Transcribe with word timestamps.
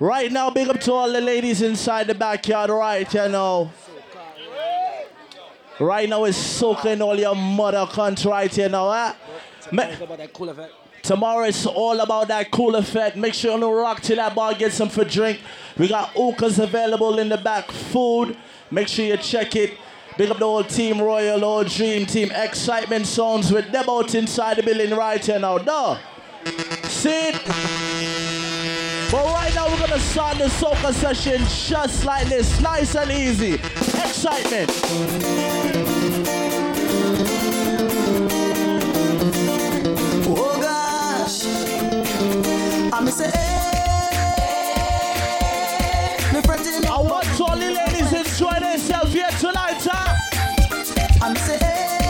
Right 0.00 0.30
now, 0.30 0.50
big 0.50 0.68
up 0.68 0.80
to 0.82 0.92
all 0.92 1.12
the 1.12 1.20
ladies 1.20 1.60
inside 1.60 2.06
the 2.06 2.14
backyard, 2.14 2.70
right, 2.70 3.12
you 3.12 3.28
know. 3.28 3.70
Right 5.80 6.08
now, 6.08 6.24
it's 6.24 6.36
soaking 6.36 7.02
all 7.02 7.18
your 7.18 7.34
mother 7.34 7.86
country, 7.86 8.30
right, 8.30 8.56
you 8.58 8.68
know, 8.68 8.90
eh? 8.92 9.12
Ma- 9.72 9.86
Tomorrow 11.02 11.44
it's 11.44 11.64
all 11.64 11.98
about 12.00 12.28
that 12.28 12.50
cool 12.50 12.76
effect. 12.76 13.16
Make 13.16 13.32
sure 13.34 13.58
you 13.58 13.80
rock 13.80 14.00
till 14.00 14.16
that 14.16 14.34
bar 14.34 14.52
get 14.54 14.72
some 14.72 14.88
for 14.88 15.04
drink. 15.04 15.40
We 15.78 15.88
got 15.88 16.10
hookahs 16.10 16.58
available 16.58 17.18
in 17.18 17.28
the 17.28 17.36
back, 17.38 17.70
food. 17.70 18.36
Make 18.70 18.88
sure 18.88 19.04
you 19.04 19.16
check 19.16 19.54
it. 19.56 19.78
Big 20.16 20.30
up 20.30 20.38
the 20.38 20.44
whole 20.44 20.64
team, 20.64 21.00
Royal, 21.00 21.44
old 21.44 21.68
Dream 21.68 22.04
Team, 22.04 22.30
Excitement 22.32 23.06
Sounds 23.06 23.52
with 23.52 23.70
them 23.70 23.88
out 23.88 24.14
inside 24.14 24.58
the 24.58 24.62
building 24.62 24.90
right 24.90 25.24
here 25.24 25.38
now. 25.38 25.58
Duh. 25.58 25.96
Sit. 26.82 27.36
it? 27.36 28.17
But 29.10 29.24
right 29.24 29.54
now 29.54 29.66
we're 29.70 29.78
gonna 29.78 29.98
start 29.98 30.36
the 30.36 30.44
soca 30.44 30.92
session 30.92 31.40
just 31.46 32.04
like 32.04 32.28
this, 32.28 32.60
nice 32.60 32.94
and 32.94 33.10
easy. 33.10 33.54
Excitement. 33.54 34.70
Oh 40.26 40.58
gosh, 40.60 41.46
I'm 42.92 43.06
say, 43.08 43.30
hey, 43.30 43.78
me 46.34 46.40
fretting 46.42 46.84
I 46.86 47.00
want 47.00 47.40
all 47.40 47.56
the 47.56 47.70
ladies 47.70 48.12
enjoy 48.12 48.60
themselves 48.60 49.12
here 49.14 49.30
tonight, 49.40 49.86
huh? 49.88 50.16
I'm 51.22 51.34
say, 51.36 51.56
hey, 51.56 52.04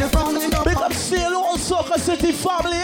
me 0.00 0.08
frowning. 0.08 0.50
Big 0.64 0.76
up 0.76 0.92
all 1.36 1.56
Soca 1.56 1.98
City 2.00 2.32
family, 2.32 2.79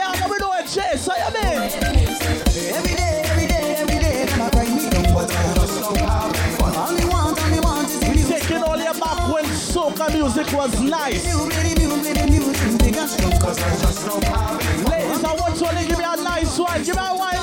don't 14.07 14.25
have 14.25 14.35
fun. 14.35 14.85
Ladies, 14.85 15.25
I 15.25 15.35
want 15.35 15.61
you 15.61 15.69
to 15.69 15.87
give 15.87 15.99
me 15.99 16.05
a 16.05 16.17
nice 16.17 16.59
one. 16.59 16.83
Give 16.83 16.97
me 16.97 17.03
a 17.03 17.17
wine, 17.17 17.36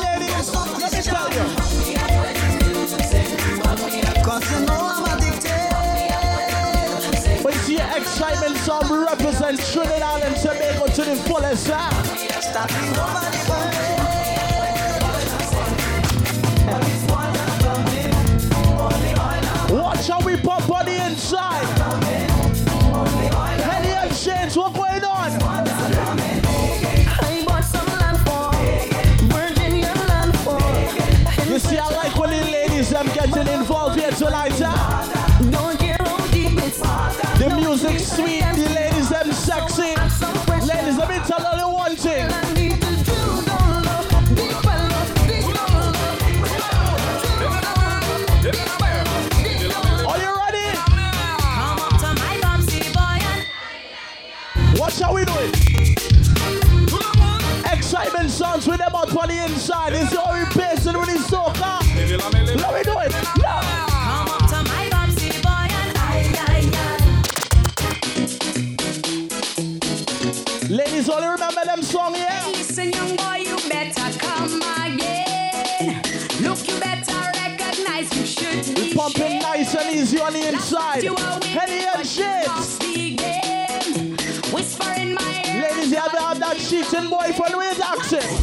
on 80.24 80.34
the 80.34 80.48
inside. 80.48 81.04
You 81.04 81.16
are 81.16 81.40
winning, 81.40 81.58
Henny 81.58 81.80
and 81.80 81.90
but 81.96 82.06
you 82.06 82.24
Shades. 82.24 82.48
lost 82.48 82.80
the 82.80 83.16
game. 83.16 84.18
Whisper 84.54 84.92
in 84.98 85.14
my. 85.16 85.62
Ladies, 85.62 85.92
you 85.92 85.98
have 85.98 86.12
to 86.12 86.22
have 86.22 86.40
that 86.40 86.58
cheating 86.58 87.10
boyfriend 87.10 87.56
with 87.58 87.82
accent. 87.82 88.43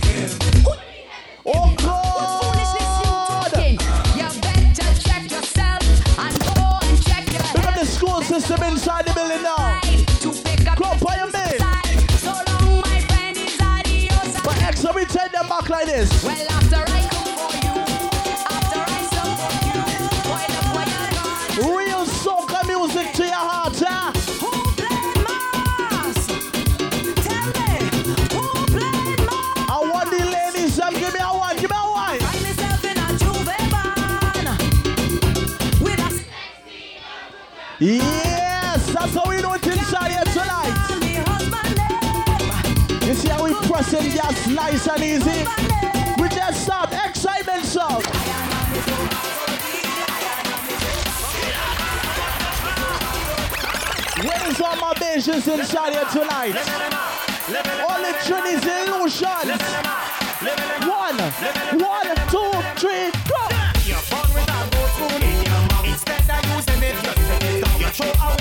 And 45.00 45.22
easy? 45.22 45.44
We 46.21 46.28
just 46.28 46.65
stop 46.65 46.93
excitement 46.93 47.65
song. 47.65 48.03
Where 54.22 54.49
is 54.49 54.61
all 54.61 54.77
my 54.77 54.93
Bajans 54.94 55.49
inside 55.49 55.93
here 55.93 56.05
tonight? 56.12 56.56
All 57.88 58.00
the 58.00 58.12
Trinities 58.25 58.65
illusions. 58.66 59.62
One, 60.87 61.19
one, 61.81 62.17
two, 62.28 62.53
three, 62.77 63.11
go. 63.28 63.43
You're 63.84 64.05
born 64.11 64.28
with 64.34 64.49
a 64.49 64.69
gold 64.71 64.91
spoon 64.91 65.22
in 65.22 65.37
your 65.44 65.62
mouth. 65.69 65.87
You. 65.87 65.97
You 67.78 67.88
throw 67.88 68.12
away 68.28 68.39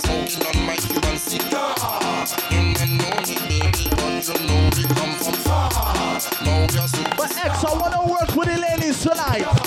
Smoking 0.00 0.46
on 0.46 0.66
my 0.66 0.76
Cuban 0.76 1.18
cigar. 1.18 1.74
You 2.50 2.62
may 2.62 2.86
know 2.96 3.16
me, 3.28 3.36
baby, 3.48 3.88
but 3.90 4.28
you 4.28 4.46
know 4.46 4.70
we 4.76 4.82
come 4.94 5.14
from 5.16 5.34
far. 5.44 5.70
Now 6.44 6.66
you're 6.72 7.16
But 7.16 7.36
X, 7.36 7.64
I 7.64 7.74
wanna 7.74 8.06
work 8.06 8.34
with 8.34 8.48
the 8.48 8.58
ladies 8.58 9.02
tonight. 9.02 9.61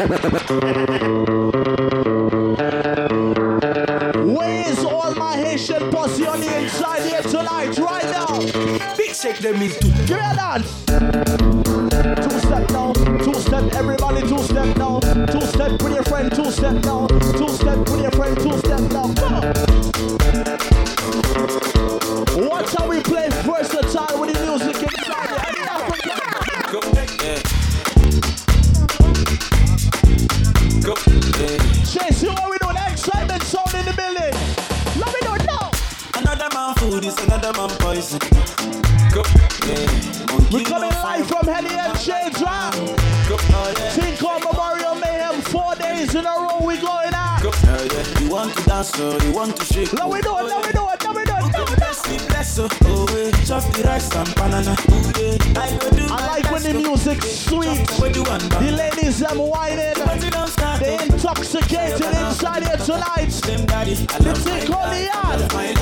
Where's 0.00 0.08
all 4.82 5.14
my 5.14 5.36
Haitian 5.36 5.90
posse 5.90 6.26
on 6.26 6.40
the 6.40 6.58
inside 6.62 7.02
here 7.02 7.20
tonight, 7.20 7.76
right 7.76 8.04
now? 8.04 8.38
Big 8.96 9.14
shake 9.14 9.40
them 9.40 9.60
into 9.60 9.90
dance. 10.06 10.64
Two 10.86 12.38
step 12.38 12.70
now, 12.70 12.92
two 12.94 13.34
step, 13.34 13.74
everybody 13.74 14.22
two 14.26 14.38
step 14.38 14.74
now, 14.78 15.00
two 15.00 15.40
step 15.42 15.82
with 15.82 15.92
your 15.92 16.04
friend, 16.04 16.34
two 16.34 16.50
step 16.50 16.82
now, 16.82 17.06
so 49.00 49.18
you 49.26 49.32
want 49.32 49.56
to 49.56 49.64
shake. 49.64 49.92
Now 49.94 50.08
we 50.10 50.20
know, 50.20 50.34
let 50.34 50.66
me 50.66 50.72
know, 50.72 50.84
let 50.86 51.16
me 51.16 51.24
know, 51.24 51.38
now 51.38 51.64
we 51.64 51.76
know. 51.80 52.26
Bless 52.28 52.56
her, 52.58 52.68
oh 52.84 53.06
yeah. 53.16 53.30
Chop 53.48 53.64
the 53.72 53.82
rice 53.84 54.14
and 54.14 54.34
banana. 54.34 54.76
Oh, 54.90 55.12
I 56.12 56.26
like 56.26 56.50
when 56.50 56.62
the 56.62 56.74
music's 56.74 57.30
sweet. 57.46 57.86
The 57.88 58.72
ladies 58.76 59.20
them 59.20 59.38
whining, 59.38 59.94
they 60.80 60.98
intoxicated 61.04 62.02
inside 62.02 62.64
here 62.64 62.76
tonight. 62.76 63.30
Let's 63.30 63.40
I 63.48 64.18
love 64.68 64.90
the 64.90 65.08
yard. 65.12 65.79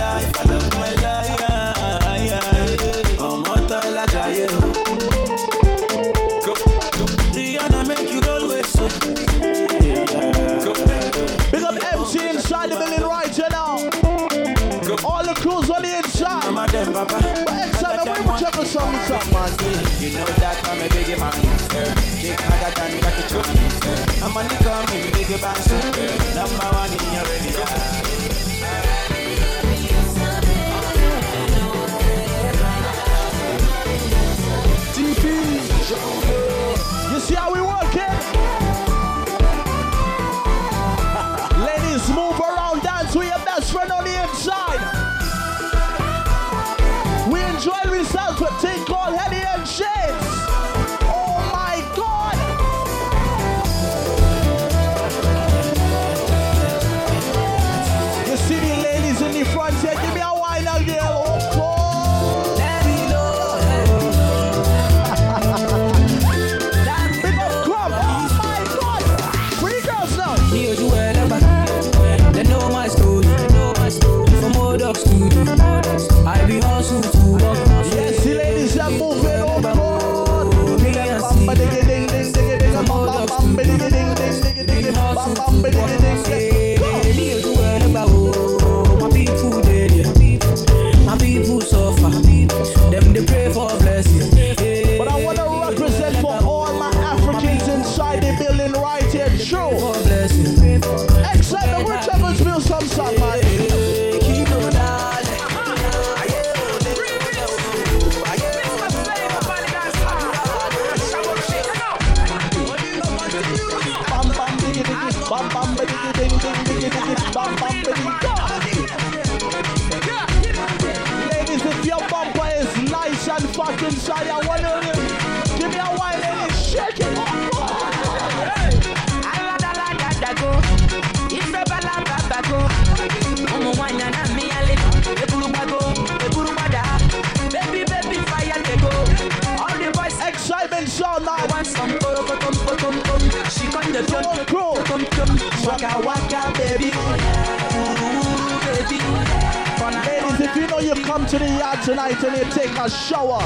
tonight 151.89 152.23
and 152.23 152.37
you 152.37 152.45
take 152.53 152.77
a 152.77 152.91
shower. 152.91 153.41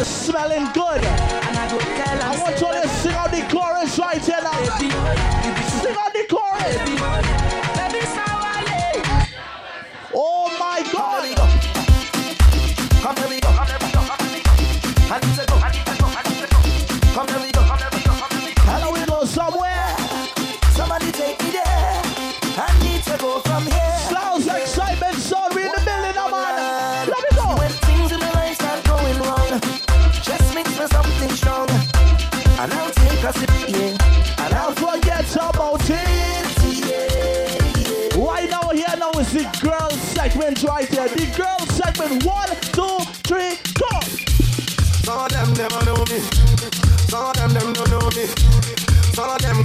It's 0.00 0.08
smelling 0.08 0.64
good. 0.72 1.04
I 1.04 2.38
want 2.40 2.58
you 2.58 2.72
to 2.72 2.88
sing 2.88 3.12
out 3.12 3.30
the 3.30 3.42
chorus 3.52 3.98
right 3.98 4.24
here 4.24 4.40
now. 4.42 5.53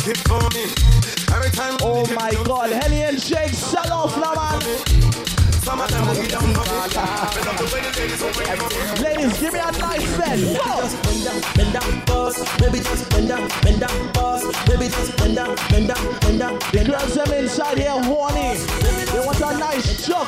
it 0.08 0.18
for 0.28 0.42
me. 0.54 0.66
Every 1.34 1.52
time 1.52 1.78
oh 1.82 2.06
my 2.14 2.32
god, 2.44 2.72
Henny 2.72 3.04
and 3.04 3.20
Shades, 3.20 3.58
sell 3.58 3.92
off 3.92 4.16
now, 4.18 4.34
man. 4.34 4.60
Ladies, 9.02 9.40
give 9.40 9.54
me 9.54 9.60
a 9.60 9.72
nice 9.74 10.18
bend. 10.18 10.58
Bend 11.04 11.24
down, 11.24 11.42
bend 11.56 11.74
down, 11.74 12.06
boss. 12.06 12.58
Baby, 12.60 12.80
just 12.80 13.10
bend 13.10 13.28
down, 13.28 13.48
bend 13.62 13.80
down, 13.80 14.14
boss. 14.14 14.44
Baby, 14.68 14.88
just 14.88 15.18
bend 15.18 15.36
down, 15.36 15.56
bend 15.70 15.88
down, 15.90 16.20
bend 16.22 16.40
down. 16.40 16.60
The 16.72 16.84
girls 16.86 17.16
them 17.16 17.34
inside 17.34 17.78
here 17.78 17.92
horny. 17.92 18.58
They 19.12 19.20
want 19.26 19.42
a 19.42 19.58
nice 19.58 20.06
chop. 20.06 20.28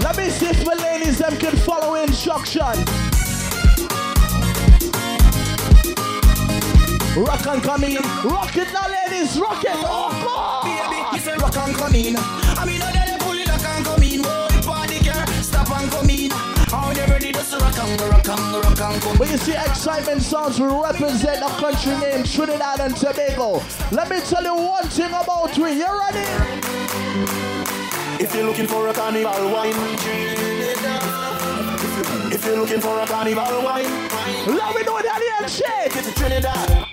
Let 0.00 0.16
me 0.16 0.30
see 0.30 0.46
if 0.46 0.66
my 0.66 0.74
ladies 0.74 1.18
them 1.18 1.36
can 1.36 1.56
follow 1.56 1.94
instructions. 1.96 3.09
Rock 7.16 7.44
and 7.46 7.62
come 7.62 7.84
in. 7.84 7.96
Rock 8.22 8.56
it 8.56 8.72
now, 8.72 8.86
ladies. 8.88 9.38
Rock 9.40 9.64
it. 9.64 9.70
Oh, 9.74 10.10
God. 10.22 10.62
Baby, 10.62 11.02
it's 11.16 11.42
rock 11.42 11.56
and 11.56 11.74
come 11.74 11.94
in. 11.94 12.16
I 12.16 12.64
mean, 12.64 12.80
I 12.80 12.92
didn't 12.92 13.20
pull 13.20 13.32
it, 13.32 13.48
rock 13.48 13.64
and 13.64 13.84
come 13.84 14.02
in. 14.02 14.20
Oh, 14.24 14.48
the 14.54 14.62
party 14.62 15.02
girl, 15.02 15.26
stop 15.42 15.70
and 15.72 15.90
come 15.90 16.08
in. 16.08 16.30
How 16.70 16.92
ready 17.10 17.32
to 17.32 17.58
rock 17.58 17.78
and 17.78 18.00
rock 18.00 18.28
and 18.28 18.54
rock 18.62 18.80
and 18.80 19.02
come 19.02 19.16
When 19.18 19.28
you 19.28 19.38
see 19.38 19.54
excitement 19.54 20.22
sounds, 20.22 20.60
we 20.60 20.66
represent 20.68 21.42
a 21.42 21.48
country 21.58 21.98
named 21.98 22.30
Trinidad 22.30 22.78
and 22.78 22.96
Tobago. 22.96 23.60
Let 23.90 24.08
me 24.08 24.20
tell 24.20 24.44
you 24.44 24.54
one 24.54 24.86
thing 24.88 25.10
about 25.10 25.58
we. 25.58 25.72
You 25.72 25.90
ready? 25.90 26.26
If 28.22 28.32
you're 28.34 28.44
looking 28.44 28.68
for 28.68 28.86
a 28.86 28.92
carnival 28.92 29.50
wine, 29.50 29.74
If 32.32 32.44
you're 32.44 32.56
looking 32.56 32.80
for 32.80 33.00
a 33.00 33.06
carnival 33.06 33.64
wine, 33.64 33.90
let 34.46 34.76
me 34.76 34.82
know 34.84 35.02
that 35.02 35.20
you 35.42 35.48
shake. 35.48 35.96
It's 35.96 36.14
Trinidad. 36.14 36.89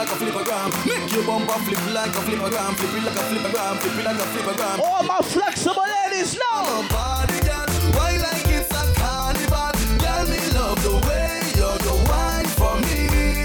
Like 0.00 0.12
a 0.12 0.24
flippergram. 0.24 0.70
Make 0.86 1.12
your 1.12 1.24
bumper 1.24 1.52
flip 1.52 1.94
like 1.94 2.08
a 2.08 2.20
flippergram, 2.24 2.72
flip 2.74 2.94
it 2.96 3.04
like 3.04 3.16
a 3.16 3.24
flippergram, 3.28 3.76
flip 3.80 3.98
it 3.98 4.04
like 4.06 4.16
a 4.16 4.26
flippergram. 4.32 4.78
All 4.78 5.02
my 5.02 5.18
flexible 5.20 5.84
ladies 5.96 6.38
now. 6.40 6.88
Party 6.88 7.40
girl, 7.44 7.68
why 7.92 8.16
like 8.16 8.48
it's 8.48 8.70
a 8.72 8.84
carnival? 8.96 9.70
Girl, 10.00 10.24
me 10.32 10.40
love 10.56 10.80
the 10.82 10.96
way 11.06 11.42
you're 11.52 11.80
the 11.84 11.94
wine 12.08 12.48
for 12.56 12.74
me. 12.88 13.44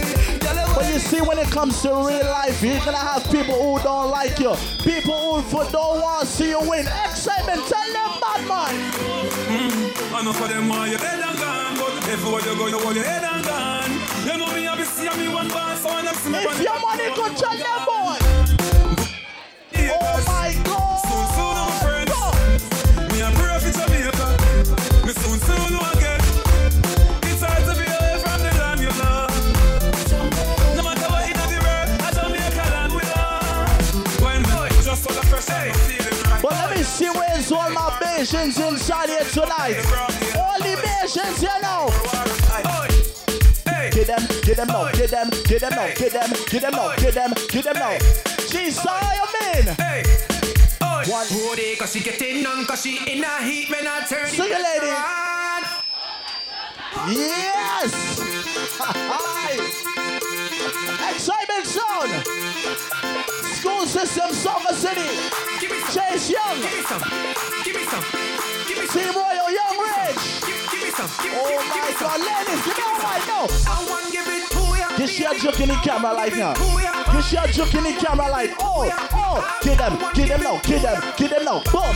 But 0.73 0.93
you 0.93 0.99
see, 0.99 1.19
when 1.19 1.39
it 1.39 1.51
comes 1.51 1.81
to 1.81 1.89
real 1.89 2.23
life, 2.23 2.63
you're 2.63 2.79
gonna 2.85 3.03
have 3.03 3.29
people 3.29 3.55
who 3.61 3.83
don't 3.83 4.09
like 4.11 4.39
you, 4.39 4.55
people 4.81 5.41
who 5.41 5.71
don't 5.71 5.99
want 5.99 6.21
to 6.21 6.25
see 6.25 6.49
you 6.51 6.61
win. 6.61 6.87
Excitement, 7.03 7.67
tell 7.67 7.89
them, 7.97 8.11
bad 8.23 8.41
man. 8.47 8.75
Mm, 9.51 10.15
I 10.15 10.21
know 10.23 10.31
for 10.31 10.47
them 10.47 10.69
why 10.69 10.87
your 10.87 10.99
head 10.99 11.19
and 11.19 11.37
gone, 11.37 11.75
but 11.75 12.07
everywhere 12.07 12.41
you 12.47 12.55
go, 12.57 12.67
you 12.67 12.79
hold 12.79 12.95
your 12.95 13.03
head 13.03 13.23
and 13.23 13.43
gone. 13.43 13.91
You 14.25 14.37
know 14.39 14.51
me, 14.55 14.67
I 14.67 14.75
be 14.75 14.83
see 14.83 15.09
me 15.19 15.27
one 15.27 15.47
bar, 15.49 15.64
If 16.27 16.61
your 16.61 16.79
money 16.79 17.05
could 17.13 17.37
them, 17.59 17.85
boy. 17.85 18.17
Oh 19.77 20.23
my 20.25 20.49
Soon, 21.05 21.25
soon, 21.37 21.55
I'm 21.55 21.69
friends. 21.85 22.09
God. 22.09 22.33
Me 23.13 23.21
a 23.21 23.29
pray 23.37 23.59
for 23.61 23.69
Jamaica. 23.69 24.27
Me 25.05 25.11
soon, 25.13 25.37
soon, 25.45 25.77
will. 25.77 26.17
It's 27.29 27.41
hard 27.45 27.61
to 27.69 27.73
be 27.77 27.85
away 27.85 28.17
from 28.25 28.41
the 28.41 28.51
land 28.57 28.81
you 28.81 28.89
love. 28.97 29.29
No 30.75 30.81
matter 30.81 31.07
what 31.13 31.29
in 31.29 31.37
the 31.37 31.59
world, 31.61 31.89
a 32.57 32.65
land 32.73 32.91
we 32.91 33.03
love. 33.13 34.21
When 34.21 34.41
just 34.83 35.05
for 35.05 35.13
the 35.13 35.21
fresh 35.27 35.49
air. 35.51 35.73
But 36.41 36.51
let 36.53 36.75
me 36.75 36.81
see 36.81 37.09
where's 37.11 37.51
all 37.51 37.69
my 37.69 37.99
inside 38.57 39.09
here 39.09 39.25
tonight. 39.25 39.77
All 40.35 40.57
the 40.57 40.73
Bajans 40.81 41.39
here 41.39 41.59
now. 41.61 41.89
Hey. 43.67 43.91
Get 43.91 44.07
them, 44.07 44.27
get 44.41 44.57
them 44.57 44.67
now, 44.67 44.91
get 44.91 45.09
them, 45.11 45.29
get 45.45 45.61
them 45.61 45.69
now, 45.71 45.87
get 45.95 46.11
them, 46.11 46.29
get 46.49 46.61
them 46.61 46.71
now, 46.71 46.95
get 46.95 47.13
them, 47.13 47.33
get 47.49 47.63
them. 47.63 47.75
Jeez, 48.49 48.77
how 48.77 48.99
mean? 49.39 49.67
Hey. 49.75 50.03
One. 51.07 51.27
Booty, 51.29 51.75
cause 51.75 51.93
she 51.93 51.99
getting 51.99 52.43
on, 52.47 52.65
cause 52.65 52.81
she 52.81 52.97
in 53.05 53.23
a 53.23 53.43
heat 53.43 53.69
when 53.69 53.85
I 53.85 53.99
turn 54.09 54.25
Sing 54.27 54.49
it, 54.49 54.57
lady. 54.57 54.91
Yes! 57.13 57.93
Excitement 61.13 61.65
sound! 61.65 62.09
School 63.53 63.85
system, 63.85 64.31
Summer 64.33 64.73
City! 64.73 65.07
Give 65.59 65.69
me 65.69 65.77
some, 65.81 65.93
Chase 65.93 66.29
Young! 66.31 66.59
give 66.61 66.73
me 66.73 66.81
some, 66.81 67.03
give 67.63 67.75
me 67.75 67.83
some, 67.85 68.03
give 68.67 68.77
me 68.79 68.85
some, 68.87 69.01
Team 69.03 69.13
Royal 69.13 69.51
Young 69.51 69.77
Ridge! 69.77 70.17
give, 70.41 70.57
give 70.71 70.81
me 70.81 70.89
some, 70.89 71.09
give, 71.21 71.33
Oh 71.37 71.49
give, 71.49 71.61
give 71.61 71.69
my 71.83 71.91
some. 71.91 72.01
god, 72.01 72.19
ladies, 72.25 72.61
give 72.65 72.77
me 72.77 72.81
a 72.81 72.83
right 72.97 73.25
now! 73.27 73.45
I 73.69 73.71
want 73.87 74.11
give 74.11 74.27
it 74.27 74.44
ya. 75.05 75.05
This 75.05 75.15
shit 75.15 75.41
joke 75.41 75.59
in 75.61 75.67
the 75.69 75.75
camera 75.75 76.13
like 76.13 76.35
now. 76.35 76.55
You. 76.55 77.13
This 77.13 77.27
shit 77.29 77.49
joke 77.51 77.75
in 77.75 77.83
the 77.83 77.91
camera 77.93 78.29
like, 78.29 78.51
oh, 78.59 78.89
oh! 79.13 79.59
Get 79.61 79.77
them, 79.77 79.97
get 80.13 80.29
them 80.29 80.41
now, 80.41 80.59
get 80.61 80.81
them, 80.81 81.13
get 81.17 81.29
them 81.29 81.45
now, 81.45 81.61
boom! 81.71 81.95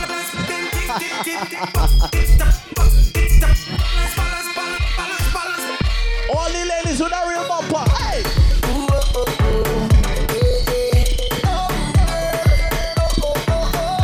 All 6.30 6.48
the 6.50 6.64
ladies 6.68 7.00
with 7.00 7.12
a 7.12 7.28
real 7.28 7.48
bumper, 7.48 7.84
hey! 7.90 8.22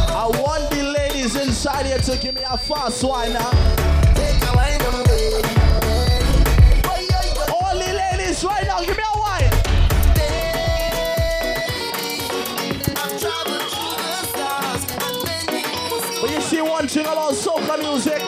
I 0.08 0.26
want 0.42 0.70
the 0.70 0.82
ladies 0.82 1.36
inside 1.36 1.86
here 1.86 1.98
to 1.98 2.16
give 2.18 2.34
me 2.34 2.42
a 2.48 2.58
fast 2.58 3.04
wine 3.04 3.32
now. 3.34 3.95
Ladies 8.36 8.44
right 8.44 8.66
now, 8.66 8.80
give 8.80 8.96
me 8.96 9.02
a 9.02 9.18
wine. 9.18 9.50
You 16.34 16.40
see 16.40 16.62
one 16.62 16.88
thing 16.88 17.06
about 17.06 17.32
soca 17.32 17.78
music. 17.78 18.22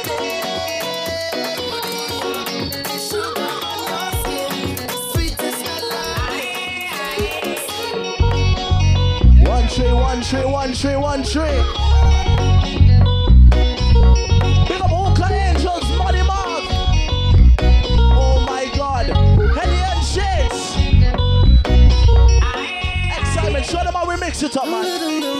One 9.47 9.69
tree, 9.69 9.93
one 9.93 10.23
tree, 10.23 10.45
one 10.45 10.73
tree, 10.73 10.97
one 10.97 11.23
tree. 11.23 11.88
We 24.57 24.71
mix 24.71 24.91
man. 25.21 25.38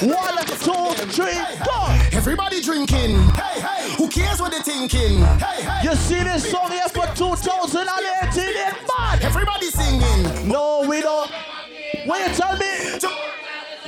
One, 0.00 0.38
two, 0.46 0.94
three, 1.12 1.36
go. 1.62 1.98
Everybody 2.12 2.62
drinking. 2.62 3.18
Hey, 3.34 3.60
hey. 3.60 3.94
Who 3.98 4.08
cares 4.08 4.40
what 4.40 4.50
they're 4.50 4.62
thinking? 4.62 5.18
Hey, 5.36 5.62
hey. 5.62 5.80
You 5.84 5.94
see 5.94 6.22
this 6.22 6.50
song 6.50 6.70
here 6.70 6.88
for 6.88 7.06
2018, 7.14 8.32
it's 8.32 8.56
eh, 8.56 8.72
bad. 8.88 9.22
Everybody 9.22 9.66
singing. 9.66 10.48
No, 10.48 10.86
we 10.88 11.02
don't. 11.02 11.30
What 12.06 12.26
you 12.26 12.34
tell 12.34 12.56
me? 12.56 12.98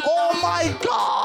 Oh 0.04 0.38
my 0.42 0.76
God! 0.84 1.21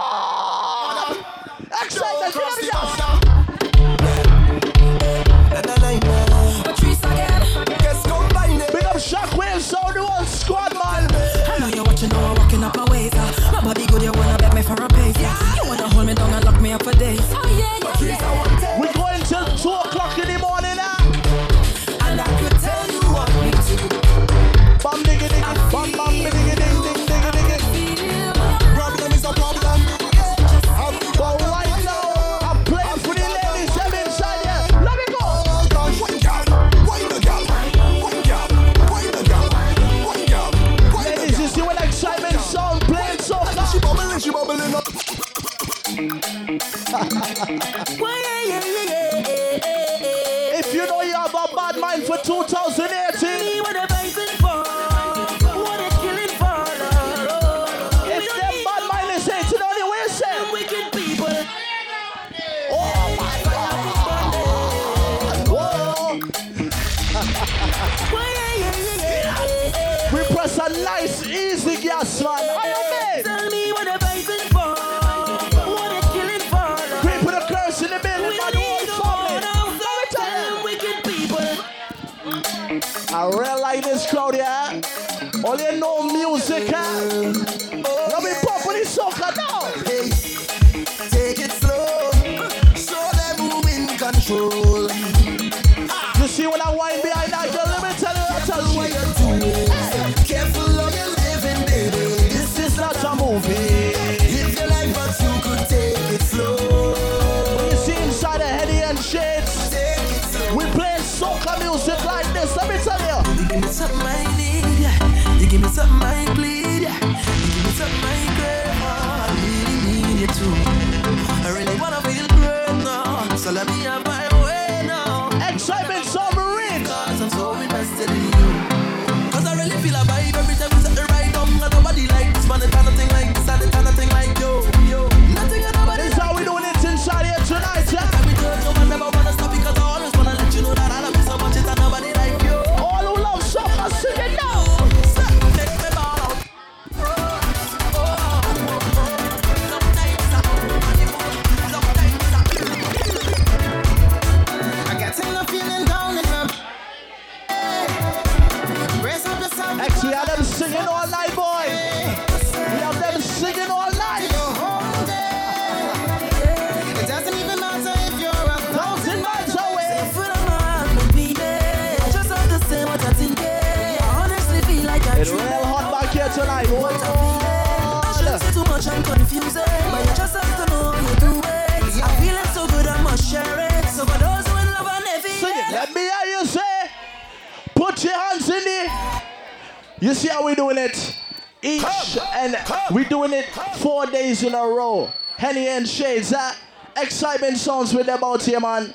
See 190.17 190.29
how 190.29 190.43
we 190.45 190.55
doing 190.55 190.77
it? 190.77 191.15
Each 191.61 192.17
and 192.33 192.55
we 192.91 193.05
doing 193.05 193.33
it 193.33 193.45
four 193.77 194.05
days 194.07 194.43
in 194.43 194.53
a 194.53 194.61
row. 194.61 195.09
Henny 195.37 195.67
and 195.67 195.87
Shades, 195.87 196.29
that 196.31 196.57
excitement 196.97 197.57
songs 197.57 197.93
with 197.93 198.07
them 198.07 198.23
out 198.23 198.43
here, 198.43 198.59
man. 198.59 198.93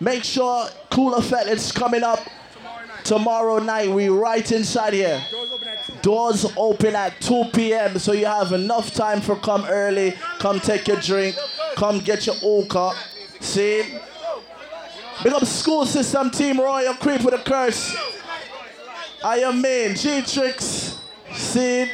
Make 0.00 0.24
sure 0.24 0.66
Cool 0.90 1.14
Effect 1.14 1.48
is 1.48 1.70
coming 1.70 2.02
up 2.02 2.18
tomorrow 3.04 3.58
night. 3.58 3.90
We 3.90 4.08
right 4.08 4.50
inside 4.50 4.94
here. 4.94 5.22
Doors 6.02 6.44
open 6.56 6.96
at 6.96 7.20
2 7.20 7.44
p.m. 7.52 7.98
So 7.98 8.12
you 8.12 8.26
have 8.26 8.52
enough 8.52 8.92
time 8.92 9.20
for 9.20 9.36
come 9.36 9.64
early. 9.66 10.14
Come 10.38 10.58
take 10.58 10.88
your 10.88 11.00
drink. 11.00 11.36
Come 11.76 12.00
get 12.00 12.26
your 12.26 12.36
oka. 12.42 12.92
See? 13.40 13.98
Big 15.22 15.32
up 15.32 15.44
school 15.44 15.86
system 15.86 16.30
team 16.30 16.58
Royal 16.58 16.94
Creep 16.94 17.22
with 17.22 17.34
a 17.34 17.38
curse. 17.38 17.96
I 19.24 19.38
am 19.38 19.62
main 19.62 19.94
G 19.94 20.20
Tricks. 20.20 20.98
See? 21.32 21.90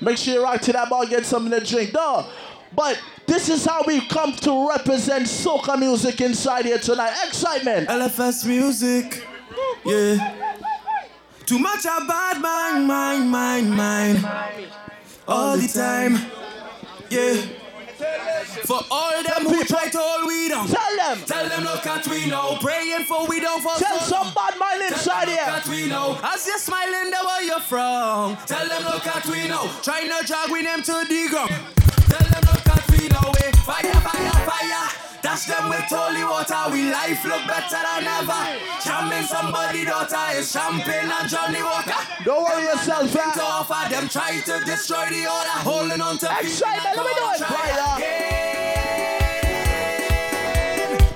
Make 0.00 0.16
sure 0.16 0.34
you 0.34 0.42
rock 0.42 0.62
to 0.62 0.72
that 0.72 0.88
bar, 0.88 1.04
get 1.04 1.26
something 1.26 1.52
to 1.52 1.64
drink. 1.64 1.92
No. 1.92 2.26
But 2.74 2.98
this 3.26 3.50
is 3.50 3.66
how 3.66 3.84
we 3.86 4.00
come 4.06 4.32
to 4.32 4.68
represent 4.70 5.26
soca 5.26 5.78
music 5.78 6.22
inside 6.22 6.64
here 6.64 6.78
tonight. 6.78 7.14
Excitement. 7.26 7.90
LFS 7.90 8.46
music, 8.46 9.26
yeah. 9.84 10.56
Too 11.44 11.58
much 11.58 11.84
of 11.84 12.08
bad 12.08 12.40
mind, 12.40 12.88
mind, 12.88 13.30
mind, 13.30 13.70
mind. 13.70 14.26
All 15.28 15.58
the 15.58 15.68
time, 15.68 16.18
yeah. 17.10 17.61
For 18.66 18.80
all 18.90 19.22
them 19.22 19.44
who 19.44 19.64
try 19.64 19.88
to 19.88 19.98
hold 19.98 20.26
we 20.26 20.48
down. 20.48 20.66
Tell 20.66 20.96
them. 20.96 21.24
Tell 21.26 21.48
them 21.48 21.64
look 21.64 21.86
at 21.86 22.06
we 22.08 22.26
now. 22.26 22.56
Praying 22.60 23.04
for 23.04 23.26
we 23.26 23.40
don't 23.40 23.62
fall 23.62 23.76
Tell 23.78 23.98
so 24.00 24.22
some 24.22 24.34
bad 24.34 24.58
mind 24.58 24.82
inside 24.82 25.28
Look 25.28 25.38
here. 25.38 25.48
at 25.48 25.66
we 25.68 25.86
now. 25.88 26.18
As 26.22 26.46
you're 26.46 26.58
smiling, 26.58 27.10
there 27.10 27.24
where 27.24 27.42
you're 27.42 27.60
from. 27.60 28.36
Tell 28.46 28.66
them 28.68 28.82
look 28.84 29.06
at 29.06 29.26
we 29.26 29.48
now. 29.48 29.66
Trying 29.82 30.08
to 30.08 30.26
drag 30.26 30.50
we 30.50 30.62
them 30.62 30.82
to 30.82 30.92
the 31.08 31.28
ground. 31.30 31.50
Tell 32.10 32.26
them 32.30 32.42
look 32.52 32.66
at 32.68 32.90
we 32.90 33.08
now. 33.08 33.32
eh. 33.42 33.50
Fire, 33.62 33.92
fire, 34.00 34.46
fire. 34.46 35.01
Dash 35.22 35.44
them 35.46 35.68
with 35.68 35.84
holy 35.88 36.24
water. 36.24 36.56
We 36.72 36.90
life 36.90 37.24
look 37.24 37.46
better 37.46 37.78
than 37.78 38.04
ever. 38.04 38.42
Jamming 38.84 39.22
somebody 39.26 39.84
daughter 39.84 40.18
is 40.36 40.50
champagne 40.50 41.08
and 41.10 41.28
Johnnie 41.30 41.62
Walker. 41.62 41.94
Don't 42.24 42.42
worry 42.42 42.64
yourself, 42.64 43.10
To 43.12 43.18
man. 43.18 43.38
offer 43.38 43.88
them 43.90 44.08
try 44.08 44.40
to 44.40 44.64
destroy 44.64 45.06
the 45.10 45.22
order. 45.30 45.58
Holding 45.62 46.00
on 46.00 46.18
to 46.18 46.26
Excitement, 46.40 46.96
let 46.96 47.06
me 47.06 47.12
do 47.14 47.26
it, 47.34 47.38
brother. 47.38 48.02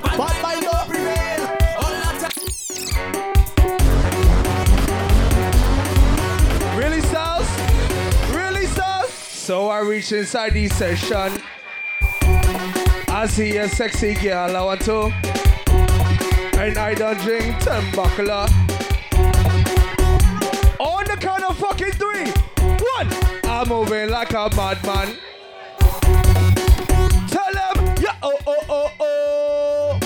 Bad 0.02 0.18
Bad 0.18 0.42
mind 0.42 0.66
up. 0.66 0.88
Really? 6.76 7.00
Really? 8.36 8.66
So 8.66 9.68
I 9.68 9.80
reach 9.80 10.12
inside 10.12 10.52
the 10.54 10.68
session. 10.68 11.42
I 13.16 13.26
see 13.26 13.56
a 13.56 13.66
sexy 13.66 14.12
girl 14.12 14.54
I 14.54 14.60
want 14.62 14.82
to. 14.82 15.10
And 16.60 16.76
I 16.76 16.92
don't 16.94 17.18
drink 17.20 17.58
tobacco. 17.60 18.44
On 20.78 21.02
the 21.02 21.16
count 21.18 21.42
of 21.44 21.56
fucking 21.56 21.92
three. 21.92 22.30
One. 22.60 23.08
I'm 23.44 23.68
moving 23.70 24.10
like 24.10 24.32
a 24.34 24.50
madman. 24.54 25.16
Tell 27.30 27.52
them, 27.54 27.94
yeah, 28.02 28.16
oh, 28.22 28.38
oh, 28.46 28.64
oh, 28.68 28.90
oh. 29.00 29.98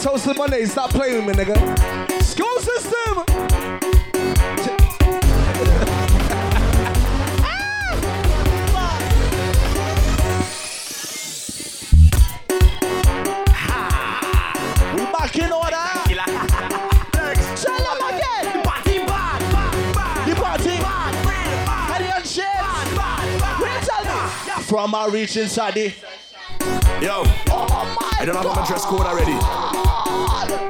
Toast 0.00 0.24
the 0.26 0.34
money, 0.36 0.64
stop 0.66 0.90
playing 0.90 1.24
with 1.26 1.36
me, 1.38 1.44
nigga. 1.44 1.56
School 2.24 2.58
system. 2.58 3.24
From 24.72 24.94
our 24.94 25.10
reach 25.10 25.36
inside 25.36 25.74
the. 25.74 25.92
Yo, 27.04 27.24
Oh 27.50 28.08
I 28.18 28.24
don't 28.24 28.34
have 28.34 28.46
my 28.46 28.66
dress 28.66 28.86
code 28.86 29.02
already. 29.02 29.36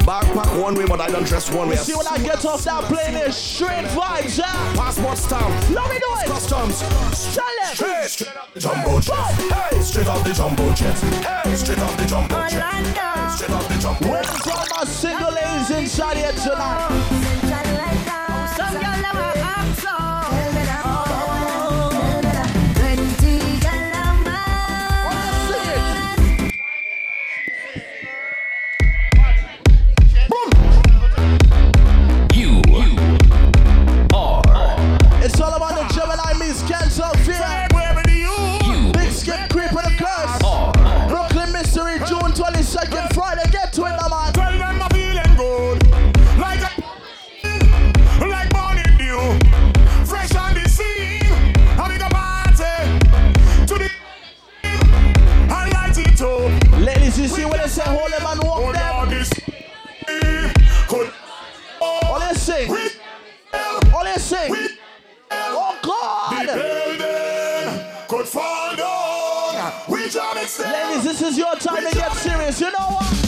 Backpack 0.02 0.60
one 0.60 0.74
way, 0.74 0.86
but 0.86 1.00
I 1.00 1.08
don't 1.08 1.24
dress 1.24 1.48
one 1.52 1.68
way. 1.68 1.76
See 1.76 1.94
when 1.94 2.08
I 2.08 2.18
get 2.18 2.44
off 2.44 2.64
that 2.64 2.82
plane, 2.86 3.14
it's 3.14 3.36
straight 3.36 3.86
vibes, 3.94 4.40
yeah. 4.40 4.50
Passport 4.74 5.18
stamp. 5.18 5.54
Let 5.70 5.88
me 5.88 6.00
do 6.00 6.06
it. 6.18 6.50
comes. 6.50 6.78
Straight, 7.16 8.10
straight 8.10 8.36
off 8.36 8.52
the 8.52 8.58
jumbo 8.58 8.98
jet. 8.98 9.14
Hey, 9.14 9.80
straight 9.80 10.08
off 10.08 10.24
the 10.24 10.32
jumbo 10.34 10.72
jet. 10.72 10.98
Hey, 10.98 11.54
straight 11.54 11.78
off 11.78 11.96
the 11.96 12.04
jumbo 12.04 12.48
jet. 12.48 13.30
Straight 13.30 13.50
off 13.50 13.68
the 13.68 13.78
jumbo 13.78 14.10
Where's 14.10 14.46
all 14.48 14.66
my 14.74 14.84
single 14.84 15.30
ladies 15.30 15.70
inside 15.70 16.16
here 16.16 16.32
tonight? 16.32 17.21
Say 57.72 57.82
hold 57.86 58.12
them 58.12 58.26
and 58.26 58.42
walk 58.42 58.74
them? 58.74 59.08
This 59.08 59.30
All 61.80 62.20
they 62.20 62.34
sing. 62.34 62.70
All 63.94 64.04
they 64.04 64.14
sing. 64.16 64.50
Oh, 64.50 64.68
oh, 65.30 65.80
oh 65.82 66.38
the 66.40 66.46
God. 66.46 66.46
building 66.46 68.06
could 68.08 68.28
fall 68.28 68.76
down. 68.76 69.72
We 69.88 70.10
jam 70.10 70.36
it. 70.36 70.58
Ladies, 70.58 71.04
this 71.04 71.22
is 71.22 71.38
your 71.38 71.54
time 71.54 71.88
to 71.88 71.94
get 71.94 72.12
serious. 72.12 72.60
You 72.60 72.72
know 72.72 72.88
what? 72.90 73.21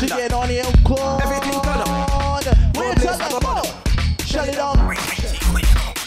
She 0.00 0.08
panda. 0.08 0.16
get 0.16 0.32
on 0.32 0.48
here? 0.48 0.64
Cold. 0.84 1.20
Everything 1.22 1.60
turn 1.60 1.80
up. 1.80 1.88
Wait 2.76 2.96
place 2.96 3.16
till 3.16 3.22
I 3.22 3.28
the 3.28 3.30
go 3.30 3.40
go. 3.40 3.46
bottom. 3.46 3.72
Shut 4.26 4.48
it 4.48 4.56
down. 4.56 4.76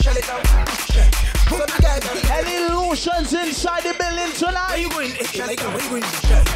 Shut 0.02 0.18
it 0.18 0.26
down. 0.28 0.42
Shut. 0.90 1.10
So 1.50 1.58
the 1.60 1.82
guy 1.82 2.00
be 2.00 2.08
Any 2.32 2.66
illusions 2.66 3.34
inside 3.34 3.84
the 3.84 3.94
building 3.94 4.18
Where 4.18 4.32
tonight? 4.34 4.76
you 4.78 4.90
going? 4.90 5.10
Shut 5.12 5.52
it 5.52 5.60
down. 5.60 5.74
Where 5.74 5.84
you 5.84 5.90
going? 5.90 6.04
Shut. 6.04 6.48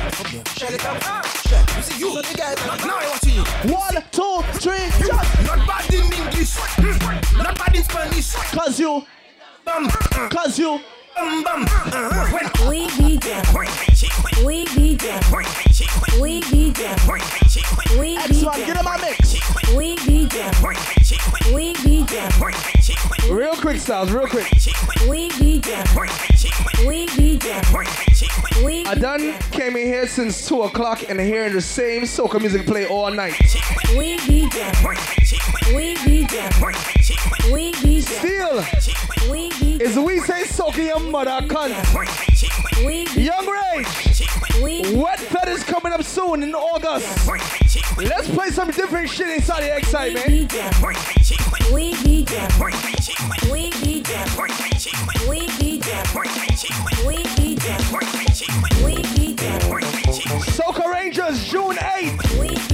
Shut 0.57 0.71
it 0.73 0.81
down. 0.81 0.99
Shut. 1.45 1.75
You 1.77 1.81
see 1.83 1.99
you. 1.99 2.09
So 2.13 2.21
the 2.21 2.33
guy 2.37 2.55
be 2.55 2.87
now 2.87 2.97
I 2.97 3.09
watching 3.09 3.35
you. 3.35 3.43
One, 3.73 3.97
two, 4.11 4.41
three, 4.59 4.89
just 5.05 5.45
Not 5.45 5.67
bad 5.67 5.93
in 5.93 6.01
English. 6.11 6.55
Hmm. 6.57 7.37
Not 7.37 7.57
bad 7.57 7.75
in 7.75 7.83
Spanish. 7.83 8.33
cause 8.33 8.79
you, 8.79 9.05
Bam. 9.65 9.87
cause 10.29 10.57
you. 10.57 10.79
Bam 11.15 11.43
bam. 11.43 11.63
Uh-huh. 11.63 12.33
When 12.33 12.69
We 12.69 12.87
be 12.97 13.17
them. 13.17 13.43
We 14.45 14.65
be 14.75 14.95
them. 14.95 15.21
Real 23.77 23.85
quick, 23.85 23.85
Styles, 23.85 24.11
real 24.11 24.27
quick. 24.27 25.07
We 25.07 25.29
be 25.37 25.59
them. 25.59 25.85
We 26.87 27.05
be 27.15 27.37
them. 27.37 27.63
We 28.65 28.85
I 28.87 28.95
done 28.95 29.37
came 29.51 29.75
in 29.75 29.85
here 29.85 30.07
since 30.07 30.47
2 30.47 30.63
o'clock 30.63 31.07
and 31.09 31.19
hearing 31.19 31.53
the 31.53 31.61
same 31.61 32.03
soca 32.03 32.39
music 32.39 32.65
play 32.65 32.87
all 32.87 33.11
night. 33.11 33.35
We 33.95 34.17
be 34.25 34.49
them. 34.49 34.73
We 35.75 35.93
be 36.03 36.25
them. 36.25 36.51
We 37.53 37.71
be 37.83 38.01
them. 38.01 38.01
Still, 38.01 38.63
We 39.29 39.51
be 39.59 39.83
is 39.83 39.95
we 39.95 40.21
say 40.21 40.43
soca 40.45 40.83
your 40.83 40.99
mother 40.99 41.45
cunt. 41.47 41.75
We 42.83 43.05
Young 43.21 43.45
Rage, 43.45 44.95
Wet 44.95 45.19
Fed 45.19 45.49
is 45.49 45.63
coming 45.63 45.93
up 45.93 46.03
soon 46.03 46.41
in 46.41 46.55
August. 46.55 47.29
Let's 47.97 48.27
play 48.27 48.49
some 48.49 48.71
different 48.71 49.09
shit 49.09 49.29
inside 49.29 49.61
the 49.61 49.77
excitement. 49.77 50.25
We 50.25 50.39
be 50.41 50.47
them. 50.47 50.73
We 51.71 51.91
be 52.03 52.23
them. 52.23 52.96
Soca 60.57 60.91
Rangers, 60.91 61.43
June 61.49 61.75
8th. 61.75 62.21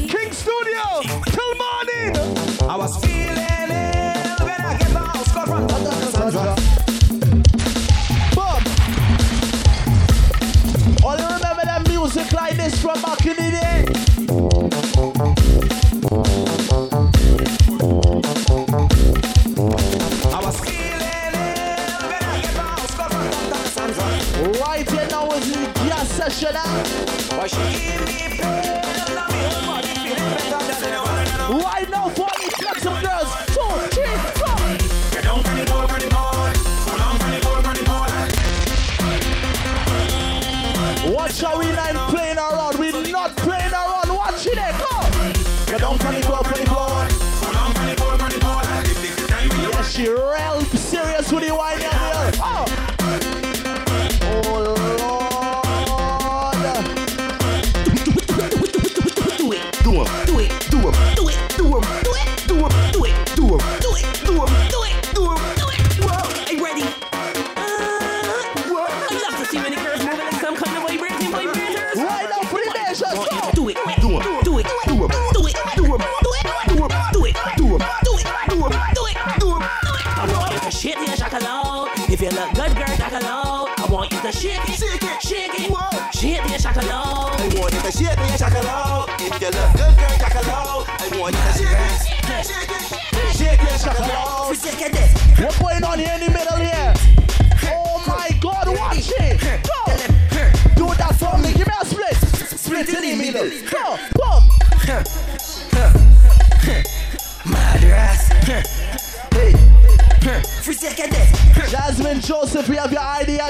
King 0.09 0.31
Studio, 0.31 1.01
till 1.25 1.55
morning. 1.55 2.15
I 2.69 2.75
was 2.77 2.97
feeling 3.03 3.37
ill 3.37 4.45
when 4.45 4.61
I 4.61 4.77
get 4.77 4.91
my 4.91 4.99
house 4.99 5.31
call 5.31 5.45
from 5.45 5.67
Dr. 5.67 6.05
Sandra. 6.11 6.55
Boom. 8.35 8.63
Only 11.03 11.23
remember 11.23 11.63
that 11.65 11.85
music 11.87 12.31
like 12.31 12.55
this 12.55 12.81
from 12.81 13.01
back 13.01 13.25
in 13.25 13.35
the 13.35 13.51
day. 13.51 14.42
should 26.33 26.55
I? 26.55 26.83
Why 31.61 31.85
now 31.91 32.09
for 32.09 32.29
me 32.39 32.47
flex 32.57 32.81
some 32.81 32.99
girls? 33.03 33.29
Two, 33.53 33.69
three, 33.93 34.17
four. 34.39 34.57
Get 35.11 35.23
don't 35.25 35.45
it 35.59 35.69
more, 35.69 35.85
run 35.85 36.01
it 36.01 36.11
more. 36.11 36.53
So 36.85 36.97
long, 36.97 37.17
run 37.19 37.33
it 37.33 37.43
more, 37.43 37.61
run 37.61 37.77
it 37.77 37.87
we 41.59 41.71
line 41.71 42.02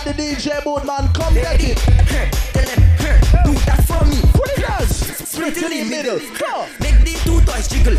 at 0.08 0.18
the 0.18 0.24
DJ 0.24 0.64
board, 0.64 0.86
man. 0.86 1.08
Come 1.14 1.34
get 1.34 1.64
it. 1.64 1.78
Tell 1.78 2.66
them, 2.66 2.80
do 3.46 3.54
that 3.66 3.84
for 3.86 4.06
me. 4.06 4.20
Put 4.34 4.50
it 4.52 4.62
down. 4.62 4.88
Split 4.88 5.58
in 5.58 5.70
the 5.70 5.84
middle. 5.90 6.20
Make 6.80 7.00
the 7.04 7.14
two 7.24 7.42
toys 7.42 7.68
jiggle. 7.68 7.98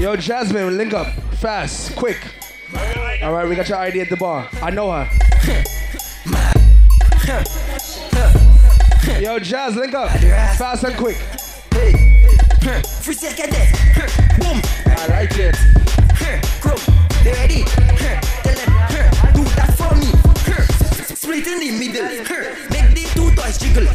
Yo, 0.00 0.16
Jasmine, 0.16 0.76
link 0.76 0.92
up. 0.92 1.08
Fast, 1.34 1.94
quick. 1.96 2.18
All 3.22 3.32
right, 3.32 3.48
we 3.48 3.54
got 3.54 3.68
your 3.68 3.78
ID 3.78 4.00
at 4.00 4.10
the 4.10 4.16
bar. 4.16 4.48
I 4.62 4.70
know 4.70 4.90
her. 4.90 5.08
Yo, 9.20 9.38
Jazz, 9.38 9.76
link 9.76 9.94
up. 9.94 10.10
Fast 10.10 10.84
and 10.84 10.96
quick. 10.96 11.16
Hey. 11.72 12.22
Free 13.02 13.14
second 13.14 13.50
Boom. 14.38 14.60
I 14.86 15.06
like 15.08 15.38
it. 15.38 15.83
Ready? 17.24 17.64
Tell 17.64 18.52
them, 18.52 18.68
do 19.32 19.44
that 19.56 19.72
for 19.80 19.96
me. 19.96 20.12
Split 21.16 21.46
in 21.46 21.58
the 21.58 21.70
middle. 21.72 22.04
Make 22.68 22.92
the 22.92 23.08
two 23.16 23.32
toys 23.32 23.56
jiggle. 23.56 23.88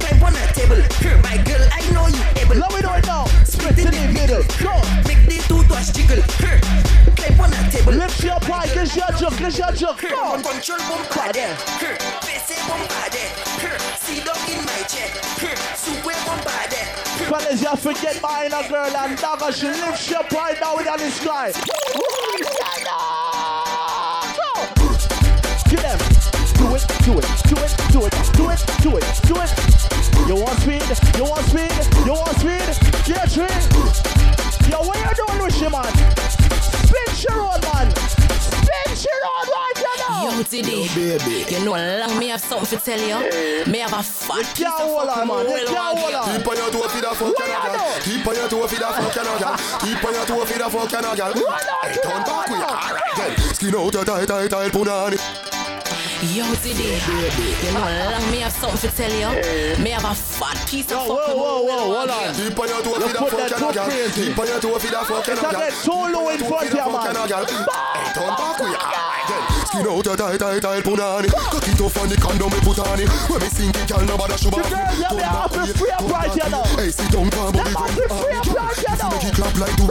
Climb 0.00 0.24
on 0.24 0.32
a 0.32 0.44
table. 0.56 0.80
My 1.20 1.36
girl, 1.44 1.60
I 1.68 1.84
know 1.92 2.08
you 2.08 2.24
able. 2.40 2.56
Let 2.56 2.72
me 2.72 2.80
know 2.80 2.96
it 2.96 3.04
now. 3.04 3.26
Split 3.44 3.78
in 3.78 3.92
the 3.92 4.08
middle. 4.16 4.40
Go. 4.56 4.72
Make 5.04 5.28
the 5.28 5.36
two 5.52 5.60
toys 5.68 5.92
jiggle. 5.92 6.24
Climb 7.12 7.40
on 7.44 7.52
a 7.52 7.70
table. 7.70 7.92
Lift 7.92 8.24
your 8.24 8.40
pie, 8.40 8.72
get 8.72 8.96
your 8.96 9.12
joke, 9.20 9.36
get 9.36 9.58
your 9.58 9.72
joke. 9.72 10.00
Go. 10.00 10.40
Control 10.40 10.80
bumper 10.88 11.32
there. 11.36 11.54
Face 12.24 12.56
bumper 12.64 13.08
there. 13.12 13.30
See 14.00 14.24
down 14.24 14.40
in 14.48 14.64
my 14.64 14.80
chair. 14.88 15.12
Super 15.76 16.16
bumper 16.24 16.56
there. 16.72 17.09
Fellas, 17.30 17.62
you 17.62 17.76
forget 17.76 18.20
buying 18.20 18.52
a 18.52 18.68
girl 18.68 18.90
and 18.90 19.16
dagger, 19.16 19.52
she 19.52 19.68
lifts 19.68 20.10
your 20.10 20.24
pride 20.24 20.58
down 20.58 20.76
with 20.76 20.86
the 20.86 21.10
sky. 21.10 21.52
Go. 24.34 24.50
Get 25.70 25.78
them. 25.78 25.98
Do 26.58 26.74
it, 26.74 26.82
do 27.06 27.14
it, 27.18 27.26
do 27.46 27.54
it, 27.62 27.70
do 27.92 28.02
it, 28.02 28.10
do 28.34 28.50
it, 28.50 28.60
do 28.82 28.96
it, 28.96 29.06
do 29.30 29.34
it. 29.38 29.50
You 30.26 30.34
want 30.42 30.58
speed? 30.58 30.82
You 31.16 31.24
want 31.24 31.46
speed? 31.46 31.70
You 32.04 32.14
want 32.18 32.34
speed? 32.34 32.66
Get 33.06 33.30
train. 33.30 33.62
Yo, 34.68 34.82
what 34.82 34.98
you 34.98 35.14
doing 35.14 35.40
with 35.40 35.62
you, 35.62 35.70
man? 35.70 35.86
Spin 36.26 37.14
your 37.22 37.38
road, 37.46 37.62
man. 37.62 37.94
Spin 37.94 38.90
your 39.06 39.18
road 39.22 39.46
right 39.54 39.69
long 40.40 40.44
today. 40.44 40.84
Yo, 40.94 41.18
baby. 41.18 41.54
You 41.54 41.64
know 41.64 41.72
long 41.72 42.18
me 42.18 42.28
have 42.28 42.40
something 42.40 42.78
to 42.78 42.84
tell 42.84 43.00
you. 43.00 43.30
Hey. 43.30 43.64
Me 43.70 43.78
have 43.78 43.92
a 43.92 44.02
fat 44.02 44.46
piece 44.56 44.66
of 44.66 44.72
fucking 44.72 45.28
man. 45.28 45.46
Keep 46.36 46.48
on 46.48 46.56
your 46.56 46.70
toe 46.70 46.88
feet 46.88 47.04
up 47.04 47.16
for 47.16 47.32
Canada. 47.32 48.00
Keep 48.02 48.26
on 48.26 48.34
your 48.34 48.48
toe 48.48 48.66
feet 48.66 48.82
up 48.82 48.94
for 48.94 49.10
Canada. 49.10 49.56
Keep 49.80 50.04
on 50.04 50.14
your 50.14 50.26
toe 50.26 50.44
feet 50.44 50.60
up 50.60 50.72
for 50.72 50.86
Canada. 50.86 51.32
Hey, 51.82 51.94
turn 52.02 52.22
back 52.24 52.46
quick. 52.46 52.60
All 52.60 52.94
right 52.94 53.16
then. 53.16 53.54
Skin 53.54 53.74
out 53.74 53.94
your 53.94 54.04
tight, 54.04 54.28
tight, 54.28 54.50
tight, 54.50 54.72
punani. 54.72 54.90
on 54.90 55.12
it. 55.14 55.20
Yo, 56.20 56.44
you 56.44 57.72
know, 57.72 57.80
long 57.80 58.30
me 58.30 58.40
have 58.40 58.52
something 58.52 58.90
to 58.90 58.96
tell 58.96 59.10
you. 59.10 59.40
Hey. 59.40 59.82
Me 59.82 59.90
have 59.90 60.04
a 60.04 60.14
fat 60.14 60.68
piece 60.68 60.92
of 60.92 60.98
oh, 61.00 61.16
fucking 61.16 61.40
whoa, 61.40 61.62
whoa, 61.62 61.88
whoa, 61.88 61.96
hold 61.96 62.10
on. 62.10 62.34
Keep 62.34 62.60
on 62.60 62.68
your 62.68 62.82
toe 62.82 63.00
feet 63.00 63.16
up 63.16 63.28
for 63.28 63.48
Canada. 63.48 64.12
Keep 64.14 64.38
on 64.38 64.46
your 64.46 64.60
toe 64.60 64.78
feet 64.78 64.94
up 64.94 65.06
for 65.06 65.22
Canada. 65.22 65.32
It's 65.32 65.42
not 65.42 65.52
that 65.52 65.72
solo 65.72 66.28
in 66.28 66.38
front 66.38 66.68
of 66.68 66.74
you, 66.74 66.92
man. 66.92 67.14
Turn 68.14 68.28
back 68.36 68.56
quick. 68.56 69.09
Skin 69.66 69.86
out 69.86 70.06
a 70.06 70.16
tight, 70.16 70.38
tight, 70.38 70.62
tight 70.62 70.82
punani. 70.84 71.28
It 71.30 71.80
off 71.80 71.96
on 71.98 72.08
the 72.08 72.16
condom 72.16 72.50
put 72.66 72.78
on 72.80 73.00
it. 73.00 73.08
When 73.30 73.40
me 73.40 73.48
it, 73.70 73.88
girl 73.88 74.04
nobody 74.04 74.36
show 74.36 74.50
back. 74.50 74.66
Come 74.66 75.16
back 75.16 75.50
here, 75.54 75.74
come 75.74 76.08
back 76.10 76.32
here. 76.34 76.50
Hey, 76.76 76.90
sit 76.90 77.10
down, 77.10 77.30
come 77.30 77.54
on, 77.54 77.70
come. 77.70 77.94
Make 79.10 79.24
it 79.24 79.34
clap 79.34 79.54
like 79.58 79.76
the 79.78 79.84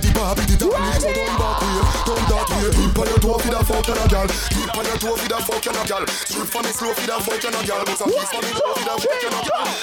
the 0.00 0.10
barbie, 0.14 0.46
the. 0.46 0.70
So 1.02 1.10
back 1.38 1.62
here, 1.62 1.82
back 2.30 2.48
here. 2.54 2.70
Keep 2.72 2.98
on 2.98 3.06
your 3.10 3.18
toe 3.18 3.38
for 3.38 3.50
the 3.50 3.60
fuck 3.64 3.88
a 3.90 4.08
girl. 4.08 4.28
Keep 4.28 4.76
on 4.76 4.84
your 4.84 4.98
toe 4.98 5.16
fuck 5.42 5.66
and 5.66 5.76
a 5.76 5.82
girl. 5.88 6.06
Strip 6.06 6.48
for 6.48 6.62
me 6.62 6.70
slow 6.70 6.92
fuck 7.18 7.42
a 7.54 7.60
girl. 7.66 7.82
A 7.82 7.94
for 7.98 8.42
me 8.42 8.52
fuck 8.54 8.78
a 8.78 8.94
girl. 9.42 9.82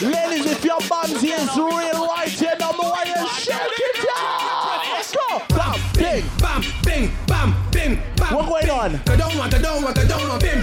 Ladies, 0.00 0.46
if 0.46 0.64
your 0.64 0.80
man's 0.88 1.56
real 1.56 2.06
right 2.06 2.28
here, 2.28 2.56
number 2.58 2.84
one, 2.84 3.06
you 3.06 3.28
shit. 3.28 3.69
bim. 7.90 8.02
Bam, 8.16 8.34
what 8.34 8.46
going 8.48 8.70
on? 8.70 8.90
Bim. 10.40 10.60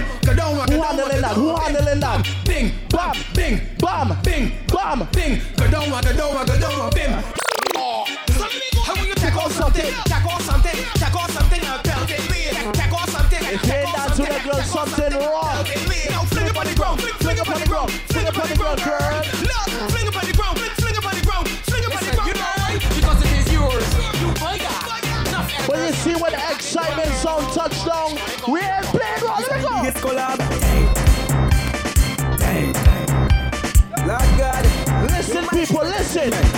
Who 0.68 0.82
handling 0.82 1.20
that? 1.20 1.34
Who 1.34 1.56
handling 1.56 2.00
that? 2.00 2.28
Bing, 2.44 2.72
bam, 2.90 3.14
bing, 3.34 3.60
bam, 3.78 4.16
bing, 4.22 4.52
bam, 4.68 5.08
bing. 5.12 5.40
Kadoma, 5.56 6.00
kadoma, 6.00 6.44
kadoma, 6.44 6.90
bim. 6.94 7.22
Oh. 7.76 8.04
How 8.84 8.94
will 8.94 9.06
you 9.06 9.14
check 9.14 9.36
off 9.36 9.52
something? 9.52 9.92
Check 10.06 10.24
off 10.24 10.42
something. 10.42 10.76
Check 10.98 11.14
off 11.14 11.30
something 11.30 11.60
and 11.60 11.82
belt 11.82 12.10
it. 12.10 12.76
Check 12.76 12.92
off 12.92 13.10
something. 13.10 13.42
You 13.42 13.48
ain't 13.50 13.96
that 13.96 14.12
to 14.16 14.22
the 14.22 14.40
girl, 14.44 14.62
something 14.62 15.12
wrong. 15.18 15.64
Fling 16.28 16.46
it 16.46 16.56
on 16.56 16.66
the 16.66 16.74
ground. 16.74 17.00
Fling 17.00 17.38
it 17.38 17.48
on 17.48 17.60
the 17.60 17.66
ground. 17.66 17.90
Fling 17.90 18.26
it 18.26 18.38
on 18.38 18.48
the 18.48 18.56
ground, 18.56 18.82
girl. 18.82 19.18
Sound 27.28 27.52
touchdown, 27.52 28.10
we 28.50 28.60
ain't 28.60 28.84
playing 28.86 29.22
wrong. 29.22 29.44
Let 29.50 29.62
go. 29.62 29.82
Biggest 29.82 30.04
collab. 30.04 30.38
Lord 34.06 34.30
God. 34.38 34.64
Listen, 35.10 35.46
people, 35.48 35.84
listen. 35.84 36.57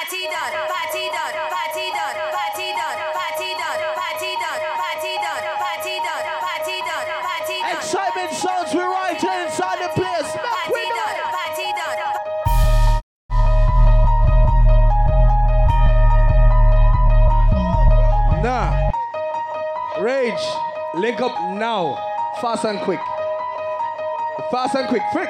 Link 21.11 21.23
up 21.23 21.35
now. 21.59 21.99
Fast 22.39 22.63
and 22.63 22.79
quick. 22.79 23.01
Fast 24.49 24.75
and 24.75 24.87
quick. 24.87 25.01
Quick. 25.11 25.27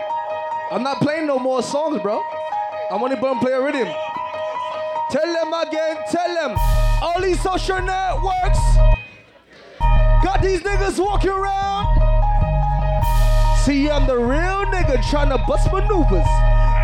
I'm 0.70 0.84
not 0.84 1.02
playing 1.02 1.26
no 1.26 1.40
more 1.40 1.64
songs, 1.64 2.00
bro. 2.04 2.22
I'm 2.92 3.02
only 3.02 3.16
gonna 3.16 3.40
play 3.40 3.54
a 3.54 3.60
rhythm. 3.60 3.88
Tell 5.10 5.34
them 5.34 5.52
again, 5.52 5.98
tell 6.12 6.36
them. 6.36 6.56
All 7.02 7.20
these 7.20 7.42
social 7.42 7.82
networks 7.82 8.60
got 10.24 10.44
these 10.44 10.62
niggas 10.62 11.04
walking 11.04 11.32
around. 11.32 11.98
See, 13.66 13.90
I'm 13.90 14.06
the 14.06 14.20
real 14.20 14.68
nigga 14.70 15.02
trying 15.10 15.30
to 15.30 15.40
bust 15.48 15.74
maneuvers. 15.74 16.30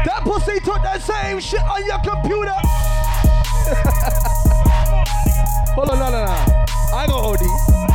That 0.10 0.24
pussy 0.24 0.60
took 0.62 0.82
that 0.82 1.04
same 1.04 1.40
shit 1.40 1.62
on 1.62 1.86
your 1.86 2.00
computer. 2.00 2.50
hold 5.76 5.92
on, 5.92 6.00
no, 6.00 6.10
no, 6.10 6.26
no. 6.26 6.32
I 6.96 7.04
ain't 7.04 7.12
gonna 7.12 7.87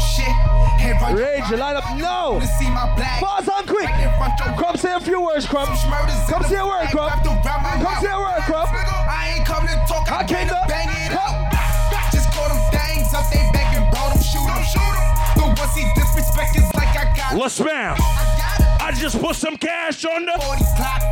shit? 0.00 0.32
Hey, 0.80 0.92
run 1.00 1.14
Rage, 1.14 1.44
you 1.50 1.56
line 1.56 1.76
up. 1.76 1.84
No. 1.96 2.32
Wanna 2.40 2.46
see 2.58 2.70
my 2.70 2.88
black? 2.96 3.20
Fast 3.20 3.48
and 3.48 3.66
quick. 3.68 3.88
Crumb, 4.56 4.76
say 4.76 4.92
a 4.94 5.00
few 5.00 5.20
words, 5.20 5.46
Crumb. 5.46 5.66
Come 5.66 6.42
say 6.44 6.56
a 6.58 6.64
word, 6.66 6.88
Crumb. 6.90 7.10
Come 7.20 8.02
say 8.02 8.10
a 8.10 8.18
word, 8.18 8.42
Crumb. 8.48 8.66
I 8.68 9.34
ain't 9.36 9.46
come 9.46 9.66
to 9.66 9.74
talk, 9.86 10.10
I 10.10 10.24
came 10.24 10.48
to 10.48 10.54
to- 10.54 10.64
bang 10.68 10.88
it 11.06 11.12
up. 11.12 11.52
Just 12.12 12.30
call 12.32 12.48
them 12.48 12.58
things 12.70 13.12
up, 13.14 13.28
they 13.30 13.44
begging, 13.52 13.84
bro, 13.90 14.08
them 14.10 14.22
shoot 14.22 14.46
'em, 14.48 14.62
shoot 14.64 14.80
'em. 14.80 15.06
The 15.36 15.60
ones 15.60 15.74
he 15.76 15.84
disrespect 15.94 16.56
is 16.56 16.68
like 16.74 16.96
I 16.96 17.12
got 17.16 17.36
Let's 17.36 17.58
bam. 17.60 17.96
I 18.80 18.92
just 18.94 19.20
put 19.20 19.36
some 19.36 19.56
cash 19.56 20.04
on 20.04 20.24
the. 20.26 20.32
40 20.32 20.64
clock, 20.76 21.02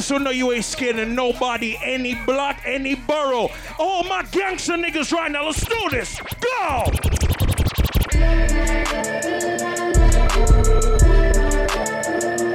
niggas 0.00 0.10
who 0.10 0.18
know 0.18 0.30
you 0.30 0.52
ain't 0.52 0.64
scared 0.64 0.98
of 0.98 1.08
nobody, 1.08 1.78
any 1.82 2.14
block, 2.26 2.60
any 2.64 2.94
borough. 2.94 3.50
All 3.78 4.02
my 4.04 4.22
gangster 4.30 4.74
niggas 4.74 5.12
right 5.12 5.30
now, 5.30 5.46
let's 5.46 5.64
do 5.64 5.88
this. 5.90 6.20
Go! 6.40 6.84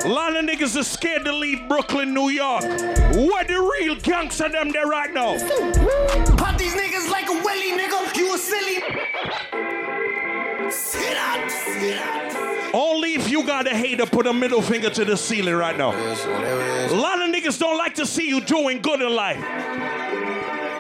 A 0.04 0.08
lot 0.08 0.36
of 0.36 0.46
niggas 0.46 0.80
are 0.80 0.84
scared 0.84 1.26
to 1.26 1.34
leave 1.34 1.68
Brooklyn, 1.68 2.14
New 2.14 2.30
York. 2.30 2.64
What 2.64 3.48
the 3.48 3.76
real 3.80 3.96
gangster 3.96 4.50
them 4.50 4.72
there 4.72 4.88
right 4.88 5.14
now? 5.14 5.38
Pop 6.38 6.58
these 6.58 6.74
niggas 6.74 7.10
like 7.12 7.30
a 7.30 7.34
willy, 7.34 7.72
nigga. 7.78 8.16
You 8.16 8.34
a 8.34 8.38
silly. 8.38 8.82
Sit 10.72 11.18
up, 11.18 11.50
sit. 11.50 12.35
Only 12.76 13.14
if 13.14 13.30
you 13.30 13.46
got 13.46 13.68
a 13.68 13.74
hater, 13.74 14.06
put 14.06 14.28
a 14.28 14.34
middle 14.34 14.62
finger 14.62 14.90
to 14.90 15.06
the 15.06 15.16
ceiling 15.16 15.56
right 15.56 15.78
now. 15.78 15.92
A 15.94 16.94
lot 16.94 17.22
of 17.22 17.34
niggas 17.34 17.58
don't 17.58 17.78
like 17.78 17.96
to 17.96 18.06
see 18.06 18.28
you 18.28 18.42
doing 18.42 18.82
good 18.82 19.02
in 19.02 19.16
life. 19.16 19.38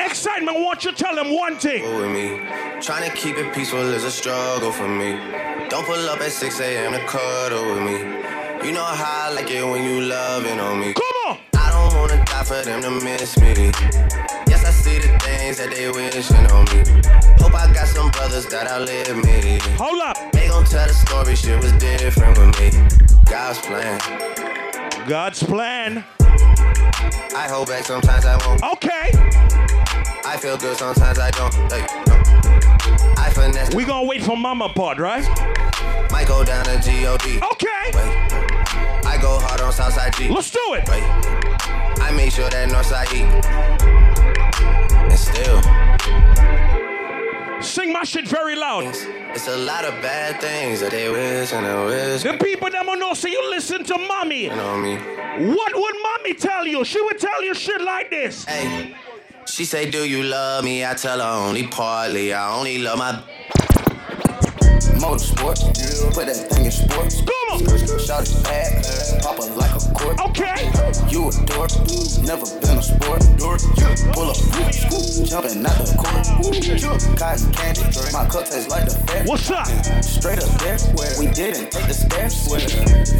Excitement, 0.01 0.59
want 0.59 0.83
you 0.83 0.91
tell 0.91 1.15
them 1.15 1.33
one 1.33 1.55
thing. 1.55 1.83
with 1.95 2.11
me. 2.11 2.41
Trying 2.81 3.09
to 3.09 3.15
keep 3.15 3.37
it 3.37 3.55
peaceful 3.55 3.79
is 3.79 4.03
a 4.03 4.11
struggle 4.11 4.73
for 4.73 4.89
me. 4.89 5.11
Don't 5.69 5.85
pull 5.85 6.09
up 6.09 6.19
at 6.19 6.33
6 6.33 6.59
a.m. 6.59 6.91
to 6.91 6.99
cuddle 7.07 7.73
with 7.73 7.83
me. 7.83 8.67
You 8.67 8.73
know 8.73 8.83
how 8.83 9.29
I 9.29 9.33
like 9.33 9.49
it 9.49 9.63
when 9.63 9.81
you 9.85 10.01
loving 10.01 10.59
on 10.59 10.81
me. 10.81 10.93
Come 10.93 11.05
on! 11.29 11.37
I 11.57 11.71
don't 11.71 11.97
wanna 11.97 12.25
die 12.25 12.43
for 12.43 12.61
them 12.61 12.81
to 12.81 12.91
miss 12.91 13.39
me. 13.39 13.71
Yes, 14.49 14.65
I 14.65 14.71
see 14.71 14.99
the 14.99 15.17
things 15.19 15.59
that 15.59 15.71
they 15.71 15.89
wishing 15.89 16.45
on 16.51 16.65
me. 16.65 16.83
Hope 17.39 17.55
I 17.55 17.71
got 17.73 17.87
some 17.87 18.11
brothers 18.11 18.47
that 18.47 18.67
outlive 18.67 19.15
me. 19.15 19.59
Hold 19.77 20.01
up. 20.01 20.34
Gon' 20.55 20.63
tell 20.63 20.87
the 20.87 20.93
story, 20.93 21.35
shit 21.35 21.61
was 21.61 21.73
different 21.73 22.37
with 22.37 22.57
me. 22.61 22.71
God's 23.29 23.59
plan. 23.59 23.99
God's 25.05 25.43
plan. 25.43 26.05
I 26.21 27.47
hold 27.49 27.67
back 27.67 27.83
sometimes 27.83 28.25
I 28.25 28.37
won't. 28.47 28.63
Okay. 28.63 29.11
I 30.23 30.37
feel 30.37 30.55
good 30.55 30.77
sometimes 30.77 31.19
I 31.19 31.29
don't. 31.31 31.53
Like, 31.69 31.91
no. 32.07 32.15
I 33.17 33.29
finesse. 33.33 33.75
We 33.75 33.83
gonna 33.83 34.07
wait 34.07 34.23
for 34.23 34.37
Mama 34.37 34.69
Pod, 34.69 34.97
right? 34.97 35.27
Might 36.09 36.29
go 36.29 36.45
down 36.45 36.63
to 36.63 36.79
G-O-D. 36.79 37.41
Okay. 37.51 37.91
Wait. 37.93 39.05
I 39.05 39.19
go 39.21 39.37
hard 39.37 39.59
on 39.59 39.73
Southside 39.73 40.15
G. 40.15 40.29
Let's 40.29 40.51
do 40.51 40.61
it. 40.69 40.87
Wait. 40.87 41.03
I 41.99 42.13
make 42.15 42.31
sure 42.31 42.49
that 42.49 42.69
Northside 42.69 43.13
E. 43.13 43.23
And 44.93 45.19
still, 45.19 45.59
Sing 47.61 47.91
my 47.93 48.03
shit 48.03 48.27
very 48.27 48.55
loud. 48.55 48.83
it's 49.33 49.47
a 49.47 49.57
lot 49.57 49.85
of 49.85 49.93
bad 50.01 50.39
things 50.41 50.81
that 50.81 50.91
they 50.91 51.09
wish 51.09 51.51
and 51.53 51.65
they 51.65 51.85
wish 51.85 52.23
The 52.23 52.37
people 52.43 52.69
that 52.69 52.85
will 52.85 52.97
know, 52.97 53.13
so 53.13 53.27
you 53.27 53.49
listen 53.49 53.83
to 53.85 53.97
mommy. 53.97 54.49
on 54.49 54.81
me. 54.83 54.95
What 55.53 55.73
would 55.75 55.95
mommy 56.03 56.33
tell 56.35 56.65
you? 56.67 56.83
She 56.85 57.01
would 57.01 57.19
tell 57.19 57.43
you 57.43 57.53
shit 57.53 57.81
like 57.81 58.09
this. 58.09 58.45
Hey, 58.45 58.95
she 59.47 59.65
say, 59.65 59.89
Do 59.89 60.07
you 60.07 60.23
love 60.23 60.63
me? 60.63 60.85
I 60.85 60.93
tell 60.93 61.19
her 61.19 61.47
only 61.47 61.67
partly. 61.67 62.33
I 62.33 62.55
only 62.57 62.77
love 62.79 62.97
my. 62.99 63.21
Motorsport, 65.05 65.61
put 66.15 66.25
that 66.25 66.49
thing 66.49 66.65
in 66.65 66.71
sports. 66.71 67.21
Come 67.21 67.49
on. 67.53 67.59
Shot 68.01 68.25
it 68.25 68.43
bad, 68.43 69.21
pop 69.21 69.37
it 69.37 69.53
like 69.53 69.69
a 69.77 69.93
court. 69.93 70.17
Okay. 70.17 70.65
You 71.13 71.29
a 71.29 71.45
dork, 71.45 71.69
never 72.25 72.49
been 72.57 72.73
a 72.73 72.81
sport. 72.81 73.21
Dork, 73.37 73.61
pull 74.17 74.33
up, 74.33 74.37
jumping 75.29 75.61
out 75.61 75.77
the 75.85 75.93
court. 75.93 76.25
Cotton 77.21 77.53
candy, 77.53 77.85
my 78.11 78.25
cup 78.25 78.49
tastes 78.49 78.67
like 78.67 78.85
the 78.85 78.97
fair. 79.05 79.23
What's 79.25 79.51
up? 79.51 79.67
Straight 80.01 80.41
up 80.41 80.49
there, 80.57 80.79
square 80.79 81.13
we 81.19 81.27
didn't 81.27 81.69
take 81.69 81.85
the 81.85 81.93
stairs. 81.93 82.33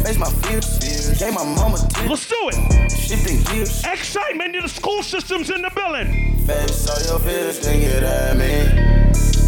Face 0.02 0.18
my 0.18 0.30
fears, 0.42 1.18
gave 1.20 1.34
my 1.34 1.44
mama 1.44 1.78
tears. 1.94 2.10
Let's 2.10 2.28
do 2.28 2.50
it. 2.50 2.90
Shifting 2.90 3.42
gears, 3.54 3.84
Excitement 3.84 4.56
in 4.56 4.62
the 4.62 4.68
school 4.68 5.04
systems 5.04 5.50
in 5.50 5.62
the 5.62 5.70
building. 5.70 6.42
baby, 6.48 6.72
saw 6.72 6.98
your 7.06 7.20
fears, 7.20 7.60
think 7.60 7.84
it 7.84 8.02
at 8.02 8.36
me. 8.36 8.95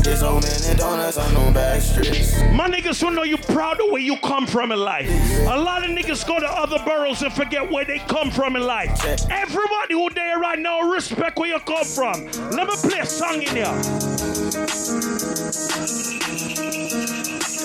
Donuts 0.08 1.18
on 1.18 1.34
no 1.34 1.52
back 1.52 1.82
streets. 1.82 2.40
My 2.52 2.68
niggas 2.68 3.00
who 3.00 3.10
know 3.10 3.24
you 3.24 3.36
proud 3.36 3.78
of 3.80 3.90
where 3.90 4.00
you 4.00 4.16
come 4.18 4.46
from 4.46 4.72
in 4.72 4.78
life. 4.78 5.08
A 5.46 5.58
lot 5.58 5.84
of 5.84 5.90
niggas 5.90 6.26
go 6.26 6.40
to 6.40 6.46
other 6.46 6.78
boroughs 6.84 7.20
and 7.22 7.32
forget 7.32 7.70
where 7.70 7.84
they 7.84 7.98
come 7.98 8.30
from 8.30 8.56
in 8.56 8.62
life. 8.62 9.04
Everybody 9.30 9.94
who 9.94 10.08
there 10.10 10.38
right 10.38 10.58
now 10.58 10.80
respect 10.80 11.38
where 11.38 11.50
you 11.50 11.60
come 11.60 11.84
from. 11.84 12.24
Let 12.50 12.68
me 12.68 12.76
play 12.76 13.00
a 13.00 13.06
song 13.06 13.42
in 13.42 13.48
here. 13.48 13.66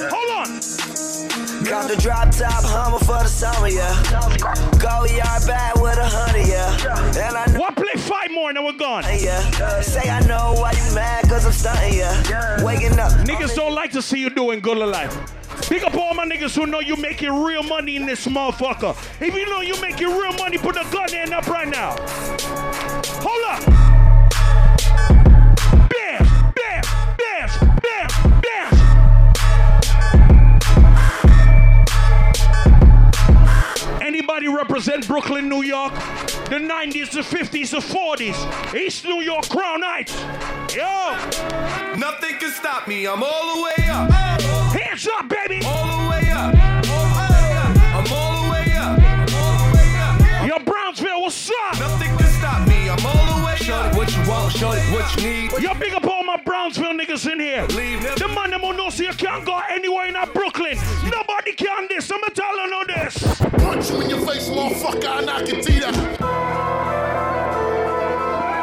Hold 0.10 0.29
on. 0.32 0.83
Got 1.63 1.89
the 1.89 1.95
drop 1.95 2.30
top 2.32 2.63
Hummer 2.65 2.99
for 2.99 3.23
the 3.23 3.28
summer, 3.28 3.67
yeah. 3.69 3.93
Go 4.80 5.06
yard 5.06 5.43
bag 5.47 5.80
with 5.82 5.97
a 5.97 6.06
hundred, 6.06 6.47
yeah. 6.47 7.26
And 7.26 7.38
I 7.38 7.45
know, 7.52 7.60
What 7.60 7.76
play 7.76 7.93
five 7.95 8.32
more 8.32 8.49
and 8.49 8.58
then 8.58 8.65
we're 8.65 8.73
gone. 8.73 9.04
yeah. 9.17 9.82
Say 9.82 10.10
I 10.10 10.19
know 10.28 10.54
why 10.58 10.71
you 10.71 10.95
mad, 10.95 11.23
cause 11.30 11.45
I'm 11.45 11.52
stunting, 11.54 11.97
yeah. 11.99 12.63
Waking 12.63 12.99
up. 12.99 13.12
Niggas 13.26 13.56
don't 13.56 13.73
like 13.73 13.91
to 13.93 14.02
see 14.02 14.19
you 14.19 14.30
doing 14.30 14.60
good 14.60 14.77
in 14.77 14.92
life. 14.92 15.15
Big 15.69 15.83
up 15.83 15.96
all 15.96 16.13
my 16.13 16.25
niggas 16.25 16.56
who 16.56 16.65
know 16.65 16.79
you 16.81 16.98
making 16.98 17.31
real 17.44 17.63
money 17.63 17.96
in 17.96 18.06
this 18.06 18.27
motherfucker. 18.27 18.96
If 19.21 19.33
you 19.33 19.50
know 19.50 19.62
you 19.62 19.79
making 19.81 20.08
real 20.08 20.33
money, 20.33 20.58
put 20.58 20.75
a 20.75 20.83
gun 20.92 21.13
in 21.13 21.31
up 21.33 21.48
right 21.48 21.67
now. 21.67 21.96
Hold 23.23 23.44
up. 23.48 23.65
Bam, 25.90 26.54
bam, 26.54 26.83
bam, 27.17 27.79
bam, 27.81 28.42
bam. 28.42 28.83
Anybody 34.14 34.48
represent 34.48 35.08
Brooklyn, 35.08 35.50
New 35.50 35.64
York? 35.64 35.92
The 36.46 36.60
90s, 36.62 37.10
the 37.10 37.22
50s, 37.22 37.72
the 37.72 37.78
40s. 37.78 38.76
East 38.76 39.06
New 39.06 39.22
York, 39.22 39.50
Crown 39.50 39.82
Heights. 39.82 40.14
Yo. 40.76 41.98
Nothing 41.98 42.38
can 42.38 42.52
stop 42.52 42.88
me. 42.88 43.08
I'm 43.08 43.24
all 43.24 43.56
the 43.56 43.64
way 43.64 43.90
up. 43.90 44.12
Hands 44.12 45.08
up, 45.18 45.28
baby. 45.28 45.66
All 45.66 46.04
the 46.04 46.10
way 46.12 46.30
up. 46.30 46.54
I'm 46.56 48.14
all 48.14 48.44
the 48.44 48.52
way 48.52 48.72
up. 48.78 50.48
Yo, 50.48 50.60
Brownsville, 50.64 51.22
what's 51.22 51.50
up? 51.50 51.80
Nothing 51.80 52.16
can 52.16 52.28
stop 52.34 52.68
me. 52.68 52.90
I'm 52.92 53.04
all 53.04 53.23
the 53.66 53.72
way. 53.74 53.98
What 53.98 54.16
you 54.16 54.30
want, 54.30 54.54
show 54.54 54.72
it 54.72 54.82
what 54.92 55.16
you 55.18 55.30
need. 55.30 55.52
Yo, 55.62 55.74
big 55.76 55.94
up 55.94 56.06
all 56.06 56.24
my 56.24 56.38
Brownsville 56.38 56.94
niggas 56.94 57.32
in 57.32 57.40
here. 57.40 57.66
Leave 57.68 58.04
them. 58.04 58.16
The 58.18 58.28
man 58.30 58.52
them 58.52 58.62
who 58.62 58.74
know 58.74 58.90
so 58.90 59.04
you 59.04 59.14
can't 59.14 59.46
go 59.46 59.60
anywhere 59.70 60.08
in 60.08 60.14
that 60.14 60.34
Brooklyn. 60.34 60.78
Nobody 61.06 61.54
can 61.54 61.88
this. 61.90 62.12
I'ma 62.12 62.28
tell 62.28 62.56
you 62.56 62.70
know 62.70 62.84
this. 62.86 63.42
Punch 63.64 63.90
you 63.92 64.02
in 64.02 64.10
your 64.10 64.26
face, 64.28 64.50
motherfucker, 64.50 65.20
and 65.20 65.30
I 65.30 65.44
can 65.44 65.62
see 65.64 65.80
that. 65.80 65.94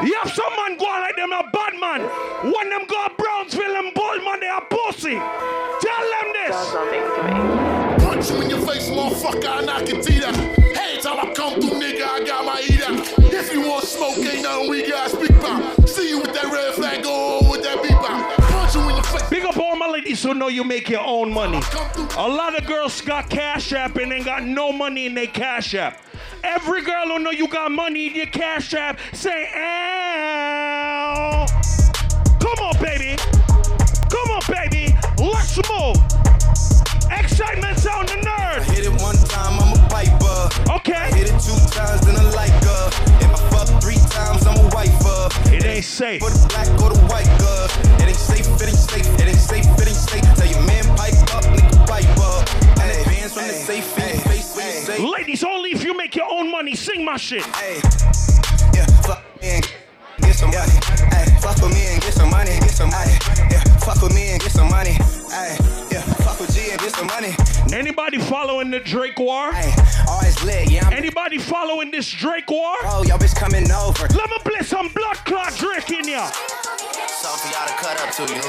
You 0.04 0.14
have 0.22 0.32
some 0.32 0.56
man 0.56 0.78
go 0.78 0.86
like 0.86 1.16
them 1.16 1.32
a 1.32 1.42
bad 1.52 1.78
man. 1.78 2.00
When 2.52 2.70
them 2.70 2.86
go 2.86 3.06
Brownsville 3.18 3.76
and 3.76 3.92
Boldman, 3.94 4.40
they 4.40 4.46
are 4.46 4.64
pussy. 4.64 5.20
Tell 5.80 6.06
them 6.14 6.32
this. 6.32 6.56
Punch 8.04 8.30
you 8.30 8.40
in 8.42 8.50
your 8.50 8.66
face, 8.66 8.88
motherfucker, 8.88 9.60
and 9.60 9.70
I 9.70 9.84
can 9.84 10.02
see 10.02 10.18
that. 10.20 10.34
Hey, 10.74 11.00
time 11.00 11.18
I 11.20 11.34
come 11.34 11.60
through, 11.60 11.78
nigga, 11.78 12.02
I 12.02 12.24
got 12.24 12.44
my 12.46 12.60
smoke, 13.90 14.16
ain't 14.16 14.42
nothing 14.42 14.70
we 14.70 14.88
got 14.88 15.10
speak 15.10 15.30
about. 15.30 15.88
See 15.88 16.08
you 16.08 16.20
with 16.20 16.32
that 16.32 16.50
red 16.50 16.74
flag, 16.74 17.02
go 17.02 17.38
on 17.40 17.50
with 17.50 17.62
that 17.62 17.82
beep 17.82 17.92
out. 17.92 18.36
Punch 18.38 18.74
you 18.74 18.80
in 18.88 18.94
your 18.96 19.04
face. 19.04 19.28
Big 19.28 19.44
up 19.44 19.58
all 19.58 19.76
my 19.76 19.88
ladies 19.88 20.22
who 20.22 20.30
who 20.30 20.38
know 20.38 20.46
you 20.46 20.62
make 20.62 20.88
your 20.88 21.04
own 21.04 21.32
money. 21.32 21.60
A 22.16 22.28
lot 22.28 22.56
of 22.56 22.64
girls 22.64 23.00
got 23.00 23.28
cash 23.28 23.72
app 23.72 23.96
and 23.96 24.12
ain't 24.12 24.24
got 24.24 24.44
no 24.44 24.70
money 24.70 25.06
in 25.06 25.14
their 25.14 25.26
cash 25.26 25.74
app. 25.74 26.00
Every 26.44 26.82
girl 26.82 27.08
who 27.08 27.18
know 27.18 27.32
you 27.32 27.48
got 27.48 27.72
money 27.72 28.06
in 28.06 28.14
your 28.14 28.26
cash 28.26 28.72
app, 28.74 29.00
say 29.12 29.50
ow. 29.56 31.46
Come 32.38 32.64
on, 32.64 32.80
baby. 32.80 33.16
Come 34.08 34.30
on, 34.30 34.42
baby. 34.48 34.94
Let's 35.18 35.56
move. 35.68 35.96
Excitement 37.10 37.76
sound 37.76 38.08
the 38.08 38.22
nerd. 38.22 38.62
Okay. 40.70 41.10
Hit 41.14 41.28
it 41.28 41.38
two 41.40 41.56
times, 41.70 42.00
then 42.06 42.16
I 42.16 42.30
like. 42.34 42.50
If 43.20 43.30
I 43.30 43.40
fuck 43.50 43.82
three 43.82 44.00
times, 44.10 44.46
I'm 44.46 44.58
a 44.58 44.68
wifer. 44.74 45.28
It 45.52 45.64
ain't 45.64 45.84
safe. 45.84 46.20
For 46.22 46.30
the 46.30 46.46
black 46.48 46.68
or 46.82 46.90
the 46.94 47.00
white 47.06 47.30
girl. 47.38 47.66
It 48.00 48.08
ain't 48.08 48.16
safe, 48.16 48.46
it 48.46 48.68
ain't 48.68 48.76
safe, 48.76 49.06
it 49.20 49.28
ain't 49.28 49.36
safe, 49.36 49.66
it 49.66 49.88
ain't 49.88 49.96
safe. 49.96 50.24
Tell 50.36 50.46
your 50.46 50.62
man 50.66 50.84
pipe 50.96 51.14
up, 51.34 51.44
nigga 51.44 51.86
pipe 51.86 52.18
up. 52.18 52.48
And 52.80 53.04
bands 53.06 53.34
from 53.34 53.46
the 53.46 53.54
safe 53.54 53.98
in 53.98 54.08
your 54.08 54.24
face 54.26 54.56
when 54.56 54.66
you 54.66 54.72
say. 54.72 54.98
Ladies, 55.02 55.44
only 55.44 55.70
if 55.70 55.84
you 55.84 55.96
make 55.96 56.14
your 56.16 56.30
own 56.30 56.50
money, 56.50 56.74
sing 56.74 57.04
my 57.04 57.16
shit. 57.16 57.44
Hey, 57.56 57.80
yeah, 58.74 58.86
fuck 59.02 59.22
get 60.22 60.34
some 60.36 60.50
money. 60.50 60.76
Hey, 61.10 61.26
fuck 61.40 61.56
with 61.62 61.72
me 61.72 61.86
and 61.92 62.00
get 62.02 62.14
some 62.14 62.30
money. 62.30 62.58
Get 62.60 62.70
some 62.70 62.90
money. 62.90 63.12
Yeah, 63.50 63.62
fuck 63.78 64.02
with 64.02 64.14
me 64.14 64.30
and 64.30 64.40
get 64.40 64.52
some 64.52 64.68
money. 64.68 64.92
Hey, 65.30 65.56
yeah, 65.90 66.02
fuck 66.24 66.40
with 66.40 66.52
G 66.54 66.70
and 66.70 66.80
get 66.80 66.92
some 66.92 67.06
money. 67.06 67.34
Anybody 67.72 68.18
following 68.18 68.70
the 68.70 68.80
Drake 68.80 69.18
war? 69.18 69.52
Hey, 69.52 69.72
always 70.08 70.42
lit, 70.44 70.70
yeah. 70.70 70.86
I'm 70.86 70.92
Anybody 70.92 71.38
following 71.38 71.90
this 71.90 72.10
Drake 72.10 72.50
war? 72.50 72.74
Oh, 72.84 73.04
y'all 73.06 73.18
bitch 73.18 73.34
coming 73.36 73.70
over. 73.70 74.08
Let 74.14 74.30
me 74.30 74.38
play 74.44 74.62
some 74.62 74.88
blood 74.88 75.16
clot 75.24 75.54
Drake 75.56 75.90
in 75.90 76.08
ya. 76.08 76.26
Something 76.26 77.50
for 77.50 77.56
y'all 77.56 77.68
to 77.68 77.74
cut 77.74 78.00
up 78.00 78.10
to, 78.16 78.22
you? 78.34 78.42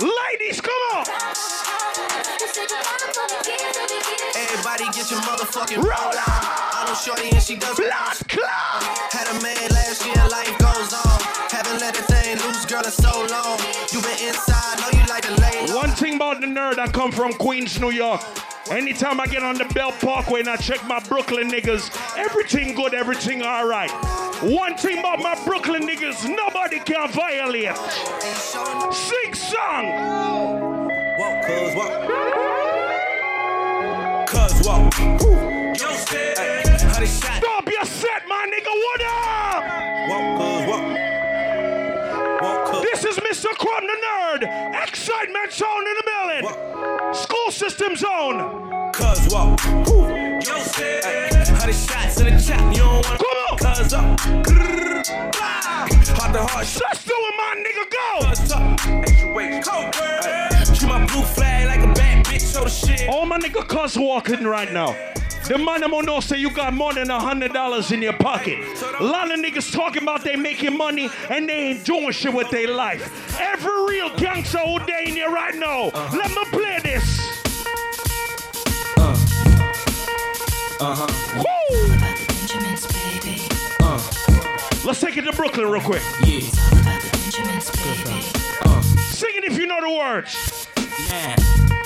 Ladies, 0.00 0.60
come 0.60 0.82
on. 0.94 1.04
Everybody 4.66 4.96
get 4.96 5.10
your 5.10 5.20
motherfucking 5.20 5.76
Roll 5.76 5.92
roll 5.92 6.16
on. 6.24 6.40
I 6.72 6.84
know 6.88 6.94
Shorty 6.94 7.28
and 7.28 7.42
she 7.42 7.54
does 7.54 7.76
blood 7.76 8.16
clot. 8.32 8.80
Had 9.12 9.28
a 9.28 9.42
man 9.42 9.68
last 9.68 10.06
year, 10.06 10.16
life 10.32 10.56
goes 10.56 10.88
on. 11.04 11.20
Haven't 11.52 11.82
let 11.82 11.92
the 11.92 12.00
thing 12.08 12.38
loose, 12.40 12.64
girl, 12.64 12.80
in 12.80 12.90
so 12.90 13.12
long. 13.28 13.60
You 13.92 14.00
been 14.00 14.16
inside, 14.26 14.80
know 14.80 14.88
you 14.98 15.06
like 15.06 15.24
to 15.28 15.34
lay 15.36 15.66
low. 15.68 15.76
One 15.76 15.90
thing 15.90 16.16
about 16.16 16.40
the 16.40 16.46
nerd, 16.46 16.78
I 16.78 16.86
come 16.86 17.12
from 17.12 17.34
Queens, 17.34 17.78
New 17.78 17.90
York. 17.90 18.22
Anytime 18.70 19.20
I 19.20 19.26
get 19.26 19.42
on 19.42 19.58
the 19.58 19.66
Belt 19.66 19.96
Parkway 20.00 20.40
and 20.40 20.48
I 20.48 20.56
check 20.56 20.82
my 20.88 20.98
Brooklyn 21.00 21.50
niggas, 21.50 21.92
everything 22.16 22.74
good, 22.74 22.94
everything 22.94 23.42
alright. 23.42 23.90
One 24.42 24.78
thing 24.78 25.00
about 25.00 25.18
my 25.18 25.38
Brooklyn 25.44 25.86
niggas, 25.86 26.24
nobody 26.34 26.80
can 26.80 27.12
violate. 27.12 27.76
Sing 28.96 29.34
song. 29.34 30.88
Walk, 31.18 31.44
cuz 31.44 31.74
walk. 31.76 32.43
Cuz 34.26 34.66
walk. 34.66 34.92
Honey 34.94 35.28
shot. 37.06 37.42
Stop 37.42 37.68
your 37.70 37.84
set, 37.84 38.22
my 38.28 38.46
nigga. 38.52 38.72
What 38.84 39.02
up? 39.04 39.62
Walk, 40.10 40.24
cuz 40.38 40.62
walk. 40.68 40.84
Walk, 42.42 42.60
cuz. 42.70 42.82
This 42.82 43.04
is 43.04 43.16
Mr. 43.18 43.48
Crumb 43.56 43.86
the 43.86 43.96
Nerd. 44.06 44.42
Excitement 44.82 45.52
zone 45.52 45.86
in 45.86 45.94
the 46.00 46.04
building. 46.12 46.44
School 47.14 47.50
system 47.50 47.96
zone. 47.96 48.38
Cuz 48.92 49.28
walk. 49.32 49.60
Honey 51.60 51.72
shots 51.72 52.20
in 52.20 52.26
the 52.34 52.40
chat. 52.40 52.60
You 52.74 52.82
don't 52.82 53.06
wanna 53.06 53.18
Come 53.18 53.38
on. 53.50 53.58
cuz 53.58 53.92
up. 53.92 54.20
Heart 56.18 56.32
to 56.32 56.42
heart. 56.42 56.66
Let's 56.80 57.04
do 57.04 57.14
it, 57.14 57.34
my 57.36 57.54
nigga. 57.64 57.84
Go. 57.90 58.08
Cuz 58.30 58.52
up. 58.52 58.62
Extra 59.02 59.28
weight, 59.34 59.64
cold. 59.64 59.92
Treat 60.76 60.88
my 60.88 60.98
blue 61.06 61.22
flag 61.22 61.66
like 61.66 61.82
a 61.88 61.90
All 62.56 63.26
my 63.26 63.38
nigga 63.38 63.66
cuz 63.66 63.98
walking 63.98 64.44
right 64.44 64.72
now. 64.72 64.94
The 65.48 65.58
man 65.58 65.82
I'm 65.82 65.90
know 66.06 66.20
say 66.20 66.38
you 66.38 66.50
got 66.50 66.72
more 66.72 66.94
than 66.94 67.10
a 67.10 67.18
hundred 67.18 67.52
dollars 67.52 67.90
in 67.90 68.00
your 68.00 68.12
pocket. 68.12 68.60
A 69.00 69.04
lot 69.04 69.30
of 69.30 69.40
niggas 69.40 69.72
talking 69.72 70.02
about 70.02 70.22
they 70.22 70.36
making 70.36 70.76
money 70.76 71.10
and 71.28 71.48
they 71.48 71.70
ain't 71.70 71.84
doing 71.84 72.12
shit 72.12 72.32
with 72.32 72.48
their 72.50 72.68
life. 72.68 73.38
Every 73.40 73.84
real 73.86 74.16
gangster 74.16 74.58
who 74.58 74.78
day 74.86 75.04
in 75.08 75.14
here 75.14 75.30
right 75.30 75.54
now. 75.54 75.90
Let 76.16 76.30
me 76.30 76.44
play 76.50 76.78
this. 76.82 77.04
Uh-huh. 80.80 81.06
Woo! 81.38 81.88
Let's 84.86 85.00
take 85.00 85.16
it 85.16 85.22
to 85.22 85.32
Brooklyn 85.32 85.68
real 85.70 85.82
quick. 85.82 86.02
Yeah. 86.24 86.40
Sing 89.10 89.34
it 89.34 89.44
if 89.44 89.58
you 89.58 89.66
know 89.66 89.80
the 89.80 89.90
words. 89.90 90.68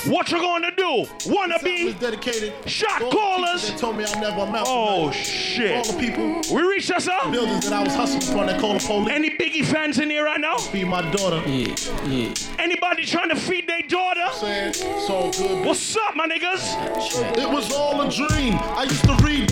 What 0.06 0.30
you 0.30 0.38
gonna 0.40 0.70
do? 0.74 1.06
Wanna 1.26 1.58
be 1.62 1.92
dedicated. 1.92 2.52
shot 2.66 3.02
callers? 3.10 3.64
people 3.66 3.78
told 3.78 3.96
me 3.96 4.04
I 4.04 4.20
never 4.20 4.40
amount 4.42 4.64
to 4.66 4.72
Oh 4.72 5.10
shit. 5.10 5.76
All 5.76 5.92
the 5.92 5.98
people, 5.98 6.40
We 6.54 6.62
reached 6.62 6.90
us 6.90 7.08
up? 7.08 7.30
buildings 7.30 7.68
that 7.68 7.74
I 7.74 7.82
was 7.82 7.94
hustling 7.94 8.22
from 8.22 8.46
that 8.46 8.58
called 8.58 8.80
the 8.80 8.86
police. 8.86 9.10
Any 9.12 9.30
Biggie 9.36 9.66
fans 9.66 9.98
in 9.98 10.08
here 10.08 10.24
right 10.24 10.40
now? 10.40 10.56
Feed 10.56 10.86
my 10.86 11.02
daughter. 11.10 11.42
Yeah, 11.46 11.74
yeah. 12.06 12.34
Anybody 12.58 13.04
trying 13.04 13.28
to 13.28 13.36
feed 13.36 13.68
their 13.68 13.82
daughter? 13.82 14.26
Saying 14.32 14.68
it's 14.70 15.10
all 15.10 15.30
good. 15.32 15.66
What's 15.66 15.96
up, 15.96 16.16
my 16.16 16.26
niggas? 16.26 17.36
It 17.36 17.50
was 17.50 17.70
all 17.72 18.00
a 18.00 18.10
dream. 18.10 18.54
I 18.54 18.84
used 18.84 19.04
to 19.04 19.14
read 19.22 19.50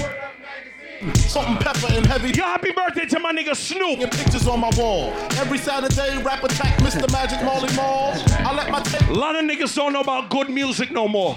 Salt-n-Pepa 1.14 1.96
and 1.96 2.06
heavy. 2.06 2.28
Yo, 2.28 2.44
happy 2.44 2.72
birthday 2.72 3.04
to 3.06 3.18
my 3.18 3.32
nigga 3.32 3.54
Snoop. 3.54 4.00
And 4.00 4.10
pictures 4.10 4.46
on 4.46 4.60
my 4.60 4.70
wall. 4.76 5.12
Every 5.32 5.58
Saturday, 5.58 6.22
rap 6.22 6.42
attack, 6.42 6.78
Mr. 6.78 7.10
Magic 7.12 7.42
Marley 7.42 7.74
Marl. 7.74 8.12
I 8.28 8.54
let 8.54 8.70
my 8.70 8.80
tape. 8.82 9.08
A 9.08 9.12
lot 9.12 9.36
of 9.36 9.44
niggas 9.44 9.74
don't 9.74 9.92
know 9.92 10.00
about 10.00 10.30
good 10.30 10.48
music 10.48 10.90
no 10.90 11.06
more. 11.08 11.34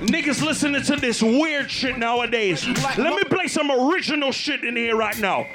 Niggas 0.00 0.42
listening 0.44 0.82
to 0.82 0.96
this 0.96 1.22
weird 1.22 1.70
shit 1.70 1.96
nowadays. 1.96 2.66
Let 2.98 3.14
me 3.14 3.24
play 3.24 3.46
some 3.46 3.70
original 3.70 4.32
shit 4.32 4.64
in 4.64 4.76
here 4.76 4.96
right 4.96 5.18
now. 5.18 5.46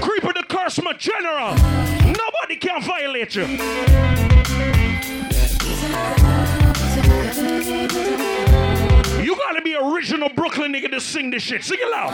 Creeper 0.00 0.32
the 0.32 0.44
Curseman 0.48 0.98
General. 0.98 1.54
Nobody 2.04 2.56
can 2.56 2.82
violate 2.82 3.34
you. 3.34 4.31
You 9.22 9.36
gotta 9.36 9.62
be 9.62 9.76
original 9.76 10.28
Brooklyn 10.30 10.72
nigga 10.72 10.90
to 10.90 11.00
sing 11.00 11.30
this 11.30 11.42
shit. 11.42 11.64
Sing 11.64 11.78
it 11.80 11.90
loud. 11.90 12.12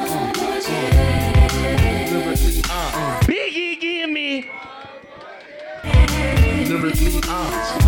Biggie, 3.25 3.81
give 3.81 4.11
me. 4.11 4.49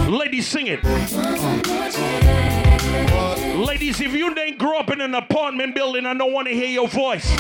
Ladies, 0.09 0.47
sing 0.49 0.67
it. 0.69 0.83
Ladies, 3.57 4.01
if 4.01 4.13
you 4.15 4.35
didn't 4.35 4.59
grow 4.59 4.79
up 4.79 4.91
in 4.91 5.01
an 5.01 5.15
apartment 5.15 5.75
building, 5.75 6.07
I 6.07 6.15
don't 6.15 6.33
want 6.33 6.49
to 6.49 6.55
hear 6.55 6.69
your 6.69 6.89
voice. 6.89 7.31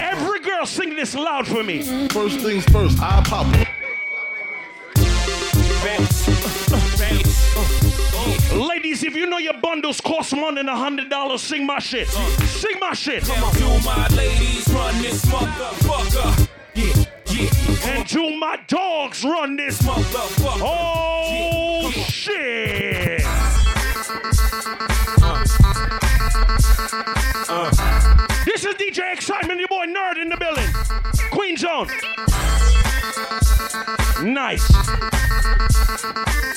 Every 0.00 0.40
girl, 0.40 0.66
sing 0.66 0.96
this 0.96 1.14
loud 1.14 1.46
for 1.46 1.62
me. 1.62 1.82
First 2.08 2.40
things 2.40 2.64
first, 2.64 2.98
I 3.00 3.22
pop 3.24 3.46
it. 3.54 3.68
Ladies, 8.52 9.02
if 9.04 9.14
you 9.14 9.26
know 9.26 9.38
your 9.38 9.58
bundles 9.60 10.00
cost 10.00 10.34
more 10.34 10.52
than 10.52 10.68
a 10.68 10.76
hundred 10.76 11.10
dollars, 11.10 11.42
sing 11.42 11.66
my 11.66 11.78
shit. 11.78 12.08
Sing 12.08 12.78
my 12.80 12.94
shit. 12.94 13.22
Come 13.24 13.44
on. 13.44 13.54
Do 13.54 13.68
my 13.84 14.08
ladies 14.08 14.68
run 14.72 15.00
this 15.02 15.24
motherfucker? 15.26 16.48
Yeah, 16.74 17.04
yeah. 17.26 17.90
And 17.90 18.08
do 18.08 18.36
my 18.38 18.58
dogs 18.66 19.22
run 19.22 19.56
this 19.56 19.82
motherfucker? 19.82 20.62
Oh 20.62 21.90
shit! 21.90 23.22
Uh, 25.20 25.44
uh. 27.50 28.26
This 28.46 28.64
is 28.64 28.74
DJ 28.76 29.12
Excitement, 29.12 29.60
your 29.60 29.68
boy 29.68 29.86
Nerd 29.86 30.20
in 30.20 30.30
the 30.30 30.36
building. 30.36 30.68
Queen 31.30 31.56
Zone. 31.56 31.88
Nice. 34.24 34.68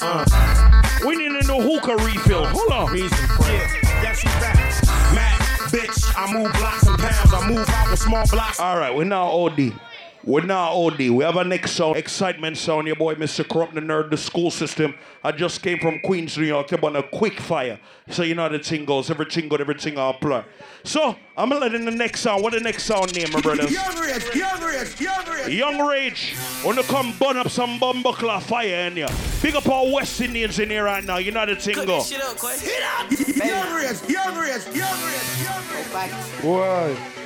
Uh. 0.01 0.80
We 1.05 1.15
need 1.15 1.31
a 1.31 1.43
new 1.47 1.61
hookah 1.61 1.95
refill. 2.03 2.45
Hold 2.45 2.71
on. 2.71 2.97
Yeah, 2.97 3.07
that's 4.01 4.23
you 4.23 4.29
back. 4.39 4.55
Mad 5.15 5.39
bitch, 5.71 6.13
I 6.15 6.31
move 6.31 6.53
blocks 6.53 6.85
and 6.85 6.97
pounds. 6.99 7.33
I 7.33 7.49
move 7.49 7.69
out 7.69 7.89
with 7.89 7.99
small 7.99 8.25
blocks. 8.27 8.59
All 8.59 8.77
right, 8.77 8.93
we're 8.95 9.05
now 9.05 9.23
OD. 9.23 9.73
We're 10.23 10.45
now 10.45 10.71
OD. 10.71 10.99
We 10.99 11.23
have 11.23 11.35
a 11.35 11.43
next 11.43 11.71
sound, 11.71 11.97
excitement 11.97 12.55
sound. 12.55 12.85
Your 12.85 12.95
boy, 12.95 13.15
Mr. 13.15 13.47
Corrupt 13.47 13.73
the 13.73 13.81
Nerd, 13.81 14.11
the 14.11 14.17
school 14.17 14.51
system. 14.51 14.93
I 15.23 15.31
just 15.31 15.63
came 15.63 15.79
from 15.79 15.99
Queens, 15.99 16.37
New 16.37 16.45
York. 16.45 16.71
I'm 16.71 16.83
on 16.83 16.95
a 16.95 17.01
quick 17.01 17.39
fire. 17.39 17.79
So 18.09 18.21
you 18.21 18.35
know 18.35 18.43
how 18.43 18.49
the 18.49 18.59
thing 18.59 18.85
goes. 18.85 19.09
Everything 19.09 19.49
good, 19.49 19.61
everything 19.61 19.97
all 19.97 20.13
plur. 20.13 20.45
So 20.83 21.15
I'm 21.35 21.49
gonna 21.49 21.61
let 21.61 21.73
in 21.73 21.85
the 21.85 21.91
next 21.91 22.21
sound. 22.21 22.43
What 22.43 22.53
the 22.53 22.59
next 22.59 22.83
sound 22.83 23.15
name, 23.15 23.31
my 23.31 23.41
brothers? 23.41 23.71
Young 23.71 23.99
Rich, 23.99 24.35
Young 24.35 24.61
Rich, 24.61 25.01
Young 25.01 25.25
Rich. 25.25 25.47
Young 25.47 25.87
Rage. 25.87 26.35
Wanna 26.63 26.83
come 26.83 27.13
burn 27.19 27.37
up 27.37 27.49
some 27.49 27.79
bumbuckler 27.79 28.41
fire 28.43 28.87
in 28.87 28.93
here. 28.97 29.09
Big 29.41 29.55
up 29.55 29.67
all 29.67 29.91
West 29.91 30.21
Indians 30.21 30.59
in 30.59 30.69
here 30.69 30.83
right 30.83 31.03
now. 31.03 31.17
You 31.17 31.31
know 31.31 31.39
how 31.39 31.45
the 31.47 31.55
thing 31.55 31.73
go. 31.73 31.99
up, 31.99 32.05
Quay. 32.05 33.47
Young 33.47 33.73
Rich, 33.73 34.07
Young 34.07 34.37
Rich, 34.37 34.67
Young 34.75 35.03
Rich, 35.03 35.43
Young 35.43 35.63
Rich. 35.71 36.11
Why? 36.43 37.20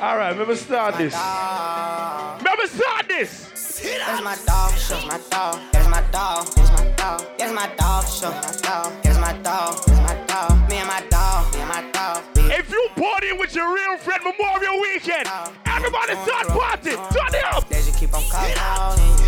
All 0.00 0.16
right, 0.16 0.30
remember 0.30 0.54
start 0.54 0.96
this. 0.96 1.12
Remember 1.12 2.66
start 2.68 3.08
this. 3.08 3.82
That's 3.82 4.22
my 4.22 4.38
dog, 4.46 4.72
show 4.78 4.94
my 5.08 5.18
dog. 5.28 5.58
That's 5.72 5.88
my 5.88 6.02
dog, 6.12 6.46
that's 6.54 6.70
my 6.70 6.90
dog. 6.94 7.22
That's 7.36 7.52
my 7.52 7.66
dog, 7.76 8.06
show 8.06 8.30
my 8.30 8.54
dog. 8.62 8.92
That's 9.02 9.18
my 9.18 9.32
dog, 9.42 9.74
that's 9.86 9.98
my 9.98 10.14
dog. 10.26 10.70
Me 10.70 10.76
and 10.76 10.86
my 10.86 11.02
dog, 11.10 11.52
me 11.52 11.60
and 11.60 11.68
my 11.68 11.90
dog. 11.90 12.22
If 12.36 12.70
you 12.70 12.88
party 12.94 13.32
with 13.32 13.56
your 13.56 13.74
real 13.74 13.98
friend 13.98 14.22
Memorial 14.22 14.80
Weekend, 14.82 15.26
everybody 15.66 16.14
start 16.22 16.46
party. 16.46 16.90
Turn 16.90 17.34
it 17.34 17.44
up. 17.52 17.68
They 17.68 17.82
just 17.82 17.98
keep 17.98 18.14
on 18.14 18.22
calling. 18.30 18.54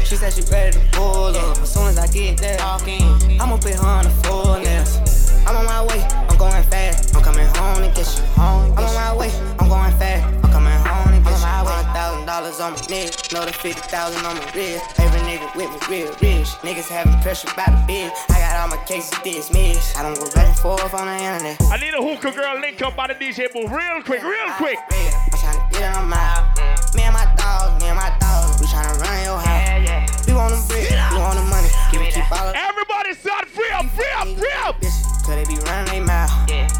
She 0.05 0.15
said 0.15 0.33
she 0.33 0.43
ready 0.53 0.79
to 0.79 0.85
pull 0.93 1.35
up. 1.35 1.59
As 1.59 1.75
soon 1.75 1.89
as 1.89 1.99
I 1.99 2.07
get 2.07 2.39
there, 2.39 2.59
talking, 2.59 3.03
I'ma 3.41 3.57
put 3.57 3.75
her 3.75 3.85
on 3.85 4.05
the 4.05 4.11
fullness. 4.23 5.35
I'm 5.49 5.57
on 5.57 5.65
my 5.65 5.85
way, 5.85 6.01
I'm 6.29 6.39
going 6.39 6.63
fast. 6.65 7.17
I'm 7.17 7.25
coming 7.25 7.47
home 7.57 7.83
to 7.83 7.89
get 7.93 8.07
you 8.17 8.23
home. 8.39 8.73
I'm 8.79 8.85
on 8.85 8.95
my 8.95 9.17
way, 9.17 9.33
I'm 9.59 9.69
going 9.69 9.93
fast. 9.99 10.25
I'm 10.45 10.50
dollars 12.31 12.61
on 12.61 12.73
my 12.75 12.87
neck, 12.87 13.11
another 13.33 13.51
fifty 13.51 13.83
thousand 13.91 14.25
on 14.25 14.39
my 14.39 14.47
wrist. 14.55 14.87
Every 15.03 15.19
nigga 15.27 15.51
with 15.59 15.67
me 15.67 15.79
real 15.91 16.15
rich. 16.23 16.47
Niggas 16.63 16.87
having 16.87 17.19
pressure 17.27 17.51
by 17.59 17.67
the 17.67 17.83
bitch. 17.91 18.15
I 18.31 18.39
got 18.39 18.55
all 18.63 18.69
my 18.71 18.79
cases 18.87 19.11
dismissed. 19.25 19.99
I 19.99 20.05
don't 20.05 20.15
go 20.15 20.31
back 20.31 20.47
and 20.47 20.59
forth 20.59 20.95
on 20.95 21.11
the 21.11 21.19
internet. 21.19 21.59
I 21.75 21.77
need 21.83 21.91
a 21.91 21.99
hookah 21.99 22.31
girl 22.31 22.55
link 22.61 22.81
up 22.83 22.95
by 22.95 23.09
the 23.09 23.19
DJ 23.19 23.51
booth 23.51 23.67
real 23.75 23.99
quick, 24.07 24.23
real 24.23 24.51
quick. 24.63 24.79
I'm 24.79 25.35
tryna 25.43 25.73
get 25.75 25.91
on 25.97 26.09
my 26.09 26.23
mm. 26.55 26.95
Me 26.95 27.03
and 27.03 27.15
my 27.15 27.27
dog, 27.35 27.83
me 27.83 27.89
and 27.91 27.99
my 27.99 28.15
dog. 28.23 28.61
We 28.63 28.67
tryna 28.71 28.95
run 29.03 29.19
your 29.27 29.41
house. 29.43 30.27
We 30.29 30.33
want 30.39 30.55
the 30.55 30.63
brick, 30.71 30.87
we 30.87 31.19
want 31.19 31.35
the 31.35 31.47
money. 31.51 31.67
Keep 31.91 32.07
it, 32.07 32.15
keep 32.15 32.31
all 32.31 32.47
of 32.47 32.55
Everybody 32.55 33.11
start 33.19 33.51
free 33.51 33.75
up, 33.75 33.87
free 33.91 34.15
up, 34.23 34.29
free 34.39 34.59
up. 34.63 34.79
Could 35.27 35.35
they 35.35 35.47
be 35.51 35.59
running 35.67 35.91
their 35.91 36.05
mouth? 36.07 36.31
Yeah. 36.47 36.71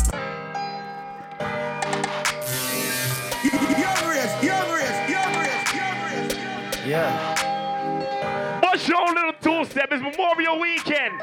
What's 6.91 8.89
your 8.89 9.15
little 9.15 9.33
two 9.41 9.65
step? 9.65 9.93
It's 9.93 10.03
Memorial 10.03 10.59
Weekend. 10.59 11.21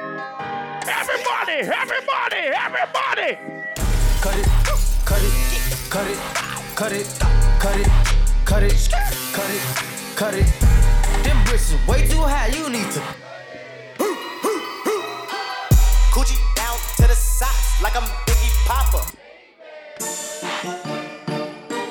Everybody, 0.88 1.68
everybody, 1.68 2.38
everybody. 2.56 3.38
Cut 4.22 4.38
it, 4.38 4.48
cut 5.04 5.22
it, 5.22 5.34
cut 5.90 6.08
it, 6.08 6.18
cut 6.74 6.92
it, 6.94 7.06
cut 7.60 7.76
it, 7.76 7.90
cut 8.46 8.64
it, 8.64 8.90
cut 9.34 9.50
it, 9.50 9.62
cut 10.16 10.34
it. 10.36 10.46
Them 11.26 11.44
bricks 11.44 11.74
is 11.74 11.88
way 11.88 12.08
too 12.08 12.22
high, 12.22 12.48
you 12.48 12.70
need 12.70 12.90
to. 12.92 13.02
Coochie 16.14 16.40
down 16.56 16.78
to 16.96 17.08
the 17.08 17.14
socks 17.14 17.82
like 17.82 17.96
I'm 17.98 18.08
Biggie 18.26 18.56
Papa. 18.66 19.06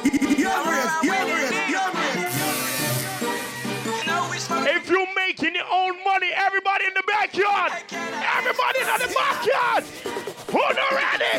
If 0.02 0.22
own 5.86 6.04
money, 6.04 6.30
everybody 6.34 6.84
in 6.86 6.94
the 6.94 7.02
backyard. 7.06 7.72
Everybody 7.92 8.78
in 8.80 8.98
the 9.06 9.14
backyard. 9.14 9.84
Who 10.50 10.58
not 10.58 10.92
ready? 10.92 11.32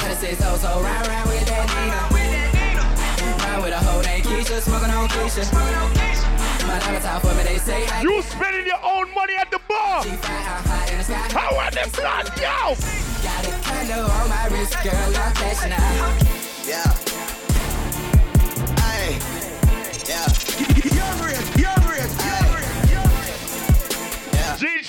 Gotta 0.00 0.16
say 0.16 0.34
so, 0.34 0.56
so 0.56 0.80
round, 0.82 1.06
round 1.06 1.28
with 1.28 1.46
that 1.46 1.66
Nina. 1.70 2.00
Round 3.44 3.62
with 3.62 3.72
a 3.72 3.78
hoe 3.78 4.00
named 4.02 4.24
Keisha, 4.24 4.60
smoking 4.60 4.90
on 4.90 5.08
Keisha. 5.08 5.44
My 6.66 6.78
diamonds 6.78 7.06
for 7.22 7.34
me, 7.34 7.42
they 7.44 7.58
say 7.58 7.86
I 7.86 8.02
You 8.02 8.22
spending 8.22 8.66
your 8.66 8.82
own 8.82 9.12
money 9.14 9.34
at 9.36 9.50
the 9.50 9.60
bar. 9.68 10.02
How 11.30 11.56
are 11.56 11.70
the 11.70 11.88
blood, 11.94 12.26
yo? 12.40 12.74
got 13.22 13.44
it 13.46 13.54
kinda 13.62 14.02
on 14.02 14.28
my 14.28 14.46
wrist, 14.50 14.74
girl, 14.82 14.94
I'm 14.94 15.34
flashing 15.34 15.72
out. 15.72 16.22
Yeah. 16.66 17.11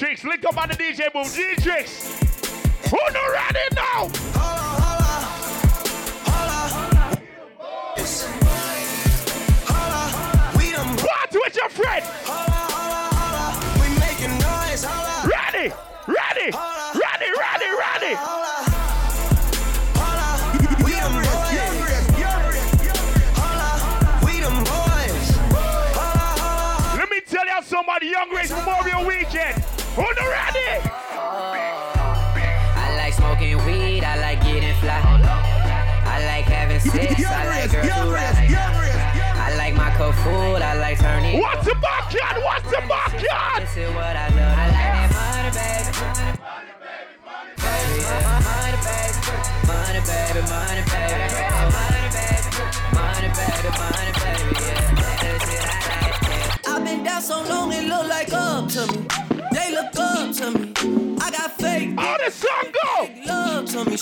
Tricks, 0.04 0.26
link 0.26 0.44
up 0.46 0.58
on 0.58 0.68
the 0.68 0.76
DJ 0.76 1.14
booth. 1.14 1.34
G 1.34 1.56
Tricks. 1.62 2.20
Who 2.92 2.98
not 3.14 3.32
ready 3.32 3.60
now? 3.74 4.10
Party 10.98 11.38
with 11.40 11.56
your 11.56 11.70
friend. 11.70 12.04
Ready, 15.26 15.72
ready, 16.06 16.52
ready, 17.00 17.70
ready. 17.80 18.14
Let 26.98 27.10
me 27.10 27.22
tell 27.22 27.46
you 27.46 27.62
somebody, 27.64 28.08
Young 28.08 28.30
Race 28.32 28.52
Memorial 28.52 29.06
Weekend. 29.08 29.63
Who 29.96 30.02
not 30.02 30.18
ready? 30.18 30.90
I 32.82 32.96
like 32.98 33.14
smoking 33.14 33.64
weed, 33.64 34.04
I 34.04 34.18
like 34.20 34.42
getting 34.42 34.74
fly. 34.82 35.00
I 36.06 36.26
like 36.26 36.46
having 36.46 36.80
sex, 36.80 37.24
I 37.24 37.46
like 37.46 37.72
girls 37.72 37.88
who 37.88 38.12
ride. 38.12 38.34
I 39.38 39.56
like 39.56 39.76
my 39.76 39.94
cold 39.96 40.16
food, 40.16 40.64
I 40.64 40.74
like 40.80 40.98
turning. 40.98 41.40
What's 41.40 41.68
the 41.68 41.76
backyard? 41.76 42.42
What's 42.44 42.66
the 42.72 42.82
backyard? 42.90 43.62
This 43.62 43.78
is 43.78 43.94
what 43.94 44.16
I 44.18 44.30
love. 44.30 44.58
I 44.58 44.66
like 44.74 44.90
that 44.98 45.14
money, 45.14 45.52
baby. 45.54 45.94
Money, 47.62 47.94
baby, 48.02 48.34
money, 49.70 50.02
baby, 50.02 50.42
money, 50.50 50.82
baby, 50.90 51.22
money, 51.70 52.10
baby, 52.10 52.50
money, 52.98 53.30
baby, 53.30 53.70
money, 53.78 54.10
baby, 54.26 54.58
yeah. 54.58 54.90
That's 55.22 55.54
it 55.54 55.70
I 55.70 55.78
like. 56.02 56.66
I've 56.68 56.82
been 56.84 57.04
down 57.04 57.22
so 57.22 57.38
long, 57.44 57.70
it 57.72 57.86
look 57.86 58.08
like 58.10 58.34
up 58.34 58.68
to 58.70 58.88
me. 58.92 59.06
They 59.64 59.72
look 59.72 59.96
up 59.96 60.36
to 60.36 60.52
me. 60.52 60.74
I 61.22 61.32
got 61.32 61.52
fake. 61.54 61.92
Oh, 61.98 62.02
How 62.02 62.18
the 62.18 62.30
song 62.32 62.66
go? 62.84 63.10
Love 63.26 63.66
to 63.68 63.86
me. 63.90 63.98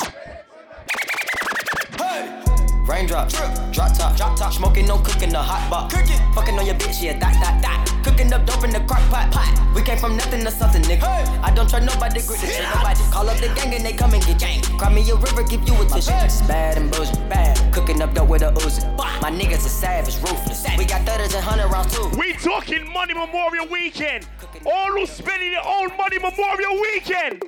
Raindrops, 2.88 3.34
drop 3.38 3.72
drop 3.72 3.94
top, 3.94 4.18
drop 4.18 4.38
top, 4.38 4.54
smoking, 4.54 4.88
no 4.88 4.98
cooking, 4.98 5.30
the 5.30 5.38
hot 5.38 5.70
box. 5.70 5.94
Cooking, 5.94 6.18
fucking 6.34 6.58
on 6.58 6.66
your 6.66 6.76
bitch, 6.76 7.02
yeah, 7.02 7.18
that, 7.20 7.34
that, 7.40 7.62
that. 7.62 8.02
Cooking 8.04 8.34
up 8.34 8.46
dope 8.46 8.64
in 8.64 8.72
the 8.72 8.80
crock 8.82 9.02
pot, 9.10 9.32
pot. 9.32 9.48
We 9.76 9.84
came 9.84 9.98
from 9.98 10.18
nothing 10.18 10.44
to 10.44 10.52
something, 10.52 10.82
nigga. 10.84 11.04
I 11.44 11.52
don't 11.54 11.70
trust 11.70 11.86
nobody, 11.86 12.22
grip 12.26 12.40
this 12.40 12.56
shit, 12.56 12.66
nobody. 12.76 13.00
Call 13.12 13.30
up 13.30 13.38
the 13.38 13.48
gang 13.54 13.74
and 13.76 13.86
they 13.86 13.94
come 13.94 14.14
and 14.14 14.26
get 14.26 14.40
gang. 14.40 14.62
Cry 14.78 14.92
me 14.92 15.08
a 15.10 15.16
river, 15.16 15.44
give 15.44 15.66
you 15.68 15.76
a 15.80 15.86
tissue. 15.86 16.12
It's 16.26 16.42
bad 16.42 16.78
and 16.78 16.92
bullshit, 16.92 17.30
bad. 17.30 17.56
Cooking 17.72 18.02
up 18.02 18.14
dope 18.16 18.30
with 18.30 18.42
a 18.42 18.52
Uzi. 18.52 18.84
My 18.98 19.30
niggas 19.30 19.66
are 19.66 19.70
savage, 19.70 20.18
ruthless. 20.18 20.66
We 20.78 20.86
got 20.86 21.06
thudders 21.06 21.36
and 21.36 21.44
hundred 21.44 21.70
rounds 21.70 21.96
too. 21.96 22.10
We 22.18 22.34
talking 22.34 22.92
Money 22.92 23.14
Memorial 23.14 23.68
Weekend. 23.68 24.28
All 24.66 24.92
who 24.92 25.06
spending 25.06 25.52
their 25.52 25.66
own 25.66 25.96
money 25.98 26.18
Memorial 26.18 26.82
Weekend. 26.82 27.44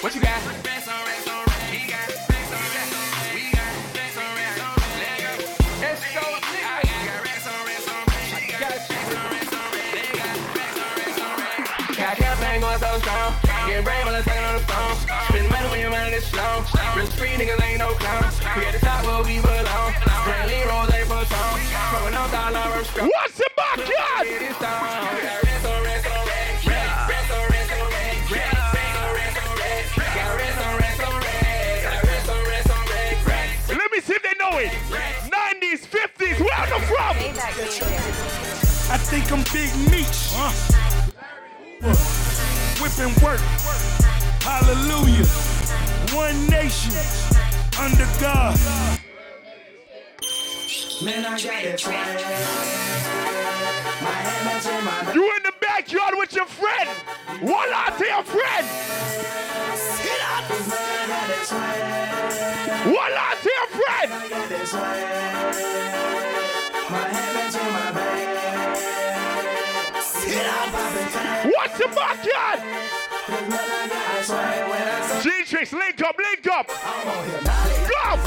What 0.00 0.14
you 0.14 0.22
got? 0.22 1.49
Free 17.20 17.36
niggas 17.36 17.62
ain't 17.62 17.78
no 17.78 17.92
clowns. 18.00 18.40
We 18.56 18.64
at 18.64 18.72
the 18.72 18.78
top 18.80 19.04
where 19.04 19.22
we 19.22 19.36
belong. 19.44 19.92
Brandy 20.24 20.64
Rose 20.64 20.88
ain't 20.96 21.04
for 21.04 21.20
song. 21.28 21.60
Growing 21.92 22.14
up, 22.14 22.30
dollar 22.32 22.56
I'm 22.56 22.84
strong. 22.84 23.10
What's 23.12 23.36
the 23.36 23.48
backyard? 23.60 24.26
Let 33.68 33.92
me 33.92 34.00
see 34.00 34.14
if 34.14 34.22
they 34.22 34.36
know 34.40 34.56
it. 34.56 34.72
90s, 35.28 35.84
50s, 35.92 36.40
where 36.40 36.56
are 36.56 36.68
they 36.72 36.80
from? 36.86 37.14
I 38.90 38.96
think 38.96 39.30
I'm 39.30 39.44
Big 39.52 39.70
Meech. 39.92 40.32
Whipping 42.80 43.14
work. 43.22 43.40
Hallelujah. 44.40 45.59
One 46.12 46.46
nation 46.48 46.92
under 47.78 48.04
God. 48.20 48.58
Man, 51.04 51.24
I 51.24 51.40
got 51.40 51.64
it 51.64 51.86
right. 51.86 52.24
My 54.02 54.10
hand 54.10 54.66
in 54.66 54.84
my 54.84 55.12
You 55.14 55.22
in 55.36 55.42
the 55.44 55.52
backyard 55.60 56.14
with 56.16 56.34
your 56.34 56.46
friend. 56.46 56.88
One 57.42 57.68
out 57.72 57.96
to 57.98 58.04
your 58.04 58.24
friend. 58.24 58.66
One 62.86 63.12
out 63.12 63.40
to 63.42 63.48
your 63.48 63.68
friend. 63.78 64.10
What's 71.54 71.78
the 71.78 71.88
backyard? 71.94 72.60
G 74.20 75.40
Matrix, 75.50 75.72
link 75.72 76.02
up, 76.02 76.16
link 76.18 76.46
up. 76.52 76.68
Go, 76.68 76.74
go, 77.88 78.19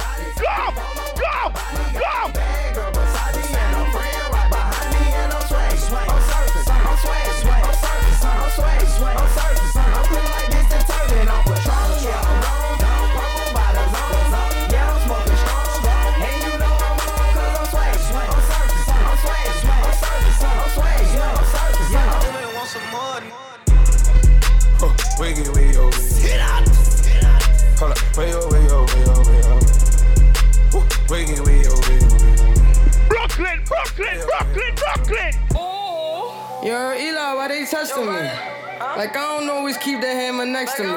Yo, 36.74 36.92
Eli, 36.92 37.34
why 37.36 37.48
they 37.50 37.66
testing 37.66 38.08
me? 38.08 38.14
Like 38.98 39.16
I 39.16 39.38
don't 39.38 39.48
always 39.48 39.78
keep 39.78 40.02
the 40.02 40.08
hammer 40.08 40.44
next 40.44 40.74
to 40.78 40.84
me. 40.84 40.90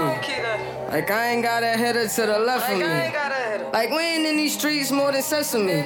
Like 0.88 1.10
I 1.10 1.32
ain't 1.32 1.42
got 1.42 1.62
a 1.62 1.66
header 1.66 2.08
to 2.08 2.22
the 2.22 2.38
left 2.38 2.72
of 2.72 2.78
me. 2.78 3.72
Like 3.74 3.90
we 3.90 3.98
ain't 3.98 4.24
in 4.24 4.38
these 4.38 4.56
streets 4.56 4.90
more 4.90 5.12
than 5.12 5.20
sesame. 5.20 5.84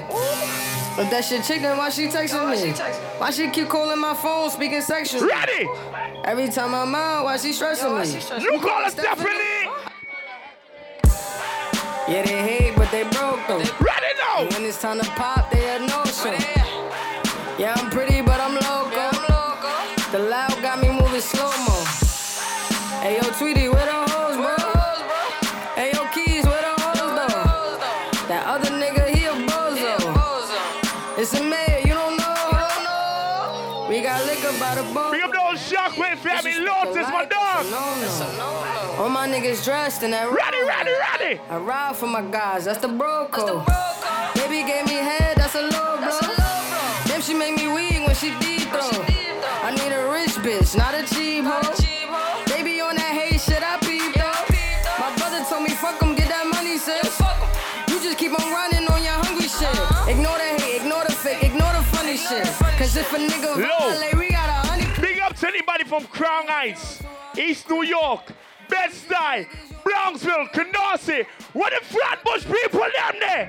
But 0.96 1.10
that 1.10 1.24
shit 1.24 1.42
chicken, 1.42 1.76
why 1.76 1.90
she 1.90 2.06
texting 2.06 2.52
me? 2.52 2.70
Why 3.18 3.32
she 3.32 3.50
keep 3.50 3.68
calling 3.68 3.98
my 3.98 4.14
phone, 4.14 4.48
speaking 4.50 4.80
sexually? 4.80 5.26
Ready? 5.26 5.66
Every 6.24 6.50
time 6.50 6.72
I'm 6.72 6.94
out, 6.94 7.24
why 7.24 7.36
she 7.38 7.52
stressing 7.52 7.92
me? 7.92 8.06
You 8.44 8.60
call 8.60 8.84
her 8.84 8.90
Stephanie. 8.90 9.66
Yeah, 12.06 12.22
they 12.22 12.42
hate, 12.48 12.76
but 12.76 12.92
they 12.92 13.02
broke 13.02 13.40
though. 13.48 13.58
Ready 13.58 14.12
now. 14.22 14.46
When 14.52 14.64
it's 14.66 14.80
time 14.80 15.00
to 15.00 15.10
pop, 15.10 15.50
they 15.50 15.62
had 15.62 15.80
no 15.80 16.04
show. 16.04 16.30
Yeah, 17.58 17.74
I'm 17.76 17.90
pretty, 17.90 18.22
but 18.22 18.40
I'm 18.40 18.54
loco. 18.54 18.59
The 20.12 20.18
loud 20.18 20.60
got 20.60 20.82
me 20.82 20.88
moving 20.88 21.20
slow 21.20 21.52
mo. 21.66 21.84
Hey 22.98 23.20
yo, 23.22 23.30
Tweety, 23.38 23.68
where 23.68 23.86
the 23.86 24.10
hoes, 24.10 24.34
bro? 24.34 24.56
Hey 25.76 25.92
yo, 25.94 26.04
Keys, 26.10 26.44
where 26.44 26.60
the 26.60 26.74
hoes 26.82 27.14
though? 27.14 28.26
That 28.26 28.42
other 28.44 28.70
nigga, 28.70 29.06
he 29.06 29.26
a 29.26 29.32
bozo. 29.46 29.94
It's 31.16 31.32
a 31.34 31.44
mayor, 31.44 31.78
you 31.86 31.94
don't 31.94 32.16
know. 32.16 33.86
We 33.88 34.00
got 34.02 34.26
liquor 34.26 34.50
by 34.58 34.74
the 34.74 34.82
boat. 34.92 35.10
Bring 35.10 35.22
up 35.22 35.30
those 35.30 35.60
shockwave 35.62 36.18
family 36.18 36.58
Lotus, 36.58 37.06
my 37.06 37.24
dog. 37.26 37.66
All 38.98 39.08
my 39.08 39.28
niggas 39.28 39.64
dressed 39.64 40.02
in 40.02 40.10
that 40.10 40.26
Ready, 40.28 40.60
ready, 40.66 40.90
ready. 40.90 41.40
I 41.48 41.56
ride 41.58 41.94
for 41.94 42.08
my 42.08 42.22
guys, 42.22 42.64
that's 42.64 42.80
the 42.80 42.88
bro 42.88 43.28
code. 43.30 43.64
Baby 44.34 44.66
gave 44.66 44.86
me 44.86 44.94
head, 44.94 45.36
that's 45.36 45.54
a 45.54 45.62
low 45.62 45.98
blow. 45.98 46.18
Damn, 47.06 47.22
she 47.22 47.32
make 47.32 47.54
me 47.54 47.68
weak 47.68 48.04
when 48.04 48.16
she 48.16 48.36
deep 48.40 48.62
throw. 48.74 49.09
I 49.70 49.74
need 49.74 49.92
a 49.92 50.10
rich 50.10 50.34
bitch, 50.42 50.76
not 50.76 50.94
a 50.98 51.06
cheap 51.14 51.44
hoe. 51.44 51.62
Baby 52.46 52.80
on 52.80 52.96
that 52.96 53.14
hate 53.14 53.40
shit, 53.40 53.62
I 53.62 53.78
peep 53.78 54.18
though. 54.18 54.42
My 54.98 55.14
brother 55.14 55.46
told 55.48 55.62
me 55.62 55.70
fuck 55.70 55.94
fuck 55.94 56.02
'em, 56.02 56.16
get 56.16 56.26
that 56.26 56.42
money, 56.50 56.76
sis. 56.76 57.22
You 57.86 58.02
just 58.02 58.18
keep 58.18 58.34
on 58.34 58.50
running 58.50 58.82
on 58.90 59.00
your 59.00 59.14
hungry 59.22 59.46
shit. 59.46 59.70
Uh-huh. 59.70 60.10
Ignore 60.10 60.38
the 60.42 60.50
hate, 60.58 60.82
ignore 60.82 61.04
the 61.06 61.12
fake, 61.12 61.44
ignore 61.44 61.70
the 61.70 61.86
funny 61.94 62.16
shit. 62.16 62.50
Cause 62.82 62.96
if 62.96 63.12
a 63.14 63.18
nigga 63.18 63.62
violate, 63.62 64.18
we 64.18 64.30
got 64.30 64.48
a 64.50 64.58
honey. 64.66 64.86
Big 65.00 65.20
up 65.20 65.36
to 65.36 65.46
anybody 65.46 65.84
from 65.84 66.02
Crown 66.06 66.48
Heights, 66.48 67.00
East 67.38 67.70
New 67.70 67.84
York, 67.84 68.26
Bed-Stuy, 68.68 69.46
Brownsville, 69.84 70.48
Canarsie. 70.50 71.26
What 71.52 71.70
the 71.70 71.80
Flatbush 71.86 72.42
people 72.42 72.80
them 72.80 73.14
there? 73.20 73.46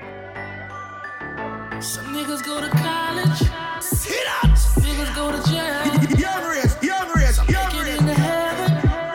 Some 1.82 2.14
niggas 2.14 2.46
go 2.46 2.60
to 2.60 2.70
college. 2.70 3.51
Young 6.10 6.44
race, 6.48 6.76
young 6.82 7.08
race, 7.14 7.36
Some 7.36 7.48
young 7.48 7.76
race. 7.78 8.00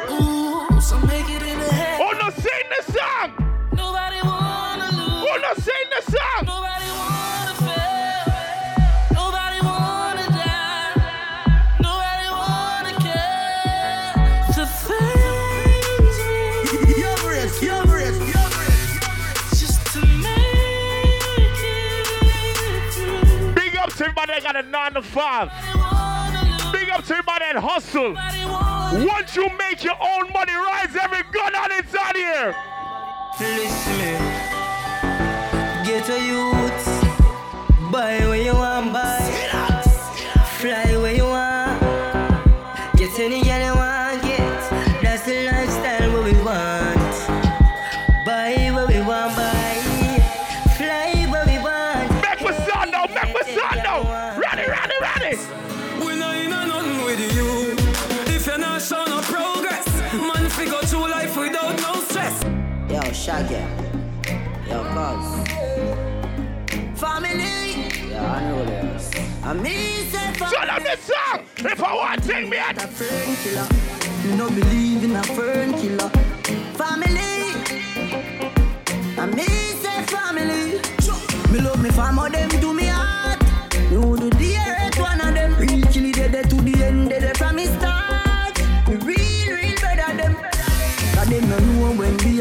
Ooh, 0.10 0.82
some 0.82 1.06
make 1.06 1.30
it 1.30 1.42
into 1.42 1.66
heaven. 1.74 2.00
Oh 2.02 2.14
no, 2.20 2.30
sing 2.30 2.68
the 2.76 2.82
song. 2.94 3.34
Nobody 3.74 4.22
wanna 4.24 4.90
lose. 4.96 5.28
Oh 5.28 5.38
no, 5.42 5.54
sing 5.62 5.88
the 5.92 6.02
song. 6.12 6.46
Nobody 6.46 6.90
wanna 7.02 7.54
fail. 7.68 8.26
Nobody 9.14 9.60
wanna 9.66 10.28
die. 10.32 10.94
Nobody 11.82 12.30
wanna 12.32 12.94
care. 13.04 14.14
The 14.56 14.66
things 14.88 16.16
we 16.88 17.02
Young 17.02 17.22
race, 17.28 17.62
young 17.62 17.90
race, 17.90 18.18
young 18.34 18.52
race. 18.62 19.60
just 19.60 19.86
to 19.94 20.00
make 20.06 21.60
it 21.60 22.94
through. 22.94 23.54
Big 23.56 23.76
up 23.76 23.90
to 23.90 24.04
everybody 24.06 24.32
that 24.34 24.44
got 24.44 24.56
a 24.56 24.64
nine 24.64 24.94
to 24.94 25.02
five. 25.02 25.52
To 27.08 27.14
everybody 27.14 27.46
that 27.54 27.64
hustle. 27.64 28.16
Once 29.08 29.34
you 29.38 29.48
make 29.58 29.82
your 29.82 29.96
own 29.96 30.30
money, 30.34 30.52
rise 30.52 30.94
every 30.94 31.24
gun 31.32 31.56
on 31.56 31.72
inside 31.72 32.18
here. 32.18 32.54
Listen. 33.40 34.20
Get 35.88 36.10
a 36.10 36.20
youth. 36.20 37.92
Buy 37.94 38.20
where 38.28 38.36
you 38.36 38.54
want, 38.54 38.92
buy. 38.92 39.47
Shaggy. 63.28 63.60
Yo, 64.70 64.84
cuz. 64.96 65.26
Family. 66.98 67.92
Yo, 68.10 68.24
unruly. 68.24 68.78
I 69.44 69.54
mean, 69.54 70.10
say 70.12 70.32
family. 70.32 70.56
Turn 70.56 70.70
up 70.70 70.82
the 70.82 70.96
song. 70.96 71.44
If 71.58 71.84
I 71.84 71.94
want 71.94 72.24
thing, 72.24 72.50
me 72.50 72.56
at. 72.56 72.82
a 72.82 72.88
fern 72.88 73.36
killer. 73.44 73.68
Me 74.24 74.38
no 74.38 74.48
believe 74.48 75.04
in 75.04 75.14
a 75.18 75.24
fern 75.24 75.74
killer. 75.74 76.10
Family. 76.80 77.52
I 79.18 79.26
me 79.26 79.44
say 79.84 80.04
family. 80.04 80.80
Me 81.52 81.60
love 81.60 81.84
me 81.84 81.90
family, 81.90 82.30
them 82.30 82.50
do 82.62 82.74
me 82.74 82.86
heart. 82.86 83.44
Me 83.92 83.98
would 83.98 84.22
do 84.22 84.30
the 84.30 84.77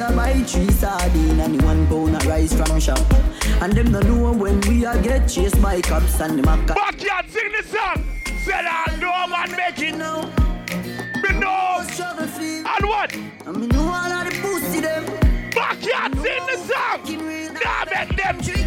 a 0.09 0.13
buy 0.15 0.33
three 0.43 0.71
sardine 0.71 1.41
and 1.41 1.63
one 1.63 1.87
pound 1.87 2.17
of 2.17 2.27
rice 2.27 2.53
from 2.55 2.79
shop. 2.81 2.99
And 3.63 3.73
them 3.73 3.91
no 3.93 4.01
know 4.01 4.33
when 4.33 4.61
we 4.63 4.85
a 4.85 5.01
get 5.03 5.29
chased 5.29 5.61
by 5.61 5.81
cops 5.81 6.21
and 6.21 6.39
the 6.39 6.43
maca. 6.43 6.75
Backyard, 6.75 7.27
sing 7.29 7.53
the 7.53 7.67
song. 7.67 8.05
Said 8.45 8.65
I 8.67 8.97
know 9.01 9.27
man 9.27 9.51
make 9.53 9.79
it. 9.79 9.97
know. 9.97 10.31
Me 11.23 11.41
know. 11.41 11.83
And 11.99 12.87
what? 12.87 13.15
And 13.15 13.57
me 13.57 13.67
know 13.69 13.89
all 13.89 14.13
of 14.13 14.31
the 14.31 14.39
pussy 14.43 14.81
them. 14.81 15.05
Backyard, 15.55 16.15
sing 16.15 16.47
the 16.47 16.57
song. 16.69 17.55
Nah, 17.65 17.85
make 17.91 18.17
them. 18.17 18.66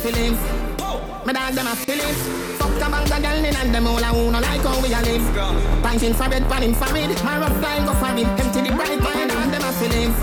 a 0.00 0.02
feelings. 0.02 0.40
My 1.26 1.32
dog 1.32 1.54
them 1.54 1.66
a 1.66 1.74
feelings. 1.76 2.18
Fuck 2.58 2.76
a 2.76 2.90
bang 2.90 3.02
of 3.02 3.22
girl 3.22 3.44
in 3.44 3.56
and 3.56 3.74
them 3.74 3.86
all 3.86 3.98
a 3.98 4.06
who 4.06 4.30
no 4.30 4.40
like 4.40 4.62
how 4.62 4.80
we 4.80 4.92
a 4.92 5.00
live. 5.00 5.22
Pinting 5.82 6.14
for 6.14 6.28
red, 6.28 6.48
panning 6.48 6.74
for 6.74 6.92
red. 6.92 7.10
My 7.24 7.38
rough 7.38 7.62
line 7.62 7.86
go 7.86 7.94
for 7.94 8.16
it. 8.16 8.26
Empty 8.40 8.60
the 8.62 8.70
bright. 8.74 9.00
My 9.00 9.26
dog 9.26 9.50
them 9.50 9.64
a 9.64 9.72
feelings. 9.72 10.16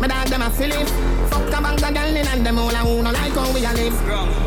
My 0.00 0.06
dog 0.08 0.28
them 0.28 0.42
a 0.42 0.50
feelings. 0.50 0.90
Fuck 1.30 1.48
a 1.48 1.60
bang 1.62 1.74
of 1.74 1.80
girl 1.94 2.16
in 2.16 2.26
and 2.26 2.46
them 2.46 2.58
all 2.58 2.70
a 2.70 2.78
who 2.78 3.02
no 3.02 3.10
like 3.10 3.32
how 3.32 3.52
we 3.52 3.64
a 3.64 3.72
live. 3.72 3.94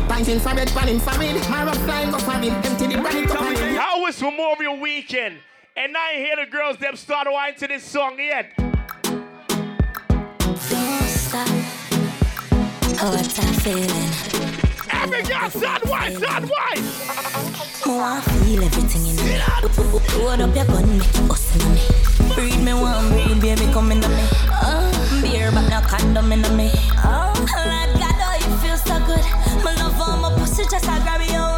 Pinting 0.08 0.40
for 0.40 0.54
red, 0.54 0.68
panning 0.68 1.00
for 1.00 1.18
red. 1.18 1.50
My 1.50 1.64
rough 1.64 1.86
line 1.86 2.10
go 2.10 2.18
for 2.18 2.36
it. 2.36 2.52
Empty 2.66 2.86
the 2.88 2.98
bright. 3.00 3.28
Go 3.28 3.34
for 3.34 3.52
it. 3.52 3.76
How 3.76 4.00
was 4.02 4.20
Memorial 4.20 4.76
weekend? 4.78 5.38
And 5.76 5.96
I 5.96 6.12
ain't 6.12 6.26
hear 6.26 6.36
the 6.36 6.46
girls 6.50 6.76
them 6.76 6.96
start 6.96 7.26
whining 7.30 7.56
to 7.58 7.66
this 7.68 7.84
song 7.84 8.18
yet. 8.18 8.52
Don't 8.58 8.68
stop. 11.08 11.48
Uh, 12.92 13.00
oh, 13.00 13.16
what 13.16 13.38
I'm 13.40 13.54
feeling. 13.54 14.11
Every 15.12 15.28
girl 15.28 15.50
start 15.50 15.86
whine, 15.86 16.16
start 16.16 16.44
whine. 16.44 16.84
want 17.86 18.24
feel 18.24 18.64
everything 18.64 19.06
in 19.08 19.16
me. 19.16 19.38
Load 20.24 20.40
up 20.40 20.56
your 20.56 20.64
gun, 20.64 20.98
make 20.98 21.28
bust 21.28 21.54
in 21.54 21.74
me. 21.74 22.34
Breed 22.34 22.64
me 22.64 22.72
one, 22.72 23.10
breed 23.10 23.38
baby 23.42 23.70
come 23.74 23.92
in 23.92 24.00
me. 24.00 24.06
Uh, 24.48 25.20
beer 25.20 25.50
but 25.52 25.68
no 25.68 25.82
condom 25.82 26.32
in 26.32 26.40
me. 26.56 26.70
Oh, 27.04 27.34
Lord 27.36 27.92
God, 28.00 28.16
oh 28.24 28.36
you 28.40 28.56
feel 28.64 28.78
so 28.78 28.98
good. 29.04 29.24
My 29.62 29.74
love 29.74 29.92
for 29.98 30.16
my 30.16 30.34
pussy 30.38 30.64
just 30.64 30.88
I 30.88 30.98
grab 31.02 31.20
you 31.20 31.51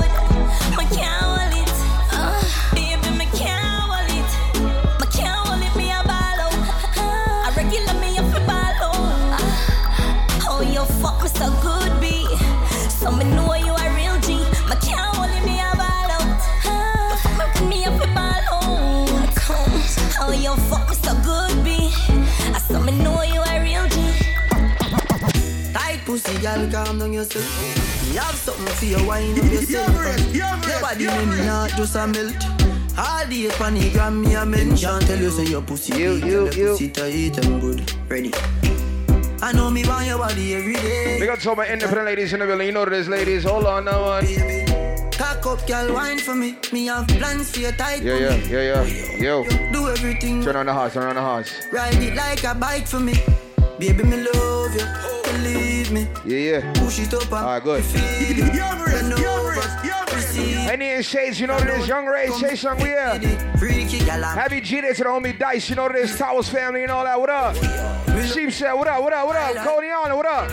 girl, 26.55 26.71
calm 26.71 26.99
down 26.99 27.13
yourself. 27.13 28.13
You 28.13 28.21
have 28.21 28.35
something 28.35 28.67
for 28.75 28.85
your 28.85 29.07
wine 29.07 29.39
up 29.39 29.45
yourself. 29.45 30.35
Your 30.35 30.81
body 30.81 31.07
make 31.07 31.29
me 31.29 31.47
not 31.47 31.71
just 31.71 31.97
a 31.97 32.07
melt. 32.07 32.35
All 32.97 33.27
the 33.27 33.49
panigram 33.59 34.25
me 34.25 34.35
a 34.35 34.47
mention. 34.47 35.01
Tell 35.01 35.19
you 35.19 35.31
say 35.31 35.47
your 35.47 35.63
pussy 35.63 35.99
you, 35.99 36.13
you, 36.15 36.51
you. 36.53 36.67
pussy 36.69 36.91
tight 36.91 37.45
and 37.45 37.61
good. 37.61 37.93
Ready. 38.09 38.33
I 39.43 39.53
know 39.53 39.71
me 39.71 39.87
want 39.87 40.07
your 40.07 40.19
body 40.19 40.55
every 40.55 40.75
day. 40.75 41.19
Big 41.19 41.29
up 41.29 41.39
to 41.41 41.51
all 41.51 41.57
my 41.57 41.67
independent 41.67 42.07
ladies 42.07 42.33
in 42.33 42.41
the 42.41 42.47
building. 42.47 42.67
You 42.69 42.73
know 42.73 42.85
this, 42.85 43.09
ladies. 43.09 43.45
Hold 43.45 43.67
on 43.67 43.85
now, 43.85 44.01
one. 44.01 45.11
Cock 45.13 45.47
up, 45.47 45.67
girl, 45.67 45.93
wine 45.93 46.19
for 46.19 46.35
me. 46.35 46.57
Me 46.73 46.87
have 46.87 47.07
plans 47.09 47.51
for 47.51 47.61
your 47.61 47.73
tight 47.73 48.03
Yeah, 48.03 48.17
yeah, 48.17 48.37
yeah, 48.49 48.85
yeah. 48.85 49.17
Yo. 49.17 49.45
Do 49.73 49.89
everything. 49.89 50.43
Turn 50.43 50.57
on 50.57 50.67
the 50.67 50.73
horse, 50.73 50.95
turn 50.95 51.05
on 51.05 51.17
the 51.17 51.21
horse. 51.21 51.53
Ride 51.73 51.95
it 52.03 52.15
like 52.15 52.43
a 52.45 52.55
bike 52.55 52.87
for 52.87 53.01
me. 53.01 53.15
Baby, 53.79 54.05
me 54.05 54.23
love 54.23 54.75
you. 54.75 54.87
Believe 55.25 55.74
me. 55.95 56.09
Yeah, 56.25 56.59
yeah. 56.59 56.73
Push 56.75 56.99
it 56.99 57.15
up 57.15 57.23
and 57.23 57.35
All 57.35 57.45
right, 57.45 57.63
good. 57.63 57.85
Any 60.69 60.91
in 60.97 61.03
shades, 61.03 61.41
you 61.41 61.47
know 61.47 61.55
what 61.55 61.69
it 61.69 61.81
is. 61.81 61.89
Young 61.89 62.07
Ray, 62.07 62.29
Chase 62.41 62.63
Young, 62.63 62.77
we 62.79 62.89
here. 62.89 63.19
Happy 64.35 64.61
G 64.61 64.81
Day 64.81 64.93
to 64.93 65.05
the 65.05 65.09
homie 65.09 65.39
Dice, 65.39 65.71
you 65.71 65.77
know 65.77 65.85
what 65.85 65.95
it 65.95 66.05
is. 66.05 66.19
Towers 66.19 66.49
family 66.49 66.83
and 66.83 66.91
all 66.91 67.05
that. 67.05 67.19
What 67.19 67.31
up? 67.31 67.57
Sheep 68.27 68.53
said, 68.53 68.73
what 68.73 68.89
up, 68.89 69.03
what 69.03 69.13
up, 69.13 69.27
what 69.27 69.37
up? 69.37 69.57
Cody 69.65 69.89
Allen, 69.89 70.17
what 70.17 70.27
up? 70.27 70.51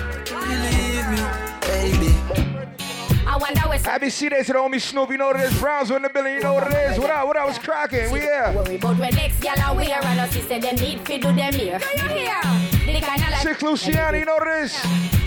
I 3.27 3.37
wonder 3.39 3.61
what's 3.61 3.85
Happy 3.85 4.09
C 4.09 4.29
Day 4.29 4.43
to 4.43 4.53
the 4.53 4.59
homie 4.59 4.81
Snoop, 4.81 5.09
you 5.09 5.17
know 5.17 5.27
what 5.27 5.37
it 5.37 5.51
is. 5.51 5.59
Browns 5.59 5.89
in 5.89 6.01
the 6.01 6.09
building, 6.09 6.35
you 6.35 6.41
know 6.41 6.53
what 6.53 6.71
it 6.71 6.91
is. 6.91 6.99
What 6.99 7.09
up, 7.09 7.27
what 7.27 7.37
up? 7.37 7.47
What's 7.47 7.59
cracking? 7.59 8.11
We 8.11 8.19
here. 8.19 8.51
Worry 8.55 8.75
about 8.75 8.99
when 8.99 9.15
next 9.15 9.39
gal 9.39 9.59
are 9.59 9.75
wear 9.75 10.03
and 10.03 10.19
us 10.19 10.31
say 10.31 10.59
them 10.59 10.75
need 10.75 10.99
fi 11.01 11.17
do 11.17 11.33
them 11.33 11.53
here. 11.53 11.79
Do 11.79 12.03
you 12.03 12.09
hear? 12.09 12.70
The 12.85 12.99
kind 12.99 13.21
of 13.21 13.29
like 13.29 13.41
Six 13.41 13.61
Luciana, 13.61 14.17
you 14.17 14.25
know 14.25 14.35
what 14.35 14.47
it 14.47 14.63
is. 14.63 14.73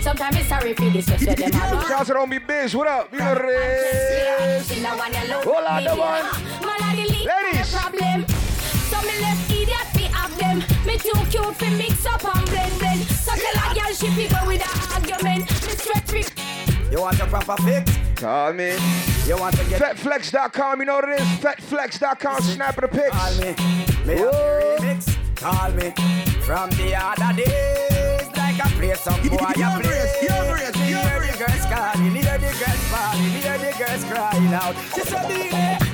Sometimes 0.03 0.35
it's 0.37 0.49
sorry 0.49 0.73
for 0.73 0.89
this, 0.89 1.05
just 1.05 1.25
them 1.25 1.51
have 1.53 1.87
Shout 1.87 1.91
out 1.91 2.05
to 2.07 2.13
the 2.13 2.19
homie 2.19 2.45
Biz, 2.45 2.75
what 2.75 2.87
up? 2.87 3.11
You 3.11 3.19
know 3.19 3.33
what 3.33 3.45
it 3.45 3.49
is. 3.49 4.83
Hold 4.83 5.85
the 5.85 5.95
one. 5.95 6.55
Ladies. 7.25 7.71
problem. 7.73 8.25
So 8.27 8.97
left 8.97 9.51
idiot 9.51 9.87
fi 9.93 10.03
have 10.13 10.37
them. 10.37 10.59
Me 10.85 10.97
too 10.97 11.11
cute 11.31 11.55
fi 11.55 11.69
mix 11.75 12.05
up 12.05 12.23
and 12.23 12.45
blend 12.45 12.79
blend. 12.79 13.01
So 13.03 13.31
tell 13.33 13.71
a 13.71 13.73
girl 13.73 13.93
she 13.93 14.07
fi 14.07 14.27
go 14.27 14.47
with 14.47 14.61
a 14.61 14.93
argument. 14.93 15.49
Me 15.49 15.73
stretch 15.73 16.11
me. 16.13 16.23
You 16.91 17.01
want 17.01 17.19
a 17.19 17.25
proper 17.25 17.61
fix? 17.63 17.91
Call 18.15 18.53
me. 18.53 18.77
You 19.25 19.37
want 19.37 19.57
to 19.57 19.65
get 19.65 19.81
Fetflex.com, 19.81 20.79
you 20.79 20.85
know 20.85 20.95
what 20.95 21.09
it 21.09 21.19
is? 21.19 21.27
Fetflex.com, 21.39 22.41
snap 22.41 22.75
the 22.79 22.87
pics. 22.87 23.09
Call 23.09 23.35
me. 23.37 23.55
Me 24.05 24.19
have 24.19 24.33
a 24.33 24.77
remix. 24.79 25.14
Call 25.45 25.69
me. 25.73 25.93
From 26.41 26.71
the 26.71 26.95
other 26.97 27.31
days, 27.37 28.25
like 28.35 28.57
I 28.57 28.67
play 28.73 28.95
some 28.95 29.21
boy 29.29 29.37
I 29.37 29.53
play. 29.53 29.93
Hear 30.25 30.41
the 31.21 31.37
girls 31.37 31.65
calling, 31.69 32.15
hear 32.15 32.37
the 32.39 32.51
girls 32.57 32.85
falling, 32.89 33.29
hear 33.29 33.57
the 33.59 33.71
girls 33.77 34.03
crying 34.09 34.53
out. 34.55 34.75
She 34.95 35.01
said, 35.01 35.21
"DJ, 35.29 35.53
I 35.53 35.53
want 35.69 35.81
a 35.81 35.84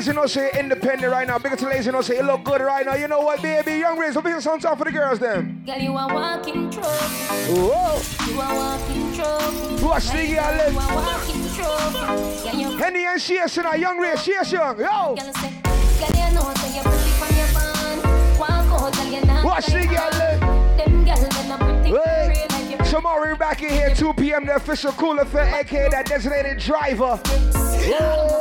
Lazy 0.00 0.12
No 0.14 0.24
say 0.24 0.50
independent 0.58 1.12
right 1.12 1.26
now. 1.28 1.38
Big 1.38 1.52
up 1.52 1.58
to 1.58 1.68
Lazy 1.68 1.90
No 1.90 2.00
say 2.00 2.16
you 2.16 2.22
look 2.22 2.42
good 2.42 2.62
right 2.62 2.86
now. 2.86 2.94
You 2.94 3.06
know 3.06 3.20
what, 3.20 3.42
baby? 3.42 3.72
Young 3.72 3.98
Riz, 3.98 4.14
so 4.14 4.22
big 4.22 4.32
up 4.32 4.40
some 4.40 4.58
time 4.58 4.74
for 4.78 4.84
the 4.84 4.92
girls 4.92 5.18
then. 5.18 5.62
Girl, 5.66 5.76
you 5.76 5.90
a 5.90 6.14
walking 6.14 6.70
trophy. 6.70 7.52
Whoa. 7.52 8.00
You 8.26 8.40
a 8.40 8.54
walking 8.54 9.12
trophy. 9.12 9.84
Watch 9.84 10.06
the 10.06 10.12
girl 10.12 10.24
You 10.24 10.38
a 10.38 10.56
then. 10.56 10.74
walking 10.74 11.44
trophy. 11.52 12.56
You 12.56 12.70
Henny 12.78 13.04
and 13.04 13.20
tonight. 13.52 13.78
Young 13.78 13.98
Riz, 13.98 14.22
Shears 14.22 14.50
Young. 14.50 14.78
Yo. 14.78 14.86
Girl, 14.86 15.16
say, 15.34 15.52
girl, 15.60 16.16
you 16.16 16.34
know 16.34 16.54
say 16.54 16.76
you 16.76 16.82
pretty 16.82 17.10
from 17.20 17.36
your 17.36 17.50
band. 17.52 18.38
Walk 18.40 18.80
out, 18.80 18.94
girl, 18.94 19.04
you 19.04 19.20
not 19.26 19.44
Watch 19.44 19.66
the 19.66 19.86
girl 19.86 20.10
then. 20.12 20.40
Them 20.78 21.04
girls, 21.04 21.28
them 21.28 21.50
a 21.50 21.58
pretty 21.58 22.70
you. 22.70 22.78
Tomorrow 22.90 23.20
we're 23.20 23.36
back 23.36 23.62
in 23.62 23.68
here, 23.68 23.94
2 23.94 24.14
p.m. 24.14 24.46
The 24.46 24.56
official 24.56 24.92
cooler 24.92 25.26
for 25.26 25.40
aka 25.40 25.90
that 25.90 26.06
designated 26.06 26.56
driver. 26.56 27.16
Whoa. 27.16 28.40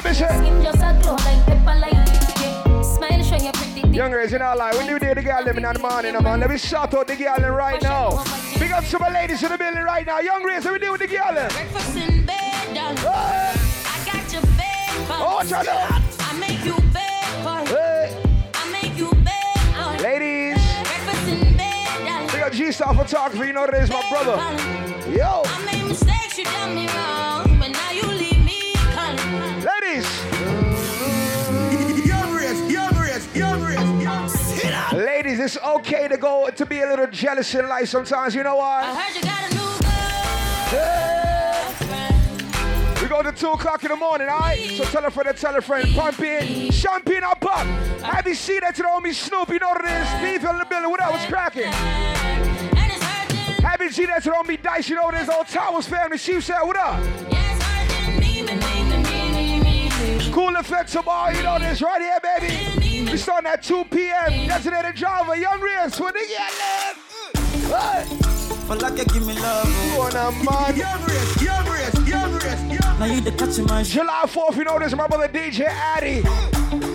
I 0.00 0.02
been 0.02 0.14
saying. 0.14 0.40
Skin 0.40 0.62
just 0.62 0.78
a 0.78 0.98
glow 1.02 1.12
like 1.12 1.44
pepper 1.44 1.78
light. 1.78 1.92
Yeah. 1.92 2.82
Smile, 2.82 3.22
show 3.22 3.36
you 3.36 3.52
pretty 3.52 3.82
dick. 3.82 3.94
Young 3.94 4.12
Riz, 4.12 4.32
you 4.32 4.38
know, 4.38 4.54
like 4.56 4.72
when 4.74 4.86
you 4.88 4.98
do 4.98 5.14
the 5.14 5.22
girl 5.22 5.42
living 5.44 5.62
in 5.62 5.72
the 5.74 5.78
morning, 5.78 6.14
man. 6.22 6.40
Let 6.40 6.48
me 6.48 6.56
shout 6.56 6.94
out 6.94 7.06
the 7.06 7.16
girl 7.16 7.36
in 7.36 7.52
right 7.52 7.82
now. 7.82 8.24
Big 8.58 8.72
up 8.72 8.82
to 8.84 8.98
my 8.98 9.10
ladies 9.12 9.42
in 9.42 9.50
the 9.50 9.58
building 9.58 9.82
right 9.82 10.06
now. 10.06 10.20
Young 10.20 10.42
girls, 10.42 10.64
what 10.64 10.72
we 10.72 10.78
do 10.78 10.92
with 10.92 11.02
the 11.02 11.06
girl? 11.06 11.34
Breakfast 11.34 11.96
in 11.98 12.24
bed, 12.24 12.68
um, 12.68 12.74
darling. 12.74 12.96
I 13.04 14.02
got 14.06 14.32
your 14.32 14.42
bed, 14.56 14.88
Oh. 15.12 15.42
I 16.20 16.32
make 16.38 16.64
you 16.64 16.74
bed. 16.94 17.68
Hey. 17.68 18.22
I 18.54 18.70
make 18.72 18.96
you 18.96 19.10
bed. 19.22 20.00
Ladies. 20.00 20.56
Breakfast 20.88 21.28
in 21.28 21.56
bed, 21.58 22.06
darling. 22.06 22.26
Big 22.32 22.40
up 22.40 22.52
G-Star 22.52 22.94
Photography, 22.94 23.48
you 23.48 23.52
know 23.52 23.60
what 23.62 23.74
it 23.74 23.82
is, 23.82 23.90
my 23.90 24.02
brother. 24.08 24.36
Yo. 25.10 25.42
I 25.44 25.70
made 25.70 25.84
mistakes, 25.86 26.38
you 26.38 26.44
done 26.44 26.74
me 26.74 26.86
wrong, 26.86 27.19
it's 35.40 35.56
okay 35.58 36.08
to 36.08 36.16
go 36.16 36.50
to 36.50 36.66
be 36.66 36.80
a 36.80 36.86
little 36.86 37.06
jealous 37.06 37.54
in 37.54 37.68
life 37.68 37.88
sometimes. 37.88 38.34
You 38.34 38.42
know 38.42 38.58
I 38.58 38.58
what? 38.58 38.84
heard 38.96 39.14
you 39.16 39.22
got 39.22 39.50
a 39.50 39.54
new 39.54 39.60
girl. 40.70 41.10
We 43.02 43.08
go 43.08 43.22
to 43.22 43.32
2 43.32 43.48
o'clock 43.50 43.82
in 43.84 43.90
the 43.90 43.96
morning, 43.96 44.28
alright? 44.28 44.70
So 44.72 44.84
tell 44.84 45.04
a 45.04 45.10
friend 45.10 45.34
to 45.34 45.40
tell 45.40 45.56
a 45.56 45.60
friend. 45.60 45.88
Pump 45.94 46.20
in, 46.20 46.70
champagne 46.70 47.24
up 47.24 47.44
up. 47.44 47.66
Have 48.02 48.26
you 48.26 48.34
seen 48.34 48.60
that 48.60 48.74
to 48.76 48.82
the 48.82 48.88
homie 48.88 49.14
Snoop? 49.14 49.48
You 49.48 49.58
know 49.58 49.70
what 49.70 49.84
it 49.84 49.90
is? 49.90 50.08
People 50.20 50.50
in 50.50 50.58
the 50.58 50.64
building, 50.64 50.90
what 50.90 51.00
up? 51.00 51.12
What's 51.12 51.26
cracking? 51.26 51.72
Have 53.62 53.80
you 53.80 53.90
seen 53.90 54.06
that 54.08 54.22
to 54.24 54.30
the 54.30 54.36
homie 54.36 54.60
Dice? 54.60 54.88
You 54.88 54.96
know 54.96 55.04
what 55.04 55.14
it 55.14 55.22
is? 55.22 55.28
Old 55.28 55.46
Towers 55.46 55.86
family. 55.86 56.18
She 56.18 56.40
said, 56.40 56.60
what 56.62 56.76
up? 56.76 57.00
Cool 60.32 60.56
effects 60.56 60.96
of 60.96 61.06
all, 61.08 61.32
you 61.32 61.42
know 61.42 61.58
this 61.58 61.82
right 61.82 62.00
here, 62.00 62.18
baby. 62.22 63.10
We 63.10 63.16
starting 63.16 63.50
at 63.50 63.62
2 63.62 63.84
p.m. 63.84 64.46
Designated 64.46 64.94
driver, 64.94 65.36
Young 65.36 65.60
Riz, 65.60 66.00
when 66.00 66.14
they 66.14 66.26
get 66.26 66.52
left. 66.58 68.12
For 68.66 68.76
like 68.76 68.98
you 68.98 69.04
give 69.06 69.26
me 69.26 69.34
love. 69.34 69.68
You 69.68 70.00
on 70.00 70.12
a 70.12 70.30
man. 70.44 70.76
Young 70.76 71.02
Riz, 71.04 71.42
Young 71.42 71.66
Riz, 71.66 72.08
Young 72.08 72.32
Riz, 72.34 72.62
Young 72.80 72.98
Now 72.98 73.04
you 73.06 73.20
the 73.20 73.32
catch 73.32 73.58
my 73.68 73.82
July 73.82 74.22
4th, 74.26 74.56
you 74.56 74.64
know 74.64 74.78
this, 74.78 74.94
my 74.94 75.06
brother 75.06 75.28
DJ 75.28 75.66
Addy. 75.66 76.22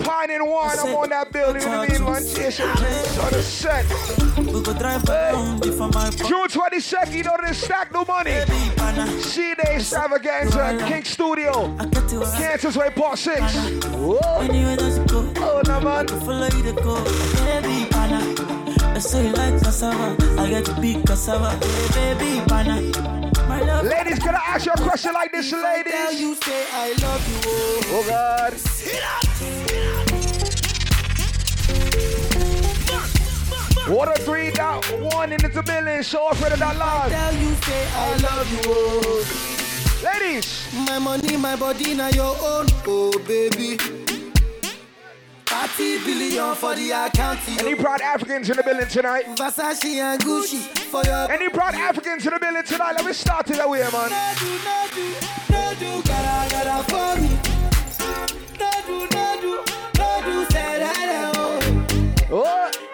Pine 0.06 0.30
and 0.30 0.48
wine, 0.48 0.78
I'm 0.78 0.94
on 0.94 1.08
that 1.10 1.32
building. 1.32 1.62
You 1.62 1.68
know 1.68 1.78
what 1.78 1.90
I 1.90 1.92
mean? 1.92 2.04
One 2.04 2.16
on 2.16 2.22
the 2.22 3.42
set. 3.42 3.84
We 4.38 4.62
go 4.62 4.72
drive 4.72 5.08
around 5.08 5.66
if 5.66 5.78
my 5.78 6.10
June 6.10 6.46
22nd, 6.48 7.12
you 7.12 7.24
know 7.24 7.36
this, 7.42 7.64
stack 7.64 7.92
no 7.92 8.04
money. 8.04 8.38
C 9.20 9.54
Day 9.54 9.74
extravaganza, 9.74 10.78
King 10.86 11.02
Studio. 11.02 11.76
Kansas 12.36 12.76
Way 12.76 12.90
Part 12.90 13.18
6. 13.18 13.40
Whoa. 13.40 14.18
Anywhere 14.42 14.76
that 14.76 14.96
you 14.96 15.04
go, 15.06 15.32
oh 15.38 15.62
no 15.66 15.80
man, 15.80 16.06
follow 16.06 16.48
you 16.56 16.62
to 16.62 16.72
go. 16.72 17.02
Baby 17.44 17.90
pana, 17.90 18.94
I 18.94 18.98
say 19.00 19.26
you 19.26 19.32
like 19.32 19.60
cassava, 19.60 20.40
I 20.40 20.48
get 20.48 20.66
to 20.66 20.80
big 20.80 21.04
cassava. 21.04 21.50
Hey, 21.94 22.14
baby 22.14 22.46
love. 23.66 23.84
Ladies, 23.86 24.18
can 24.18 24.34
I 24.34 24.40
ask 24.46 24.66
you 24.66 24.72
a 24.72 24.80
question 24.80 25.12
like 25.12 25.32
this, 25.32 25.52
ladies? 25.52 26.20
You 26.20 26.34
say 26.36 26.66
I 26.72 26.92
love 27.02 27.28
you. 27.28 27.40
Oh, 27.46 27.82
oh 27.90 28.04
God. 28.08 29.75
Water 33.88 34.14
three 34.22 34.50
dot 34.50 34.84
one 35.14 35.32
in 35.32 35.40
the 35.40 35.62
billion. 35.64 36.02
Show 36.02 36.26
up 36.28 36.36
for 36.36 36.50
that 36.50 36.76
live. 36.76 37.10
Tell 37.10 37.34
you 37.36 37.54
say 37.54 37.86
I 37.94 38.16
love 38.16 38.52
you. 38.52 38.60
Oh. 38.66 40.02
Ladies. 40.04 40.66
My 40.72 40.98
money, 40.98 41.36
my 41.36 41.56
body, 41.56 41.94
now 41.94 42.08
your 42.08 42.36
own. 42.40 42.66
Oh, 42.86 43.12
baby. 43.26 43.78
30 45.46 46.04
billion 46.04 46.54
for 46.54 46.74
the 46.74 46.90
account. 46.90 47.38
Any 47.58 47.74
proud 47.74 48.00
Africans 48.02 48.50
in 48.50 48.56
the 48.56 48.62
building 48.62 48.88
tonight? 48.88 49.24
Versace 49.36 49.84
and 49.84 50.20
Gucci 50.20 50.58
for 50.90 51.02
your. 51.04 51.30
Any 51.30 51.48
proud 51.48 51.74
Africans 51.74 52.26
in 52.26 52.34
the 52.34 52.40
building 52.40 52.62
tonight? 52.64 52.92
Let 52.96 53.06
me 53.06 53.12
start 53.12 53.48
it 53.50 53.56
that 53.56 53.70
way, 53.70 53.80
man. 53.80 54.10
No 54.10 54.34
do, 54.38 54.58
no 54.64 54.86
do, 54.94 55.14
no 55.48 55.74
do, 55.78 56.02
gotta, 56.08 56.50
gotta 56.50 56.82
for 56.90 57.20
me. 57.22 57.30
No 58.60 58.70
do, 58.86 58.98
no 59.16 59.40
do, 59.40 59.64
no 59.98 60.22
do, 60.24 60.44
say 60.52 60.78
that, 60.80 61.32
oh. 61.36 61.60
Oh. 62.30 62.85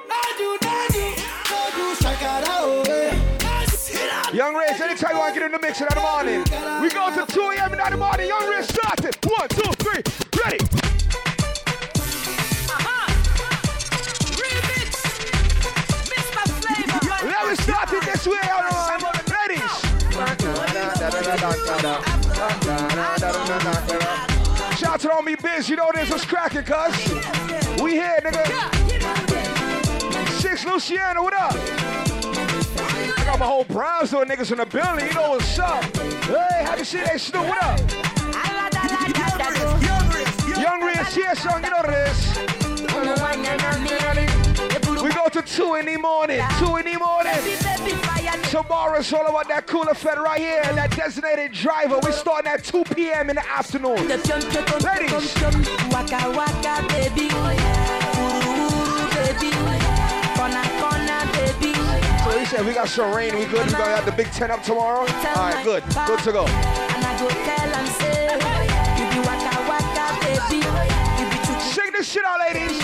Young 4.33 4.55
Race, 4.55 4.81
anytime 4.81 5.13
you 5.13 5.19
want 5.19 5.35
to 5.35 5.41
get 5.41 5.47
in 5.47 5.53
the 5.53 5.59
mix 5.59 5.83
in 5.83 5.89
the 5.93 6.01
morning, 6.01 6.41
we 6.81 6.89
go 6.89 7.15
to 7.15 7.31
2 7.31 7.41
a.m. 7.51 7.75
in 7.75 7.79
the 7.79 7.97
morning. 7.99 8.29
Young 8.29 8.49
Race 8.49 8.67
started. 8.67 9.15
One, 9.27 9.47
two, 9.51 9.71
three, 9.77 10.03
ready. 10.43 10.57
Let 17.29 17.47
me 17.47 17.55
start 17.57 17.93
it 17.93 18.03
this 18.05 18.27
way, 18.27 18.41
all 18.51 18.63
right, 18.63 19.03
ladies. 19.49 19.73
Shout 24.79 25.05
out 25.05 25.19
to 25.19 25.23
me 25.23 25.35
biz, 25.35 25.69
you 25.69 25.77
know 25.77 25.91
this 25.93 26.11
was 26.11 26.25
cracking, 26.25 26.65
cuz. 26.65 26.97
We 27.83 27.93
here, 27.93 28.19
nigga. 28.25 28.47
Six 30.41 30.65
Luciana, 30.65 31.23
what 31.23 31.35
up? 31.35 32.12
Got 33.33 33.39
my 33.41 33.47
whole 33.47 33.65
Brownsville 33.65 34.27
niggas 34.27 34.53
in 34.53 34.59
the 34.59 34.67
building, 34.67 35.07
you 35.07 35.15
know 35.15 35.31
what's 35.31 35.59
up. 35.59 35.83
Hey, 36.27 36.65
happy 36.65 36.85
see 36.85 37.01
they 37.01 37.17
Snoop, 37.17 37.47
what 37.47 37.63
up? 37.63 37.81
Young 40.59 40.83
Rich, 40.83 41.17
yeah, 41.17 41.33
son, 41.33 41.65
you 41.65 41.71
know 41.71 41.81
this. 41.81 42.37
We 45.03 45.09
go 45.15 45.29
to 45.31 45.41
2 45.41 45.75
in 45.77 45.87
the 45.87 45.97
morning, 45.97 46.43
2 46.59 46.77
in 46.77 46.85
the 46.85 46.99
morning. 46.99 47.33
Tomorrow's 48.51 49.11
all 49.15 49.27
about 49.27 49.49
that 49.49 49.67
cooler 49.67 49.95
fed 49.95 50.19
right 50.19 50.39
here, 50.39 50.63
that 50.75 50.95
designated 50.95 51.53
driver. 51.53 52.01
We're 52.03 52.13
starting 52.13 52.53
at 52.53 52.63
2 52.65 52.85
p.m. 52.95 53.31
in 53.31 53.37
the 53.37 53.51
afternoon. 53.51 54.09
Ladies. 54.09 55.33
So 62.53 62.59
he 62.59 62.65
said 62.65 62.69
we 62.69 62.75
got 62.75 62.89
some 62.89 63.17
rain, 63.17 63.35
we 63.35 63.47
good. 63.47 63.65
We 63.65 63.73
gonna 63.73 63.97
have 63.97 64.05
the 64.05 64.13
Big 64.13 64.31
Ten 64.31 64.51
up 64.51 64.63
tomorrow. 64.63 65.01
All 65.01 65.07
right, 65.07 65.65
good, 65.65 65.83
good 66.07 66.19
to 66.19 66.33
go. 66.33 66.45
And 66.45 67.03
I 67.03 67.19
go 67.19 67.27
tell 67.27 67.73
and 67.81 67.89
say, 67.97 68.29
you 68.99 69.09
be 69.09 69.21
waka 69.25 69.57
waka 69.65 70.21
baby, 70.21 70.61
you 71.17 71.25
be 71.33 71.39
chuku. 71.49 71.73
Shake 71.73 71.93
this 71.97 72.07
shit 72.13 72.23
out, 72.27 72.41
ladies. 72.41 72.79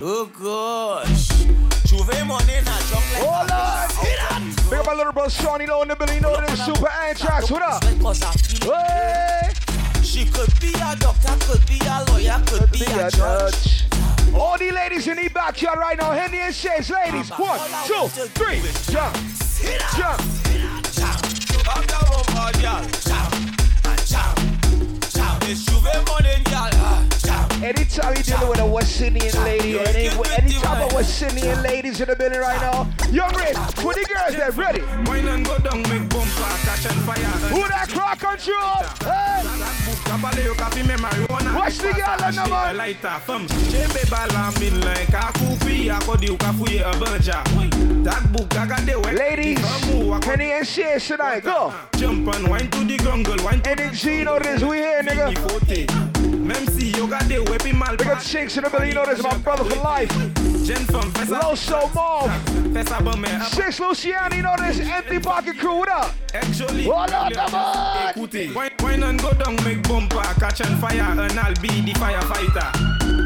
Oh 0.00 0.24
gosh. 0.40 1.28
Juve 1.84 2.26
money 2.26 2.60
na 2.64 2.78
Hold 3.20 3.50
on. 3.50 4.70
Big 4.70 4.78
up 4.78 4.86
my 4.86 4.94
little 4.94 5.12
brother 5.12 5.28
Shawnee 5.28 5.66
Low 5.66 5.82
in 5.82 5.88
the 5.88 5.96
building. 5.96 6.16
You 6.16 6.22
know 6.22 6.40
this 6.40 6.64
super 6.64 6.88
anthrax. 6.88 7.50
What 7.50 7.60
up? 7.60 7.84
Hey. 8.64 9.50
She 10.02 10.24
could 10.24 10.58
be 10.60 10.72
a 10.72 10.96
doctor, 10.96 11.36
could 11.40 11.66
be 11.66 11.78
a 11.84 12.04
lawyer, 12.08 12.42
could 12.46 12.72
be 12.72 12.84
a 12.84 13.10
judge. 13.10 13.87
All 14.34 14.58
the 14.58 14.70
ladies 14.70 15.06
in 15.06 15.16
the 15.16 15.28
backyard 15.28 15.78
right 15.78 15.98
now, 15.98 16.12
Henny 16.12 16.38
and 16.38 16.54
Shades, 16.54 16.90
ladies. 16.90 17.30
One, 17.30 17.60
two, 17.86 18.08
three, 18.08 18.60
jump, 18.92 19.16
jump. 19.96 20.38
Anytime 27.62 28.16
you 28.16 28.22
dealing 28.22 28.48
with 28.48 28.60
a 28.60 28.66
West 28.66 29.00
Indian 29.00 29.34
lady 29.44 29.76
or 29.78 29.86
any, 29.88 30.08
any 30.08 30.52
type 30.52 30.86
of 30.86 30.92
West 30.92 31.22
Indian 31.22 31.62
ladies 31.62 32.00
in 32.00 32.08
the 32.08 32.16
building 32.16 32.40
right 32.40 32.60
now, 32.60 32.88
young 33.10 33.34
Rich, 33.34 33.56
for 33.76 33.94
the 33.94 34.06
girls 34.06 34.36
that 34.36 34.56
ready. 34.56 34.82
Wine 35.10 35.26
and 35.28 35.44
go 35.44 35.58
down, 35.58 35.82
make 35.82 36.08
bumper, 36.08 36.54
catch 36.62 36.86
and 36.86 37.02
fire. 37.02 37.16
Who 37.50 37.66
that 37.68 37.88
crack 37.88 38.20
control? 38.20 38.84
Hey. 39.02 39.38
Watch 41.54 41.78
the 41.78 41.92
girl 41.92 42.32
number. 42.32 42.74
Lighter 42.74 43.20
from 43.24 43.46
Chembe 43.46 44.10
bala 44.10 44.52
like 44.84 45.08
a 45.08 45.32
akodi 45.98 46.28
ukafuye 46.28 46.80
a. 46.80 48.04
That 48.04 48.32
book 48.32 48.56
I 48.56 48.66
got 48.66 48.86
the 48.86 48.98
Ladies, 49.12 49.58
Henny 50.24 50.52
and 50.52 50.66
Shades 50.66 51.08
tonight, 51.08 51.42
go. 51.42 51.72
Jump 51.96 52.34
and 52.34 52.48
wine 52.48 52.70
to 52.70 52.84
the 52.84 52.96
girl, 52.96 53.44
wine 53.44 53.60
to 53.62 53.90
G, 53.92 54.18
you 54.18 54.24
know 54.24 54.38
this, 54.38 54.62
we 54.62 54.78
here, 54.78 55.02
nigga. 55.02 56.17
You 56.48 57.06
got 57.06 57.28
the 57.28 57.40
weapon 57.40 57.78
mal. 57.78 57.94
Big 57.96 58.06
up 58.06 58.20
Chinks 58.20 58.56
in 58.56 58.64
the 58.64 58.70
building, 58.70 58.88
you 58.88 58.94
know 58.94 59.04
this, 59.04 59.22
my 59.22 59.36
brother 59.38 59.64
for 59.64 59.76
life. 59.82 60.10
Low 61.28 61.54
so 61.54 61.90
mauve. 61.94 62.30
Fessa 62.72 63.04
Bummer. 63.04 63.28
Eh, 63.28 63.40
Six 63.44 63.78
Luciano, 63.80 64.34
you 64.34 64.42
know 64.42 64.54
this, 64.58 64.80
empty 64.80 65.18
pocket 65.18 65.58
crew, 65.58 65.76
what 65.76 65.90
up? 65.90 66.14
Actually, 66.34 66.84
come 66.84 67.54
on. 67.54 68.14
Wine, 68.80 69.02
and 69.02 69.20
go 69.20 69.32
down, 69.32 69.56
make 69.64 69.82
bumper, 69.86 70.22
catch 70.40 70.60
and 70.60 70.78
fire, 70.78 71.00
and 71.00 71.38
I'll 71.38 71.54
be 71.60 71.68
the 71.68 71.92
firefighter. 71.92 72.72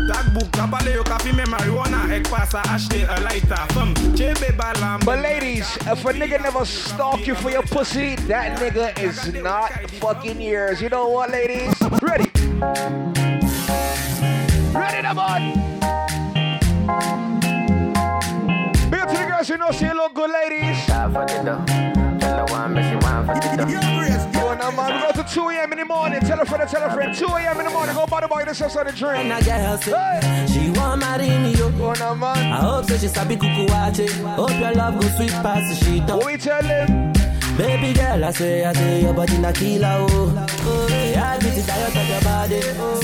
That 0.08 0.34
book, 0.34 0.54
yo 0.92 1.02
kafi 1.04 1.36
me 1.36 1.44
marijuana, 1.44 2.10
ek 2.10 2.24
pasa 2.24 2.60
acheter 2.62 3.08
a 3.16 3.20
lighter. 3.20 3.72
From 3.72 3.94
Chembe 4.16 4.56
bala. 4.56 4.98
But 5.04 5.20
ladies, 5.20 5.76
if 5.86 6.04
a 6.04 6.12
nigga 6.12 6.42
never 6.42 6.64
stalk 6.64 7.26
you 7.26 7.36
for 7.36 7.50
your 7.50 7.62
pussy, 7.62 8.16
that 8.26 8.58
nigga 8.58 8.98
is 8.98 9.32
not 9.34 9.72
fucking 10.00 10.40
yours. 10.40 10.82
You 10.82 10.88
know 10.88 11.08
what, 11.08 11.30
ladies? 11.30 11.74
Ready? 12.02 13.11
Ready, 14.74 15.02
them 15.02 15.18
on. 15.18 15.52
Big 18.90 19.00
up 19.00 19.08
to 19.08 19.14
the 19.16 19.24
girls 19.28 19.48
who 19.48 19.56
know 19.58 19.70
you 19.70 19.92
look 19.94 20.14
good, 20.14 20.30
ladies. 20.30 20.86
Go 20.86 21.08
now, 24.54 24.70
man. 24.70 24.94
We 24.94 25.00
go 25.02 25.12
to 25.22 25.28
2 25.28 25.48
a.m. 25.50 25.72
in 25.72 25.78
the 25.78 25.84
morning. 25.84 26.20
Tell 26.20 26.40
a 26.40 26.44
friend, 26.46 26.66
tell 26.68 26.82
a 26.82 26.90
friend. 26.92 27.14
2 27.14 27.26
a.m. 27.26 27.58
in 27.58 27.64
the 27.66 27.70
morning. 27.70 27.94
Go 27.94 28.06
buy 28.06 28.20
the 28.22 28.28
boy 28.28 28.40
yourself 28.40 28.72
something 28.72 28.94
to 28.94 28.98
drink. 28.98 29.24
And 29.24 29.32
a 29.32 29.42
girl 29.44 29.76
say 29.78 30.20
she 30.48 30.70
want 30.78 31.00
marry 31.00 31.28
me 31.28 31.52
yo. 31.54 31.70
Go 31.72 31.92
now, 31.92 32.14
man. 32.14 32.52
I 32.52 32.56
hope 32.60 32.86
so 32.86 32.96
she 32.96 33.08
sabi 33.08 33.36
kuku 33.36 33.66
wache. 33.68 34.08
Hope 34.36 34.58
your 34.58 34.72
love 34.72 34.98
go 35.00 35.06
sweet 35.16 35.32
past 35.42 35.68
the 35.68 35.74
sheet. 35.84 36.04
What 36.04 36.24
we 36.24 36.36
tell 36.38 36.62
him? 36.62 37.12
Baby 37.58 37.92
girl, 37.92 38.24
I 38.24 38.30
say, 38.30 38.64
I 38.64 38.72
say 38.72 39.02
your 39.02 39.12
body 39.12 39.36
na 39.36 39.52
killer 39.52 40.06
oh. 40.08 40.46
Oh, 40.64 40.86
yeah, 40.88 41.32
I 41.32 41.38
get 41.38 41.58
it 41.58 41.68
of 41.68 41.94
your 42.08 42.20
body. 42.22 42.60
Oh, 42.78 42.98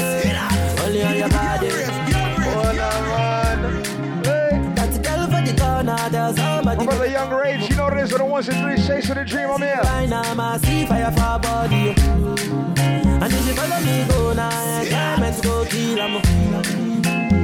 only 0.89 1.03
on 1.03 1.17
your 1.17 1.29
body. 1.29 1.69
Now, 1.69 3.01
man. 3.09 3.85
Hey. 4.25 4.73
That's 4.75 4.97
a 4.97 5.01
girl 5.01 5.25
for 5.27 5.43
the 5.45 5.55
corner. 5.61 6.09
There's 6.11 6.37
somebody. 6.37 6.79
My 6.79 6.85
brother 6.85 7.07
Young 7.07 7.31
Rage, 7.31 7.69
you 7.69 7.77
know 7.77 7.91
this 7.91 8.13
are 8.13 8.19
the 8.19 8.25
ones 8.25 8.49
and 8.49 8.59
three 8.63 8.81
shakes 8.81 9.09
of 9.11 9.17
the 9.17 9.25
dream. 9.25 9.51
I'm 9.51 9.61
here. 9.61 9.81
Right 9.83 10.09
now, 10.09 10.57
see 10.59 10.87
fire 10.87 11.11
for 11.13 11.39
body. 11.41 11.95
And 11.99 13.33
if 13.33 13.45
she 13.47 13.53
follow 13.53 13.81
me, 13.85 14.07
go 14.09 14.33
now. 14.33 14.83
Yeah, 14.83 15.17
meant 15.21 15.37
to 15.37 15.43
go 15.43 15.65
kill. 15.67 15.99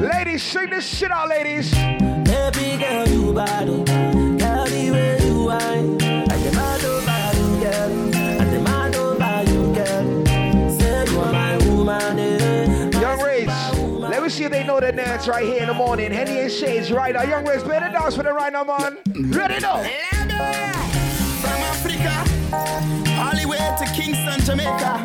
Ladies, 0.09 0.43
sing 0.43 0.71
this 0.71 0.87
shit 0.87 1.11
out, 1.11 1.29
ladies. 1.29 1.71
Baby 1.75 2.77
girl, 2.83 3.09
you 3.09 3.33
bad. 3.35 3.69
oh. 3.69 3.85
Girl, 3.85 4.65
the 4.67 4.91
way 4.91 5.19
you 5.27 5.45
whine. 5.45 6.01
I 6.33 6.37
demand 6.43 6.85
over 6.85 7.33
you, 7.39 7.49
girl. 7.63 7.93
I 8.41 8.45
demand 8.51 8.95
over 8.97 9.43
you, 9.51 9.75
girl. 9.75 10.05
Say 10.79 11.05
you 11.13 11.21
are 11.21 11.33
my 11.33 11.57
woman, 11.69 12.19
eh. 12.19 12.44
Let 14.15 14.23
me 14.23 14.29
see 14.29 14.45
if 14.45 14.53
they 14.53 14.63
know 14.63 14.79
the 14.79 14.93
dance 14.93 15.27
right 15.27 15.45
here 15.45 15.63
in 15.63 15.67
the 15.67 15.75
morning. 15.75 16.13
Henny 16.13 16.39
and 16.39 16.51
Shades 16.51 16.93
right 16.93 17.13
now. 17.13 17.25
Young 17.25 17.43
play 17.43 17.59
the 17.59 17.91
dance 17.93 18.15
for 18.15 18.23
them 18.23 18.37
right 18.37 18.53
now, 18.53 18.63
man. 18.63 18.97
Ready 19.13 19.59
now. 19.59 19.83
From 21.43 21.61
Africa, 21.67 22.23
all 23.21 23.35
the 23.35 23.45
way 23.45 23.59
to 23.59 23.85
Kingston, 23.93 24.41
Jamaica. 24.47 25.01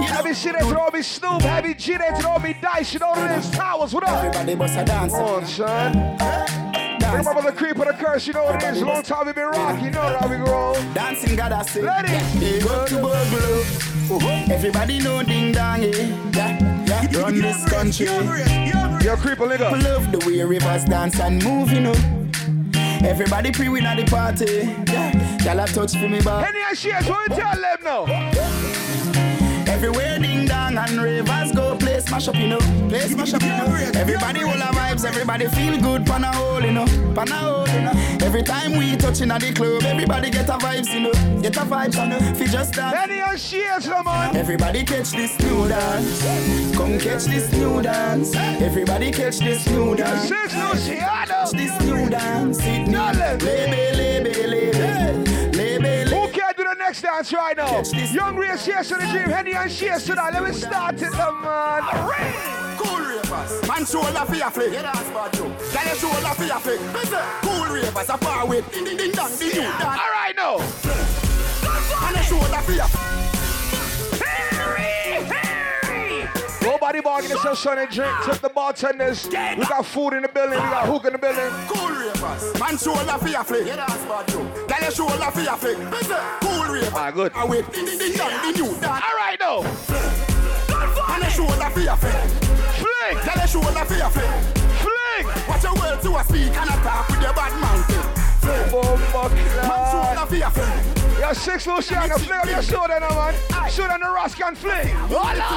You 0.00 0.06
know, 0.06 0.14
Heavy 0.14 0.34
shit, 0.34 0.56
they 0.56 0.64
throw 0.68 0.88
me 0.90 1.02
Snoop. 1.02 1.42
Heavy 1.42 1.74
G, 1.74 1.96
they 1.96 2.12
throw 2.20 2.38
me 2.38 2.54
Dice. 2.62 2.94
You 2.94 3.00
know 3.00 3.12
it 3.16 3.38
is? 3.38 3.50
Towers, 3.50 3.92
what 3.92 4.04
up? 4.04 4.24
everybody 4.24 4.54
must 4.54 4.78
a 4.78 4.84
dance. 4.84 5.12
Come 5.12 5.24
on, 5.24 5.44
son. 5.44 5.92
Dance. 5.92 7.26
Remember 7.26 7.50
the 7.50 7.56
creep 7.56 7.76
of 7.76 7.86
the 7.88 7.92
curse, 7.92 8.28
you 8.28 8.34
know 8.34 8.44
what 8.44 8.62
it 8.62 8.76
is. 8.76 8.82
Long 8.82 9.02
time 9.02 9.26
we 9.26 9.32
been 9.32 9.48
rocking, 9.48 9.86
you 9.86 9.90
know 9.90 10.16
how 10.20 10.28
we 10.28 10.36
grow. 10.36 10.74
Dancing 10.94 11.34
God 11.34 11.50
I 11.50 11.62
say. 11.64 11.82
Ready? 11.82 12.38
They 12.38 12.60
go 12.60 12.86
to 12.86 12.94
Boglo. 12.94 14.16
Uh-huh. 14.16 14.54
Everybody 14.54 15.00
know 15.00 15.24
ding 15.24 15.50
dong? 15.50 15.82
Yeah, 15.82 16.81
Run 17.14 17.40
this 17.40 17.64
country. 17.68 18.06
Yo, 18.06 19.16
creep 19.16 19.40
a 19.40 19.46
nigga. 19.46 19.82
Love 19.82 20.10
the 20.12 20.18
way 20.26 20.42
rivers 20.42 20.84
dance 20.84 21.18
and 21.20 21.42
move, 21.44 21.72
you 21.72 21.80
know. 21.80 21.94
Everybody 23.04 23.50
pre-win 23.50 23.84
at 23.84 23.96
the 23.96 24.04
party. 24.04 24.68
Yeah, 24.92 25.54
y'all 25.54 25.66
touch 25.66 25.92
for 25.92 26.08
me, 26.08 26.20
but 26.22 26.44
Henny 26.44 26.60
and 26.68 26.78
Shades, 26.78 27.08
what 27.08 27.28
you 27.28 27.36
tell 27.36 27.60
them 27.60 27.78
now? 27.82 28.91
Everywhere 29.72 30.18
ding 30.18 30.46
dong 30.46 30.76
and 30.78 30.96
rivers 31.02 31.52
go 31.52 31.76
play 31.76 32.00
smash 32.00 32.22
mash 32.22 32.28
up, 32.28 32.40
you 32.40 32.48
know. 32.48 32.88
Place 32.88 33.16
mash 33.16 33.34
up, 33.34 33.42
you 33.42 33.48
know. 33.48 34.00
Everybody 34.00 34.40
hold 34.40 34.60
our 34.60 34.72
vibes, 34.72 35.04
everybody 35.04 35.46
feel 35.48 35.78
good, 35.80 36.06
pan 36.06 36.24
a 36.24 36.32
hole, 36.32 36.62
you 36.62 36.72
know. 36.72 36.86
Pan 37.14 37.28
a 37.28 37.36
hole, 37.36 37.68
you 37.68 37.82
know. 37.82 37.92
Every 38.20 38.42
time 38.42 38.76
we 38.76 38.96
touching 38.96 39.30
at 39.30 39.40
the 39.40 39.52
club, 39.52 39.82
everybody 39.82 40.30
get 40.30 40.48
a 40.48 40.52
vibes, 40.52 40.92
you 40.92 41.00
know. 41.00 41.40
Get 41.40 41.56
a 41.56 41.60
vibes, 41.60 41.96
you 41.96 42.08
know. 42.08 42.34
Fi 42.34 42.46
just 42.46 42.74
dance. 42.74 42.96
Any 42.96 43.38
shares, 43.38 43.86
come 43.86 44.06
on. 44.06 44.36
Everybody 44.36 44.84
catch 44.84 45.10
this 45.10 45.38
new 45.40 45.68
dance. 45.68 46.76
Come 46.76 46.98
catch 46.98 47.24
this 47.24 47.52
new 47.52 47.82
dance. 47.82 48.34
Everybody 48.34 49.10
catch 49.10 49.38
this 49.38 49.66
new 49.68 49.96
dance. 49.96 50.30
Catch 50.30 51.50
this 51.52 51.80
new 51.84 52.08
dance. 52.08 52.58
It 52.62 52.88
new 52.88 54.01
next 56.92 57.02
dance 57.02 57.32
right 57.32 57.56
now? 57.56 57.82
Young 58.12 58.36
Ray 58.36 58.56
shares 58.58 58.88
to 58.88 58.94
the 58.96 59.06
dream. 59.06 59.30
Henny 59.30 59.54
and 59.54 59.72
Shades 59.72 60.04
to 60.04 60.14
that. 60.14 60.34
Let 60.34 60.44
me 60.44 60.52
start 60.52 61.00
it, 61.00 61.14
uh, 61.14 61.32
man. 61.32 62.76
Cool 62.76 62.98
ravers. 62.98 63.68
Man 63.68 63.86
shoulder 63.86 64.24
for 64.26 64.34
your 64.34 64.50
flick. 64.50 64.72
Yeah, 64.74 64.82
that's 64.82 65.08
bad 65.08 65.32
too. 65.32 65.54
Tell 65.72 65.86
your 65.86 65.94
shoulder 65.96 66.34
for 66.34 66.44
your 66.44 66.60
flick. 66.60 66.80
Cool 67.40 67.74
ravers. 67.74 68.08
A 68.10 68.18
far 68.18 68.46
with. 68.46 68.70
Ding 68.72 68.84
ding 68.84 68.96
ding 68.98 69.12
dong. 69.12 69.30
Ding 69.38 69.50
ding 69.50 69.62
dong. 69.62 69.82
All 69.82 70.12
right 70.12 70.34
now. 70.36 70.58
Man 72.02 72.14
a 72.14 72.22
shoulder 72.22 72.60
for 72.60 72.72
your 72.72 73.21
Nobody 76.82 77.00
bargaining 77.00 77.36
so 77.36 77.54
son 77.54 77.78
and 77.78 77.88
drink. 77.88 78.10
Took 78.24 78.40
the 78.40 78.48
bartenders. 78.48 79.28
We 79.28 79.64
got 79.66 79.86
food 79.86 80.14
in 80.14 80.22
the 80.22 80.28
building. 80.28 80.58
We 80.58 80.66
got 80.66 80.88
hook 80.88 81.04
in 81.04 81.12
the 81.12 81.18
building. 81.18 81.48
Cool 81.68 81.90
ravers. 81.94 82.58
Man 82.58 82.76
shoulder 82.76 83.18
for 83.22 83.28
your 83.28 83.44
flick. 83.44 83.68
Yeah, 83.68 83.76
that's 83.76 84.02
bad 84.02 84.26
too. 84.26 84.50
Tell 84.66 84.82
your 84.82 84.90
shoulder 84.90 85.30
for 85.30 85.40
your 85.42 85.56
flick. 85.58 85.76
Cool 86.42 86.74
ravers. 86.74 86.90
Ah, 86.92 87.12
good. 87.12 87.30
A 87.36 87.46
with. 87.46 87.72
Ding 87.72 87.86
ding 87.86 87.98
ding 87.98 88.16
dong. 88.18 88.32
Ding 88.42 88.80
dong. 88.80 88.98
All 88.98 89.14
right 89.14 89.38
now. 89.38 89.62
Man 91.06 91.22
a 91.22 91.30
shoulder 91.30 91.70
for 91.70 91.80
your 91.86 91.94
flick. 91.94 92.18
Flick. 92.74 93.22
Tell 93.22 93.38
your 93.38 93.46
shoulder 93.46 93.84
for 93.86 93.94
your 93.94 94.10
flick. 94.10 94.34
Flick. 94.82 95.48
Watch 95.48 95.62
your 95.62 95.74
words 95.78 96.02
to 96.02 96.16
a 96.18 96.24
speak 96.24 96.50
and 96.50 96.66
attack 96.66 97.08
with 97.10 97.22
your 97.22 97.32
bad 97.32 97.54
mountain. 97.62 98.02
Man 98.42 99.86
shoulder 99.86 100.26
for 100.26 100.34
your 100.34 100.50
flick. 100.50 100.81
Your 101.32 101.40
six 101.40 101.66
Luciano. 101.66 102.18
Flick 102.18 102.44
on 102.44 102.48
your 102.50 102.60
shoulder 102.60 103.00
now, 103.00 103.08
man. 103.08 103.32
Shoulder 103.70 103.94
on 103.94 104.00
the 104.00 104.12
Rascal 104.12 104.54
flick. 104.54 104.84
Hola. 105.08 105.48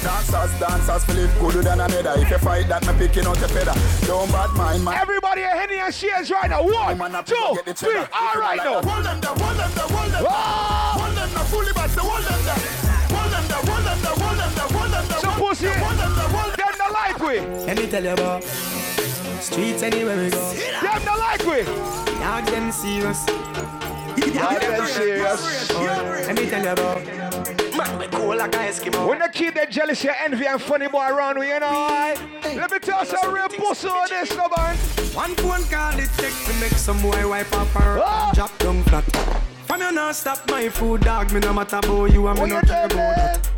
Dancers, 0.00 0.58
dancers, 0.58 1.04
Philip 1.04 1.30
gooder 1.38 1.60
than 1.60 1.80
another. 1.80 2.14
If 2.16 2.30
you 2.30 2.38
fight 2.38 2.66
that, 2.68 2.80
me 2.86 2.94
picking 2.96 3.26
out 3.26 3.38
your 3.40 3.48
feather. 3.48 3.76
Don't 4.06 4.32
bad 4.32 4.56
mind, 4.56 4.82
man. 4.82 4.94
Everybody 4.96 5.42
at 5.42 5.58
Henny 5.58 5.76
and 5.80 5.92
Shades 5.92 6.30
right 6.30 6.48
now. 6.48 6.64
One, 6.64 6.96
two, 7.26 7.60
three. 7.76 8.08
All 8.08 8.40
right 8.40 8.56
now. 8.56 8.80
Hold 8.80 9.04
them 9.04 9.20
there, 9.20 9.36
hold 9.36 9.52
them 9.52 9.70
there, 9.76 9.84
hold 9.84 10.12
them 10.12 10.22
there. 10.24 10.32
Hold 10.32 11.12
them 11.12 11.28
there, 11.28 11.44
fully 11.52 11.72
back, 11.74 11.90
hold 11.92 12.24
them 12.24 12.40
there. 12.48 12.56
Hold 13.12 13.32
them 13.36 13.44
there, 13.44 13.64
hold 13.68 13.84
them 13.84 14.00
there, 14.00 14.16
hold 14.16 14.38
them 14.40 14.52
there, 14.56 14.68
hold 14.72 14.90
them 14.96 15.04
there. 15.12 15.20
So 15.20 15.30
pussy. 15.36 15.68
Hold 15.76 15.98
them 16.00 16.12
there, 16.16 16.28
hold 16.32 16.56
them 16.56 16.64
Them 16.64 16.74
the 16.80 16.88
like 16.88 17.20
we. 17.20 17.36
Let 17.68 17.76
me 17.76 17.86
tell 17.86 18.02
you 18.02 18.16
about 18.16 18.42
streets 19.44 19.82
anywhere 19.82 20.16
we 20.16 20.30
go. 20.30 20.40
Them 20.80 21.04
the 21.04 21.16
like 21.20 21.44
we. 21.44 21.68
Dog 22.16 22.46
them 22.46 22.72
serious. 22.72 23.28
Dog 24.16 24.60
them 24.60 24.86
serious. 24.86 25.70
Let 25.72 26.36
me 26.36 26.48
tell 26.48 26.62
you 26.62 26.70
about 26.70 27.06
man 27.76 27.98
we 27.98 28.06
cool 28.06 28.36
like 28.36 28.54
a 28.54 28.58
Eskimo. 28.58 29.08
When 29.08 29.18
they 29.18 29.28
keep 29.32 29.54
that 29.54 29.70
jealousy, 29.70 30.08
envy, 30.24 30.46
and 30.46 30.60
funny 30.60 30.88
boy 30.88 31.08
around, 31.08 31.38
we, 31.38 31.48
you 31.48 31.60
know, 31.60 31.66
right? 31.70 32.16
Let 32.44 32.70
me 32.70 32.78
tell 32.78 33.00
you 33.00 33.06
some 33.06 33.34
real 33.34 33.48
pussy 33.48 33.88
on 33.88 34.08
this, 34.08 34.30
no 34.36 34.48
man. 34.56 34.76
One 35.14 35.34
phone 35.36 35.64
call 35.64 35.98
it 35.98 36.10
take 36.16 36.34
to 36.46 36.54
make 36.60 36.72
some 36.72 37.00
boy 37.02 37.28
wipe 37.28 37.52
up 37.54 37.68
her 37.68 38.00
Ah. 38.04 38.30
drop 38.34 38.56
down 38.58 38.82
flat. 38.84 39.04
From 39.74 39.82
you 39.82 39.90
not 39.90 40.14
stop 40.14 40.48
my 40.48 40.68
food, 40.68 41.00
dog. 41.00 41.32
Me 41.32 41.40
no 41.40 41.52
matter 41.52 41.78
about 41.78 42.12
you, 42.12 42.28
and 42.28 42.38
me 42.38 42.46
no 42.46 42.60
care 42.60 42.84
about 42.84 43.16
that. 43.16 43.48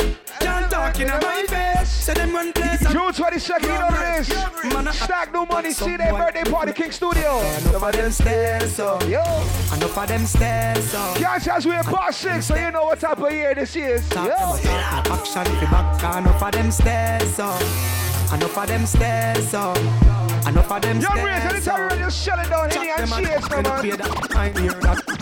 Can't 0.41 0.71
talk 0.71 0.99
in 0.99 1.09
my 1.09 1.45
face. 1.47 1.91
Say 1.91 2.15
them 2.15 2.33
one 2.33 2.55
place. 2.55 2.81
June 2.91 3.13
22nd, 3.13 3.63
you 3.63 3.69
know 3.69 3.87
what 3.91 4.31
it 4.65 4.73
Man, 4.73 4.89
I- 4.89 4.93
Stack 4.93 5.35
no 5.35 5.45
money, 5.45 5.73
see 5.73 5.95
their 5.99 6.15
birthday 6.15 6.51
party, 6.51 6.73
King 6.73 6.91
Studio. 6.91 7.41
Enough 7.41 7.83
of 7.83 7.93
them 7.93 8.11
stairs, 8.11 8.75
so 8.75 8.99
Yo. 9.03 9.21
enough 9.77 9.99
of 9.99 10.09
them 10.09 10.25
stairs, 10.25 10.91
so. 10.91 11.15
Can't 11.17 11.43
tell 11.43 11.61
we're 11.67 11.83
past 11.83 12.19
six, 12.19 12.47
so 12.47 12.55
you 12.57 12.71
know 12.71 12.85
what 12.85 12.99
type 12.99 13.19
of 13.19 13.31
year 13.31 13.55
this 13.55 13.77
is. 13.77 14.11
Yo. 14.15 14.23
about 14.23 14.63
talk, 14.65 15.05
no 15.07 15.15
action 15.17 15.71
back. 15.71 16.17
Enough 16.17 16.43
of 16.43 16.53
them 16.53 16.71
stairs, 16.71 17.35
so 17.37 17.45
enough 18.35 18.57
of 18.57 18.67
them 18.67 18.87
stairs, 18.87 19.51
so 19.51 19.75
enough 20.49 20.73
of 20.73 20.81
them 20.81 20.99
Young 20.99 21.13
stairs. 21.13 21.45
Race, 21.45 21.53
anytime 21.69 21.81
we're 21.91 21.99
just 21.99 22.25
shut 22.25 22.39
it 22.39 22.49
down, 22.49 22.71
Henny 22.71 22.89
and 22.89 23.07
Shades, 23.07 23.51
no 23.51 23.61
man. 23.61 23.85
Yeah, 23.85 23.97
yeah, 24.65 24.81
yeah, 24.81 25.16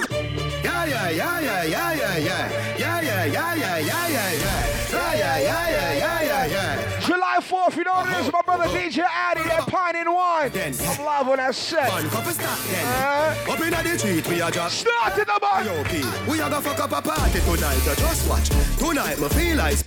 July 7.00 7.38
4th, 7.40 7.76
you 7.76 7.84
know 7.84 7.92
what 7.92 8.08
it 8.08 8.26
is, 8.26 8.32
my 8.32 8.42
brother 8.42 8.64
DJ 8.64 9.04
Addy, 9.04 9.42
that 9.42 9.66
pine 9.66 9.96
in 9.96 10.12
wine. 10.12 10.50
I'm 10.54 11.04
live 11.04 11.28
on 11.28 11.36
that 11.38 11.54
set. 11.54 11.88
Man, 11.88 12.08
couple 12.10 12.32
stop 12.32 12.58
then. 12.70 12.86
Uh, 12.86 13.52
Up 13.52 13.60
inna 13.60 13.82
the 13.82 13.98
street, 13.98 14.28
we 14.28 14.40
a 14.40 14.50
just 14.50 14.80
Start 14.80 15.18
it, 15.18 15.28
man. 15.28 15.64
Yo, 15.66 15.84
P, 15.84 16.02
we 16.30 16.40
a 16.40 16.48
go 16.50 16.60
fuck 16.60 16.80
up 16.80 16.92
a 16.92 17.02
party 17.02 17.40
tonight. 17.40 17.80
Just 17.96 18.28
watch. 18.28 18.48
Tonight, 18.78 19.18
me 19.18 19.28
feel 19.28 19.56
like. 19.56 19.78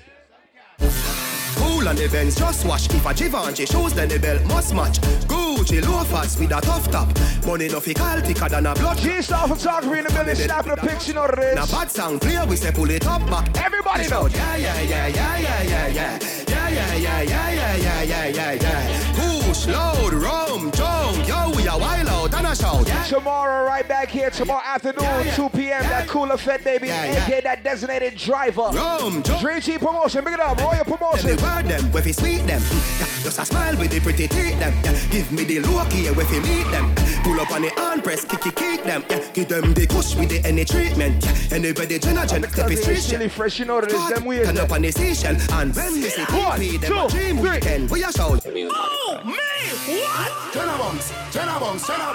Cool 1.58 1.88
on 1.88 1.98
events, 1.98 2.36
just 2.36 2.66
watch. 2.66 2.88
If 2.94 3.06
a 3.06 3.14
Givenchy 3.14 3.66
shoes, 3.66 3.94
then 3.94 4.10
the 4.10 4.20
belt 4.20 4.44
must 4.46 4.74
match. 4.74 5.00
Gucci 5.28 5.86
loafers 5.86 6.38
with 6.40 6.52
a 6.52 6.62
tough 6.62 6.90
top. 6.92 7.10
Money 7.46 7.68
no 7.68 7.80
fi 7.80 7.94
call 7.94 8.20
thicker 8.22 8.50
than 8.50 8.66
a 8.66 8.74
blood. 8.76 8.98
G-Star 8.98 9.48
photography 9.48 10.00
in 10.00 10.06
the 10.06 10.14
building, 10.14 10.36
snapping 10.36 10.72
a 10.72 10.78
picture, 10.78 11.08
you 11.10 11.14
know 11.16 11.22
what 11.22 11.56
Now 11.56 11.66
bad 11.66 11.90
sound 11.90 12.22
clear, 12.22 12.46
we 12.46 12.56
say 12.56 12.72
pull 12.72 12.90
it 12.90 13.06
up 13.08 13.26
back. 13.30 13.50
Everybody 13.58 14.08
know. 14.10 14.28
Yeah, 14.28 14.56
yeah, 14.56 14.82
yeah, 14.82 15.08
yeah, 15.08 15.38
yeah, 15.38 15.64
yeah, 15.64 15.88
yeah. 15.88 16.20
Yeah, 16.48 16.70
yeah, 16.70 16.96
yeah, 16.96 17.22
yeah, 17.22 17.52
yeah, 17.52 17.76
yeah, 17.76 18.04
yeah, 18.04 18.28
yeah, 18.28 18.54
yeah. 18.54 19.14
Push, 19.16 19.68
load, 19.68 20.14
rum, 20.14 20.72
jump. 20.72 21.28
Yo, 21.28 21.52
we 21.56 21.68
a 21.68 21.78
wild 21.78 22.07
and 22.38 22.48
a 22.48 22.56
shout. 22.56 22.88
Yeah. 22.88 23.04
Tomorrow, 23.04 23.66
right 23.66 23.88
back 23.88 24.10
here, 24.10 24.30
tomorrow 24.30 24.62
afternoon, 24.66 25.34
2 25.34 25.50
p.m., 25.50 25.82
that 25.84 26.08
cooler 26.08 26.38
fed 26.38 26.64
baby, 26.64 26.88
Yeah, 26.88 27.06
yeah. 27.12 27.26
aka 27.26 27.42
that 27.42 27.64
designated 27.64 28.16
driver. 28.16 28.70
Rum, 28.74 29.24
jump. 29.24 29.42
Dream 29.42 29.62
Team 29.62 29.80
promotion, 29.80 30.24
big 30.24 30.34
it 30.34 30.40
up, 30.40 30.58
Royal 30.60 30.84
Them 30.84 30.98
promotion. 30.98 31.36
the 31.36 31.42
word 31.44 31.66
them, 31.66 31.92
where 31.92 32.04
fi 32.04 32.12
sweet 32.12 32.46
them. 32.46 32.62
Yeah, 32.62 33.06
just 33.24 33.40
a 33.40 33.46
smile 33.46 33.78
with 33.78 33.92
the 33.92 34.00
pretty 34.00 34.28
teeth 34.28 34.60
them. 34.60 34.74
Yeah, 34.84 35.00
give 35.10 35.32
me 35.32 35.44
the 35.44 35.60
look 35.62 35.92
here, 35.92 36.14
where 36.14 36.26
fi 36.26 36.40
meet 36.40 36.70
them. 36.72 36.94
Pull 37.24 37.40
up 37.40 37.52
on 37.52 37.62
the 37.64 37.70
hand 37.72 38.04
press, 38.04 38.24
kick 38.26 38.46
it, 38.46 38.56
kick 38.56 38.84
them. 38.84 39.04
Yeah, 39.10 39.32
give 39.34 39.48
them 39.50 39.74
the 39.74 39.88
kush 39.88 40.16
with 40.16 40.30
the 40.30 40.46
any 40.48 40.66
treatment. 40.66 41.24
Yeah, 41.26 41.56
anybody 41.58 42.00
Jenna 42.00 42.26
Jen, 42.28 42.44
step 42.44 42.70
is 42.72 42.80
Because 42.80 42.82
street. 42.84 42.98
it's 42.98 43.10
chilly 43.10 43.30
fresh, 43.30 43.60
you 43.60 43.66
know 43.66 43.76
what 43.76 43.86
it 43.86 43.94
is, 43.94 44.10
them 44.10 44.26
weird. 44.26 44.46
Turn 44.46 44.58
up 44.60 44.72
on 44.72 44.82
the 44.82 44.92
station, 44.92 45.38
and 45.54 45.76
when 45.76 45.94
we 45.94 46.04
see 46.10 46.22
One, 46.24 46.60
PP, 46.60 46.82
them 46.82 46.98
a 46.98 47.10
two, 47.10 47.18
dream 47.18 47.38
three. 47.40 47.50
weekend. 47.52 47.90
We 47.90 48.04
a 48.04 48.12
shout. 48.12 48.46
Oh, 48.46 49.22
me! 49.26 49.34
What? 49.68 50.54
Ten 50.54 50.70
a 50.70 50.78
bounce, 50.78 51.12
ten 51.32 51.48
a 51.48 51.60
bounce, 51.60 51.88
ten 51.88 52.00
a. 52.00 52.08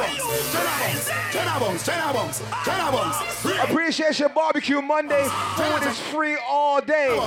Appreciation 3.65 4.29
Barbecue 4.35 4.81
Monday. 4.81 5.29
Food 5.57 5.83
is 5.87 6.01
free 6.01 6.39
all 6.49 6.81
day. 6.81 7.19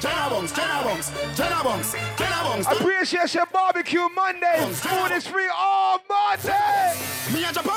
Ten 0.00 0.12
a 0.12 0.30
bounce, 0.30 0.52
ten 0.52 0.70
a 0.70 1.64
bounce. 1.64 2.66
Appreciation 2.66 3.42
Barbecue 3.52 4.08
Monday. 4.14 4.64
Food 4.72 5.12
is 5.12 5.26
free 5.26 5.50
all 5.54 6.00
Monday. 6.08 6.94
Me 7.32 7.44
a 7.44 7.52
jump 7.52 7.68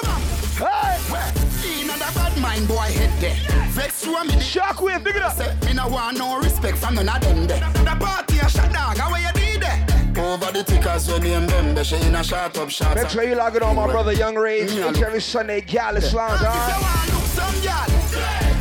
Hey 0.57 1.83
another 1.83 2.11
bad 2.15 2.37
mind 2.39 2.67
boy 2.67 2.75
head 2.75 3.11
there. 3.21 3.35
Vex 3.71 4.01
to 4.01 4.15
a 4.15 4.25
minute. 4.25 4.39
Shockwave, 4.39 5.03
big 5.03 5.15
it 5.15 5.21
up. 5.21 5.37
Me 5.65 5.73
no 5.73 5.87
want 5.87 6.17
no 6.17 6.39
respect 6.39 6.77
from 6.77 6.95
none 6.95 7.09
of 7.09 7.21
them 7.21 7.47
there. 7.47 7.59
The 7.59 7.95
party 7.99 8.39
a 8.39 8.49
shut 8.49 8.71
dog, 8.71 8.97
how 8.97 9.15
you 9.15 9.31
did 9.33 9.61
there? 9.61 9.96
Over 10.17 10.51
the 10.51 10.63
tickers 10.63 11.07
when 11.11 11.21
name 11.21 11.45
them, 11.45 11.75
they 11.75 11.83
she 11.83 11.95
in 11.97 12.15
a 12.15 12.23
shot 12.23 12.57
up 12.57 12.69
shot. 12.69 12.95
Make 12.95 13.09
sure 13.09 13.23
you 13.23 13.35
log 13.35 13.55
it 13.55 13.61
on 13.61 13.75
my 13.75 13.85
brother 13.85 14.13
Young 14.13 14.35
Rage 14.35 14.71
each 14.71 15.01
every 15.01 15.21
Sunday, 15.21 15.61
Gallus 15.61 16.11
Lounge, 16.13 16.41
If 16.41 16.41
you 16.41 16.81
want 16.81 17.13
look 17.13 17.23
some 17.37 17.61
gal, 17.61 17.85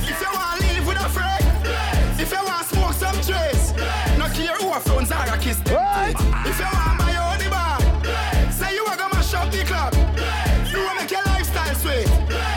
if 0.04 0.20
you 0.20 0.28
want 0.34 0.60
live 0.60 0.86
with 0.86 1.00
a 1.00 1.08
friend, 1.08 2.20
if 2.20 2.30
you 2.30 2.44
want 2.44 2.66
smoke 2.66 2.92
some 2.92 3.16
trace, 3.22 3.72
no 4.18 4.28
care 4.34 4.54
who 4.56 4.70
a 4.70 4.80
phones 4.80 5.10
are 5.10 5.34
a 5.34 5.38
kiss 5.38 5.56
them 5.60 6.12
teeth. 6.14 6.20
If 6.44 6.58
you 6.58 6.66
want 6.66 6.98
buy 6.98 7.12
your 7.12 7.24
own 7.24 7.50
bar, 7.50 7.80
say 8.52 8.74
you 8.74 8.84
a 8.84 8.96
go 8.96 9.08
mash 9.08 9.32
up 9.32 9.50
the 9.50 9.64
club. 9.64 9.94
You 10.70 10.84
want 10.84 11.00
make 11.00 11.10
your 11.10 11.22
lifestyle 11.24 11.74
sweet. 11.74 12.06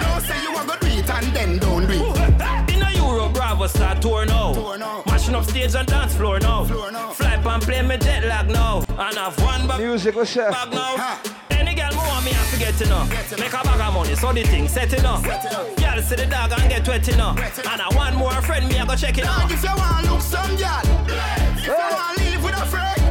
No 0.02 0.20
say 0.20 0.42
you 0.44 0.52
a 0.52 0.66
go 0.68 0.76
do 0.78 0.88
it 0.88 1.10
and 1.10 1.28
then 1.34 1.58
don't 1.60 1.88
do 1.88 1.94
it. 1.94 2.76
In 2.76 2.82
a 2.82 2.92
Euro 2.98 3.30
Bravo 3.30 3.68
start 3.68 4.02
tour 4.02 4.26
now. 4.26 4.54
Tour 4.54 4.78
now. 4.78 5.04
Mashing 5.06 5.36
up 5.36 5.46
stage 5.46 5.74
and 5.74 5.88
dance 5.88 6.14
floor 6.16 6.40
now. 6.40 6.66
Floor 6.66 6.92
now. 6.92 7.14
Fly 7.60 7.74
play 7.74 7.82
me 7.82 7.98
jet 7.98 8.24
lag 8.24 8.50
now. 8.50 8.84
And 8.90 9.16
have 9.18 9.40
one 9.42 9.68
bag, 9.68 9.80
Music, 9.80 10.16
what's 10.16 10.36
up? 10.38 10.52
bag 10.52 10.72
now. 10.72 10.98
Ha. 10.98 11.22
Any 11.52 11.76
girl 11.76 11.92
who 11.92 11.98
want 12.08 12.26
me 12.26 12.32
have 12.32 12.52
to 12.54 12.60
get 12.60 12.74
to 12.76 12.86
know. 12.88 13.04
Make 13.38 13.54
a 13.54 13.64
bag 13.64 13.82
of 13.82 13.94
money, 13.94 14.16
so 14.16 14.32
the 14.32 14.44
thing 14.44 14.68
set 14.68 14.94
it 14.94 15.04
up. 15.04 15.24
Set 15.24 15.46
it. 15.46 15.78
Girl 15.78 16.02
see 16.02 16.16
the 16.16 16.26
dog 16.26 16.52
and 16.58 16.70
get 16.70 16.88
wet 16.88 17.08
enough. 17.10 17.36
Wet 17.38 17.58
it 17.58 17.66
up. 17.66 17.74
And 17.74 17.82
I 17.82 17.90
want 17.96 18.16
more 18.16 18.32
friend, 18.42 18.68
me 18.70 18.78
I 18.80 18.86
go 18.86 18.96
check 18.96 19.18
it 19.18 19.26
out. 19.26 19.52
if 19.52 19.64
you 19.64 19.70
want 19.76 20.06
look 20.10 20.22
some 20.22 20.56
gal, 20.56 20.82
if 21.58 21.68
you 21.68 21.74
want 21.74 22.18
live 22.20 22.44
with 22.44 22.56
a 22.56 22.66
friend, 22.66 23.02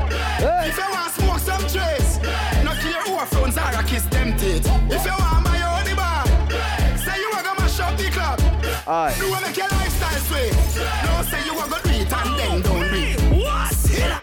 if 0.65 0.77
you 0.77 0.89
want 0.91 1.13
smoke 1.13 1.39
some 1.41 1.65
trace, 1.69 2.19
no 2.65 2.73
care 2.81 3.03
who 3.05 3.19
phones 3.27 3.59
are 3.59 3.75
a 3.75 3.83
kiss 3.85 4.05
them 4.07 4.37
teeth. 4.39 4.65
If 4.89 5.05
you 5.05 5.13
want 5.13 5.45
buy 5.45 5.59
your 5.59 5.73
own 5.77 5.97
bar, 5.97 6.25
say 6.97 7.19
you 7.21 7.31
a 7.37 7.43
go 7.43 7.53
mash 7.61 7.81
up 7.81 7.97
the 7.99 8.09
club. 8.11 8.41
Alright. 8.87 9.19
Do 9.19 9.27
a 9.35 9.41
make 9.43 9.57
your 9.57 9.69
lifestyle 9.69 10.21
sweet. 10.25 10.55
No 11.05 11.23
say 11.29 11.45
you 11.45 11.53
a 11.53 11.69
go 11.69 11.77
do 11.85 11.91
it 11.91 12.13
and 12.13 12.39
then 12.39 12.68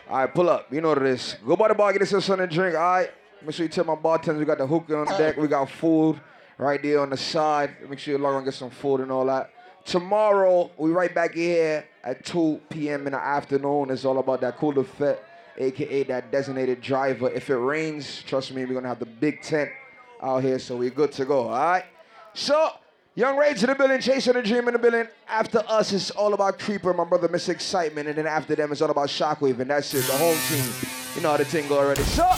All 0.09 0.17
right, 0.17 0.33
pull 0.33 0.49
up. 0.49 0.71
You 0.71 0.81
know 0.81 0.89
what 0.89 0.99
it 0.99 1.07
is. 1.07 1.35
Go 1.45 1.55
by 1.55 1.67
the 1.67 1.75
bar, 1.75 1.91
get 1.91 2.01
yourself 2.01 2.23
something 2.23 2.47
to 2.47 2.55
drink. 2.55 2.75
All 2.75 2.81
right. 2.81 3.11
Make 3.41 3.53
sure 3.53 3.65
you 3.65 3.69
tell 3.69 3.83
my 3.83 3.95
bartenders 3.95 4.39
we 4.39 4.45
got 4.45 4.57
the 4.57 4.65
hookah 4.65 4.97
on 4.97 5.05
deck. 5.17 5.37
We 5.37 5.47
got 5.47 5.69
food 5.69 6.19
right 6.57 6.81
there 6.81 7.01
on 7.01 7.09
the 7.09 7.17
side. 7.17 7.75
Make 7.87 7.99
sure 7.99 8.13
you 8.13 8.17
log 8.17 8.35
on 8.35 8.45
get 8.45 8.53
some 8.53 8.69
food 8.69 9.01
and 9.01 9.11
all 9.11 9.25
that. 9.25 9.51
Tomorrow, 9.85 10.71
we 10.77 10.89
right 10.89 11.13
back 11.13 11.35
here 11.35 11.85
at 12.03 12.25
2 12.25 12.61
p.m. 12.69 13.05
in 13.05 13.13
the 13.13 13.19
afternoon. 13.19 13.91
It's 13.91 14.03
all 14.03 14.17
about 14.17 14.41
that 14.41 14.57
cool 14.57 14.77
effect, 14.79 15.23
aka 15.57 16.03
that 16.03 16.31
designated 16.31 16.81
driver. 16.81 17.29
If 17.29 17.49
it 17.51 17.57
rains, 17.57 18.23
trust 18.23 18.51
me, 18.51 18.65
we're 18.65 18.73
gonna 18.73 18.87
have 18.87 18.99
the 18.99 19.05
big 19.05 19.43
tent 19.43 19.69
out 20.21 20.41
here, 20.41 20.57
so 20.57 20.77
we're 20.77 20.89
good 20.89 21.11
to 21.13 21.25
go. 21.25 21.49
All 21.49 21.49
right. 21.49 21.85
So, 22.33 22.71
Young 23.17 23.37
Rage 23.37 23.63
in 23.63 23.69
the 23.69 23.75
building, 23.75 24.01
Chasing 24.01 24.33
the 24.33 24.41
Dream 24.41 24.67
in 24.67 24.73
the 24.73 24.79
building. 24.79 25.07
After 25.29 25.63
us, 25.69 25.93
it's 25.93 26.11
all 26.11 26.33
about 26.33 26.59
Creeper, 26.59 26.93
my 26.93 27.05
brother 27.05 27.29
Miss 27.29 27.47
Excitement, 27.47 28.09
and 28.09 28.17
then 28.17 28.27
after 28.27 28.55
them, 28.55 28.73
it's 28.73 28.81
all 28.81 28.91
about 28.91 29.07
Shockwave, 29.07 29.57
and 29.61 29.69
that's 29.69 29.93
it. 29.93 30.03
The 30.03 30.17
home 30.17 30.37
team. 30.49 30.65
You 31.15 31.21
know 31.21 31.31
how 31.31 31.37
the 31.37 31.45
thing 31.45 31.65
go 31.69 31.77
already. 31.79 32.03
So, 32.03 32.29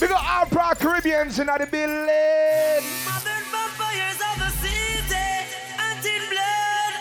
we 0.00 0.06
got 0.06 0.24
our 0.24 0.46
proud 0.46 0.78
Caribbeans 0.78 1.40
in 1.40 1.48
the 1.48 1.66
building. 1.68 2.06
Modern 3.04 3.42
vampires 3.50 4.20
of 4.22 4.38
the 4.38 4.50
city, 4.62 5.50
hunting 5.74 6.28
blood, 6.30 6.94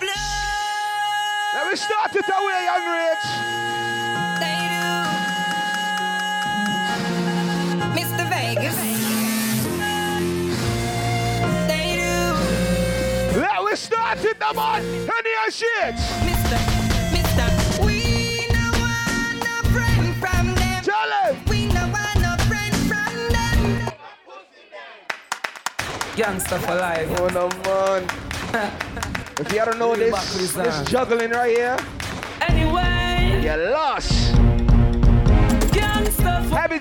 blood. 0.00 1.54
Let 1.54 1.70
me 1.70 1.76
start 1.76 2.16
it 2.16 2.26
away, 2.26 2.64
Young 2.66 2.86
Rage. 2.90 3.26
They 4.42 4.58
do. 7.94 8.02
Mr. 8.02 8.26
Vegas. 8.28 8.85
Do. 13.84 13.96
Let 13.96 14.18
me 14.18 14.24
start 14.24 14.24
it, 14.24 14.38
the 14.38 14.54
man. 14.54 14.82
Any 14.84 15.30
and 15.44 15.52
shit. 15.52 15.94
Mr. 16.24 16.58
Mr. 17.12 17.84
We 17.84 18.46
no 18.52 18.70
want 18.80 19.36
no 19.44 19.56
friend 19.70 20.16
from 20.16 20.54
them. 20.54 20.82
Tell 20.82 21.10
him. 21.10 21.44
We 21.48 21.66
no 21.66 21.88
want 21.88 22.20
no 22.20 22.36
friend 22.46 22.74
from 22.88 23.14
them. 23.32 23.92
Gangsta 26.16 26.58
for 26.58 26.74
life. 26.74 27.08
Oh 27.20 27.28
no 27.28 27.48
man. 27.64 28.02
if 29.40 29.52
you 29.52 29.64
don't 29.64 29.78
know 29.78 29.94
this, 29.94 30.12
back 30.12 30.22
with 30.32 30.40
his 30.40 30.54
this 30.54 30.90
juggling 30.90 31.30
right 31.30 31.56
here, 31.56 31.76
Anyway, 32.48 33.42
you 33.42 33.56
lost. 33.72 34.45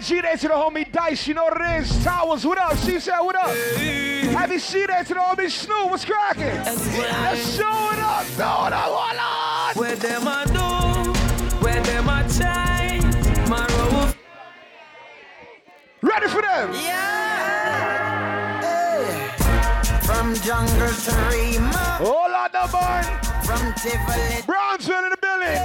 Gangsta 0.06 0.20
for 0.20 0.22
Happy 0.22 0.22
G 0.22 0.22
Day 0.22 0.36
to 0.36 0.48
the 0.48 0.54
homie 0.54 0.92
Dice, 0.92 1.28
you 1.28 1.34
know 1.34 1.46
what 1.46 1.62
it 1.62 1.82
is. 1.82 2.04
Towers, 2.04 2.46
what 2.46 2.58
up? 2.60 2.78
She 2.78 3.00
said, 3.00 3.20
what 3.22 3.36
up? 3.36 3.50
Happy 3.50 4.60
C 4.60 4.86
Day 4.86 5.04
to 5.04 5.14
the 5.14 5.20
homie 5.20 5.50
Snoop, 5.50 5.90
what's 5.90 6.06
cracking? 6.06 6.44
Let's 6.44 7.56
show 7.56 7.92
it 7.92 8.00
up. 8.00 8.26
No, 8.38 8.70
no, 8.70 8.78
hold 8.78 9.20
on. 9.20 9.74
Where 9.76 9.96
them 9.96 10.28
a 10.28 10.46
do, 10.48 10.60
where 11.64 11.82
them 11.82 12.10
a 12.10 12.24
try, 12.30 13.00
my 13.50 13.66
road. 13.78 14.16
Ready 16.02 16.28
for 16.28 16.42
them? 16.42 16.72
Yeah. 16.74 17.02
From 20.02 20.36
jungle 20.36 20.94
to 20.94 21.12
Rima, 21.32 21.98
Hold 22.00 22.32
on, 22.32 22.52
the 22.52 22.68
man. 22.72 23.04
from 23.44 23.74
Tivoli. 23.74 24.42
Brownsville 24.46 25.04
in 25.06 25.10
the 25.10 25.18
building. 25.18 25.60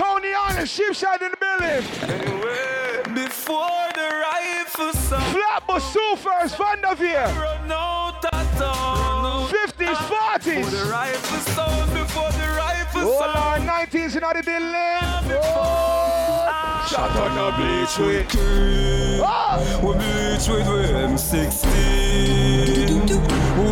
Coney 0.00 0.34
Island, 0.34 0.68
Sheepshead 0.68 1.20
in 1.22 1.30
the 1.30 1.36
building. 1.36 2.75
Before 3.16 3.88
the 3.94 4.08
rifle 4.30 4.92
sound, 4.92 5.24
Flatbush, 5.32 5.82
Sulphurs, 5.84 6.54
Vanderveer. 6.54 7.24
run 7.40 7.72
out 7.72 8.22
of 8.22 8.58
town. 8.58 9.48
50s, 9.48 9.96
40s. 9.96 10.12
Ah, 10.12 10.68
the 10.68 10.84
rifle 10.90 11.40
sound 11.54 11.88
before 11.94 12.30
the 12.32 12.48
rifle 12.58 13.00
Hold 13.00 13.20
sound. 13.20 13.70
on, 13.70 13.86
90s 13.86 14.16
in 14.16 14.20
the 14.20 14.42
building. 14.44 15.40
Oh. 15.42 16.86
Shot 16.90 17.16
on 17.16 17.38
a 17.38 17.56
bleach 17.56 17.96
with 18.06 18.28
cream. 18.28 19.24
Oh. 19.24 19.80
We 19.82 19.92
bleach 19.94 20.46
with 20.50 20.68
M60. 20.92 21.72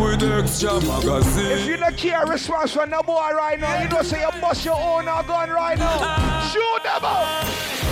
With 0.01 0.23
extra 0.23 0.73
If 0.73 0.87
magazine. 0.87 1.51
If 1.51 1.67
you 1.67 1.77
don't 1.77 1.95
care 1.95 2.25
response 2.25 2.73
from 2.73 2.89
the 2.89 3.03
boy 3.05 3.29
right 3.35 3.59
now, 3.59 3.79
you 3.79 3.89
don't 3.89 4.05
say 4.05 4.21
you 4.21 4.41
bust 4.41 4.65
your 4.65 4.73
own 4.73 5.05
gun 5.05 5.51
right 5.51 5.77
now. 5.77 6.49
Shoot 6.51 6.81
them 6.83 7.03
up. 7.03 7.84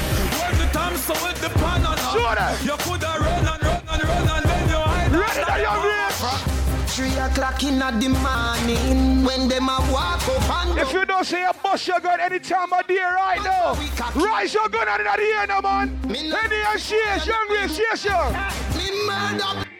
When 1.07 1.15
the 1.15 1.19
time 1.19 1.19
so 1.19 1.27
with 1.27 1.41
the 1.41 1.49
pan 1.59 1.85
on 1.85 1.97
Shoot 2.13 2.35
them. 2.37 2.55
You 2.63 2.77
coulda 2.83 3.17
run 3.19 3.47
and 3.47 3.63
run 3.63 3.81
and 3.89 4.03
run 4.03 4.29
and 4.29 4.45
then 4.45 4.69
you 4.69 4.75
hide. 4.75 5.11
Ready 5.11 5.41
now, 5.47 5.57
young 5.57 5.83
rich. 5.83 6.89
Three 6.91 7.17
o'clock 7.17 7.63
in 7.63 7.79
the 7.79 8.09
morning 8.09 9.23
when 9.25 9.49
them 9.49 9.67
a 9.67 9.79
walk 9.91 10.27
up 10.27 10.67
and 10.67 10.79
If 10.79 10.93
you 10.93 11.05
don't 11.05 11.25
say 11.25 11.41
you 11.41 11.51
bust 11.63 11.87
your 11.87 11.99
gun 11.99 12.19
any 12.19 12.39
time 12.39 12.71
of 12.71 12.85
day 12.87 12.99
right 12.99 13.41
now, 13.43 13.73
rise 14.15 14.53
your 14.53 14.69
gun 14.69 14.87
out 14.87 14.99
of 14.99 15.05
the 15.05 15.23
air 15.23 15.47
now, 15.47 15.61
man. 15.61 15.99
Any 16.07 16.61
and 16.71 16.79
shares, 16.79 17.25
young 17.25 17.49
rich, 17.49 17.79
yes, 17.79 18.05
young. 18.05 18.33
me 18.77 19.07
murder. 19.07 19.72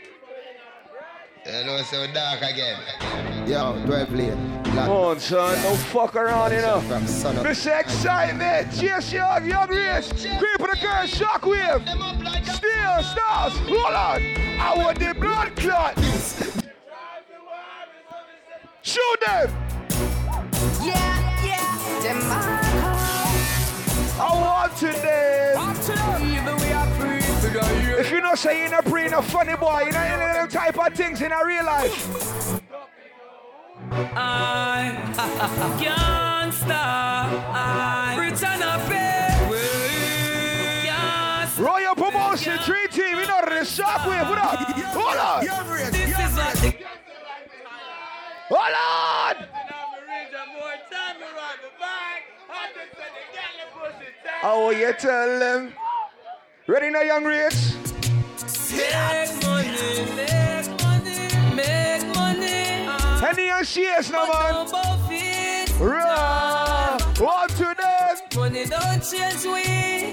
You 1.46 1.66
know, 1.66 1.82
so 1.82 2.08
dark 2.14 2.42
again. 2.42 2.80
Yo, 3.46 3.78
12 3.86 4.14
lane. 4.14 4.64
Come 4.64 4.90
on, 4.90 5.20
son, 5.20 5.62
don't 5.62 5.78
fuck 5.78 6.16
around, 6.16 6.54
you 6.54 6.62
know. 6.62 6.80
From 6.82 7.06
sun 7.06 7.38
up. 7.38 7.44
Miss 7.44 7.66
Excitement, 7.66 8.70
yes, 8.82 9.12
young, 9.12 9.46
young 9.46 9.68
rich. 9.68 10.10
Creep 10.40 10.60
of 10.62 10.70
the 10.70 10.78
girl, 10.82 11.06
shockwave. 11.06 11.84
Steel, 12.46 13.04
stars, 13.04 13.58
hold 13.68 13.94
on. 13.94 14.22
I 14.58 14.74
want 14.78 15.00
the 15.00 15.14
blood 15.14 15.54
clot. 15.58 15.98
Shoot 18.82 19.20
them. 19.26 19.52
Yeah, 20.82 21.44
yeah. 21.44 21.74
I 24.18 24.30
want 24.32 24.78
to 24.78 24.88
them. 24.94 26.23
If 28.04 28.12
you 28.12 28.20
don't 28.20 28.38
say 28.38 28.60
you're 28.64 28.70
not 28.70 28.84
pre, 28.84 29.08
no 29.08 29.22
funny 29.22 29.56
boy, 29.56 29.84
you 29.86 29.94
know 29.94 30.00
any 30.00 30.26
of 30.26 30.34
them 30.34 30.50
type 30.50 30.78
of 30.78 30.94
things 30.94 31.22
in 31.22 31.32
a 31.32 31.46
real 31.46 31.64
life. 31.64 32.62
I 33.90 34.92
can't 35.80 36.54
stop. 36.54 37.32
I 37.56 38.18
return 38.20 38.62
a 38.62 38.78
pay. 38.90 39.30
Yes. 40.84 41.58
Royal 41.58 41.96
Promotion, 41.96 42.60
Dream 42.66 42.90
Team, 42.90 43.20
you 43.20 43.26
know 43.26 43.40
the 43.40 43.64
shockwave, 43.64 44.30
what 44.30 44.38
up? 44.38 44.60
Hold 44.60 45.18
on. 45.18 45.46
This 45.94 46.10
is 46.10 46.36
what 46.36 46.56
the 46.56 46.76
Hold 48.50 48.76
on. 48.84 49.48
Oh, 54.44 54.72
you 54.72 54.92
tell 55.00 55.40
them. 55.40 55.74
Ready 56.68 56.90
now, 56.90 57.02
young 57.02 57.24
race? 57.24 57.93
Make 58.44 59.32
money, 59.44 60.04
make 60.18 60.68
money, 60.84 61.56
make 61.56 62.04
money. 62.14 62.80
And 63.24 63.66
shares 63.66 64.12
now, 64.12 64.26
man. 64.26 64.68
Raw. 65.80 66.98
One 67.20 67.48
to 67.48 67.74
them. 67.80 68.18
Money 68.36 68.66
don't 68.66 69.02
change 69.02 69.46
we. 69.46 70.12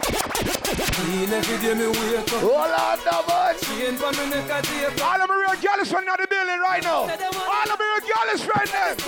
Clean 0.00 1.32
every 1.32 1.58
day 1.58 1.74
me 1.74 1.86
wake 1.88 2.18
up. 2.18 2.28
Hold 2.40 2.72
on, 2.72 2.98
now, 3.04 3.22
man. 3.28 3.54
Chain 3.60 3.96
for 3.96 4.12
me 4.12 4.30
neck 4.30 4.48
a 4.48 4.62
tape. 4.62 5.04
All 5.04 5.20
of 5.20 5.28
my 5.28 5.34
real 5.36 5.56
girls 5.60 5.88
from 5.90 6.04
the 6.06 6.26
building 6.30 6.60
right 6.60 6.82
now. 6.82 7.02
All 7.02 7.08
of 7.08 7.78
my 7.78 7.84
real 7.92 8.00
girls 8.08 8.40
take 8.40 8.74
up. 8.74 9.00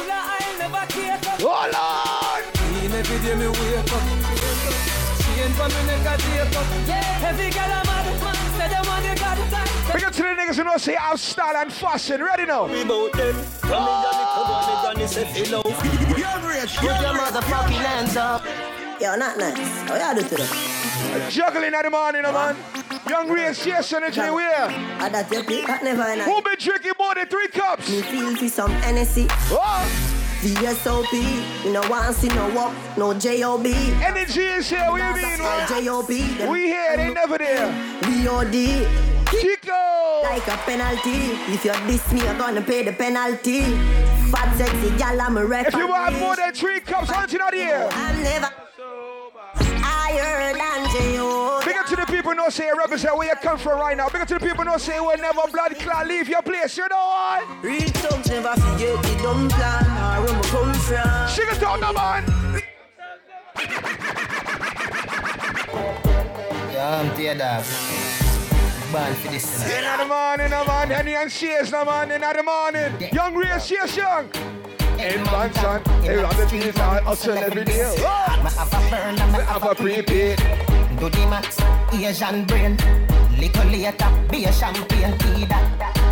Hold 1.40 1.74
on. 1.74 2.42
Clean 2.52 2.92
every 2.92 3.18
day 3.26 3.34
me 3.34 3.46
wake 3.48 3.92
up. 3.94 4.33
Chain 5.44 5.52
for 5.52 5.68
me 5.68 5.86
neck 5.86 6.00
a 6.00 6.16
tape 6.16 6.56
up. 6.56 6.66
Yeah, 6.88 7.28
every 7.28 7.50
girl 7.50 7.64
I'm 7.64 7.84
mad 7.84 8.06
man. 8.22 8.34
Say 8.56 8.68
them 8.68 8.86
want 8.86 9.04
they 9.04 9.14
got 9.14 9.36
it 9.36 9.50
tight. 9.50 9.92
Big 9.92 10.04
up 10.04 10.12
to 10.14 10.22
the 10.22 10.28
niggas 10.28 10.56
who 10.56 10.64
know 10.64 10.76
say 10.78 10.94
have 10.94 11.20
style 11.20 11.56
and 11.56 11.70
fashion. 11.70 12.22
Ready 12.22 12.46
now? 12.46 12.64
About 12.64 13.12
them. 13.12 13.34
Come 13.60 13.82
in, 13.82 13.96
Johnny, 14.04 14.24
come 14.32 14.50
on, 14.50 14.64
me 14.66 14.74
granny 14.82 15.06
say 15.06 15.24
feel 15.34 15.56
out. 15.56 15.64
Put 15.64 15.76
your 16.18 17.14
motherfucking 17.20 17.84
hands 17.84 18.16
up. 18.16 18.42
Yo, 18.98 19.16
not 19.16 19.36
nice. 19.36 19.58
How 19.82 20.14
you 20.14 20.22
do 20.22 20.28
to 20.28 20.34
them? 20.36 21.30
Juggling 21.30 21.74
at 21.74 21.82
the 21.82 21.90
morning, 21.90 22.22
man. 22.22 22.56
Young 23.06 23.28
race, 23.28 23.66
yes, 23.66 23.92
energy, 23.92 24.20
we 24.22 24.40
here. 24.40 24.68
Ah, 24.98 25.10
that 25.12 25.30
you 25.30 25.42
pick? 25.42 25.66
That 25.66 25.84
never 25.84 26.10
enough. 26.10 26.26
Who 26.26 26.40
been 26.40 26.56
drinking 26.58 26.92
more 26.98 27.14
than 27.14 27.26
three 27.26 27.48
cups? 27.48 27.90
Me 27.90 28.00
feel 28.00 28.34
for 28.34 28.48
some 28.48 28.72
NSC. 28.80 29.26
Oh, 29.50 30.23
VSOP. 30.44 31.64
You 31.64 31.72
know, 31.72 31.80
want 31.88 32.14
see 32.14 32.28
no 32.28 32.52
walk, 32.54 32.74
no 32.98 33.14
JOB. 33.14 33.64
energy 33.64 34.42
is 34.42 34.68
here. 34.68 34.90
What 34.90 35.00
you 35.00 35.22
mean, 35.22 35.38
man? 35.38 35.84
JOB. 35.84 36.08
We 36.50 36.64
here, 36.64 36.96
they 36.98 37.14
never 37.14 37.38
there. 37.38 37.72
VOD. 38.02 38.86
Chico. 39.40 39.72
Like 40.22 40.46
a 40.46 40.56
penalty. 40.68 41.32
If 41.50 41.64
you 41.64 41.72
diss 41.86 42.12
me, 42.12 42.20
you're 42.20 42.36
gonna 42.36 42.60
pay 42.60 42.82
the 42.82 42.92
penalty. 42.92 43.62
Fat 44.30 44.54
sexy 44.58 44.90
gal, 44.98 45.18
I'm 45.18 45.38
a 45.38 45.46
referee. 45.46 45.68
If 45.68 45.74
you 45.76 45.88
want 45.88 46.18
more 46.18 46.36
than 46.36 46.52
three 46.52 46.80
cups, 46.80 47.08
hunting 47.08 47.40
out 47.40 47.54
here. 47.54 47.88
I'm 47.90 48.22
never 48.22 48.52
people 52.34 52.46
know 52.46 52.50
say 52.50 52.66
you 52.66 52.76
represent 52.76 53.16
where 53.16 53.28
you 53.28 53.34
come 53.36 53.58
from 53.58 53.78
right 53.78 53.96
now. 53.96 54.08
Big 54.08 54.22
up 54.22 54.28
to 54.28 54.34
the 54.34 54.40
people 54.40 54.58
who 54.58 54.64
know 54.64 54.76
say 54.76 54.98
we'll 54.98 55.16
never 55.18 55.42
blood 55.52 55.76
clot 55.78 56.08
leave 56.08 56.28
your 56.28 56.42
place. 56.42 56.76
You 56.76 56.88
know 56.88 56.96
what? 56.96 57.64
Real 57.64 57.80
thugs 57.80 58.28
never 58.28 58.54
forget 58.54 59.02
the 59.02 59.20
dumb 59.22 59.48
plan 59.50 59.86
or 59.86 60.24
where 60.24 60.34
we 60.34 60.48
come 60.48 60.74
from. 60.74 61.28
She 61.28 61.42
can 61.42 61.60
talk 61.60 61.80
now, 61.80 61.92
man. 61.92 62.24
Dear 67.16 67.34
dog. 67.36 67.64
Born 68.92 69.14
for 69.14 69.28
this. 69.28 69.70
In 69.70 69.98
the 69.98 70.04
morning, 70.06 70.50
no 70.50 70.64
man. 70.64 70.90
Henny 70.90 71.14
and 71.14 71.30
Shades, 71.30 71.70
no 71.70 71.84
man. 71.84 72.10
In 72.10 72.20
the 72.20 72.42
morning. 72.42 72.92
Young 73.12 73.34
Ray, 73.34 73.58
Shears, 73.60 73.96
young. 73.96 74.28
In 74.98 75.22
Manson, 75.24 75.82
they 76.02 76.22
on 76.22 76.36
the 76.36 76.46
streets, 76.46 76.78
I 76.78 77.00
hustle 77.00 77.36
every 77.36 77.64
day. 77.64 77.94
Me 77.96 78.02
have 78.02 78.72
a 78.72 78.90
burn 78.90 79.18
and 79.18 79.32
me 79.32 79.38
have 79.40 79.64
a 79.64 79.74
prepaid. 79.74 80.38
Do 80.98 81.08
the 81.10 81.26
max, 81.26 81.58
Asian 82.02 82.44
brain. 82.44 82.76
Little 83.38 83.64
later, 83.66 84.10
be 84.30 84.44
a 84.44 84.52
champagne, 84.52 85.16
tea 85.18 85.44
that. 85.46 86.04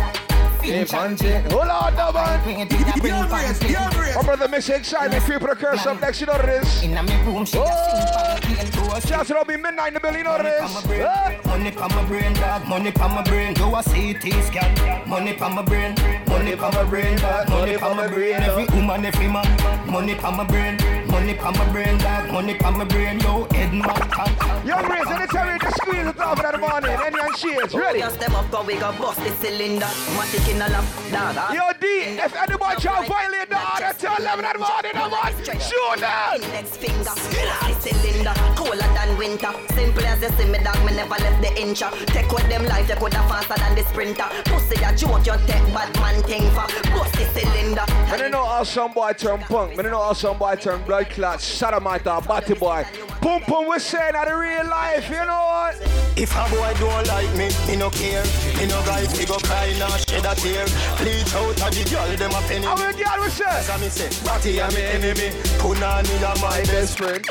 Finch 0.61 0.93
and 0.93 1.19
chain. 1.19 1.43
Hold 1.51 1.67
on, 1.67 1.95
no 1.95 2.11
man. 2.13 2.43
Bring 2.43 2.59
it 2.61 2.69
the 2.69 2.75
bring 3.01 3.11
pan 3.11 4.15
My 4.15 4.21
brother 4.23 4.47
Miss 4.47 4.69
Excitement, 4.69 5.23
creeping 5.23 5.47
the 5.47 5.55
curse 5.55 5.85
up 5.85 5.99
next, 5.99 6.21
you 6.21 6.27
know 6.27 6.33
what 6.33 6.47
it 6.47 6.63
is. 6.63 6.83
In 6.83 6.93
my 6.93 7.25
room, 7.25 7.45
she 7.45 7.57
Oh, 7.59 8.99
shout 8.99 9.29
out 9.31 9.39
to 9.39 9.45
be 9.45 9.57
midnight 9.57 9.89
in 9.89 9.93
the 9.95 9.99
building, 9.99 10.19
you 10.19 10.23
know 10.23 10.31
what 10.31 10.45
it 10.45 10.63
is. 10.63 11.45
Money 11.45 11.71
pa 11.71 11.87
ah. 11.89 11.95
my 11.95 12.05
brain, 12.07 12.33
dog. 12.33 12.67
Money 12.67 12.91
pa 12.91 13.07
my 13.07 13.23
brain. 13.23 13.53
Do 13.53 13.75
a 13.75 13.83
CT 13.83 14.31
scan. 14.45 15.09
Money 15.09 15.33
pa 15.33 15.49
my 15.49 15.63
brain. 15.63 15.95
Money 16.27 16.55
pa 16.55 16.69
my 16.71 16.83
brain, 16.83 17.17
dog. 17.17 17.49
Money 17.49 17.77
pa 17.77 17.93
my 17.93 18.07
brain. 18.07 18.35
Every 18.35 18.65
woman, 18.65 19.05
every 19.05 19.27
man. 19.27 19.89
Money 19.89 20.15
pa 20.15 20.31
my 20.31 20.43
brain. 20.43 20.77
Money 21.13 21.35
pa 21.35 21.51
my 21.51 21.71
brain, 21.71 21.97
dog. 21.99 22.31
Money 22.31 22.55
pa 22.55 22.71
my 22.71 22.83
brain. 22.85 23.19
Yo, 23.19 23.45
head 23.51 23.71
man. 23.71 24.65
Young 24.65 24.85
Ray, 24.89 25.03
anytime 25.13 25.53
you 25.53 25.59
just 25.59 25.77
squeeze 25.77 26.07
it 26.07 26.19
off 26.19 26.43
in 26.43 26.51
the 26.51 26.57
morning. 26.57 26.89
Henny 26.89 27.19
and 27.21 27.37
Shades, 27.37 27.73
ready? 27.75 27.99
Just 27.99 28.19
them 28.19 28.33
up, 28.35 28.49
go 28.49 28.63
we 28.63 28.75
go 28.75 28.91
bust 28.97 29.19
the 29.19 29.29
cylinder. 29.37 29.85
Matic 30.17 30.49
in 30.49 30.57
a 30.57 30.67
lap, 30.73 31.35
dog. 31.35 31.53
Yo, 31.53 31.69
D, 31.79 31.87
if 32.17 32.35
anybody 32.35 32.81
try 32.81 33.05
to 33.05 33.07
violate 33.07 33.49
the 33.49 33.61
order, 33.61 33.93
tell 33.93 34.17
them 34.17 34.39
in 34.39 34.45
the 34.53 34.59
morning, 34.59 34.95
no 34.95 35.09
man. 35.13 35.33
Shoot 35.61 35.99
them. 36.01 36.41
Index 36.41 36.77
finger, 36.77 37.13
the 37.13 37.73
cylinder, 37.77 38.33
colder 38.57 38.89
than 38.97 39.17
winter. 39.17 39.53
Simple 39.75 40.05
as 40.05 40.21
you 40.23 40.29
see 40.33 40.49
me, 40.49 40.59
dog. 40.63 40.81
Me 40.83 40.95
never 40.95 41.19
left 41.21 41.41
the 41.45 41.53
inch. 41.61 41.83
Take 42.09 42.31
with 42.31 42.49
them 42.49 42.65
life, 42.65 42.89
you 42.89 42.95
coulda 42.95 43.21
faster 43.29 43.55
than 43.61 43.75
the 43.75 43.83
sprinter. 43.85 44.25
Pussy 44.49 44.81
a 44.81 44.89
joke, 44.95 45.27
you 45.27 45.37
take 45.45 45.67
bad 45.77 45.93
man 46.01 46.23
thing 46.23 46.49
for 46.57 46.65
bust 46.89 47.13
the 47.13 47.25
cylinder. 47.37 47.85
I 48.09 48.17
don't 48.17 48.31
know 48.31 48.45
how 48.45 48.63
some 48.63 48.91
boy 48.93 49.13
turn 49.13 49.39
punk. 49.41 49.77
I 49.77 49.81
don't 49.83 49.91
know 49.91 50.01
how 50.01 50.13
some 50.13 50.37
boy 50.37 50.55
turn 50.55 50.81
blood 50.83 51.02
clot, 51.05 51.41
sodomite 51.41 52.07
or 52.07 52.21
batty 52.21 52.53
boy. 52.53 52.85
Pum 53.21 53.41
pum, 53.41 53.67
we're 53.67 53.79
saying 53.79 54.13
that 54.13 54.27
in 54.27 54.35
real 54.35 54.67
life, 54.69 55.09
you 55.09 55.25
know 55.25 55.43
what? 55.47 55.75
If 56.15 56.31
a 56.35 56.43
boy 56.49 56.73
don't 56.79 57.07
like 57.07 57.31
me, 57.35 57.49
me 57.67 57.75
no 57.75 57.89
care. 57.89 58.23
Me 58.57 58.67
no 58.67 58.81
guys, 58.85 59.17
me 59.17 59.25
go 59.25 59.37
cry, 59.37 59.73
nah 59.79 59.97
shed 59.97 60.25
a 60.25 60.35
tear. 60.35 60.65
Bleach 60.97 61.33
out 61.33 61.49
of 61.49 61.71
the 61.73 61.87
girl, 61.89 62.17
them 62.17 62.31
a 62.31 62.41
penny. 62.47 62.65
How 62.65 62.75
many 62.75 62.97
girl 63.01 63.21
we 63.21 63.29
say? 63.29 63.45
As 63.45 63.81
me 63.81 63.89
say, 63.89 64.09
Batty 64.25 64.59
a 64.59 64.67
me 64.71 64.81
enemy. 64.81 65.29
Punani 65.57 66.15
a 66.21 66.39
my 66.41 66.61
best 66.65 66.97
friend. 66.97 67.25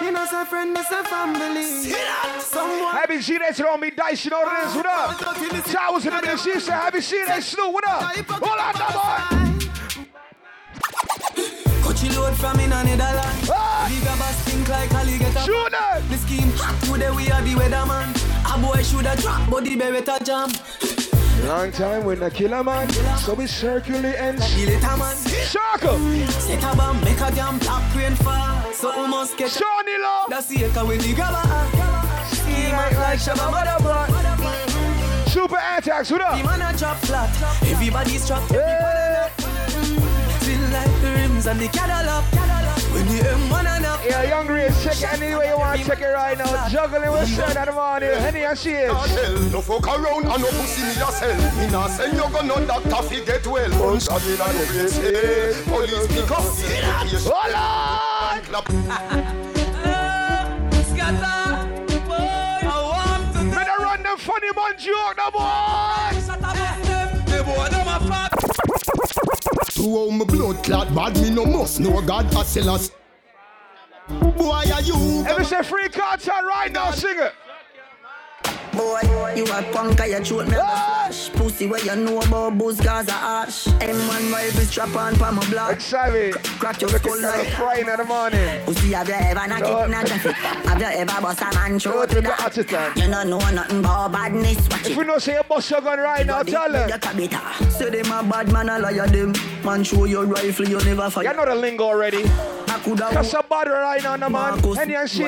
You 0.00 0.12
know, 0.12 0.26
say 0.26 0.44
friend, 0.44 0.76
it's 0.76 0.90
a 0.90 1.02
family. 1.04 1.90
Someone. 2.40 2.92
Happy 2.92 3.20
see 3.22 3.38
that 3.38 3.56
throw 3.56 3.76
me 3.76 3.90
dice, 3.90 4.24
you 4.24 4.30
know 4.30 4.40
what 4.40 4.64
it 4.64 4.68
is, 4.68 4.76
what 4.76 4.86
up? 4.86 5.66
Showers 5.68 6.04
in 6.04 6.14
the 6.14 6.20
middle, 6.20 6.36
she 6.36 6.60
said, 6.60 6.74
happy 6.74 7.00
see 7.00 7.24
that 7.26 7.42
Snoop, 7.42 7.72
what 7.72 7.88
up? 7.88 8.02
Hold 8.02 8.58
on, 8.60 8.74
now, 8.78 9.50
boy. 9.50 9.55
Coachy 11.96 12.14
load 12.14 12.36
from 12.36 12.60
in 12.60 12.72
a 12.72 12.84
Netherlands. 12.84 13.50
Ah! 13.50 13.86
Bigger 13.88 14.16
bass 14.20 14.40
think 14.44 14.68
like 14.68 14.94
Ali 14.94 15.18
get 15.18 15.34
a 15.34 15.40
Shoot 15.40 15.72
them. 15.72 16.08
The 16.10 16.18
scheme 16.18 16.52
hot 16.56 16.76
today 16.84 17.10
we 17.10 17.30
are 17.30 17.40
the 17.40 17.54
weatherman. 17.54 18.12
A 18.44 18.58
boy 18.60 18.82
shoulda 18.82 19.16
drop, 19.16 19.48
but 19.48 19.64
the 19.64 19.76
beretta 19.76 20.20
jam. 20.22 20.50
Long 21.48 21.72
time 21.72 22.04
when 22.04 22.20
the 22.20 22.30
killer 22.30 22.62
man, 22.62 22.88
so 23.18 23.32
we 23.34 23.46
circulate 23.46 24.16
and 24.16 24.42
Feel 24.44 24.68
it 24.68 24.82
a 24.84 24.96
man. 24.96 25.16
circle. 25.16 25.98
Set 26.28 26.62
a 26.64 26.76
bomb, 26.76 27.00
make 27.02 27.20
a 27.20 27.30
damn 27.34 27.58
black 27.60 27.94
rain 27.94 28.14
fall. 28.16 28.72
So 28.74 28.92
we 29.00 29.08
must 29.08 29.38
get 29.38 29.52
Johnny 29.52 29.96
Law. 30.02 30.26
That's 30.28 30.48
the 30.48 30.64
echo 30.64 30.84
when 30.86 30.98
the 30.98 31.14
gaba. 31.14 31.40
Scheme 32.28 32.74
act 32.76 32.96
like 32.96 33.18
Shabba 33.18 33.48
Motherboard. 33.48 35.28
Super 35.30 35.56
Antax, 35.56 36.10
what 36.10 36.18
The 36.20 36.26
up? 36.26 36.44
man 36.44 36.74
a 36.74 36.76
drop 36.76 36.96
flat. 36.98 37.30
Everybody's 37.62 38.26
trapped. 38.26 38.48
Feel 38.48 39.45
like 41.36 41.44
the 41.44 41.44
rims 41.44 41.46
and 41.46 41.60
the 41.60 41.68
Cadillac. 41.68 42.24
When 42.92 43.06
the 43.06 43.22
M1 43.22 43.66
and 43.66 43.86
up. 43.86 44.00
Yeah, 44.04 44.22
young 44.22 44.46
Ray, 44.46 44.70
check 44.82 44.96
it 44.96 45.22
any 45.22 45.34
way 45.34 45.48
you 45.48 45.58
want 45.58 45.84
check 45.84 46.00
it 46.00 46.06
right 46.06 46.38
now. 46.38 46.68
Juggling 46.68 47.10
with 47.12 47.28
Sir 47.28 47.42
at 47.42 47.66
the 47.66 47.72
morning. 47.72 48.10
Henny 48.10 48.44
and 48.44 48.58
she 48.58 48.70
is. 48.70 49.52
No 49.52 49.60
fuck 49.60 49.86
around 49.86 50.26
and 50.26 50.42
no 50.42 50.48
pussy 50.48 50.82
me 50.82 50.90
a 50.90 51.12
sell. 51.12 51.36
Me 51.58 51.70
nah 51.70 51.88
send 51.88 52.14
you 52.14 52.28
go 52.30 52.40
no 52.42 52.64
doctor 52.66 53.02
fi 53.08 53.24
get 53.24 53.46
well. 53.46 53.70
Punch 53.70 54.08
a 54.08 54.16
in 54.16 54.40
a 54.40 54.52
your 54.54 54.88
face. 54.88 55.62
Police 55.64 56.06
pick 56.08 56.30
up. 56.30 56.44
Hold 57.28 57.54
on! 57.54 58.42
Me 63.46 63.62
da 63.64 63.74
run 63.74 64.02
them 64.02 64.18
funny 64.18 64.50
man 64.56 64.76
joke, 64.78 65.16
no 65.16 65.30
boy! 65.30 66.25
To 69.76 69.82
how 69.82 70.10
me 70.10 70.24
blood 70.24 70.64
clot 70.64 70.94
bad, 70.94 71.20
me 71.20 71.28
no 71.28 71.44
must 71.44 71.80
know 71.80 72.00
God 72.00 72.32
a 72.32 72.46
sell 72.46 72.70
us. 72.70 72.90
Boy, 74.08 74.64
are 74.72 74.80
you? 74.80 74.94
If 75.26 75.38
it's 75.38 75.52
a 75.52 75.62
free 75.62 75.90
concert 75.90 76.30
right 76.48 76.72
now, 76.72 76.92
sing 76.92 77.18
it. 77.18 77.34
Boy, 78.76 79.00
you 79.34 79.44
a 79.44 79.62
punk, 79.72 80.00
I 80.00 80.22
shoot 80.22 80.46
me 80.46 80.54
flash. 81.06 81.30
Pussy 81.30 81.66
where 81.66 81.82
you 81.84 81.96
know 81.96 82.20
about 82.20 82.58
booze, 82.58 82.80
cause 82.80 83.08
I 83.08 83.44
ash. 83.44 83.64
M1 83.66 84.32
rifle 84.32 84.60
strap 84.62 84.94
on 84.96 85.14
for 85.14 85.32
my 85.32 85.50
block. 85.50 85.72
Excited. 85.72 86.34
Crack 86.58 86.80
your 86.80 86.90
skull 86.90 87.20
like 87.22 87.48
frying 87.48 87.88
in 87.88 87.96
the 87.96 88.04
morning. 88.04 88.60
Pussy, 88.64 88.92
have 88.92 89.08
you 89.08 89.14
ever 89.14 89.46
knocked 89.46 89.62
it 89.66 89.86
in 89.86 89.94
a 89.94 90.04
traffic? 90.04 90.32
Have 90.66 90.80
you 90.80 90.86
ever 90.86 91.20
bust 91.22 91.40
a 91.40 91.54
man 91.54 91.78
throat 91.78 91.92
to 91.92 91.98
with 91.98 92.10
the 92.10 92.20
that? 92.22 92.40
Artisan. 92.40 92.92
You 92.96 93.10
don't 93.10 93.30
know 93.30 93.38
nothing 93.38 93.78
about 93.80 94.12
badness, 94.12 94.68
watch 94.68 94.86
If 94.90 94.96
we 94.96 95.04
don't 95.04 95.20
say 95.22 95.36
a 95.36 95.44
bust 95.44 95.70
your 95.70 95.80
gun 95.80 95.98
right 96.00 96.26
now, 96.26 96.42
tell 96.42 96.70
them. 96.70 96.90
Say 97.70 97.90
them 97.90 98.12
a 98.12 98.28
bad 98.28 98.52
man, 98.52 98.68
a 98.68 98.78
liar 98.78 99.06
them. 99.06 99.32
Man, 99.64 99.84
show 99.84 100.04
your 100.04 100.26
rifle, 100.26 100.68
you 100.68 100.78
never 100.84 101.08
fight. 101.10 101.26
You 101.26 101.32
know 101.34 101.46
the 101.46 101.54
lingo 101.54 101.84
already. 101.84 102.24
I 102.24 102.78
That's 102.94 103.32
a 103.32 103.42
bad 103.42 103.68
right 103.68 104.02
now, 104.02 104.16
no 104.16 104.28
man. 104.28 104.58
Henny 104.74 104.94
and 104.94 105.08
she 105.08 105.22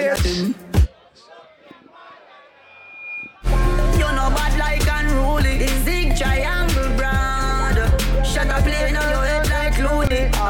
you 4.15 4.31
bad 4.37 4.59
like 4.59 4.87
unruly. 4.87 5.59
The 5.59 5.69
zig 5.85 6.17
triangle 6.17 6.97
brand. 6.97 7.79
Shut 8.27 8.49
up, 8.49 8.63
play 8.63 8.87
on 8.87 8.95
your 8.95 9.25
head 9.25 9.49
like. 9.51 9.69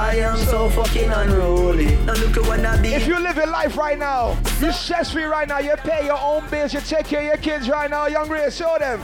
I 0.09 0.17
am 0.17 0.37
so 0.39 0.71
fucking 0.71 1.11
unruly. 1.11 1.97
Now 2.07 2.15
look 2.15 2.37
at 2.37 2.47
what 2.47 2.65
I 2.65 2.81
be. 2.81 2.95
If 2.95 3.07
you 3.07 3.19
live 3.21 3.37
your 3.37 3.47
life 3.47 3.77
right 3.77 3.99
now, 3.99 4.39
you're 4.61 4.73
stress 4.73 5.13
free 5.13 5.25
right 5.25 5.47
now, 5.47 5.59
you 5.59 5.75
pay 5.77 6.07
your 6.07 6.19
own 6.19 6.49
bills, 6.49 6.73
you 6.73 6.81
take 6.81 7.07
care 7.07 7.21
of 7.21 7.27
your 7.27 7.37
kids 7.37 7.69
right 7.69 7.91
now, 7.91 8.07
young 8.07 8.29
Ray, 8.29 8.51
show 8.51 8.77
them. 8.79 9.01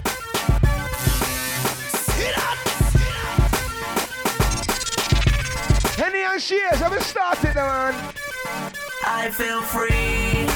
Henny 5.97 6.23
and 6.23 6.41
Shades, 6.41 6.83
we 6.91 7.01
started, 7.01 7.55
man? 7.55 7.95
I 9.07 9.31
feel 9.31 9.63
free. 9.63 10.47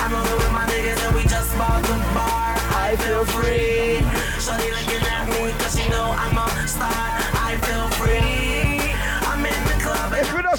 I'm 0.00 0.14
over 0.14 0.36
with 0.36 0.52
my 0.52 0.64
niggas 0.66 1.06
and 1.06 1.14
we 1.16 1.22
just 1.22 1.56
bought 1.58 1.82
the 1.82 2.14
bar. 2.14 2.47
I 2.88 2.96
feel 2.96 3.22
free. 3.26 4.00
So 4.40 4.52
Shorty 4.52 4.70
looking 4.70 5.06
at 5.08 5.28
me 5.28 5.52
cause 5.58 5.78
she 5.78 5.90
know 5.90 6.14
I'm 6.16 6.38
a 6.38 6.66
star. 6.66 7.17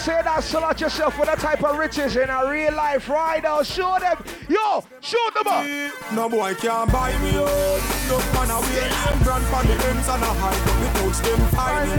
Say 0.10 0.24
that, 0.24 0.44
sell 0.44 0.64
out 0.64 0.82
yourself 0.82 1.16
for 1.18 1.26
that 1.28 1.38
type 1.38 1.64
of 1.64 1.78
riches 1.78 2.16
in 2.16 2.32
a 2.32 2.50
real 2.50 2.74
life 2.74 3.08
right 3.10 3.44
now, 3.44 3.62
show 3.62 3.96
them. 4.00 4.18
Yo, 4.50 4.84
shoot 5.02 5.34
them 5.36 5.46
up. 5.46 5.64
No 6.16 6.28
boy 6.28 6.56
can't 6.56 6.92
buy 6.92 7.16
me 7.20 7.38
out. 7.38 7.78
No 8.10 8.18
man 8.34 8.50
a 8.50 8.58
wear 8.60 8.90
name 8.90 9.22
brand 9.22 9.46
for 9.46 9.62
the 9.68 9.78
ends 9.86 10.10
and 10.10 10.24
a 10.24 10.34
hide 10.34 10.66
up 10.66 10.78
the 10.82 10.90
touch 10.98 11.20
them 11.22 11.40
fine. 11.54 11.90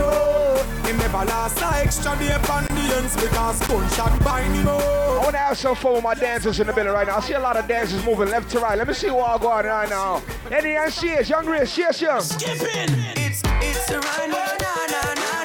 Him 0.90 0.98
never 0.98 1.24
last 1.24 1.62
a 1.62 1.84
extra 1.84 2.18
day 2.18 2.32
on 2.34 2.64
the 2.64 2.94
ends 2.96 3.14
because 3.14 3.64
gunshot 3.68 4.24
bind 4.24 4.56
him 4.56 4.66
I 4.66 4.72
out. 4.72 5.18
want 5.22 5.30
to 5.30 5.38
have 5.38 5.56
some 5.56 5.76
fun 5.76 5.94
with 5.94 6.02
my 6.02 6.14
dancers 6.14 6.58
in 6.58 6.66
the 6.66 6.72
building 6.72 6.92
right 6.92 7.06
now. 7.06 7.18
I 7.18 7.20
see 7.20 7.34
a 7.34 7.38
lot 7.38 7.56
of 7.56 7.68
dancers 7.68 8.04
moving 8.04 8.28
left 8.28 8.50
to 8.50 8.58
right. 8.58 8.76
Let 8.76 8.88
me 8.88 8.94
see 8.94 9.10
what 9.12 9.30
I'm 9.30 9.40
going 9.40 9.66
right 9.66 9.88
now. 9.88 10.20
Henny 10.50 10.74
and 10.74 10.92
Shades, 10.92 11.30
young 11.30 11.46
Ray, 11.46 11.64
Shears, 11.64 12.02
young. 12.02 12.20
Skipping. 12.22 12.90
It's 13.14 13.40
it's 13.62 13.88
a 13.88 14.00
run. 14.00 14.30
Na 14.30 14.46
na 14.58 14.86
na 14.88 15.14
na 15.14 15.44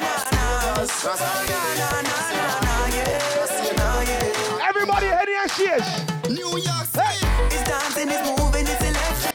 na. 2.02 2.05
Everybody, 5.58 5.80
Henny. 5.80 6.34
New 6.34 6.58
York 6.58 6.84
City. 6.84 7.26
It's 7.48 7.62
dancing, 7.64 8.10
it's 8.10 8.28
moving, 8.28 8.66
it's 8.68 8.82
electric. 8.82 9.34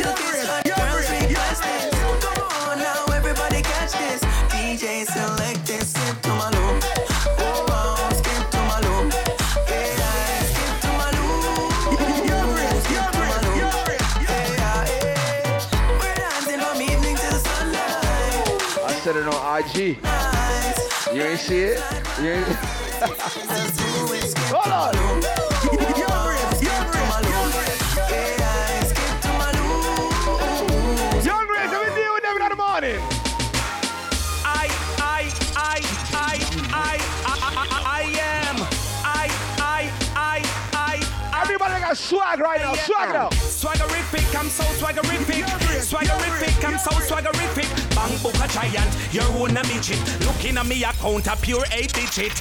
Look, 0.00 0.20
it's 0.20 0.46
hot, 0.48 0.64
girls 0.64 1.10
request 1.10 1.62
this. 1.62 1.92
Come 2.24 2.40
on 2.70 2.78
now, 2.78 3.04
everybody 3.12 3.60
catch 3.60 3.92
this. 3.92 4.20
DJ 4.48 5.04
select 5.04 5.66
this, 5.66 5.92
skip 5.92 6.22
to 6.22 6.28
my 6.30 6.48
loop. 6.48 6.84
Oh, 7.40 7.64
wow, 7.68 8.08
skip 8.16 8.50
to 8.50 8.58
my 8.64 8.80
loop. 8.80 9.12
Yeah, 9.68 10.40
skip 10.48 10.80
to 10.80 10.88
my 10.96 11.10
loop. 11.12 11.72
Skip 12.84 13.04
to 13.12 13.20
my 13.20 13.36
loop. 13.44 13.60
Yeah, 14.24 14.56
yeah. 14.56 14.88
We're 16.00 16.14
dancing 16.14 16.60
from 16.60 16.80
evening 16.80 17.16
till 17.16 17.38
sunlight. 17.38 18.48
I 18.80 18.92
said 19.02 19.16
it 19.16 19.28
on 19.28 19.40
IG. 19.60 20.00
You 21.14 21.22
ain't 21.22 21.40
see 21.40 21.62
it? 21.64 21.82
You 22.18 22.30
ain't. 22.30 22.46
Hold 24.52 24.96
on. 24.96 25.39
Swag 42.10 42.40
right 42.40 42.60
now. 42.60 42.74
Swag 42.74 43.12
now. 43.12 43.28
Swaggerific, 43.30 44.26
I'm 44.38 44.48
so 44.48 44.64
swaggerific. 44.80 45.44
Swaggerific, 45.90 46.64
I'm 46.66 46.78
so 46.78 46.90
swaggerific. 47.06 47.68
Bang 47.94 48.18
book 48.22 48.34
a 48.42 48.48
giant, 48.48 48.90
your 49.14 49.24
own 49.38 49.56
a 49.56 49.62
midget. 49.70 50.00
Looking 50.26 50.58
at 50.58 50.66
me 50.66 50.82
account 50.82 51.28
a 51.28 51.36
pure 51.36 51.64
eight 51.72 51.92
digit. 51.92 52.32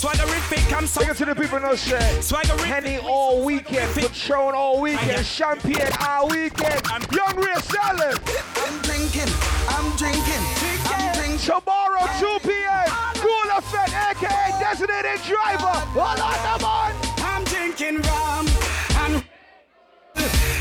Swaggerific, 0.00 0.72
I'm 0.74 0.86
so. 0.86 1.00
Big 1.00 1.10
up 1.10 1.16
to 1.18 1.24
the 1.26 1.34
people 1.34 1.60
no 1.60 1.74
say. 1.74 1.98
Swaggerific. 2.20 2.64
Henny 2.64 2.98
all 2.98 3.44
weekend. 3.44 3.94
Patron 3.94 4.54
all 4.54 4.80
weekend. 4.80 5.26
Champagne 5.26 5.92
all 6.00 6.28
weekend. 6.28 6.80
Young 7.12 7.36
Ray 7.36 7.60
Salad. 7.68 8.16
I'm 8.64 8.80
drinking, 8.80 9.30
I'm 9.68 9.96
drinking, 9.96 10.42
I'm 10.88 11.12
drinking. 11.14 11.38
Tomorrow 11.44 12.04
2 12.18 12.48
p.m. 12.48 12.88
Cool 13.20 13.48
Effect, 13.58 13.92
aka 13.92 14.56
Designated 14.58 15.20
Driver. 15.26 15.76
Hold 15.92 16.20
on, 16.20 16.34
come 16.46 16.64
on. 16.64 17.08
I'm 17.20 17.44
drinking 17.44 18.00
rum 18.02 18.46
and 18.46 18.57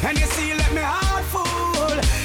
and 0.03 0.19
you 0.19 0.25
see, 0.27 0.53
let 0.53 0.71
me 0.73 0.81
heart 0.83 1.25
full. 1.25 1.67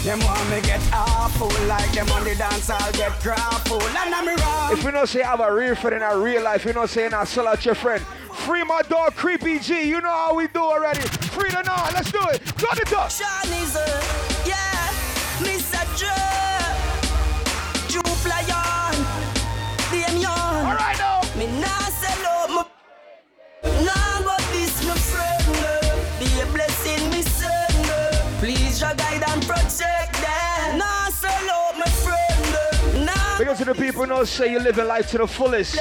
Them 0.03 0.19
want 0.21 0.51
me 0.51 0.61
get 0.63 0.83
awful 0.93 1.47
like 1.69 1.93
them 1.93 2.09
on 2.11 2.25
the 2.25 2.35
dance. 2.35 2.69
I'll 2.69 2.93
get 2.93 3.19
grapple 3.23 3.81
and 3.81 4.15
I'm 4.15 4.27
wrong. 4.27 4.73
If 4.73 4.83
you 4.83 4.91
don't 4.91 5.07
say 5.07 5.23
I 5.23 5.31
have 5.31 5.41
a 5.41 5.55
real 5.55 5.77
friend 5.77 5.97
in 5.97 6.03
our 6.03 6.21
real 6.21 6.43
life, 6.43 6.65
you 6.65 6.73
know 6.73 6.87
saying 6.87 7.15
I 7.15 7.23
sell 7.25 7.47
out 7.47 7.65
your 7.65 7.77
friend. 7.77 8.03
Free 8.33 8.65
my 8.65 8.83
dog 8.83 9.15
Creepy 9.15 9.61
G. 9.61 9.89
You 9.89 10.01
know 10.01 10.11
how 10.11 10.35
we 10.35 10.49
do 10.49 10.59
already. 10.59 11.03
Free 11.31 11.51
the 11.51 11.63
now. 11.63 11.89
Let's 11.95 12.11
do 12.11 12.19
it. 12.31 12.43
Cut 12.57 12.79
it 12.81 12.93
up. 12.93 13.11
Shawnee's 13.13 13.77
uh, 13.77 14.03
yeah, 14.45 14.91
Mr. 15.39 15.87
Dre, 15.97 16.11
Jupe 17.89 18.27
Lion, 18.27 19.07
Damien. 19.93 20.27
All 20.27 20.75
right 20.75 20.99
now. 20.99 21.21
Me 21.39 21.47
nah 21.61 21.69
sell 21.69 22.27
out 22.27 22.67
my, 23.63 23.85
nah 23.85 24.12
Because 33.43 33.59
to 33.59 33.65
the 33.65 33.75
people 33.75 34.07
know 34.07 34.23
say 34.23 34.53
you're 34.53 34.61
living 34.61 34.87
life 34.87 35.11
to 35.11 35.19
the 35.19 35.27
fullest. 35.27 35.75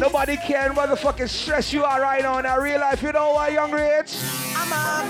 Nobody 0.00 0.36
can 0.36 0.74
motherfucking 0.74 1.28
stress 1.28 1.72
you 1.72 1.84
out 1.84 2.00
right 2.00 2.20
now 2.20 2.38
in 2.38 2.46
our 2.46 2.60
real 2.60 2.80
life. 2.80 3.04
You 3.04 3.12
know 3.12 3.34
what, 3.34 3.52
young 3.52 3.70
rich? 3.70 4.16
I'm 4.56 4.72
a. 4.72 5.04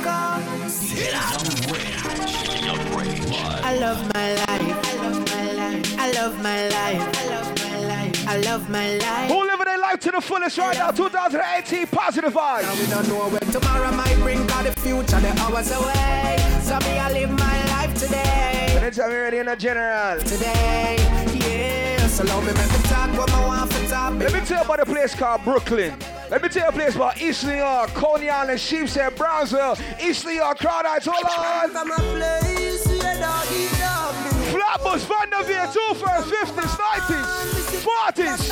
I 3.65 3.79
love 3.81 4.13
my 4.13 4.35
life. 4.35 4.49
I 4.53 5.01
love 5.01 5.25
my 5.31 5.53
life. 5.55 5.99
I 5.99 6.13
love 6.13 6.43
my 6.43 6.69
life. 6.69 7.17
I 7.17 7.27
love 7.31 7.49
my 7.57 7.79
life. 7.87 8.29
I 8.29 8.37
love 8.37 8.69
my 8.69 8.97
life. 8.99 9.31
Who 9.31 9.41
living 9.47 9.65
their 9.65 9.79
life 9.79 10.01
to 10.01 10.11
the 10.11 10.21
fullest 10.21 10.59
right 10.59 10.77
now? 10.77 10.91
2018 10.91 11.87
positive 11.87 12.35
vibes. 12.35 12.63
Now 12.65 12.75
we 12.75 12.87
don't 12.87 13.09
know 13.09 13.31
when 13.31 13.51
tomorrow 13.51 13.91
might 13.93 14.17
bring, 14.17 14.47
cause 14.47 14.67
the 14.67 14.79
future 14.79 15.21
the 15.21 15.35
hours 15.41 15.73
away. 15.73 16.37
So 16.61 16.79
me 16.81 16.99
I 16.99 17.11
live 17.13 17.31
my 17.31 17.65
life 17.69 17.95
today. 17.95 18.77
Anytime 18.77 19.11
you're 19.11 19.23
ready 19.23 19.39
in 19.39 19.49
a 19.49 19.57
general. 19.57 20.21
Today, 20.21 20.99
yeah. 21.33 21.94
So 22.15 22.23
love 22.23 22.47
me, 22.47 22.53
make 22.53 22.70
me 22.70 22.78
talk 22.89 23.11
what 23.19 23.28
I 23.32 23.45
want 23.45 23.73
for 23.73 23.89
talk. 23.89 24.15
Let 24.15 24.32
me 24.32 24.39
tell 24.47 24.59
you 24.59 24.65
about 24.65 24.78
a 24.78 24.86
place 24.86 25.16
called 25.16 25.43
Brooklyn. 25.43 25.99
Let 26.31 26.45
me 26.45 26.49
tell 26.49 26.62
you 26.62 26.69
a 26.69 26.73
place 26.73 26.95
about 26.95 27.20
East 27.20 27.45
New 27.45 27.57
York, 27.57 27.89
Coney 27.91 28.31
Island, 28.31 28.61
Sheepshead, 28.61 29.16
Brownsville, 29.16 29.77
East 30.01 30.24
New 30.24 30.31
York, 30.31 30.61
Crown 30.61 30.85
Heights, 30.85 31.09
hold 31.11 31.24
on. 31.24 31.70
From 31.70 31.91
a 31.91 31.97
place 32.15 32.86
where 32.86 33.19
doggy 33.19 33.66
dog. 33.82 34.15
Flatbush, 34.55 35.03
Vanderveer, 35.11 35.66
2 35.73 35.81
50s, 35.99 36.78
90s, 36.78 37.82
40s. 37.82 38.47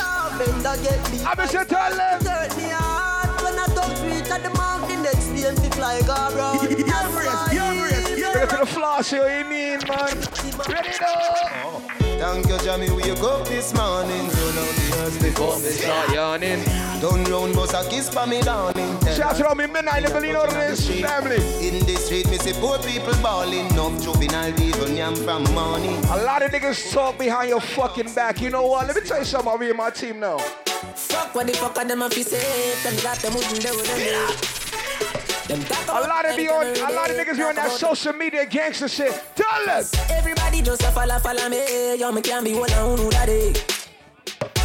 I'm 1.24 1.36
just 1.48 1.68
tell 1.68 1.94
them. 1.94 2.24
Hurt 2.24 2.56
me 2.56 2.68
hard 2.68 3.42
when 3.42 3.56
I 3.56 3.66
don't 3.76 3.94
reach 4.10 4.28
at 4.28 4.42
the 4.42 4.50
mountain 4.58 5.02
next 5.04 5.28
day 5.28 5.46
and 5.46 5.56
feel 5.56 5.80
like 5.80 6.02
a 6.02 6.34
run. 6.34 6.66
Get 6.66 8.48
to 8.50 8.56
the 8.56 8.66
floss 8.66 9.10
here, 9.10 9.38
you 9.38 9.44
mean, 9.44 9.78
man? 9.86 10.18
Ready 10.66 10.98
now? 11.00 11.14
Oh. 11.62 12.01
Thank 12.22 12.46
you, 12.46 12.58
Jamie. 12.58 12.88
We 12.88 13.02
wake 13.10 13.20
up 13.24 13.48
this 13.48 13.74
morning. 13.74 14.26
You 14.26 14.52
know 14.54 14.70
the 14.78 14.96
earth 15.00 15.20
before 15.20 15.58
me 15.58 15.70
start 15.70 16.08
yawning. 16.10 16.62
Don't 17.00 17.28
round, 17.28 17.52
but 17.56 17.74
a 17.74 17.82
kiss 17.90 18.08
for 18.08 18.28
me, 18.28 18.40
darling. 18.42 18.96
Shout 19.06 19.40
out 19.40 19.50
to 19.50 19.54
me 19.56 19.66
midnight, 19.66 20.04
let 20.04 20.14
me 20.14 20.28
lean 20.28 20.36
over 20.36 20.54
this 20.54 20.88
family. 21.00 21.38
In 21.66 21.84
the 21.84 21.96
street, 21.96 22.30
me 22.30 22.38
see 22.38 22.52
poor 22.52 22.78
people 22.78 23.12
balling. 23.20 23.66
No 23.74 23.90
juvenile 23.98 24.52
people, 24.52 24.88
yam 24.88 25.16
from 25.16 25.42
money. 25.52 25.98
A 26.10 26.22
lot 26.22 26.42
of 26.42 26.52
niggas 26.52 26.92
talk 26.92 27.18
behind 27.18 27.48
your 27.48 27.60
fucking 27.60 28.14
back. 28.14 28.40
You 28.40 28.50
know 28.50 28.68
what? 28.68 28.86
Let 28.86 28.94
me 28.94 29.02
tell 29.02 29.18
you 29.18 29.24
something 29.24 29.48
about 29.48 29.58
me 29.58 29.70
and 29.70 29.78
my 29.78 29.90
team 29.90 30.20
now. 30.20 30.38
Fuck 30.38 31.34
what 31.34 31.48
the 31.48 31.54
fuck 31.54 31.76
are 31.76 31.84
them 31.84 32.02
if 32.02 32.16
you 32.16 32.24
say 32.24 32.74
Them 32.82 33.00
got 33.02 33.18
them 33.18 33.34
wouldn't 33.34 33.62
do 33.62 33.68
it 33.72 33.86
Them 33.86 34.98
talk 35.06 35.21
A 35.52 36.08
lot 36.08 36.24
of 36.24 36.38
you 36.38 36.50
on, 36.50 36.66
a 36.66 36.94
lot 36.94 37.10
of 37.10 37.16
niggas 37.16 37.36
be 37.36 37.42
on 37.42 37.54
that 37.56 37.70
social 37.72 38.14
media 38.14 38.46
gangster 38.46 38.88
shit. 38.88 39.22
Tell 39.34 39.68
us. 39.68 39.92
Everybody 40.10 40.62
just 40.62 40.82
a 40.82 40.90
follow, 40.92 41.18
follow 41.18 41.48
me 41.50 41.96
Yo, 41.96 42.10
me 42.10 42.22
can't 42.22 42.44
be 42.44 42.54
one 42.54 42.72
on 42.72 42.96
who 42.96 43.10
that 43.10 43.28
is 43.28 43.81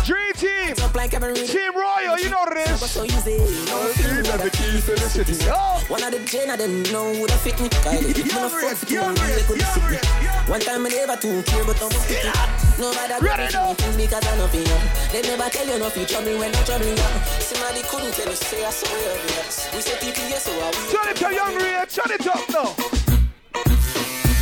Dream 0.07 0.31
Team, 0.39 0.73
like 0.95 1.11
Team 1.11 1.75
Royal, 1.75 2.17
you 2.17 2.29
know 2.29 2.39
what 2.47 2.55
it 2.55 2.69
is. 2.69 2.79
So 2.79 3.03
easy, 3.03 3.43
no 3.67 3.91
These 3.91 4.29
are 4.31 4.37
the 4.39 4.49
keys 4.55 4.85
to 4.85 4.95
the 4.95 5.09
city. 5.11 5.35
Oh. 5.51 5.83
One 5.89 6.01
of 6.01 6.13
the 6.15 6.23
gen 6.23 6.49
of 6.49 6.59
them 6.59 6.81
know 6.95 7.11
who 7.11 7.27
the 7.27 7.35
fit 7.43 7.59
me. 7.59 7.67
Kylie, 7.83 8.15
if 8.15 8.23
me 8.23 8.31
no 8.31 8.47
fuck 8.47 8.71
with 8.71 8.87
you, 8.87 9.03
they 9.03 9.43
could 9.43 9.59
sit 9.59 9.83
me 9.83 9.99
One 10.47 10.61
time 10.63 10.85
I 10.85 10.95
never 10.95 11.19
too 11.19 11.43
care, 11.43 11.59
but 11.67 11.75
I'm 11.83 11.91
fit 11.91 12.23
me 12.23 12.31
No 12.79 12.95
matter 12.95 13.19
what 13.19 13.51
you 13.51 13.75
things 13.75 13.97
because 13.99 14.23
I 14.23 14.37
know 14.39 14.47
for 14.47 14.63
you. 14.63 14.79
They 15.11 15.27
never 15.27 15.49
tell 15.51 15.67
you 15.67 15.75
no 15.77 15.89
future 15.91 16.21
me 16.23 16.39
when 16.39 16.55
no 16.55 16.61
trouble 16.63 16.87
you. 16.87 16.95
Somebody 17.43 17.83
couldn't 17.91 18.15
tell 18.15 18.31
you, 18.31 18.39
say 18.39 18.63
I 18.63 18.71
saw 18.71 18.87
you 18.87 19.11
obvious 19.11 19.67
We 19.75 19.81
say 19.83 19.99
TPS, 19.99 20.47
so 20.47 20.55
I 20.55 20.71
we 20.71 20.87
Turn 20.87 21.07
it 21.11 21.17
to 21.19 21.35
young 21.35 21.55
Ray, 21.59 21.83
turn 21.91 22.15
it 22.15 22.23
up 22.31 22.47
now. 22.55 22.71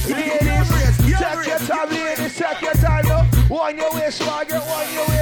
Ladies, 0.05 0.69
take 1.17 1.47
your 1.49 1.57
time, 1.57 1.89
ladies, 1.89 2.37
take 2.37 2.61
your 2.61 2.77
time 2.77 3.05
now. 3.07 3.25
One 3.49 3.77
your 3.77 3.91
waist, 3.93 4.21
swagger, 4.21 4.59
one 4.59 4.93
your 4.93 5.07
waist, 5.09 5.14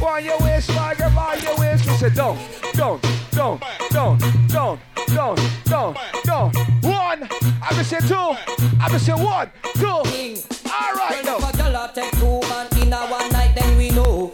One 0.00 0.24
your 0.24 0.38
waist, 0.40 0.72
swagger, 0.72 1.10
one 1.10 1.42
your 1.42 1.56
waist, 1.56 1.86
me 1.86 1.94
say. 1.94 2.08
Down, 2.10 2.38
down, 2.72 3.00
down, 3.32 3.60
down, 3.90 4.18
down, 4.48 4.78
down, 5.08 5.36
down, 5.64 5.94
down. 6.24 6.52
One, 6.82 7.28
I 7.62 7.74
be 7.76 7.84
say 7.84 8.00
two, 8.00 8.14
I 8.14 8.88
be 8.90 8.98
say 8.98 9.12
one, 9.12 9.50
two. 9.74 9.86
All 9.86 10.94
right 10.94 11.22
now. 11.24 11.36
If 11.36 11.60
a 11.60 11.68
a 11.68 11.92
take 11.94 12.12
two 12.18 12.40
man 12.48 12.66
in 12.80 12.92
a 12.92 12.98
one 13.08 13.28
night, 13.30 13.54
then 13.54 13.76
we 13.76 13.90
know. 13.90 14.32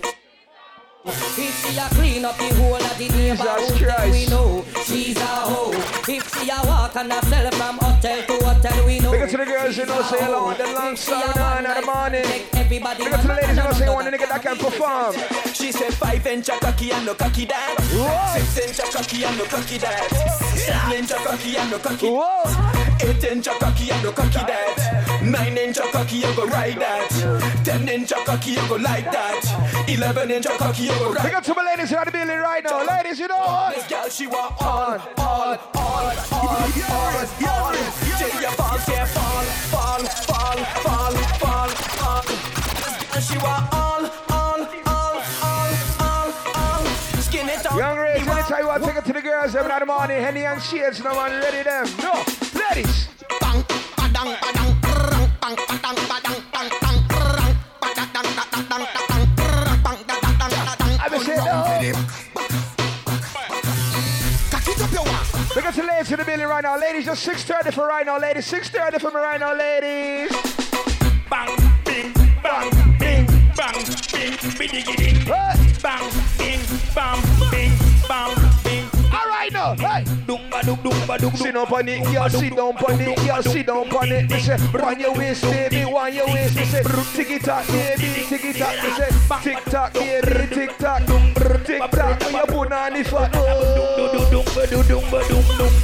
If 1.05 1.67
she 1.67 1.79
a 1.79 1.89
clean 1.95 2.25
up 2.25 2.37
the 2.37 2.55
whole 2.55 2.75
of 2.77 2.99
the 2.99 3.09
neighborhood, 3.09 3.79
then 3.79 4.11
we 4.11 4.27
know 4.27 4.65
she's 4.85 5.17
a 5.17 5.27
hoe. 5.27 5.73
If 6.09 6.35
she 6.35 6.49
a 6.49 6.67
walk 6.67 6.97
and 6.97 7.13
a 7.13 7.25
sell 7.27 7.51
from 7.53 7.79
hotel 7.79 8.23
to 8.23 8.45
hotel, 8.45 8.87
we 8.87 9.01
know. 9.01 9.15
Up 9.15 9.29
to 9.31 9.37
the 9.37 9.45
girls, 9.45 9.77
you 9.77 9.87
know, 9.87 10.03
say 10.03 10.19
hello 10.25 10.47
on 10.47 10.59
the 10.59 10.67
long 10.73 10.97
side, 10.97 11.37
nine 11.37 11.67
in 11.67 11.81
the 11.81 11.87
morning. 11.87 12.56
Everybody 12.77 13.05
to 13.05 13.27
the 13.27 13.35
ladies, 13.35 13.57
know, 13.57 13.73
say 13.73 13.89
one 13.89 14.05
nigga 14.05 14.29
that 14.29 14.43
can 14.43 14.57
perform. 14.59 15.15
She 15.55 15.73
said 15.73 15.95
five 15.95 16.27
inch 16.27 16.49
cocky 16.61 16.93
and 16.93 17.07
no 17.07 17.15
cocky 17.15 17.47
that. 17.47 17.73
Six 18.37 18.79
inch 18.79 18.93
cocky 18.93 19.25
and 19.25 19.39
no 19.39 19.45
cocky 19.47 19.79
that. 19.79 20.13
Seven 20.61 20.93
inch 20.93 21.09
cocky 21.09 21.57
and 21.57 21.71
no 21.71 21.79
cocky. 21.79 22.13
Eight 23.01 23.25
inch 23.25 23.49
cocky 23.49 23.91
and 23.91 24.03
no 24.05 24.13
cocky 24.13 24.45
that. 24.45 25.23
Nine 25.25 25.57
inch 25.57 25.79
cocky 25.91 26.17
you 26.17 26.37
go 26.37 26.47
ride 26.49 26.77
that. 26.77 27.09
Ten 27.65 27.89
inch 27.89 28.13
cocky 28.27 28.51
you 28.51 28.69
go 28.69 28.77
like 28.77 29.11
that. 29.11 29.89
Eleven 29.89 30.31
inch 30.31 30.47
cocky 30.47 30.83
you 30.83 30.99
go 31.01 31.15
ride. 31.15 31.33
up 31.33 31.45
to 31.45 31.55
my 31.55 31.65
ladies 31.65 31.91
in 31.91 31.99
the 32.05 32.11
building 32.11 32.41
right 32.45 32.63
now. 32.63 32.85
Ladies, 32.85 33.19
you 33.19 33.29
know 33.29 33.39
what? 33.39 33.75
This 33.75 33.89
girl 33.89 34.09
she 34.11 34.27
want 34.27 34.53
on, 34.61 35.01
on, 35.17 35.59
on, 35.77 36.13
on, 36.31 36.73
on, 36.93 37.27
on. 37.49 37.77
Till 38.19 38.41
you 38.41 38.53
fall, 38.53 38.79
say 38.81 39.05
fall, 39.07 39.45
fall, 39.73 40.05
fall, 40.05 40.57
fall, 40.85 41.13
fall, 41.41 41.69
fall. 41.69 42.66
This 43.17 43.31
girl 43.31 43.39
she 43.39 43.45
want 43.47 43.73
all, 43.73 44.05
all, 44.29 44.61
all, 44.93 45.23
all, 45.41 45.73
all, 46.01 46.33
all. 46.55 46.85
Skin 47.25 47.49
it 47.49 47.65
out. 47.65 47.79
Young 47.79 47.97
Ray, 47.97 48.17
anytime 48.17 48.61
you 48.61 48.67
want 48.67 48.83
to 48.83 48.89
take 48.91 48.99
it 48.99 49.05
to 49.07 49.13
the 49.15 49.23
girls, 49.23 49.53
seven 49.53 49.73
in 49.73 49.79
the 49.79 49.87
morning, 49.87 50.21
Henny 50.21 50.45
and 50.45 50.61
Shades, 50.61 51.03
no 51.03 51.15
man 51.15 51.41
ready 51.41 51.63
them. 51.63 51.87
No, 52.03 52.13
ladies. 52.53 53.09
Bang, 53.41 53.63
badang, 53.97 54.37
badang, 54.37 54.69
rang, 54.85 55.33
bang, 55.41 55.57
badang, 55.57 55.97
badang, 55.97 56.37
bang, 56.53 56.69
bang, 56.85 56.99
rang, 57.09 57.57
badang, 57.81 58.09
badang, 58.13 58.53
badang, 58.53 58.85
badang, 58.85 59.25
rang, 59.65 59.81
bang, 59.81 59.99
badang, 60.05 60.37
badang, 60.37 60.65
badang. 60.69 60.93
I 61.01 61.09
be 61.09 61.19
say 61.25 61.37
no. 61.37 61.57
Cock 64.51 64.69
it 64.69 64.83
up 64.83 64.93
your 64.93 65.05
walk. 65.09 65.55
Big 65.55 65.65
up 65.65 65.75
to 65.75 65.83
ladies 65.83 66.13
in 66.13 66.19
the 66.19 66.25
building 66.27 66.49
right 66.49 66.63
now. 66.63 66.79
Ladies, 66.79 67.07
just 67.07 67.27
6.30 67.27 67.73
for 67.73 67.87
right 67.87 68.05
now, 68.05 68.19
ladies. 68.19 68.45
6.30 68.53 69.01
for 69.01 69.11
me 69.11 69.17
right 69.17 69.41
now, 69.41 69.55
ladies. 69.57 70.31
Bang, 71.31 71.57
bing, 71.83 72.13
bang, 72.43 72.71
bing, 72.71 72.96
bang, 73.57 73.75
bing, 74.13 74.37
bidiggy 74.59 74.97
ding. 74.97 75.25
Bang, 75.83 76.11
bing, 76.39 76.61
bang, 76.95 77.21
bing, 77.51 77.73
bang, 78.09 78.35
bing. 78.65 78.85
All 79.13 79.29
right 79.29 79.53
now, 79.53 79.75
hey. 79.75 80.05
Dumba 80.27 80.61
dum 80.63 80.77
dumba 80.79 81.19
dum 81.19 81.37
Sit 81.37 81.55
down 81.55 81.73
on 81.73 81.89
it, 81.89 82.05
girl, 82.05 82.29
sit 82.29 82.57
down 82.57 82.77
on 82.77 83.01
it, 83.01 83.17
girl, 83.27 83.43
sit 83.43 83.67
down 83.67 83.89
on 83.97 84.13
it. 84.13 84.31
Me 84.31 84.41
say, 84.41 84.57
wind 84.73 85.01
your 85.01 85.15
waist, 85.15 85.43
baby, 85.43 85.85
wind 85.85 86.15
your 86.15 86.27
waist. 86.27 86.57
Me 86.57 86.65
say, 86.65 86.83
tick 87.15 87.43
tock, 87.43 87.67
baby, 87.69 88.27
tick 88.29 88.57
tock. 88.57 88.75
Me 88.83 88.91
say, 88.91 89.11
tick 89.43 89.65
tock, 89.65 89.93
baby, 89.95 90.55
tick 90.55 90.79
tock, 90.79 91.03
tick 91.65 91.91
tock. 91.91 92.21
When 92.21 92.35
you 92.35 92.47
put 92.47 92.73
on 92.73 92.93
the 92.93 93.05
fat, 93.05 93.31
oh. 93.35 94.29
dumba 94.33 94.71
dum 94.71 94.87
dum 94.89 95.05
dum 95.09 95.59
ding, 95.59 95.76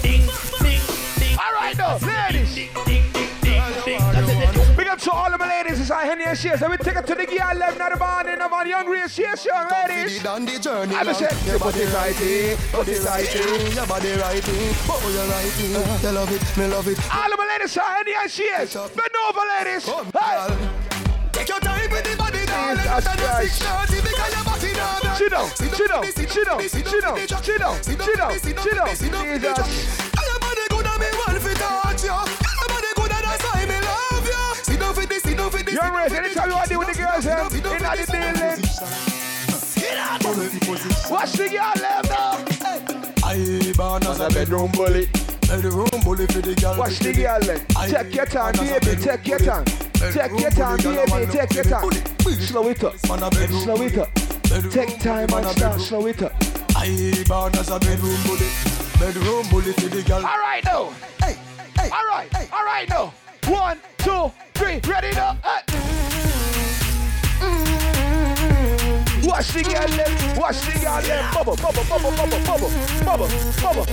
Let 6.45 6.71
me 6.73 6.77
take 6.77 6.97
it 6.97 7.07
to 7.07 7.15
the 7.15 7.25
girl 7.25 7.55
left, 7.55 7.79
not 7.79 7.97
the 7.97 8.03
on 8.03 8.69
young 8.69 8.89
Real 8.89 9.07
Shears, 9.07 9.45
young 9.45 9.69
ladies. 9.71 10.27
On 10.27 10.45
the 10.45 10.59
journey, 10.59 10.97
I'm 10.97 11.07
a 11.07 11.15
set. 11.15 11.39
your 11.47 11.59
body 11.61 11.85
right 11.85 12.17
here, 12.17 12.57
body 12.73 12.99
right 12.99 13.29
here, 13.29 13.69
your 13.71 13.87
body 13.87 14.11
right 14.19 14.43
here, 14.43 14.75
oh 14.91 14.99
you 15.07 15.23
right 15.31 15.53
here. 15.55 15.71
You 16.03 16.11
love 16.11 16.33
it, 16.33 16.57
me 16.59 16.67
love 16.67 16.89
it. 16.89 16.99
All 17.15 17.33
of 17.33 17.39
my 17.39 17.47
ladies 17.47 17.77
are 17.79 17.97
any 18.01 18.15
and 18.21 18.29
Shears. 18.29 18.75
Bend 18.75 19.15
over, 19.29 19.41
ladies. 19.55 19.87
Hey. 19.87 20.83
Take 21.31 21.49
your 21.49 21.61
time 21.61 21.91
with 21.91 22.11
the 22.11 22.17
body, 22.17 22.45
darling. 22.45 22.77
Jesus 22.83 23.05
Let 23.07 23.17
the 23.17 23.23
Christ. 23.23 23.55
six 23.55 23.63
thirty 23.63 24.01
because 24.03 24.35
your 24.35 24.45
body 24.45 24.73
now. 24.75 25.15
Sit 25.15 25.31
down, 25.31 25.47
sit 25.47 25.71
down, 25.71 26.05
sit 26.11 26.27
down, 26.35 26.59
sit 26.59 26.85
down, 26.85 27.13
sit 27.23 27.59
down, 27.59 27.83
sit 27.83 28.09
down, 28.19 28.35
sit 28.43 29.43
down. 29.43 29.63
Jesus. 29.63 30.11
Your 30.19 30.39
body 30.43 30.67
good 30.71 30.87
and 30.91 30.99
me 30.99 31.07
want 31.23 31.39
fi 31.39 31.55
touch 31.55 32.03
you. 32.03 32.42
This, 35.13 35.23
sit 35.23 35.37
down 35.37 35.51
for 35.51 35.63
this. 35.63 35.75
Young 35.75 35.95
Real, 35.95 36.13
anytime 36.13 36.49
you 36.49 36.55
want 36.55 36.65
to 36.65 36.71
deal 36.71 36.79
with 36.79 36.89
the 36.89 36.95
girls, 36.95 37.27
eh? 37.27 37.43
In 37.43 37.51
the 37.51 37.61
building. 38.13 38.63
Watch 41.11 41.33
the 41.33 41.49
girl 41.49 41.73
left 41.81 42.09
now. 42.09 42.45
I 43.25 43.73
born 43.77 44.07
as 44.07 44.21
a 44.21 44.29
bedroom 44.31 44.71
bully. 44.73 45.07
Bedroom 45.49 45.89
bully 46.05 46.27
for 46.27 46.41
the 46.41 46.55
girl. 46.61 46.79
Watch 46.79 46.99
the 47.01 47.13
girl 47.13 47.41
left. 47.41 47.91
Take 47.91 48.15
your 48.15 48.27
time, 48.27 48.55
baby. 48.55 48.97
Take 48.97 49.27
your 49.27 49.39
time. 49.39 49.65
Take 49.95 50.41
your 50.41 50.51
time, 50.51 50.79
baby. 50.79 51.27
Take 51.31 51.55
your 51.55 51.65
time. 51.65 51.93
Slow 52.23 52.69
it 52.69 52.85
up. 52.85 52.97
Slow 52.99 53.83
it 53.83 53.99
up. 53.99 54.11
Take 54.71 54.99
time 55.01 55.29
and 55.33 55.47
start. 55.49 55.81
Slow 55.81 56.07
it 56.07 56.23
up. 56.23 56.33
I 56.75 57.25
born 57.29 57.55
as 57.57 57.69
a 57.71 57.79
bedroom 57.79 58.23
bully. 58.25 58.49
Bedroom 58.99 59.49
bully 59.51 59.73
for 59.73 59.89
the 59.89 60.03
girl. 60.07 60.25
All 60.25 60.39
right 60.39 60.65
now. 60.65 60.93
Hey, 61.23 61.37
hey. 61.77 61.91
All 61.91 62.07
right. 62.07 62.53
All 62.53 62.65
right 62.65 62.89
now. 62.89 63.13
One, 63.53 63.79
two, 63.99 64.33
three. 64.55 64.81
Ready 64.91 65.15
now. 65.15 65.37
Hey. 65.45 65.61
Watch 69.29 69.49
the 69.53 69.63
girl 69.63 69.89
left. 69.99 70.39
Watch 70.39 70.61
the 70.63 70.81
girl 70.81 71.03
left. 71.03 71.35
Bubble, 71.35 71.57
bubble, 71.57 71.85
bubble, 71.87 72.13
bubble, 72.17 72.41
bubble, 72.47 72.71
bubble, 73.05 73.29
bubble. 73.61 73.87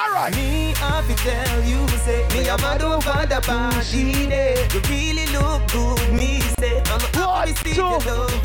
All 0.00 0.12
right. 0.12 0.34
Me 0.34 0.74
have 0.78 1.06
to 1.06 1.14
tell 1.22 1.62
you, 1.62 1.86
say, 2.02 2.26
me 2.34 2.48
a 2.48 2.58
mad 2.58 2.82
over 2.82 3.24
the 3.28 3.40
body 3.46 4.26
day. 4.26 4.66
You 4.74 4.80
really 4.90 5.26
look 5.26 5.62
good, 5.70 6.12
me 6.12 6.40
say. 6.58 6.82
I'm 6.86 7.00
a 7.00 7.08
One, 7.16 7.54
two. 7.54 7.82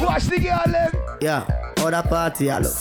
Watch 0.05 0.25
the 0.25 0.39
girl 0.39 0.61
left. 0.67 0.95
Yeah, 1.19 1.45
other 1.81 2.07
party, 2.07 2.49
I 2.51 2.59
look. 2.59 2.73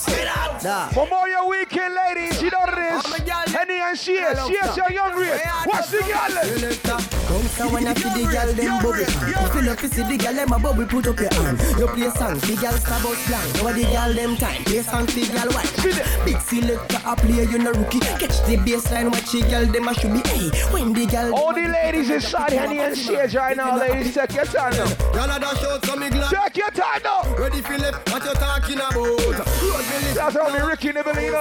Da. 0.62 0.90
Memorial 0.90 1.48
weekend, 1.48 1.94
ladies. 1.94 2.42
You 2.42 2.50
know 2.50 2.58
what 2.58 2.76
it 2.76 2.78
is. 2.78 3.52
Henny 3.54 3.80
and 3.80 3.96
Shades. 3.98 4.46
Shears, 4.46 4.76
your 4.76 4.90
young 4.90 5.14
race. 5.16 5.40
Watch 5.66 5.88
the 5.88 5.98
girl 5.98 6.34
left. 6.34 6.82
Come 7.28 7.42
so 7.48 7.68
when 7.68 7.86
I 7.86 7.94
see 7.94 8.08
the 8.10 8.30
girl 8.30 8.52
them 8.52 8.82
bubble 8.82 9.04
pan. 9.04 9.50
Feel 9.52 9.70
up 9.70 9.78
to 9.78 9.88
see 9.88 10.02
the 10.02 10.16
girl 10.16 10.34
them 10.34 10.52
a 10.52 10.58
bubble 10.58 10.86
put 10.86 11.06
up 11.06 11.20
your 11.20 11.32
hand. 11.34 11.60
You 11.78 11.86
play 11.86 12.10
song, 12.10 12.38
the 12.38 12.56
girl 12.60 12.72
star 12.72 12.98
about 13.00 13.18
blank. 13.26 13.54
Now 13.54 13.72
the 13.72 13.84
girl 13.84 14.14
them 14.14 14.36
time, 14.36 14.64
play 14.64 14.82
song, 14.82 15.06
the 15.06 15.26
girl 15.30 15.50
white. 15.54 16.24
Big 16.24 16.40
selector 16.40 17.00
a 17.06 17.16
player, 17.16 17.44
you 17.44 17.58
no 17.58 17.72
rookie. 17.72 18.00
Catch 18.00 18.42
the 18.46 18.56
baseline, 18.66 19.12
watch 19.12 19.30
the 19.30 19.42
girl 19.42 19.66
them 19.66 19.88
a 19.88 19.94
should 19.94 20.12
be. 20.12 20.28
Hey, 20.28 20.50
when 20.72 20.92
the 20.92 21.06
girl. 21.06 21.34
All 21.34 21.54
the 21.54 21.68
ladies 21.68 22.10
inside 22.10 22.52
Henny 22.52 22.80
and 22.80 22.96
she 22.96 23.14
is 23.14 23.34
right 23.34 23.56
now, 23.56 23.76
ladies. 23.78 24.14
Take 24.14 24.34
your 24.34 24.44
time 24.44 24.72
now. 24.72 24.90
Y'all 25.14 25.30
a 25.30 25.38
dash 25.38 25.62
out 25.62 25.84
some 25.84 26.00
glass. 26.10 26.30
Take 26.32 26.56
your 26.56 26.70
time 26.70 27.02
now. 27.04 27.22
Ready 27.36 27.62
Philip, 27.62 27.94
what 28.10 28.24
you 28.24 28.34
talking 28.34 28.76
about? 28.76 28.87
That's 28.90 30.36
how 30.36 30.52
me 30.52 30.60
Ricky 30.60 30.92
Nibbelino 30.92 31.40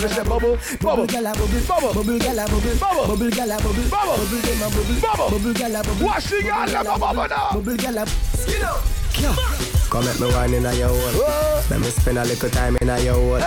Listen, 0.00 0.24
bubble, 0.26 0.58
bubble, 0.80 1.06
gala 1.06 1.32
bubble, 1.34 1.60
bubble, 1.68 1.92
bubble 1.92 2.18
gala 2.18 2.46
bubble, 2.46 2.74
bubble, 2.80 3.06
bubble 3.06 3.30
gala 3.30 3.56
bubble, 3.58 3.90
bubble, 3.90 4.16
bubble 4.16 4.40
dem 4.40 4.62
a 4.62 4.70
bubble, 4.70 5.00
bubble, 5.00 5.30
bubble 5.30 5.52
gala 5.52 5.82
bubble. 5.82 6.06
Watch 6.06 6.24
the 6.30 6.42
girl 6.42 6.50
bubble 6.50 6.60
like 6.60 6.68
a 6.68 6.72
gala 6.72 6.98
bubble 6.98 7.28
now. 7.28 7.50
Bubble 7.52 7.76
gala. 7.76 8.06
Skin 8.06 8.62
up. 8.64 9.79
Come 9.90 10.06
at 10.06 10.20
me 10.20 10.28
wine 10.32 10.54
in 10.54 10.62
your 10.62 10.88
hole. 10.88 11.62
Let 11.68 11.80
me 11.80 11.86
spend 11.90 12.18
a 12.18 12.24
little 12.24 12.48
time 12.48 12.76
in 12.80 12.88
a 12.88 13.00
your 13.00 13.14
hole. 13.14 13.42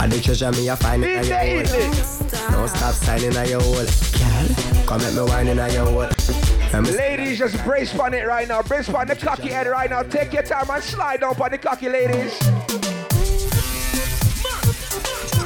I 0.00 0.06
the 0.06 0.18
treasure 0.22 0.50
me 0.52 0.66
a 0.70 0.74
find 0.74 1.04
it 1.04 1.22
in 1.22 1.26
your 1.26 1.66
hole. 1.66 2.50
No 2.50 2.66
stop 2.66 2.94
sign 2.94 3.22
in 3.22 3.32
your 3.32 3.60
hole. 3.60 3.74
Girl, 3.74 4.86
come 4.86 5.02
at 5.02 5.12
me 5.12 5.20
wine 5.20 5.48
in 5.48 5.58
your 5.58 5.84
hole. 5.84 6.08
Ladies, 6.96 7.38
just 7.38 7.62
brace 7.62 7.94
on 7.98 8.14
it 8.14 8.26
right 8.26 8.48
now. 8.48 8.62
Brace 8.62 8.88
on 8.88 9.06
the 9.06 9.14
cocky 9.14 9.50
head 9.50 9.66
right 9.66 9.90
now. 9.90 10.02
Take 10.02 10.32
your 10.32 10.42
time 10.42 10.70
and 10.70 10.82
slide 10.82 11.20
down 11.20 11.38
on 11.38 11.50
the 11.50 11.58
cocky, 11.58 11.90
ladies. 11.90 12.38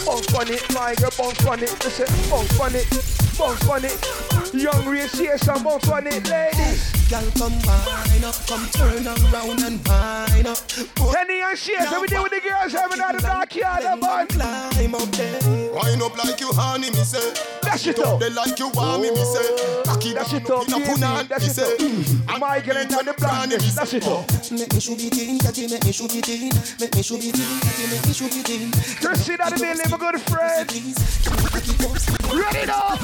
Bounce 0.07 0.33
on 0.33 0.49
it, 0.49 0.65
my 0.73 0.95
girl, 0.95 1.11
bounce 1.19 1.45
on 1.45 1.61
it. 1.61 1.85
Listen, 1.85 2.31
bounce 2.31 2.61
on 2.61 2.75
it, 2.77 2.89
bounce 3.37 3.69
on 3.69 3.85
it. 3.85 4.55
Young 4.55 4.87
race 4.87 5.19
here, 5.19 5.39
some 5.39 5.65
bounce 5.65 5.89
on 5.89 6.07
it, 6.07 6.29
ladies. 6.29 6.96
Girl, 7.09 7.23
come 7.39 7.53
wine 7.63 8.25
up, 8.25 8.35
come 8.49 8.67
turn 8.73 9.07
around 9.07 9.63
and 9.63 9.79
wine 9.87 10.47
up. 10.47 10.59
Henny 11.15 11.41
and 11.41 11.57
Shades, 11.57 11.93
every 11.93 12.09
day 12.09 12.19
with 12.19 12.33
the 12.33 12.41
girls 12.43 12.73
having 12.73 13.01
out 13.01 13.15
the 13.15 13.23
backyard, 13.23 13.85
the 13.85 13.97
bun. 14.01 14.27
Climb 14.27 14.95
up 14.95 15.09
there. 15.15 15.39
Wine 15.73 16.03
up 16.03 16.17
like 16.25 16.41
you 16.41 16.51
honey, 16.53 16.91
me 16.91 17.05
say. 17.07 17.33
Dash 17.63 17.87
it 17.87 17.99
up. 18.01 18.15
up. 18.15 18.21
They 18.21 18.31
like 18.31 18.59
you 18.59 18.71
want 18.71 19.03
me, 19.03 19.11
me 19.11 19.23
say. 19.23 19.83
Cocky 19.85 20.15
Dash 20.15 20.31
down 20.33 20.41
it 20.43 20.51
up, 20.51 20.67
in 20.67 20.75
a 20.75 20.79
baby. 20.79 20.91
punani, 20.91 21.29
Dash 21.29 21.43
me 21.43 21.47
it 21.47 21.55
say. 21.55 21.77
up. 22.35 22.41
My 22.41 22.61
girl 22.61 22.77
into 22.77 22.97
the 23.05 23.15
blackness. 23.17 23.75
Dash 23.77 23.95
it 23.95 24.07
up. 24.09 24.27
Make 24.51 24.73
me 24.75 24.81
shoot 24.81 24.99
it 25.05 25.17
in, 25.17 25.39
catty, 25.39 25.69
make 25.69 25.85
me 25.85 25.93
shoot 25.93 26.11
it 26.17 26.29
in. 26.29 26.51
Make 26.81 26.95
me 26.97 27.03
shoot 27.03 27.23
it 27.23 27.39
in, 27.39 27.61
catty, 27.63 27.87
make 27.87 28.05
me 28.07 28.13
shoot 28.13 28.35
it 28.35 28.51
in. 28.51 28.71
Christina 28.99 29.47
the 29.51 29.59
building, 29.63 29.91
my 29.95 29.99
good 29.99 30.21
friend. 30.27 30.67
Ready 32.35 32.67
now. 32.67 32.99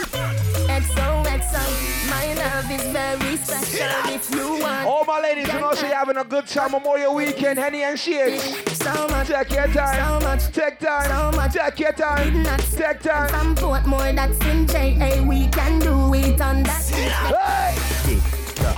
XOXO, 0.67 1.63
my 2.11 2.35
love 2.35 2.71
is 2.71 2.83
very 2.91 3.37
special. 3.37 3.92
You 4.31 4.65
All 4.65 5.05
my 5.05 5.21
ladies, 5.21 5.53
you 5.53 5.61
know, 5.61 5.73
so 5.75 5.87
you're 5.87 5.95
having 5.95 6.17
a 6.17 6.25
good 6.25 6.47
time 6.47 6.75
on 6.75 6.83
Memorial 6.83 7.15
Weekend, 7.15 7.59
Henny 7.59 7.83
and 7.83 7.99
so 7.99 9.07
much, 9.09 9.29
Take 9.29 9.51
your 9.53 9.67
time. 9.69 10.21
so 10.21 10.27
much, 10.27 10.53
Take 10.53 10.79
time. 10.79 11.09
so 11.09 11.37
much. 11.37 11.53
Take 11.53 11.79
your 11.79 11.93
time. 11.93 12.45
Take 12.73 13.01
time. 13.01 13.29
From 13.29 13.55
Portmore, 13.55 14.15
that's 14.15 14.39
in 14.47 14.67
JA. 14.67 15.23
We 15.23 15.49
can 15.49 15.79
do 15.79 16.15
it 16.15 16.41
on 16.41 16.63
that. 16.63 16.83
Hey! 16.89 18.19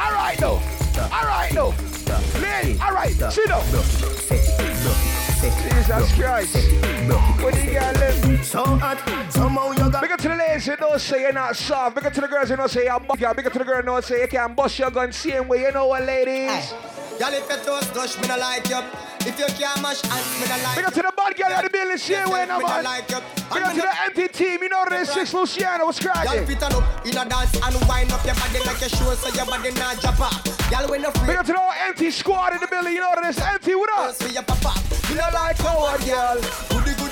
All 0.00 0.12
right, 0.12 0.40
no. 0.40 0.60
All 1.12 1.26
right, 1.26 1.52
no. 1.52 1.74
Lady, 2.40 2.78
all 2.80 2.92
right, 2.92 3.12
sit 3.12 3.50
up. 3.50 3.64
Jesus 5.44 6.12
Christ. 6.14 6.56
What 7.42 7.54
do 7.54 7.60
you 7.62 7.72
got 7.74 7.94
left? 7.96 8.44
So 8.44 8.64
hot, 8.64 8.98
somehow 9.30 9.70
you 9.72 9.90
got. 9.90 10.13
Big 10.54 10.60
up 10.60 10.76
to 10.76 10.76
the 10.76 10.86
ladies 10.86 10.86
who 10.86 10.88
don't 10.88 11.00
say 11.00 11.20
you're 11.22 11.32
not 11.32 11.56
soft. 11.56 11.96
Big 11.96 12.06
up 12.06 12.12
to 12.12 12.20
the 12.20 12.28
girls 12.28 12.48
who 12.48 12.56
don't 12.56 12.70
say 12.70 12.84
you're 12.84 13.00
buck. 13.00 13.18
Big 13.18 13.46
up 13.46 13.52
to 13.52 13.58
the 13.58 13.64
girls 13.64 13.80
who 13.80 13.86
don't 13.86 14.04
say 14.04 14.20
you 14.20 14.28
can 14.28 14.54
bust 14.54 14.78
your 14.78 14.90
gun 14.90 15.10
same 15.10 15.48
way. 15.48 15.62
You 15.62 15.72
know 15.72 15.88
what, 15.88 16.04
ladies? 16.04 16.72
Y'all 17.18 17.32
if 17.34 17.48
you 17.50 17.56
toast 17.64 17.92
gush, 17.92 18.20
me 18.22 18.28
no 18.28 18.38
like 18.38 18.68
you. 18.68 18.78
If 19.26 19.38
you 19.38 19.46
can't 19.58 19.82
mash 19.82 20.02
hands, 20.02 20.30
me 20.38 20.46
no 20.46 20.62
like 20.62 20.76
Big 20.76 20.84
up 20.84 20.94
to 20.94 21.02
the 21.02 21.12
bad 21.16 21.36
girl 21.36 21.58
in 21.58 21.64
the 21.64 21.70
building, 21.70 21.98
same 21.98 22.30
way, 22.30 22.46
no 22.46 22.60
man. 22.60 22.84
like 22.84 23.10
you. 23.10 23.18
Big 23.52 23.62
up 23.64 23.74
to 23.74 23.82
the 23.82 23.94
empty 24.06 24.28
team. 24.28 24.62
You 24.62 24.68
know 24.68 24.84
this 24.90 25.10
six 25.10 25.34
Luciano. 25.34 25.86
What's 25.86 26.00
Y'all 26.00 26.12
cracking? 26.12 26.46
fit 26.46 26.62
up 26.62 27.06
in 27.06 27.18
a 27.18 27.24
dance 27.26 27.54
and 27.58 27.74
wind 27.88 28.12
up 28.12 28.24
your 28.24 28.34
body 28.34 28.58
like 28.62 28.82
a 28.82 28.88
show 28.88 29.10
so 29.14 29.34
your 29.34 29.46
body 29.46 29.72
not 29.74 29.98
drop 29.98 30.20
off. 30.20 30.70
Y'all 30.70 30.86
when 30.88 31.02
you 31.02 31.10
free. 31.18 31.34
Big 31.34 31.36
up 31.36 31.46
to 31.46 31.52
the 31.52 31.66
empty 31.82 32.10
squad 32.12 32.54
in 32.54 32.60
the 32.60 32.68
building. 32.68 32.94
You 32.94 33.00
know 33.00 33.10
this 33.22 33.40
empty. 33.40 33.74
What 33.74 33.90
up? 33.90 34.14
for 34.14 34.28
your 34.28 34.44
papa. 34.44 34.78
You 35.10 35.16
know 35.16 35.28
like 35.34 35.58
girl. 35.58 36.38
Goody 36.70 36.94
girl 36.94 37.03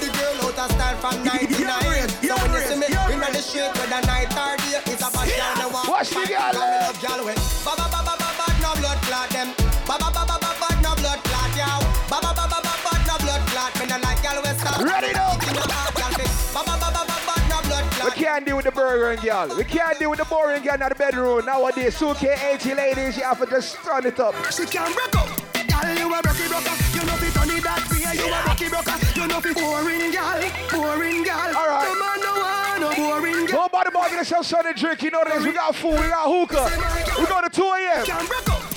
out 0.58 0.70
of 0.70 0.76
style 0.76 0.96
from 0.96 1.24
99. 1.24 1.48
So 1.48 2.36
when 2.36 2.52
you 2.52 2.60
see 2.60 2.76
me 2.76 2.86
in 2.86 3.20
the 3.20 3.42
street 3.42 3.72
with 3.72 3.88
a 3.88 4.00
night 4.06 4.32
or 4.36 4.56
day, 4.60 4.80
it's 4.92 5.02
a 5.02 5.08
bad 5.08 5.28
girl 5.28 5.54
that 5.56 5.68
want 5.72 5.88
Watch 5.88 6.10
the 6.10 6.24
girl, 6.28 6.52
love 6.52 6.96
girl 7.00 7.20
with 7.24 7.40
ba 7.64 7.72
ba 7.76 7.86
ba 7.88 8.00
ba 8.04 8.14
ba 8.20 8.28
ba 8.36 8.46
no 8.60 8.70
blood 8.80 8.98
clot 9.06 9.28
them. 9.30 9.48
Ba 9.86 9.96
ba 9.96 10.08
ba 10.12 10.22
ba 10.28 10.36
ba 10.40 10.50
ba 10.60 10.68
no 10.82 10.92
blood 11.00 11.20
clot 11.24 11.52
yow. 11.56 11.80
Ba 12.10 12.18
ba 12.20 12.32
ba 12.36 12.44
ba 12.50 12.58
ba 12.60 12.74
ba 12.84 12.92
no 13.08 13.14
blood 13.22 13.42
clot. 13.48 13.72
Me 13.80 13.84
no 13.88 13.96
like 14.02 14.20
girl 14.20 14.38
with. 14.44 14.60
Ready 14.82 15.12
now. 15.12 15.32
In 15.40 15.54
your 15.56 15.68
heart, 15.72 15.94
girl, 15.96 16.12
me. 16.20 16.26
Ba 16.52 16.60
ba 16.66 16.74
ba 16.76 16.88
ba 16.92 17.02
ba 17.08 17.16
ba 17.24 17.34
no 17.48 17.58
blood 17.64 17.84
We 18.04 18.10
can't 18.12 18.44
deal 18.44 18.56
with 18.56 18.66
the 18.66 18.72
burger 18.72 19.10
and 19.12 19.22
girl. 19.22 19.48
We 19.56 19.64
can't 19.64 19.98
deal 19.98 20.10
with 20.10 20.18
the 20.18 20.26
boring 20.26 20.62
girl 20.62 20.74
in 20.74 20.88
the 20.88 20.94
bedroom. 20.94 21.46
Nowadays, 21.46 21.96
2K80 21.96 22.76
ladies, 22.76 23.16
you 23.16 23.24
have 23.24 23.40
to 23.40 23.46
just 23.46 23.76
turn 23.84 24.04
it 24.06 24.18
up. 24.20 24.34
She 24.52 24.66
can't 24.66 24.92
break 24.94 25.16
up. 25.16 25.28
Girl, 25.54 25.94
you 25.96 26.06
a 26.12 26.20
rocky 26.20 26.46
broker. 26.48 26.76
You 26.92 27.02
know 27.06 27.16
it 27.16 27.62
that 27.64 27.78
way. 27.78 27.81
You 28.22 28.30
a 28.32 28.38
rocky 28.46 28.68
broker. 28.68 28.94
You 29.18 29.26
know 29.26 29.40
fit 29.40 29.56
boring 29.56 30.10
girl, 30.14 30.40
boring 30.70 31.22
girl. 31.24 31.50
All 31.58 31.66
right. 31.66 31.90
No 31.90 31.94
man 31.98 32.18
no 32.22 32.32
want 32.38 32.80
no 32.80 32.88
boring 32.94 33.46
girl. 33.46 33.66
Nobody 33.66 33.90
bargain 33.90 34.18
yourself 34.18 34.46
something 34.46 34.74
to 34.74 34.80
drink. 34.80 35.02
You 35.02 35.10
know 35.10 35.24
this. 35.26 35.42
We 35.42 35.52
got 35.52 35.74
food, 35.74 35.98
we 35.98 36.06
got 36.06 36.26
hookah. 36.30 36.70
We 37.18 37.26
go 37.26 37.40
to 37.42 37.50
2 37.50 37.62
a.m. 37.62 38.04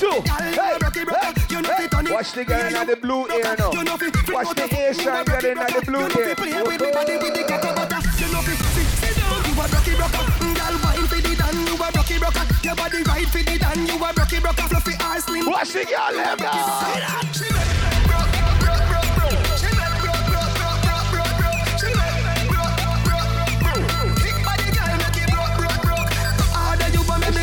Two. 0.02 0.12
Hey, 0.26 0.76
a 0.76 0.78
rocky 0.82 1.04
broker. 1.06 1.34
You 1.50 1.62
know 1.62 1.70
hey, 1.70 1.84
fit 1.84 1.94
on 1.94 2.08
it. 2.08 2.12
Watch 2.12 2.32
the 2.34 2.44
girl 2.44 2.76
in 2.76 2.88
the 2.88 2.96
blue 2.98 3.28
ear 3.30 3.56
now. 3.58 3.72
You 3.72 3.84
know 3.84 3.98
fit 3.98 4.14
Watch 4.34 4.56
the 4.56 4.64
out 4.64 4.72
of- 4.72 4.78
Asian 4.78 5.06
you 5.06 5.12
a 5.12 5.24
girl 5.24 5.46
in 5.46 5.58
the 5.58 5.82
blue 5.86 6.02
ear. 6.02 6.10
fit 6.10 6.38
play 6.38 6.62
with 6.64 6.82
me 6.82 6.92
body 6.92 7.18
with 7.18 7.34
the. 7.34 7.44
You 7.46 8.28
know 8.34 8.42
fit 8.42 8.60
sit 8.74 9.16
down. 9.16 9.46
You 9.46 9.54
a 9.54 9.66
rocky 9.70 9.94
broker. 9.94 10.26
Girl, 10.42 10.76
wine 10.84 11.08
for 11.08 11.22
the 11.22 11.36
dan. 11.38 11.56
You 11.70 11.76
a 11.78 11.88
rocky. 11.94 12.18
Your 12.66 12.76
body 12.76 13.04
right 13.04 13.28
for 13.30 13.44
the 13.46 13.58
dan. 13.62 13.86
You 13.86 13.96
a 13.96 14.10
rocky 14.12 14.40
broker. 14.40 14.68
Fluffy 14.74 14.94
ass 15.00 15.26
slim. 15.26 15.46
Watch 15.46 15.72
the 15.72 15.86
girl 15.86 16.12
left 16.18 16.42
now. 16.42 17.85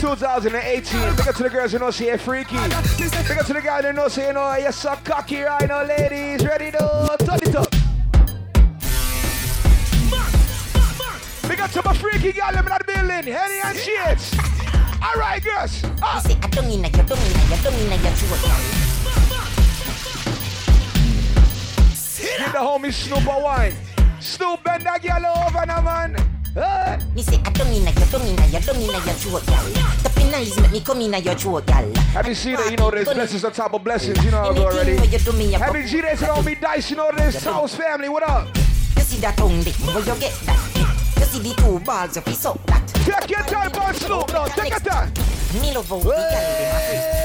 2018. 0.03 1.15
Big 1.15 1.29
up 1.29 1.37
to 1.37 1.45
the 1.45 1.49
girls 1.49 1.71
who 1.71 1.79
know 1.79 1.93
say 1.93 2.17
freaky. 2.17 2.57
Big 2.57 2.73
up 3.39 3.47
to 3.47 3.53
the 3.53 3.63
guys 3.63 3.85
who 3.85 3.93
know 3.93 4.09
say 4.09 4.27
you 4.27 4.33
know 4.33 4.53
you're 4.57 4.73
so 4.73 4.97
cocky 5.05 5.43
right 5.43 5.69
now, 5.69 5.85
ladies. 5.85 6.45
Ready 6.45 6.73
to 6.73 7.17
turn 7.21 7.39
it 7.41 7.55
up. 7.55 7.71
Big 11.49 11.61
up 11.61 11.71
to 11.71 11.83
my 11.85 11.95
freaky 11.95 12.33
girl 12.33 12.49
in 12.49 12.65
the 12.65 12.81
building. 12.85 13.33
Henny 13.33 13.61
and 13.65 13.79
shades. 13.79 14.35
All 15.01 15.15
right, 15.21 15.41
girls. 15.41 15.85
Uh. 15.85 16.17
Up. 16.17 16.25
That, 16.25 16.35
you 16.35 16.81
that, 16.83 16.99
you 16.99 17.05
that, 17.07 18.03
you 18.11 18.27
true. 18.27 18.43
Give 22.39 22.53
the 22.53 22.59
homie 22.59 22.93
Snoop 22.93 23.25
a 23.25 23.41
wine. 23.41 23.75
Snoop 24.19 24.65
bend 24.65 24.83
that 24.85 25.01
girl 25.01 25.25
over 25.47 25.65
now, 25.65 25.81
man. 25.81 26.42
Hey. 26.55 26.99
Me 27.15 27.23
say, 27.23 27.41
I 27.45 27.51
don't 27.51 27.71
mean 27.71 27.85
that, 27.85 27.99
you 27.99 28.07
don't 28.07 28.25
mean 28.25 28.37
that, 28.37 28.53
you 28.53 28.61
don't 28.61 28.79
mean 28.79 28.93
that, 28.93 29.07
you 29.07 29.13
true 29.21 29.41
girl. 29.41 29.93
The 30.03 30.29
nice 30.31 30.61
make 30.61 30.73
me 30.73 30.81
come 30.81 31.01
in 31.01 31.15
at 31.15 31.25
your 31.25 31.35
throat, 31.35 31.67
girl. 31.67 31.95
Have 32.13 32.27
you 32.27 32.35
seen 32.35 32.55
it? 32.55 32.71
You 32.71 32.77
know 32.77 32.91
there's 32.91 33.09
blessings 33.09 33.45
on 33.45 33.53
top 33.53 33.75
of 33.75 33.85
blessings. 33.85 34.23
You 34.25 34.31
know 34.31 34.41
I 34.41 34.55
go 34.55 34.65
already. 34.65 34.93
Anything 34.93 35.11
what 35.11 35.13
you 35.13 35.33
do 35.33 35.39
me, 35.39 35.53
you 35.53 35.59
Have 35.59 35.77
you 35.77 35.89
seen 35.89 36.03
this 36.03 36.23
on 36.23 36.45
me 36.45 36.55
dice? 36.55 36.91
You 36.91 36.97
know 36.97 37.11
this 37.17 37.45
house 37.45 37.75
family. 37.75 38.09
What 38.09 38.23
up? 38.25 38.49
You 38.97 39.03
see 39.03 39.19
that 39.21 39.37
tongue 39.37 39.63
dick, 39.63 39.75
where 39.77 39.99
you 39.99 40.21
get 40.21 40.33
that? 40.45 41.19
You 41.19 41.25
see 41.25 41.39
the 41.41 41.55
two 41.55 41.79
balls, 41.81 42.17
you 42.17 42.23
piece 42.23 42.45
up 42.45 42.67
that. 42.67 42.87
Take 42.89 43.31
your 43.31 43.43
time, 43.45 43.73
boy, 43.73 43.93
Snoop. 43.93 44.33
No, 44.33 44.47
take 44.49 44.71
your 44.71 44.81
time. 44.81 45.13
Me 45.61 45.75
love 45.75 45.89
how 45.89 45.99
the 45.99 46.05
girl 46.05 46.13
dem 46.13 46.61
a 46.61 46.73
freak. 46.81 47.22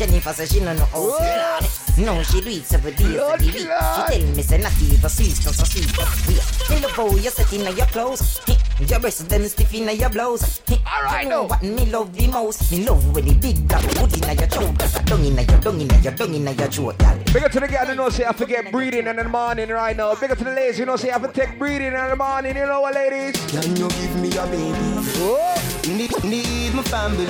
Jennifer 0.00 0.32
say 0.32 0.46
she 0.46 0.60
no 0.64 0.72
know 0.72 0.86
how 0.86 1.18
to 1.18 1.64
do 1.96 2.04
no, 2.06 2.22
she 2.22 2.40
do 2.40 2.48
it 2.48 2.64
seven 2.64 2.94
days 2.94 3.20
of 3.20 3.38
the 3.38 3.44
week. 3.44 3.56
She 3.56 3.66
tell 3.66 4.34
me 4.34 4.42
say 4.42 4.56
not 4.56 4.72
even 4.80 5.10
sweet, 5.10 5.36
so 5.36 5.52
so 5.52 5.64
sweet, 5.64 5.92
but 5.94 6.08
weird. 6.26 6.40
Me 6.70 6.80
love 6.80 6.92
how 6.92 7.10
you 7.10 7.28
set 7.28 7.52
in 7.52 7.76
your 7.76 7.84
clothes. 7.86 8.40
Your 8.80 8.98
breasts 8.98 9.24
them 9.24 9.44
stiff 9.44 9.74
in 9.74 9.94
your 9.98 10.08
blouse. 10.08 10.62
Alright, 10.70 11.28
no. 11.28 11.42
What 11.42 11.62
me 11.62 11.84
love 11.84 12.16
the 12.16 12.28
most? 12.28 12.72
Me 12.72 12.86
love 12.86 13.14
when 13.14 13.26
the 13.26 13.34
big 13.34 13.68
black 13.68 13.82
wood 14.00 14.16
in 14.16 14.38
your 14.38 14.48
throat. 14.48 15.04
Dung 15.04 15.26
in 15.26 15.36
your, 15.36 15.60
dung 15.60 15.80
in 15.82 16.02
your, 16.02 16.12
dung 16.14 16.34
in 16.34 16.44
your 16.46 16.68
throat, 16.68 16.96
girl. 16.96 17.18
Big 17.34 17.44
up 17.44 17.52
to 17.52 17.60
the 17.60 17.68
girl 17.68 17.84
who 17.84 17.94
know 17.94 18.08
say 18.08 18.24
I 18.24 18.32
forget 18.32 18.72
breathing 18.72 19.06
in 19.06 19.16
the 19.16 19.24
morning 19.24 19.68
right 19.68 19.94
now. 19.94 20.14
Big 20.14 20.30
up 20.30 20.38
to 20.38 20.44
the 20.44 20.52
ladies 20.52 20.78
who 20.78 20.86
know 20.86 20.96
say 20.96 21.10
I 21.10 21.18
have 21.18 21.30
to 21.30 21.38
take 21.38 21.58
breathing 21.58 21.92
in 21.92 22.08
the 22.08 22.16
morning. 22.16 22.56
You 22.56 22.64
know 22.64 22.80
what, 22.80 22.94
ladies? 22.94 23.36
Can 23.50 23.76
you 23.76 23.90
give 23.90 24.16
me 24.16 24.30
a 24.38 24.46
baby? 24.46 24.78
Oh. 25.20 25.82
Need, 25.86 26.24
need 26.24 26.72
my 26.72 26.82
family. 26.84 27.26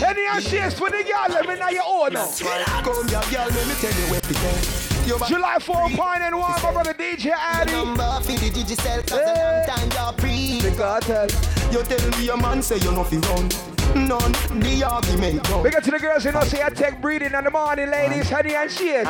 Any 0.00 0.26
and 0.26 0.42
shakes 0.44 0.74
for 0.78 0.90
the 0.90 1.02
girl, 1.02 1.26
let 1.28 1.48
me 1.48 1.56
know 1.56 1.68
your 1.68 1.82
own. 1.86 2.12
Come 2.12 3.08
here, 3.08 3.20
girl, 3.30 3.48
let 3.48 3.66
me 3.66 3.74
tell 3.74 3.92
you 3.92 4.10
where 4.10 4.20
to 4.20 4.34
go. 4.34 5.26
July 5.26 5.58
4, 5.58 5.88
Pine 5.96 6.22
and 6.22 6.38
One, 6.38 6.62
my 6.62 6.72
brother 6.72 6.94
DJ 6.94 7.30
Addy. 7.30 7.72
Number 7.72 8.20
for 8.22 8.32
the 8.32 8.50
digital, 8.50 9.02
cause 9.02 9.12
a 9.12 9.34
long 9.34 9.66
time 9.66 9.88
you're 9.90 10.12
pre. 10.12 10.60
The 10.60 10.76
cartel. 10.76 11.26
You 11.72 11.82
tell 11.82 12.10
me 12.18 12.26
your 12.26 12.36
man 12.36 12.62
say 12.62 12.76
you 12.76 12.92
know 12.92 13.04
fi 13.04 13.16
run. 13.16 13.48
None, 13.94 14.32
the 14.60 14.84
argument 14.84 15.42
done. 15.44 15.62
Big 15.62 15.74
up 15.74 15.82
to 15.82 15.90
the 15.90 15.98
girls 15.98 16.24
who 16.24 16.32
know 16.32 16.42
say 16.42 16.62
I 16.62 16.68
take 16.68 17.00
breathing 17.00 17.32
in 17.32 17.44
the 17.44 17.50
morning, 17.50 17.90
ladies, 17.90 18.28
honey 18.28 18.54
and 18.54 18.70
shakes. 18.70 19.08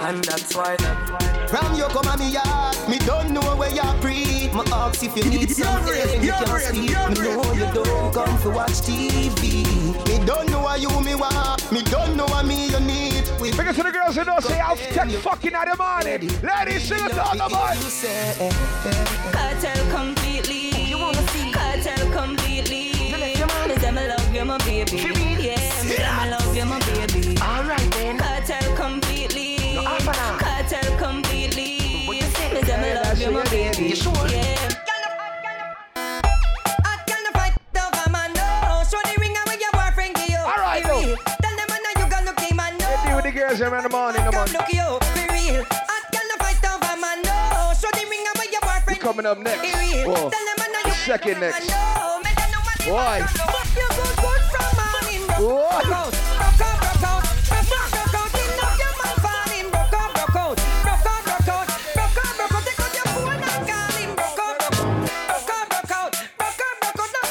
And 0.00 0.24
that's 0.24 0.56
why 0.56 0.76
From 1.48 1.74
you 1.74 1.84
come 1.84 2.06
at 2.06 2.18
me 2.18 2.30
yard 2.32 2.76
Me 2.88 2.98
don't 3.00 3.30
know 3.30 3.54
where 3.56 3.70
you 3.70 3.82
breathe 4.00 4.52
My 4.54 4.64
ask 4.72 5.02
if 5.04 5.14
you 5.16 5.24
need 5.24 5.50
something 5.56 6.22
You 6.22 6.32
can 6.32 6.60
sleep 6.60 7.18
Me 7.18 7.34
know 7.34 7.52
you 7.52 7.84
don't 7.84 8.14
come 8.14 8.42
to 8.42 8.50
watch 8.50 8.80
TV 8.80 9.83
Me 10.06 10.24
don't 10.26 10.50
know 10.50 10.60
what 10.60 10.80
you 10.80 10.88
me 11.00 11.14
want 11.14 11.72
Me 11.72 11.82
don't 11.82 12.16
know 12.16 12.26
what 12.26 12.44
me 12.46 12.68
you 12.68 12.80
need 12.80 13.24
Big 13.40 13.74
to 13.74 13.82
the 13.82 13.92
girls 13.92 14.16
who 14.16 14.24
know 14.24 14.38
say 14.40 14.60
I'll 14.60 14.76
take 14.76 15.10
fucking 15.20 15.52
in 15.52 15.64
the 15.70 15.76
morning. 15.78 16.28
Ladies, 16.42 16.82
sing 16.88 16.98
a 16.98 17.14
song 17.14 17.36
about 17.36 17.76
Cartel 19.32 19.90
completely. 19.90 20.70
You 20.84 20.98
wanna 20.98 21.26
see 21.28 21.52
cartel 21.52 22.10
completely. 22.10 22.92
Me 23.68 23.76
say 23.76 23.90
me 23.90 24.06
love 24.08 24.34
you, 24.34 24.44
my 24.44 24.58
baby. 24.58 24.96
Yeah, 24.96 25.12
me 25.12 25.94
say 25.94 26.10
me 26.18 26.30
love 26.30 26.56
you, 26.56 26.64
my 26.64 26.78
baby. 26.80 27.36
Alright 27.40 27.78
then. 27.78 27.83
Deal 43.64 43.70
with 43.70 43.82
the 43.82 43.88
girls 43.88 44.14
here 44.14 44.20
in 44.20 44.22
the 44.22 44.22
morning, 44.22 44.22
come 44.22 44.34
on. 44.34 44.48
Look 44.52 44.68
you, 44.68 44.98
be 45.14 45.24
real. 45.32 45.64
I 45.70 46.00
can't 46.12 46.32
fight 46.40 46.64
over 46.64 47.00
man, 47.00 47.22
no. 47.22 47.72
Show 47.78 47.90
the 47.92 48.06
ring 48.10 48.24
away 48.34 48.46
your 48.52 48.60
boyfriend. 48.60 48.88
We 48.88 48.96
coming 48.96 49.26
up 49.26 49.38
next. 49.38 49.60
Whoa. 50.04 50.14
Tell 50.14 50.30
them 50.30 50.58
I 50.58 50.68
know 50.72 50.88
you 50.88 50.92
Second 50.92 51.40
next. 51.40 51.68
know. 51.68 52.20
Make 52.22 52.36
them 52.36 52.50
know 52.50 52.60
what 52.60 52.78
they 52.78 52.92
Why? 52.92 53.20
Whoa. 55.38 55.70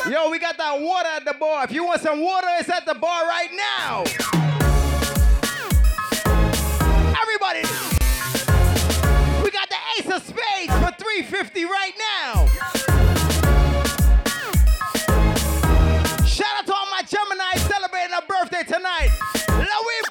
Yo, 0.10 0.30
we 0.30 0.38
got 0.38 0.58
that 0.58 0.80
water 0.80 1.10
at 1.10 1.26
the 1.26 1.34
bar. 1.34 1.64
If 1.64 1.72
you 1.72 1.86
want 1.86 2.02
some 2.02 2.22
water, 2.22 2.48
it's 2.60 2.70
at 2.70 2.86
the 2.86 2.94
bar 2.94 3.26
right 3.26 3.50
now. 3.52 4.53
50 11.44 11.66
right 11.66 11.92
now. 12.00 12.48
Shout 16.24 16.56
out 16.56 16.66
to 16.68 16.74
all 16.74 16.88
my 16.90 17.02
Gemini 17.06 17.56
celebrating 17.68 18.16
a 18.16 18.22
birthday 18.26 18.64
tonight. 18.64 19.10
Louis 19.50 20.04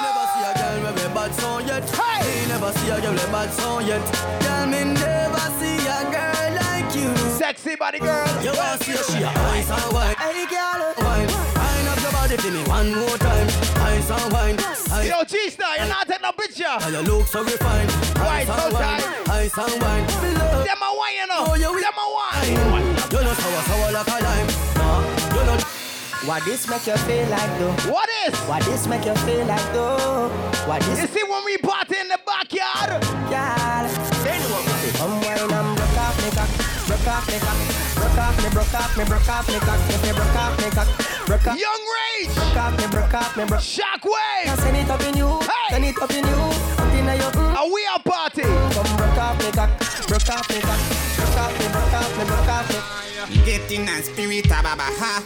never 0.00 0.24
see 0.32 0.44
a 0.48 0.54
girl 0.56 0.80
with 0.80 1.04
a 1.04 1.12
bad 1.12 1.34
song 1.34 1.68
yet. 1.68 1.90
Hey! 1.90 2.48
never 2.48 2.72
see 2.72 2.88
a 2.88 3.00
girl 3.02 3.12
with 3.12 3.28
a 3.28 3.30
bad 3.30 3.52
song 3.52 3.86
yet. 3.86 4.00
Girl, 4.40 4.66
never 4.66 5.46
see 5.60 5.76
a 5.84 6.00
girl 6.08 6.54
like 6.56 6.94
you. 6.96 7.14
Sexy 7.36 7.76
body 7.76 7.98
girl. 7.98 8.26
You 8.42 8.56
want 8.56 8.82
see 8.82 8.92
a 8.92 9.04
she 9.04 9.22
a 9.22 9.28
ice 9.28 9.70
and 9.70 9.92
wine. 9.92 10.16
Hey, 10.16 10.46
girl. 10.46 10.94
Wine. 11.04 11.28
Wine 11.28 11.88
up 11.92 12.00
your 12.00 12.12
body 12.12 12.36
for 12.38 12.50
me 12.50 12.62
one 12.64 12.94
more 12.94 13.18
time. 13.18 13.48
Ice 13.92 14.10
and 14.10 14.32
wine. 14.32 14.56
Yo, 15.04 15.22
G-Star, 15.24 15.76
you're 15.76 15.86
not 15.88 16.05
no 16.26 16.32
picture. 16.32 16.64
And 16.66 16.92
you 16.94 17.02
look 17.02 17.26
so 17.26 17.44
refined. 17.44 17.90
Wine, 18.18 18.42
Ice 18.42 18.48
and 18.48 18.60
so 18.60 18.70
tight. 18.70 19.28
Ice 19.30 19.58
and 19.58 19.82
wine. 19.82 20.06
Me 20.22 20.30
love. 20.34 20.64
Them 20.66 20.82
a 20.82 20.90
wine, 20.98 21.14
you 21.14 21.26
know. 21.26 21.44
Oh, 21.46 21.54
you 21.54 21.70
Them 21.84 21.98
a 22.02 22.06
wine. 22.16 22.96
You 23.12 23.20
know 23.22 23.34
sour, 23.34 23.62
sour 23.68 23.92
like 23.92 24.08
a 24.08 24.18
lime. 24.26 24.48
Nah, 24.76 25.00
you 25.36 25.46
know. 25.46 25.58
What 26.26 26.44
this 26.44 26.68
make 26.68 26.86
you 26.86 26.96
feel 27.06 27.28
like 27.28 27.58
though? 27.58 27.92
What 27.92 28.08
is? 28.26 28.34
What 28.50 28.62
this 28.62 28.86
make 28.88 29.04
you 29.04 29.14
feel 29.22 29.46
like 29.46 29.72
though? 29.72 30.28
What 30.66 30.82
this? 30.82 31.00
You 31.00 31.06
see 31.06 31.22
when 31.22 31.44
we 31.44 31.58
party 31.58 31.96
in 31.98 32.08
the 32.08 32.18
backyard? 32.26 33.00
Girl, 33.30 33.86
broke 37.06 37.18
off 37.18 37.28
me 37.30 37.38
cock, 37.38 37.94
broke 37.94 38.18
off 38.18 38.42
me, 38.42 38.50
broke 38.50 38.74
off 38.74 38.98
me, 38.98 39.04
broke 39.04 39.28
off 39.28 39.48
me 39.48 39.58
cock, 39.60 39.78
if 39.90 40.06
you 40.06 40.12
broke 40.12 40.34
off 40.34 40.58
me 40.58 40.70
cock, 40.70 40.88
broke 41.26 41.46
off. 41.46 41.58
Young 41.58 41.82
Rage. 41.94 42.34
Broke 42.34 42.56
off 42.56 42.78
me, 42.78 42.86
broke 42.90 43.14
off 43.14 43.36
me, 43.36 43.44
broke. 43.44 43.60
Shockwave. 43.60 44.58
Send 44.58 44.76
it 44.76 44.90
up 44.90 45.00
in 45.02 45.16
you, 45.16 45.38
Hey. 45.38 45.70
send 45.70 45.84
it 45.84 46.02
up 46.02 46.10
in 46.10 46.26
you, 46.26 46.34
up 46.34 46.92
in 46.92 47.06
your. 47.06 47.30
Mm. 47.30 47.54
Are 47.54 47.70
we 47.70 47.86
a 47.94 47.98
party? 48.00 48.42
Come 48.42 48.96
broke 48.96 49.18
off 49.18 49.38
me 49.38 49.52
cock, 49.52 49.70
broke 50.08 50.30
off 50.30 50.50
me 50.50 50.60
cock, 50.60 50.80
broke 51.16 51.38
off 51.38 51.58
me, 51.60 51.66
broke 51.70 51.94
off 51.94 52.18
me, 52.18 52.24
broke 52.24 52.48
off 52.48 53.30
me. 53.30 53.44
Get 53.44 53.70
in 53.70 53.86
that 53.86 54.04
spirit, 54.04 54.50
ah, 54.50 54.62
baba, 54.62 54.82
ha. 54.82 55.22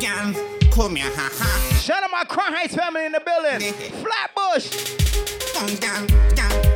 Girl, 0.00 0.70
come 0.72 0.96
here, 0.96 1.12
ha, 1.14 1.28
ha. 1.30 1.78
Shout 1.80 2.02
out 2.02 2.10
my 2.10 2.24
Crown 2.24 2.54
Heights 2.54 2.74
family 2.74 3.04
in 3.04 3.12
the 3.12 3.20
building. 3.20 3.74
Flatbush. 4.00 4.72
Come, 5.52 5.76
girl, 5.76 6.06
girl, 6.34 6.73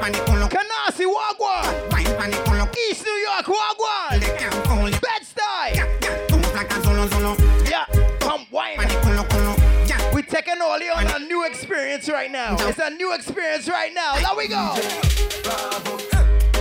come, 0.00 0.12
wine 0.12 0.12
pan 0.12 0.12
the 0.12 1.04
Wagwan. 1.04 1.90
Wine 1.90 2.04
pan 2.16 2.30
the 2.30 2.36
culo. 2.38 2.76
East 2.90 3.04
New 3.04 3.12
York, 3.12 3.46
Wagwan. 3.46 4.20
They 4.20 4.38
can't 4.38 4.66
hold 4.66 4.88
it. 4.88 5.00
Bed-Stuy. 5.00 5.74
Yeah, 5.74 5.86
yeah, 6.02 6.26
come 6.28 6.44
up 6.44 6.54
like 6.54 6.70
a 6.70 6.82
solo, 6.82 7.06
solo. 7.08 7.36
Yeah, 7.68 7.86
come 8.20 8.46
wine. 8.50 8.76
Pan 8.76 8.88
the 8.88 8.94
culo, 8.94 9.24
culo. 9.28 9.88
Yeah. 9.88 10.14
We 10.14 10.22
taking 10.22 10.60
all 10.62 10.78
you 10.80 10.92
on 10.92 11.06
a 11.06 11.18
new 11.20 11.44
experience 11.46 12.08
right 12.08 12.30
now. 12.30 12.56
It's 12.60 12.78
a 12.78 12.90
new 12.90 13.12
experience 13.14 13.68
right 13.68 13.92
now. 13.92 14.14
There 14.16 14.36
we 14.36 14.48
go. 14.48 14.74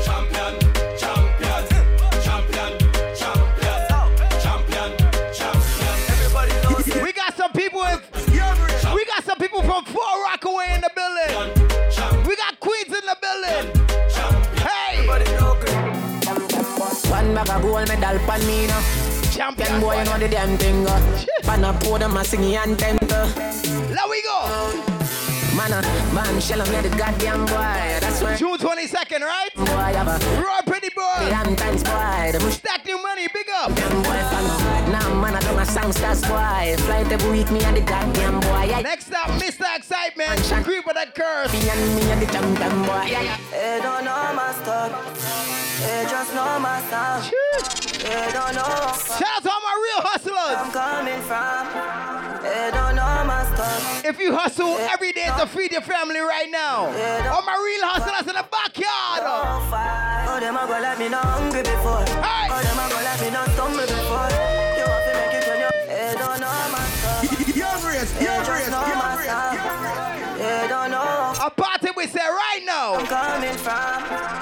Champion, 0.04 0.60
champion, 0.98 1.68
champion, 2.24 2.78
champion, 3.18 3.38
champion, 4.40 4.98
champion. 5.34 5.98
Everybody 6.10 6.54
knows 6.64 6.88
it. 6.88 7.04
We 7.04 7.12
got 7.14 7.36
some 7.36 7.52
people 7.52 7.84
in, 7.84 8.00
we 8.94 9.06
got 9.06 9.24
some 9.24 9.38
people 9.38 9.62
from 9.64 9.86
Far 9.86 10.24
Rockaway 10.24 10.74
in 10.76 10.82
the 10.82 10.92
building. 10.96 11.57
One 17.28 17.36
bag 17.36 17.50
of 17.50 17.62
gold 17.62 17.88
medal 17.90 18.20
pan 18.24 18.40
me 18.48 18.68
now. 18.68 18.80
Champion 19.36 19.82
boy, 19.82 20.00
you 20.00 20.06
know 20.06 20.18
the 20.18 20.30
damn 20.30 20.58
thing. 20.58 20.88
Uh. 20.88 21.26
Pan 21.44 21.66
up 21.66 21.84
pour 21.84 22.00
them 22.00 22.16
a 22.16 22.24
singing 22.24 22.56
anthem. 22.56 22.98
Uh. 23.12 23.28
there 23.36 24.08
we 24.10 24.22
go. 24.24 24.72
Man, 25.54 25.74
uh, 25.74 25.82
man, 26.16 26.40
shell 26.40 26.62
on 26.62 26.72
the 26.72 26.88
goddamn 26.96 27.46
boy. 27.48 28.00
That's 28.00 28.22
why 28.22 28.38
June 28.38 28.58
22nd, 28.58 29.20
right? 29.20 29.50
boy 29.56 29.66
have 29.66 30.08
a 30.08 30.42
Raw 30.42 30.62
Pretty 30.66 30.88
Boy. 30.96 31.28
damn 31.28 31.54
thanks 31.58 31.84
boy. 31.84 32.32
The 32.32 32.40
mush 32.46 32.54
Stack 32.54 32.86
New 32.86 33.02
Money, 33.04 33.28
big 33.34 33.48
dangerous 36.08 36.22
boy. 36.22 36.76
Flight 36.86 37.12
every 37.12 37.32
week, 37.32 37.52
me 37.52 37.62
and 37.64 37.76
the 37.76 37.82
goddamn 37.82 38.40
boy. 38.40 38.72
I 38.74 38.82
Next 38.84 39.12
up, 39.14 39.28
Mr. 39.42 39.76
Excitement, 39.76 40.40
creep 40.64 40.86
with 40.86 40.96
that 40.96 41.14
curse. 41.14 41.52
Me 41.52 41.70
and 41.70 41.96
me 41.96 42.10
and 42.10 42.22
the 42.22 42.26
champion 42.32 42.84
boy. 42.84 43.10
They 43.52 43.80
don't 43.84 44.06
know 44.06 44.34
my 44.34 44.54
stuff. 44.64 45.57
They 45.78 46.06
just 46.10 46.34
know 46.34 46.60
my 46.60 46.82
sound. 46.90 47.24
They 48.02 48.32
don't 48.34 48.56
know. 48.56 48.64
Shout 48.98 49.22
out 49.38 49.44
to 49.44 49.50
all 49.52 49.62
my 49.62 49.76
real 49.86 50.02
hustlers. 50.10 50.58
I'm 50.58 50.72
coming 50.72 51.22
from. 51.22 52.42
They 52.42 52.72
don't 52.74 52.96
know 52.96 53.24
my 53.26 53.46
stuff. 53.54 54.06
If 54.06 54.20
you 54.20 54.36
hustle 54.36 54.78
every 54.94 55.12
day 55.12 55.30
to 55.38 55.46
feed 55.46 55.72
your 55.72 55.82
family 55.82 56.20
right 56.20 56.50
now, 56.50 56.88
all 57.30 57.44
my 57.44 57.58
real 57.62 57.86
hustlers 57.88 58.26
in 58.28 58.36
the 58.36 58.46
backyard. 58.50 59.22
Oh, 59.26 60.40
them 60.40 60.56
a 60.58 60.66
go 60.68 60.80
let 60.82 60.98
me 61.00 61.10
know 61.10 61.18
hungry 61.22 61.62
before. 61.64 62.02
Hey. 62.26 62.50
Oh, 62.50 62.62
them 62.62 62.78
a 62.78 62.86
go 62.90 62.98
let 63.02 63.18
me 63.22 63.30
know 63.30 63.46
stumble 63.54 63.86
before. 63.86 64.30
You 64.78 64.86
want 64.90 65.04
to 65.06 65.14
make 65.14 65.34
it 65.38 65.44
when 65.46 65.60
you. 65.62 65.70
They 65.90 66.14
don't 66.18 66.40
know 66.42 66.58
my 66.74 66.84
stuff. 66.98 67.56
Young 67.58 67.82
race, 67.86 68.12
They 68.14 68.26
young 68.26 68.46
just 68.46 68.50
race, 68.50 68.70
know 68.70 68.86
young 68.86 68.98
my 68.98 69.16
race, 69.18 69.26
sound. 69.30 69.58
young. 69.58 70.38
They 70.38 70.68
don't 70.70 70.92
know. 70.92 71.34
A 71.42 71.50
party 71.50 71.90
we 71.98 72.06
say 72.08 72.22
right 72.26 72.62
now. 72.66 72.96
I'm 72.96 73.06
coming 73.06 73.58
from. 73.58 74.37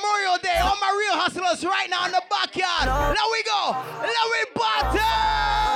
Memorial 0.00 0.38
Day. 0.40 0.56
All 0.64 0.76
my 0.80 0.92
real 0.96 1.12
hustlers 1.20 1.60
right 1.64 1.88
now 1.92 2.06
in 2.08 2.12
the 2.12 2.22
backyard. 2.32 2.88
Now 2.88 3.26
we 3.28 3.42
go. 3.44 3.76
Now 4.00 4.24
we 4.32 4.40
Oh, 4.48 4.56
party. 4.56 4.96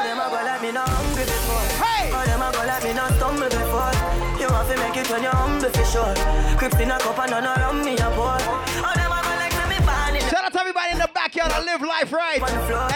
them 0.08 0.16
a 0.20 0.26
go 0.32 0.40
let 0.40 0.60
me 0.64 0.72
know 0.72 0.80
hungry 0.84 1.24
before. 1.28 1.60
Hey. 1.76 2.08
Oh, 2.08 2.24
them 2.24 2.40
a 2.40 2.48
go 2.52 2.64
let 2.64 2.80
me 2.84 2.92
know 2.96 3.08
stumble 3.20 3.48
before. 3.52 3.92
You 4.40 4.48
want 4.48 4.64
to 4.72 4.76
make 4.80 4.96
it 4.96 5.08
when 5.12 5.22
you're 5.24 5.36
humble 5.36 5.68
for 5.68 5.84
sure. 5.84 6.14
Crips 6.56 6.80
in 6.80 6.90
a 6.90 6.96
cup 6.98 7.18
and 7.20 7.30
none 7.36 7.44
around 7.44 7.84
me 7.84 7.96
a 8.00 8.08
pour. 8.16 8.40
Oh, 8.80 8.92
them 8.96 9.12
a 9.12 9.18
go 9.20 9.32
like 9.36 9.52
me 9.68 9.78
born 9.84 10.16
in 10.16 10.24
Shout 10.32 10.44
out 10.48 10.52
to 10.56 10.60
everybody 10.60 10.92
in 10.96 10.98
the 11.04 11.10
backyard 11.12 11.52
that 11.52 11.64
live 11.68 11.82
life 11.84 12.12
right 12.12 12.40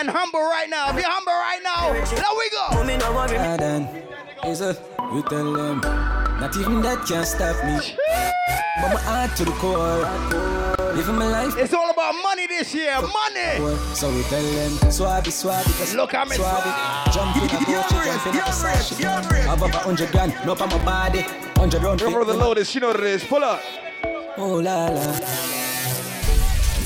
and 0.00 0.08
humble 0.08 0.40
right 0.40 0.68
now. 0.70 0.88
If 0.88 0.96
you're 0.96 1.12
humble 1.12 1.36
right 1.36 1.60
now, 1.60 1.92
now 1.92 2.32
we 2.40 2.48
go. 2.48 2.72
Is 4.48 4.60
a 4.60 4.76
we 5.12 5.22
tell 5.22 5.52
them 5.52 5.80
not 6.40 6.56
even 6.56 6.80
that 6.82 7.04
can 7.06 7.24
stop 7.24 7.56
me. 7.64 7.96
But 8.80 8.94
my 8.94 9.00
heart 9.00 9.36
to 9.36 9.44
the 9.44 9.50
core, 9.52 10.94
living 10.94 11.16
my 11.16 11.26
life. 11.28 11.56
It's 11.58 11.74
all 11.74 11.90
about 11.90 12.14
money 12.22 12.46
this 12.46 12.72
year. 12.74 12.94
Money. 13.00 13.76
So 13.94 14.08
we 14.14 14.22
tell 14.24 14.42
them 14.42 14.70
swabby 14.90 15.32
swabby, 15.34 15.66
just 15.78 15.96
Look 15.96 16.14
at 16.14 16.28
me. 16.28 16.36
swabby. 16.36 17.12
Jump 17.12 17.36
in 17.36 17.42
a 17.42 17.46
Gucci, 17.48 18.04
jump 18.04 18.26
in 18.26 18.36
a 18.36 18.42
Versace. 18.44 19.44
Have 19.46 19.62
up 19.62 19.74
a 19.74 19.78
hundred 19.78 20.10
grand, 20.12 20.32
no 20.46 20.52
on 20.52 20.68
my 20.68 20.84
body. 20.84 21.22
Hundred 21.56 21.82
round. 21.82 22.00
Remember 22.02 22.24
the 22.24 22.34
Lotus, 22.38 22.74
you 22.74 22.80
know 22.80 22.88
what 22.88 23.00
it 23.00 23.06
is. 23.06 23.24
Pull 23.24 23.42
up. 23.42 23.60
Oh 24.36 24.54
la 24.62 24.86
la. 24.86 25.57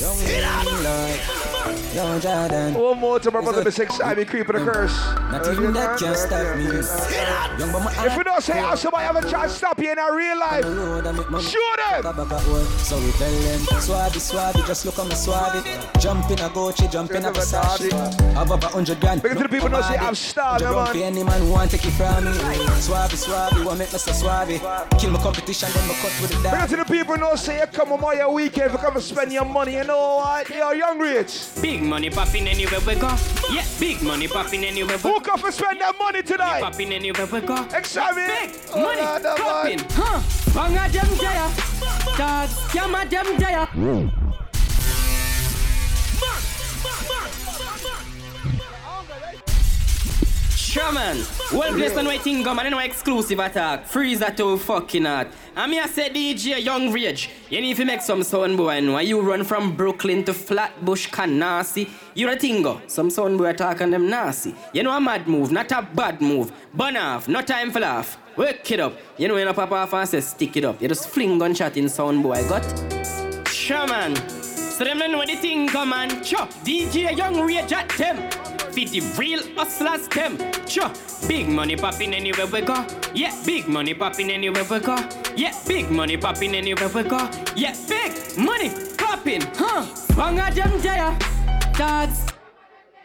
Young. 0.02 0.18
One 2.74 2.98
more 2.98 3.20
to 3.20 3.30
my 3.30 3.40
brother, 3.40 3.62
Mr. 3.62 3.84
Excitement, 3.84 4.28
creeping 4.28 4.56
the 4.56 4.64
curse. 4.64 4.98
Not 5.30 5.46
even 5.46 5.72
that 5.74 5.96
can 5.96 6.16
stop 6.16 6.56
me. 6.56 6.64
My 6.64 8.06
If 8.06 8.16
you 8.16 8.24
don't 8.24 8.42
say 8.42 8.58
how 8.58 8.74
somebody 8.74 9.06
ever 9.06 9.20
try 9.28 9.44
to 9.44 9.48
stop 9.48 9.78
you 9.78 9.92
in 9.92 9.98
our 10.00 10.16
real 10.16 10.38
life, 10.40 10.64
shoot 10.64 11.78
them. 11.90 12.02
So 12.78 12.98
we 12.98 13.12
tell 13.12 13.30
them, 13.30 13.60
swabby, 13.78 14.18
swabby, 14.18 14.66
just 14.66 14.86
look 14.86 14.98
at 14.98 15.06
me 15.06 15.14
swabby. 15.14 16.00
Jump 16.00 16.30
in 16.30 16.38
a 16.40 16.48
Gucci, 16.48 16.90
jump 16.90 17.12
in 17.12 17.24
a 17.24 17.30
Versace. 17.30 17.92
Have 18.34 18.50
up 18.50 18.64
a 18.64 18.68
hundred 18.68 18.98
grand. 18.98 19.22
Because 19.22 19.38
the 19.38 19.48
people 19.48 19.68
don't 19.68 19.84
say 19.84 19.98
I'm 19.98 20.16
star, 20.16 20.58
Hundred 20.60 20.94
man. 20.94 21.12
any 21.12 21.22
man 21.22 21.48
want 21.48 21.70
take 21.70 21.84
it 21.84 21.90
from 21.92 22.24
me. 22.24 22.32
Swabby, 22.82 23.16
swabby, 23.22 23.64
want 23.64 23.78
make 23.78 23.92
me 23.92 23.98
so 23.98 24.10
swabby. 24.10 24.58
Kill 24.98 25.10
my 25.10 25.20
competition, 25.20 25.68
then 25.74 25.86
me 25.86 25.94
cut 25.94 26.20
with 26.20 26.30
the 26.30 26.38
Because 26.42 26.70
to 26.70 26.76
the 26.76 26.84
people 26.86 27.16
don't 27.16 27.38
say 27.38 27.60
you 27.60 27.66
come 27.66 27.92
on 27.92 28.16
your 28.16 28.32
weekend, 28.32 28.72
you 28.72 28.78
come 28.78 28.94
and 28.94 29.02
spend 29.04 29.32
your 29.32 29.44
money, 29.44 29.76
you 29.76 29.84
know 29.84 29.91
what? 29.96 30.48
You're 30.48 30.74
young 30.74 30.98
rich. 30.98 31.46
Big 31.60 31.82
money 31.82 32.10
popping 32.10 32.48
anywhere 32.48 32.80
we 32.86 32.94
go. 32.94 33.14
Yeah, 33.50 33.64
big 33.78 34.02
money 34.02 34.28
popping 34.28 34.64
anywhere 34.64 34.96
we 34.96 35.02
go. 35.02 35.14
Who 35.14 35.20
come 35.20 35.44
and 35.44 35.54
spend 35.54 35.80
that 35.80 35.98
money 35.98 36.22
tonight? 36.22 36.60
Popping 36.62 36.92
anywhere 36.92 37.26
we 37.26 37.40
go. 37.40 37.66
Examine. 37.74 38.26
Big 38.26 38.50
oh, 38.74 38.82
money 38.82 39.00
Oh, 39.02 39.20
Lord, 39.22 39.38
popping. 39.38 39.78
Huh? 39.90 40.22
Banga 40.54 40.92
them 40.92 41.08
there. 41.18 41.50
Dog, 42.16 42.48
scammer 42.48 43.08
them 43.08 43.38
there. 43.38 44.22
Shaman, 50.72 51.22
well 51.52 51.70
placed 51.74 51.96
on 51.98 52.06
waiting 52.06 52.42
gum 52.42 52.58
and 52.58 52.70
no 52.70 52.78
exclusive 52.78 53.38
attack. 53.38 53.84
Freeze 53.86 54.20
that 54.20 54.38
too 54.38 54.56
fucking 54.56 55.04
hot. 55.04 55.26
Me 55.54 55.78
I 55.78 55.86
say 55.86 56.08
DJ 56.08 56.64
Young 56.64 56.90
Rage. 56.90 57.28
You 57.50 57.60
need 57.60 57.76
to 57.76 57.84
make 57.84 58.00
some 58.00 58.22
sound 58.22 58.56
boy 58.56 58.70
and 58.70 58.92
why 58.92 59.02
you 59.02 59.20
run 59.20 59.44
from 59.44 59.76
Brooklyn 59.76 60.24
to 60.24 60.32
Flatbush 60.32 61.08
Canarsie. 61.08 61.90
You 62.14 62.30
a 62.30 62.36
tingo. 62.36 62.80
Some 62.90 63.10
sound 63.10 63.38
boy 63.38 63.54
on 63.60 63.90
them 63.90 64.08
nasty. 64.08 64.54
You 64.72 64.82
know 64.82 64.96
a 64.96 65.00
mad 65.00 65.28
move, 65.28 65.52
not 65.52 65.70
a 65.70 65.82
bad 65.82 66.20
move. 66.20 66.50
Burn 66.74 66.96
off, 66.96 67.28
no 67.28 67.42
time 67.42 67.70
for 67.70 67.80
laugh. 67.80 68.18
Work 68.36 68.70
it 68.70 68.80
up. 68.80 68.94
You 69.18 69.28
know 69.28 69.34
when 69.34 69.46
a 69.46 69.54
pop 69.54 69.70
off 69.72 69.92
and 69.92 70.08
say 70.08 70.20
stick 70.20 70.56
it 70.56 70.64
up. 70.64 70.80
You 70.80 70.88
just 70.88 71.08
fling 71.10 71.38
gunshot 71.38 71.76
in 71.76 71.88
sound 71.88 72.22
boy. 72.22 72.42
Got? 72.48 72.64
Shaman. 73.46 74.16
So 74.16 74.84
them 74.84 74.98
don't 74.98 75.12
know 75.12 75.24
the 75.24 75.68
come 75.70 75.92
and 75.92 76.24
chop. 76.24 76.50
DJ 76.64 77.16
Young 77.16 77.40
Rage 77.40 77.72
at 77.72 77.88
them. 77.90 78.41
Fit 78.72 78.90
the 78.90 79.00
real 79.18 79.42
hustlers 79.54 80.08
them. 80.08 80.38
Sure. 80.66 80.90
Big 81.28 81.46
money 81.48 81.76
popping 81.76 82.14
anywhere 82.14 82.46
we 82.46 82.62
go. 82.62 82.86
Yeah, 83.14 83.34
big 83.44 83.68
money 83.68 83.92
popping 83.92 84.30
anywhere 84.30 84.64
we 84.64 84.80
go. 84.80 84.96
Yeah, 85.36 85.52
big 85.66 85.90
money 85.90 86.16
popping 86.16 86.54
anywhere 86.54 86.88
we 86.88 87.02
go. 87.02 87.28
Yeah, 87.54 87.76
big 87.86 88.12
money 88.38 88.70
popping. 88.96 89.42
Huh? 89.54 89.84
Banga 90.16 90.54
them 90.54 90.80
there. 90.80 91.18
Dogs. 91.74 92.26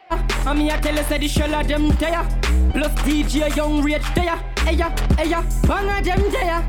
Ah, 0.09 0.25
I'm 0.49 0.57
here 0.57 0.79
tell 0.81 0.97
us 0.97 1.09
that 1.09 1.19
the 1.19 1.27
shell 1.27 1.53
of 1.53 1.67
them 1.67 1.89
there. 1.99 2.23
Plus 2.71 2.93
DJ 3.03 3.53
Young 3.55 3.83
Rage 3.83 4.01
there. 4.15 4.39
Eya, 4.65 4.93
eya, 5.19 5.43
banga 5.67 6.01
them 6.01 6.31
there. 6.31 6.65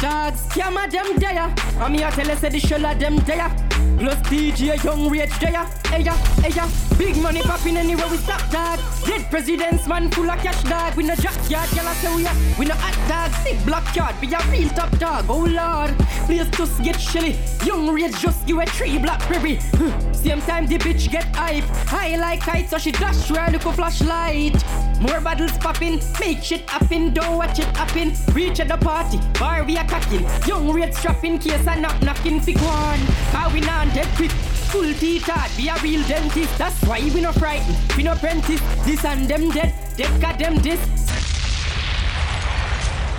Dogs, 0.00 0.40
scammer 0.48 0.90
them 0.90 1.18
there. 1.18 1.54
I'm 1.78 1.92
here 1.92 2.10
tell 2.10 2.30
us 2.30 2.40
that 2.40 2.52
the 2.52 2.58
shell 2.58 2.86
of 2.86 2.98
them 2.98 3.16
there. 3.18 3.69
Plus 4.00 4.16
DJ 4.30 4.82
Young 4.82 5.10
Rage 5.10 5.38
there. 5.40 5.66
Eya, 5.92 6.14
eya, 6.42 6.96
big 6.96 7.16
money 7.20 7.42
popping 7.42 7.76
anywhere 7.76 8.08
we 8.08 8.16
stop, 8.16 8.40
dog. 8.50 8.80
Dead 9.04 9.28
presidents, 9.28 9.86
man, 9.86 10.10
full 10.10 10.30
of 10.30 10.38
cash, 10.38 10.62
dog. 10.62 10.96
We 10.96 11.02
no 11.02 11.14
jack 11.16 11.36
yard, 11.50 11.68
girl, 11.70 11.86
I 11.86 11.92
say 11.94 12.16
we 12.16 12.26
are. 12.26 12.34
We 12.58 12.64
no 12.64 12.74
hot 12.76 12.96
dog, 13.06 13.44
big 13.44 13.62
black 13.66 13.94
yard. 13.94 14.14
We 14.22 14.32
a 14.32 14.38
real 14.50 14.70
top 14.70 14.96
dog. 14.98 15.26
Oh 15.28 15.44
lord, 15.44 15.94
please 16.24 16.48
just 16.56 16.82
get 16.82 16.98
chilly. 16.98 17.36
Young 17.62 17.92
Rage 17.92 18.18
just 18.18 18.46
give 18.46 18.56
a 18.56 18.64
three 18.64 18.96
blackberry. 18.96 19.58
Huh. 19.74 20.12
Same 20.14 20.40
time 20.42 20.66
the 20.66 20.78
bitch 20.78 21.10
get 21.10 21.24
hype. 21.36 21.64
High 21.86 22.16
like 22.16 22.40
kite, 22.40 22.70
so 22.70 22.78
she 22.78 22.92
dash 22.92 23.30
where 23.30 23.50
look 23.50 23.66
a 23.66 23.72
flashlight. 23.72 24.64
More 25.00 25.20
battles 25.20 25.56
popping, 25.58 26.00
make 26.18 26.42
shit 26.42 26.68
happen, 26.70 27.12
don't 27.12 27.36
watch 27.36 27.58
it 27.58 27.76
happen. 27.76 28.12
Reach 28.32 28.60
at 28.60 28.68
the 28.68 28.78
party, 28.78 29.18
bar 29.38 29.64
we 29.64 29.76
are 29.76 29.86
cocking. 29.86 30.24
Young 30.46 30.72
Rage 30.72 30.94
strapping, 30.94 31.38
case 31.38 31.66
I 31.66 31.76
knock 31.76 32.00
knocking 32.02 32.40
for 32.40 32.52
one. 32.64 33.00
How 33.32 33.52
we 33.52 33.60
not 33.60 33.89
dead 33.94 34.08
quick. 34.16 34.30
Full 34.70 34.94
teeth 34.94 35.24
hard, 35.26 35.50
be 35.56 35.68
a 35.68 35.74
real 35.82 36.02
dentist. 36.06 36.56
That's 36.58 36.80
why 36.84 37.00
we 37.00 37.20
no 37.20 37.32
frightened, 37.32 37.76
we 37.96 38.02
no 38.02 38.12
apprentice. 38.12 38.60
This 38.84 39.04
and 39.04 39.26
them 39.28 39.50
dead, 39.50 39.74
dead 39.96 40.20
got 40.20 40.38
them 40.38 40.56
this. 40.56 40.80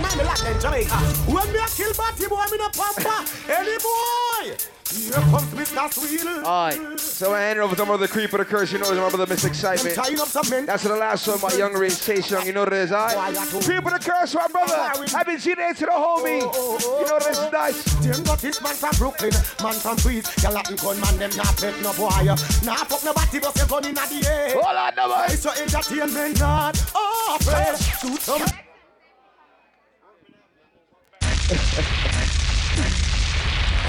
Man, 0.00 0.18
me 0.18 0.24
like 0.24 0.40
them 0.40 0.60
Jamaica. 0.60 0.96
When 1.30 1.52
me 1.52 1.58
a 1.58 1.68
kill 1.68 1.92
batty 1.94 2.26
boy, 2.26 2.44
me 2.50 2.58
no 2.58 2.68
pamper. 2.70 3.20
Any 3.52 3.78
boy. 3.78 4.81
Here 4.92 5.12
comes 5.12 5.48
Mr. 5.54 5.92
Sweet. 5.92 6.26
Alright, 6.44 7.00
so 7.00 7.32
I 7.32 7.40
hand 7.40 7.58
it 7.58 7.62
over 7.62 7.74
to 7.74 7.82
my 7.82 7.88
brother 7.88 8.06
Creep 8.06 8.32
of 8.34 8.38
the 8.40 8.44
Curse, 8.44 8.72
you 8.72 8.78
know 8.78 8.90
my 8.90 9.08
brother 9.08 9.26
Miss 9.26 9.44
Excitement. 9.44 9.94
Tying 9.94 10.20
up 10.20 10.28
some 10.28 10.48
men. 10.50 10.66
That's 10.66 10.82
the 10.82 10.94
last 10.94 11.26
one, 11.26 11.40
my 11.40 11.52
young 11.56 11.72
Chase 11.88 12.30
Young, 12.30 12.46
you 12.46 12.52
know 12.52 12.64
what 12.64 12.72
it 12.74 12.78
is, 12.78 12.92
alright? 12.92 13.34
Creep 13.64 13.86
of 13.86 13.92
the 13.92 13.98
Curse, 13.98 14.34
my 14.34 14.48
brother. 14.48 14.76
Happy 15.08 15.36
G 15.38 15.54
Day 15.54 15.72
to 15.72 15.86
the 15.86 15.92
homie. 15.92 16.42
Oh, 16.42 16.52
oh, 16.54 16.78
oh, 16.82 17.00
you 17.00 17.06
know 17.06 17.18
this 17.18 17.38
is 17.38 17.52
nice. 17.52 17.84
Them 18.04 18.24
got 18.24 18.38
this 18.38 18.60
man 18.62 18.74
from 18.74 18.90
Brooklyn, 18.98 19.32
man 19.62 19.74
from 19.74 19.96
Queens. 19.96 20.42
Y'all 20.42 20.52
Latin 20.52 20.76
gun 20.76 21.00
man, 21.00 21.16
them 21.16 21.30
not 21.36 21.56
pet 21.56 21.74
no 21.82 21.92
boy. 21.94 22.24
Nah 22.64 22.84
fuck 22.84 23.02
no 23.02 23.14
batty, 23.14 23.38
but 23.38 23.56
you 23.56 23.66
gun 23.66 23.84
inna 23.86 24.06
the 24.06 24.28
air. 24.28 24.60
Hold 24.60 24.76
on, 24.76 24.94
no 24.94 25.08
boy. 25.08 25.24
It's 25.28 25.44
your 25.44 25.54
entertainment, 25.56 26.38
not. 26.38 26.92
Oh, 26.94 27.38
fresh. 27.40 28.00
Shoot 28.00 28.20
some. 28.20 28.42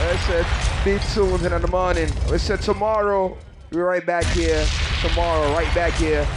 I 0.06 0.18
said, 0.28 0.73
be 0.84 1.00
tuned 1.14 1.46
in 1.46 1.62
the 1.62 1.68
morning. 1.70 2.10
We 2.30 2.38
said 2.38 2.62
tomorrow, 2.62 3.38
we're 3.72 3.88
right 3.88 4.06
back 4.06 4.26
here. 4.26 4.66
Tomorrow, 5.00 5.54
right 5.54 5.74
back 5.74 5.94
here. 5.94 6.28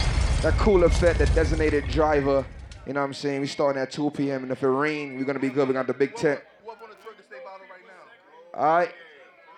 That 0.41 0.53
cool 0.57 0.85
effect, 0.85 1.19
the 1.19 1.25
designated 1.25 1.85
driver. 1.89 2.45
You 2.85 2.93
know 2.93 3.01
what 3.01 3.07
I'm 3.07 3.13
saying? 3.13 3.41
We 3.41 3.47
starting 3.47 3.81
at 3.81 3.91
2 3.91 4.09
p.m. 4.11 4.43
And 4.43 4.51
if 4.53 4.63
it 4.63 4.69
rain, 4.69 5.17
we're 5.17 5.25
gonna 5.25 5.39
be 5.39 5.49
good. 5.49 5.67
We 5.67 5.73
got 5.73 5.85
the 5.85 5.93
big 5.93 6.15
tent. 6.15 6.39
Alright. 8.55 8.93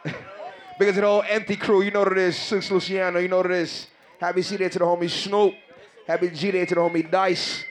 because 0.80 0.98
of 0.98 1.02
the 1.02 1.08
whole 1.08 1.24
empty 1.30 1.56
crew, 1.56 1.84
you 1.84 1.92
know 1.92 2.00
what 2.00 2.14
it 2.14 2.18
is. 2.18 2.36
Six 2.36 2.72
Luciano, 2.72 3.20
you 3.20 3.28
know 3.28 3.38
what 3.38 3.46
it 3.46 3.52
is. 3.52 3.86
Happy 4.20 4.42
C 4.42 4.58
Day 4.58 4.70
to 4.70 4.80
the 4.80 4.86
homie 4.86 5.10
Snoop. 5.10 5.54
Happy 6.08 6.32
G 6.32 6.50
Day 6.50 6.66
to 6.66 6.74
the 6.74 6.82
homie 6.82 7.10
Dice. 7.10 7.64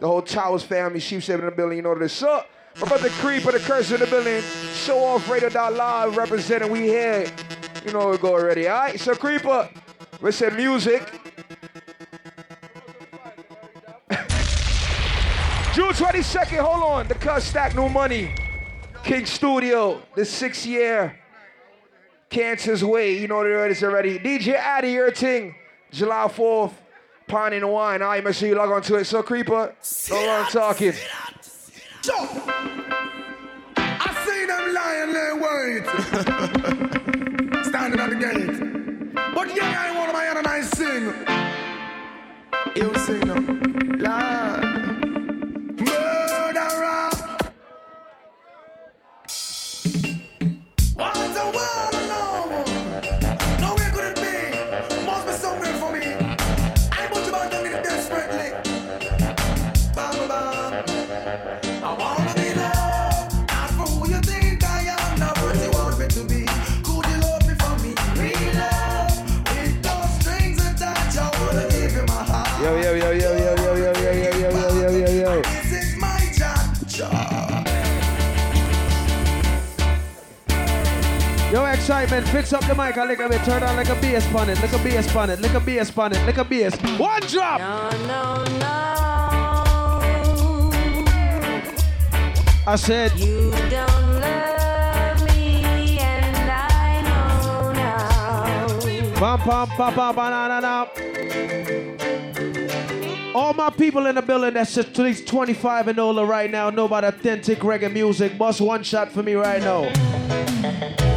The 0.00 0.06
whole 0.06 0.20
Towers 0.20 0.64
family, 0.64 1.00
Chief 1.00 1.24
Seven 1.24 1.46
in 1.46 1.50
the 1.50 1.56
building, 1.56 1.78
you 1.78 1.82
know 1.82 1.88
what 1.88 2.02
it 2.02 2.04
is. 2.04 2.12
So, 2.12 2.44
about 2.82 3.00
the 3.00 3.10
creep 3.10 3.44
of 3.46 3.52
the 3.52 3.58
curse 3.58 3.90
of 3.90 4.00
the 4.00 4.06
building. 4.06 4.42
Show 4.72 4.98
off 5.04 5.28
radio.live 5.28 6.16
representing 6.16 6.70
we 6.70 6.82
here. 6.82 7.30
You 7.84 7.92
know 7.92 8.10
we 8.10 8.18
go 8.18 8.32
already. 8.34 8.68
Alright, 8.68 9.00
so 9.00 9.14
creeper. 9.14 9.68
We 10.20 10.32
said 10.32 10.54
music. 10.56 11.02
June 15.74 15.92
22nd, 15.92 16.58
hold 16.58 16.82
on. 16.82 17.08
The 17.08 17.14
cuss 17.14 17.44
stack 17.44 17.74
new 17.74 17.88
money. 17.88 18.34
King 19.04 19.26
Studio, 19.26 20.02
the 20.14 20.24
six-year 20.24 21.18
Cancer's 22.30 22.84
Way, 22.84 23.18
you 23.18 23.28
know 23.28 23.36
what 23.36 23.46
it 23.46 23.70
is 23.70 23.82
already. 23.82 24.18
DJ 24.18 24.54
Addy, 24.54 24.92
your 24.92 25.10
thing. 25.10 25.54
July 25.90 26.26
4th, 26.28 26.72
Pine 27.26 27.54
and 27.54 27.70
Wine. 27.70 28.02
All 28.02 28.08
right, 28.08 28.22
make 28.22 28.34
sure 28.34 28.48
you 28.48 28.54
log 28.54 28.70
on 28.70 28.82
to 28.82 28.96
it. 28.96 29.04
So, 29.04 29.22
Creeper, 29.22 29.74
no 30.10 30.26
long 30.26 30.46
talking. 30.46 30.92
I'm. 32.10 32.28
I 33.76 34.10
see 34.24 34.46
them 34.46 34.74
lying 34.74 35.12
there 35.12 35.36
wait. 35.36 35.84
Standing 37.66 38.00
at 38.00 38.10
the 38.10 38.16
gate. 38.16 38.56
But 39.34 39.54
yeah, 39.56 39.86
I 39.86 39.98
want 39.98 40.12
my 40.12 40.24
hand 40.24 40.38
and 40.38 40.46
I 40.46 40.60
sing. 40.62 41.12
You 42.76 42.94
sing 42.98 43.20
now. 43.26 44.54
Lord. 44.54 44.57
Excitement, 82.08 82.28
fix 82.32 82.52
up 82.52 82.64
the 82.66 82.74
mic 82.74 82.96
a 82.96 83.04
little 83.04 83.28
bit, 83.28 83.42
turn 83.44 83.62
on 83.62 83.76
like 83.76 83.88
a 83.88 83.94
bass 83.96 84.34
on 84.34 84.48
it, 84.48 84.60
like 84.60 84.72
a 84.72 84.78
bass 84.78 85.14
on 85.14 85.30
it, 85.30 85.40
like 85.40 85.54
a 85.54 85.60
bass 85.60 85.98
on 85.98 86.12
it, 86.12 86.26
like 86.26 86.38
a 86.38 86.44
bass. 86.44 86.74
One 86.98 87.20
drop! 87.22 87.60
No, 87.60 87.90
no, 88.06 88.44
I 92.66 92.76
said, 92.76 93.18
you 93.18 93.50
don't 93.70 94.20
love 94.20 95.24
me, 95.26 95.98
and 95.98 96.50
I 96.50 97.02
know 97.02 97.72
now. 97.72 98.68
Pam 99.14 99.38
pam 99.38 99.66
pam 99.68 99.94
pam 99.94 100.14
banana 100.14 100.60
now. 100.60 100.90
All 103.34 103.54
my 103.54 103.70
people 103.70 104.06
in 104.06 104.14
the 104.16 104.22
building 104.22 104.54
that's 104.54 104.76
at 104.78 104.96
least 104.98 105.26
25 105.28 105.88
and 105.88 105.98
older 105.98 106.24
right 106.24 106.50
now 106.50 106.70
know 106.70 106.86
about 106.86 107.04
authentic 107.04 107.60
reggae 107.60 107.92
music. 107.92 108.36
Bust 108.36 108.60
one 108.60 108.82
shot 108.82 109.12
for 109.12 109.22
me 109.22 109.34
right 109.34 109.62
now. 109.62 111.07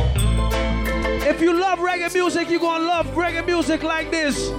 If 1.31 1.39
you 1.39 1.53
love 1.57 1.79
reggae 1.79 2.13
music, 2.13 2.49
you're 2.49 2.59
gonna 2.59 2.83
love 2.83 3.07
reggae 3.15 3.45
music 3.45 3.83
like 3.83 4.11
this. 4.11 4.49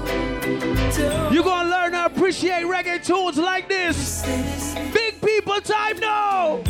You're 1.30 1.44
gonna 1.44 1.68
learn 1.68 1.92
to 1.92 2.06
appreciate 2.06 2.64
reggae 2.64 3.04
tunes 3.04 3.36
like 3.36 3.68
this. 3.68 4.22
Big 4.94 5.20
people 5.20 5.60
time 5.60 6.00
now. 6.00 6.62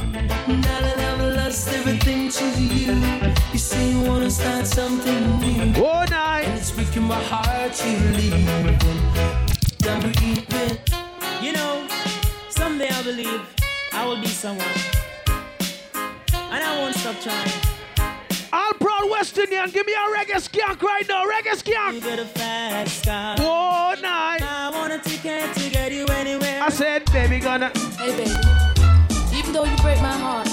Oh, 5.76 6.04
night. 6.10 6.46
And 6.46 6.58
it's 6.58 6.72
breaking 6.72 7.04
my 7.04 7.22
heart 7.22 7.72
to 7.72 7.88
leave. 8.18 8.48
I'm. 9.86 10.02
You 11.40 11.52
know, 11.52 11.86
someday 12.50 12.88
I 12.88 13.02
believe 13.04 13.40
I 13.92 14.04
will 14.04 14.20
be 14.20 14.26
someone. 14.26 14.66
And 16.34 16.64
I 16.64 16.80
won't 16.80 16.96
stop 16.96 17.20
trying. 17.20 17.81
All 18.72 18.78
proud 18.78 19.10
West 19.10 19.36
Indian, 19.36 19.68
give 19.70 19.86
me 19.86 19.92
a 19.92 20.16
reggae 20.16 20.40
skank 20.40 20.80
right 20.80 21.06
now. 21.06 21.24
Reggae 21.26 21.62
skank. 21.62 21.94
You 21.94 22.00
got 22.00 22.18
a 22.18 22.24
fast 22.24 23.04
car. 23.04 23.36
Whoa, 23.36 24.00
night. 24.00 24.40
I 24.40 24.70
want 24.72 24.92
a 24.94 24.98
ticket 24.98 25.54
to 25.56 25.70
get 25.70 25.92
you 25.92 26.06
anywhere. 26.06 26.62
I 26.62 26.70
said, 26.70 27.04
baby, 27.12 27.38
gonna. 27.38 27.70
Hey, 27.98 28.16
baby. 28.16 28.30
Even 29.36 29.52
though 29.52 29.64
you 29.64 29.76
break 29.78 30.00
my 30.00 30.12
heart, 30.12 30.48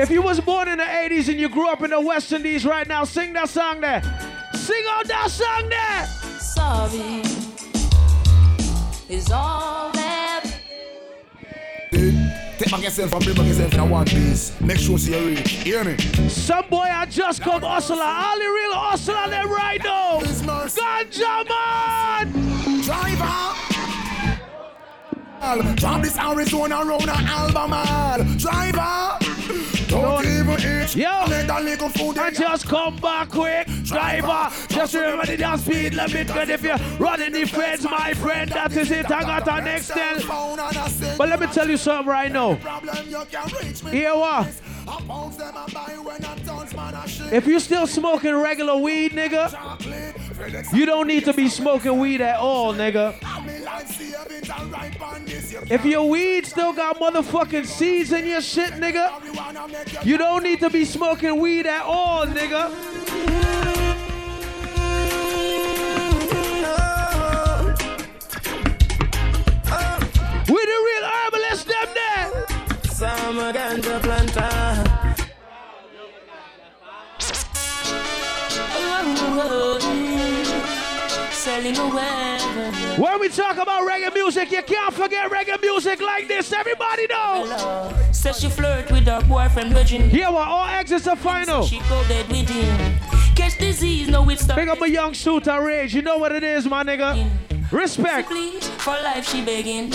If 0.00 0.10
you 0.10 0.22
was 0.22 0.40
born 0.40 0.68
in 0.68 0.78
the 0.78 0.84
80s 0.84 1.28
and 1.28 1.40
you 1.40 1.48
grew 1.48 1.68
up 1.68 1.82
in 1.82 1.90
the 1.90 2.00
West 2.00 2.30
Indies 2.32 2.66
right 2.66 2.86
now, 2.86 3.04
sing 3.04 3.32
that 3.32 3.48
song 3.48 3.80
there. 3.80 4.02
Sing 4.54 4.84
out 4.90 5.06
that 5.06 5.30
song 5.30 5.68
there. 5.68 6.06
sorry 6.38 7.22
is 9.08 9.30
all 9.32 9.90
that. 9.92 9.99
Take 12.60 12.72
back 12.72 12.82
yourself 12.82 13.14
and 13.14 13.24
bring 13.24 13.36
back 13.36 13.46
yourself 13.46 13.72
in 13.72 13.80
a 13.80 13.86
one 13.86 14.04
piece. 14.04 14.60
Make 14.60 14.76
sure 14.76 14.98
see 14.98 15.18
you 15.18 15.28
read. 15.28 15.48
Hear 15.48 15.82
me? 15.82 15.96
Some 16.28 16.68
boy 16.68 16.80
I 16.82 17.06
just 17.06 17.40
come 17.40 17.62
hustler. 17.62 17.96
All 18.02 18.38
the 18.38 18.44
real 18.44 18.74
hustler 18.74 19.30
them 19.30 19.50
right 19.50 19.82
now. 19.82 20.20
Ganja 20.20 21.48
man. 21.48 22.30
Driver. 22.82 23.36
Drop 25.76 26.02
this 26.02 26.18
Arizona 26.18 26.84
round 26.84 27.04
an 27.04 27.08
album 27.08 27.72
all. 27.72 28.18
Driver. 28.36 29.79
Don't 29.90 30.24
even 30.24 30.60
eat. 30.60 30.96
Yo. 30.96 31.24
Let 31.28 31.46
that 31.48 31.64
little 31.64 31.88
food 31.88 32.16
And 32.16 32.36
just 32.36 32.66
come 32.66 32.96
back 32.96 33.28
quick, 33.30 33.66
driver. 33.84 34.54
Just 34.68 34.94
remember 34.94 35.26
the 35.26 35.36
dance 35.36 35.64
speed 35.64 35.94
limit. 35.94 36.28
Cause 36.28 36.48
if 36.48 36.62
you're 36.62 36.78
running 36.98 37.32
the 37.32 37.44
feds, 37.44 37.84
my 37.84 38.14
friend, 38.14 38.50
that 38.50 38.76
is 38.76 38.90
it. 38.90 39.10
I 39.10 39.22
got 39.22 39.48
an 39.48 39.66
extend. 39.66 40.24
But 41.18 41.28
let 41.28 41.40
me 41.40 41.46
tell 41.48 41.68
you 41.68 41.76
something 41.76 42.08
right 42.08 42.30
now. 42.30 42.54
Here 43.90 44.14
what? 44.14 44.48
If 47.32 47.46
you 47.46 47.60
still 47.60 47.86
smoking 47.86 48.34
regular 48.34 48.76
weed, 48.76 49.12
nigga, 49.12 49.52
you 50.72 50.86
don't 50.86 51.06
need 51.06 51.24
to 51.26 51.32
be 51.32 51.48
smoking 51.48 51.98
weed 51.98 52.20
at 52.20 52.38
all, 52.38 52.74
nigga. 52.74 53.14
If 55.70 55.84
your 55.84 56.08
weed 56.08 56.46
still 56.46 56.72
got 56.72 56.98
motherfucking 56.98 57.64
seeds 57.64 58.10
in 58.12 58.26
your 58.26 58.40
shit, 58.40 58.72
nigga, 58.72 60.04
you 60.04 60.18
don't 60.18 60.42
need 60.42 60.58
to 60.58 60.68
be 60.68 60.84
smoking 60.84 61.38
weed 61.40 61.64
at 61.64 61.82
all, 61.82 62.26
nigga. 62.26 62.70
We 70.48 70.60
the 70.66 70.78
real 70.88 71.04
herbalists, 71.08 71.64
them 71.64 71.88
there. 71.94 72.46
Summer 72.92 73.52
ganja 73.52 74.00
planter. 74.02 75.20
Selling 78.60 79.38
away. 79.38 80.09
When 81.46 83.18
we 83.18 83.30
talk 83.30 83.56
about 83.56 83.88
reggae 83.88 84.12
music, 84.12 84.52
you 84.52 84.62
can't 84.62 84.92
forget 84.92 85.30
reggae 85.30 85.58
music 85.62 86.02
like 86.02 86.28
this. 86.28 86.52
Everybody 86.52 87.06
know. 87.06 87.94
Says 88.12 88.40
she 88.40 88.50
flirt 88.50 88.90
with 88.90 89.06
her 89.06 89.22
boyfriend 89.22 89.72
Virgin. 89.72 90.10
Here, 90.10 90.30
what 90.30 90.46
all 90.46 90.66
exits 90.66 91.06
are 91.06 91.16
final. 91.16 91.64
She 91.64 91.78
go 91.88 92.04
dead 92.08 92.28
with 92.28 92.46
him. 92.46 92.98
Catch 93.34 93.56
disease, 93.56 94.08
no 94.08 94.28
it's 94.28 94.46
Big 94.46 94.68
up 94.68 94.82
a 94.82 94.90
young 94.90 95.14
shooter 95.14 95.62
rage. 95.62 95.94
You 95.94 96.02
know 96.02 96.18
what 96.18 96.32
it 96.32 96.44
is, 96.44 96.66
my 96.66 96.84
nigga. 96.84 97.30
Respect. 97.72 98.28
For 98.28 98.90
life 99.02 99.26
she 99.26 99.42
begging. 99.42 99.92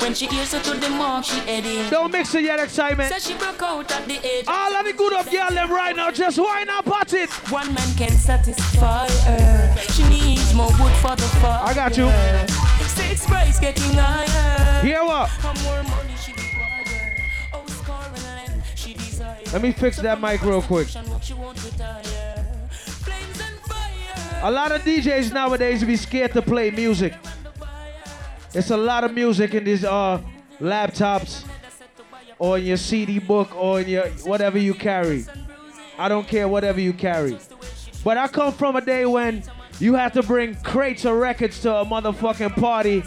When 0.00 0.14
she 0.14 0.26
hears 0.26 0.52
her 0.52 0.60
to 0.60 0.80
the 0.80 0.88
mark, 0.88 1.24
she 1.24 1.38
heading. 1.40 1.88
Don't 1.90 2.10
mix 2.10 2.34
it 2.34 2.42
yet, 2.42 2.58
excitement. 2.58 3.08
Says 3.12 3.24
she 3.24 3.34
broke 3.34 3.62
out 3.62 3.92
at 3.92 4.08
the 4.08 4.14
age. 4.26 4.46
All 4.48 4.74
of 4.74 4.84
the 4.84 4.92
good 4.94 5.12
up 5.12 5.30
girl 5.30 5.50
them 5.50 5.70
right 5.70 5.94
now, 5.94 6.10
just 6.10 6.38
why 6.38 6.64
not 6.64 6.84
pot 6.84 7.12
it? 7.12 7.30
One 7.52 7.72
man 7.72 7.94
can 7.96 8.10
satisfy 8.10 9.06
her. 9.08 9.76
She 9.92 10.02
needs 10.08 10.21
more 10.54 10.70
wood 10.80 10.92
for 10.94 11.16
the 11.16 11.28
fire. 11.40 11.60
I 11.64 11.74
got 11.74 11.96
you. 11.96 12.10
Six 12.86 13.26
price 13.26 13.58
getting 13.58 13.94
higher. 13.94 14.82
Hear 14.82 15.04
what? 15.04 15.28
How 15.28 15.52
more 15.62 15.82
money 15.82 16.14
she 16.22 16.32
require. 16.32 17.16
Oh, 17.52 17.64
score 17.66 17.96
and 18.04 18.22
land 18.24 18.62
she 18.74 18.94
desire. 18.94 19.38
Let 19.52 19.62
me 19.62 19.72
fix 19.72 19.98
that 19.98 20.20
mic 20.20 20.42
real 20.42 20.62
quick. 20.62 20.88
She 21.20 21.34
won't 21.34 21.62
retire. 21.64 22.02
A 24.44 24.50
lot 24.50 24.72
of 24.72 24.82
DJs 24.82 25.32
nowadays 25.32 25.84
be 25.84 25.94
scared 25.94 26.32
to 26.32 26.42
play 26.42 26.72
music. 26.72 27.14
It's 28.52 28.70
a 28.70 28.76
lot 28.76 29.04
of 29.04 29.14
music 29.14 29.54
in 29.54 29.62
these 29.62 29.84
uh, 29.84 30.20
laptops 30.60 31.44
or 32.40 32.58
in 32.58 32.64
your 32.64 32.76
CD 32.76 33.20
book 33.20 33.54
or 33.54 33.80
in 33.80 33.88
your 33.88 34.08
whatever 34.24 34.58
you 34.58 34.74
carry. 34.74 35.24
I 35.96 36.08
don't 36.08 36.26
care 36.26 36.48
whatever 36.48 36.80
you 36.80 36.92
carry. 36.92 37.38
But 38.02 38.16
I 38.16 38.26
come 38.26 38.52
from 38.52 38.74
a 38.74 38.80
day 38.80 39.06
when 39.06 39.44
you 39.82 39.94
have 39.94 40.12
to 40.12 40.22
bring 40.22 40.54
crates 40.62 41.04
of 41.04 41.16
records 41.16 41.58
to 41.60 41.74
a 41.74 41.84
motherfucking 41.84 42.54
party. 42.54 43.02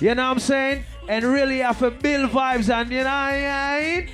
You 0.00 0.16
know 0.16 0.24
what 0.24 0.32
I'm 0.32 0.38
saying? 0.40 0.84
And 1.08 1.24
really 1.24 1.58
have 1.58 1.78
to 1.78 1.92
build 1.92 2.30
vibes 2.30 2.68
and 2.68 2.90
you 2.90 2.98
know 2.98 3.04
what 3.04 3.10
I 3.10 3.80
mean? 3.80 4.08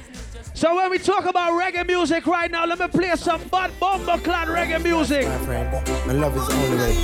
So 0.52 0.76
when 0.76 0.90
we 0.90 0.98
talk 0.98 1.24
about 1.24 1.52
reggae 1.52 1.86
music 1.86 2.26
right 2.26 2.50
now, 2.50 2.66
let 2.66 2.78
me 2.78 2.88
play 2.88 3.16
some 3.16 3.42
Bad 3.48 3.70
Bomber 3.80 4.18
Clan 4.18 4.48
reggae 4.48 4.82
music. 4.82 5.26
My 5.26 5.38
friend, 5.38 6.06
my 6.06 6.12
love 6.12 6.36
is 6.36 6.48
only 6.50 6.76
way. 6.76 6.94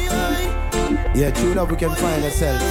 Yeah, 1.15 1.31
true 1.31 1.55
love 1.55 1.71
we 1.71 1.77
can 1.79 1.95
find 1.95 2.23
ourselves. 2.23 2.63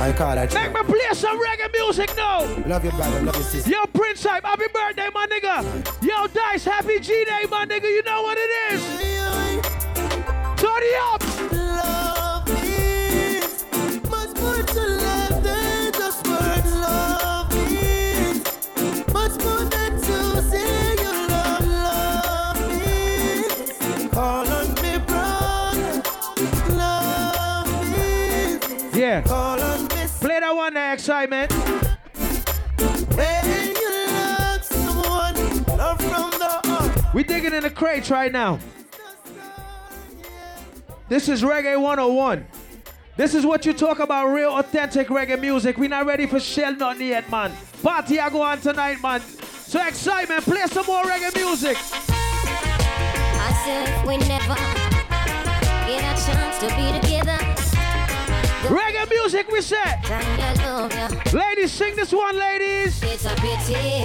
I 0.00 0.12
call 0.12 0.36
that. 0.36 0.54
Make 0.54 0.72
me 0.72 0.82
play 0.82 1.08
some 1.14 1.40
reggae 1.40 1.72
music 1.72 2.16
now. 2.16 2.42
Love 2.66 2.84
your 2.84 2.92
brother, 2.92 3.20
love 3.22 3.34
your 3.34 3.44
sister. 3.44 3.68
Yo, 3.68 3.84
Prince 3.86 4.22
Hype, 4.24 4.44
happy 4.44 4.66
birthday, 4.72 5.08
my 5.12 5.26
nigga. 5.26 6.06
Yo, 6.06 6.28
Dice, 6.28 6.64
happy 6.64 7.00
G 7.00 7.24
Day, 7.24 7.46
my 7.50 7.66
nigga. 7.66 7.82
You 7.82 8.04
know 8.04 8.22
what 8.22 8.38
it 8.38 8.74
is. 8.74 9.87
It 10.80 10.94
up. 11.02 11.22
Love 11.52 12.48
means 12.54 13.64
much 14.08 14.32
more 14.40 14.62
to 14.62 14.80
love 14.80 15.42
than 15.42 15.92
just 15.92 16.26
words. 16.28 16.72
Love 16.76 17.52
means 17.52 18.44
much 19.12 19.34
more 19.42 19.64
than 19.64 20.00
to 20.00 20.42
say 20.42 20.94
you 21.02 21.12
love. 21.28 21.66
Love 21.66 22.58
means 22.68 24.08
call 24.12 24.46
on 24.46 24.68
me, 24.74 24.98
brother. 24.98 26.02
Love 26.76 27.68
means 27.90 28.94
Yeah. 28.94 29.22
call 29.22 29.60
on 29.60 29.82
me. 29.82 30.06
Play 30.20 30.40
that 30.40 30.54
one 30.54 30.74
there, 30.74 30.92
excitement. 30.94 31.52
When 33.16 33.74
you 33.82 34.06
love 34.06 34.62
someone, 34.62 35.36
love 35.76 36.00
from 36.00 36.30
the 36.38 36.60
heart. 36.64 37.14
We 37.14 37.24
digging 37.24 37.52
in 37.52 37.62
the 37.64 37.70
crates 37.70 38.10
right 38.10 38.30
now. 38.30 38.60
This 41.08 41.28
is 41.30 41.42
Reggae 41.42 41.80
101. 41.80 42.46
This 43.16 43.34
is 43.34 43.46
what 43.46 43.64
you 43.64 43.72
talk 43.72 43.98
about 43.98 44.26
real 44.26 44.50
authentic 44.50 45.08
reggae 45.08 45.40
music. 45.40 45.78
We 45.78 45.88
not 45.88 46.04
ready 46.04 46.26
for 46.26 46.38
shell 46.38 46.74
nothing 46.74 47.08
yet, 47.08 47.30
man. 47.30 47.50
Party 47.82 48.20
I 48.20 48.28
go 48.28 48.42
on 48.42 48.60
tonight, 48.60 49.02
man. 49.02 49.20
So 49.20 49.84
excitement, 49.86 50.44
play 50.44 50.66
some 50.66 50.84
more 50.84 51.02
reggae 51.04 51.34
music. 51.34 51.78
I 53.40 53.52
said 53.64 54.06
we 54.06 54.18
never 54.18 54.54
get 55.86 56.04
a 56.04 56.14
chance 56.26 56.58
to 56.58 56.68
be 56.76 56.92
together. 57.00 57.38
Reggae 58.68 59.08
music, 59.08 59.50
we 59.50 59.62
said. 59.62 59.98
I 60.04 60.54
love 60.62 60.92
ya. 60.92 61.08
Ladies, 61.32 61.72
sing 61.72 61.96
this 61.96 62.12
one, 62.12 62.38
ladies. 62.38 63.02
It's 63.02 63.24
a 63.24 63.34
pity. 63.36 64.04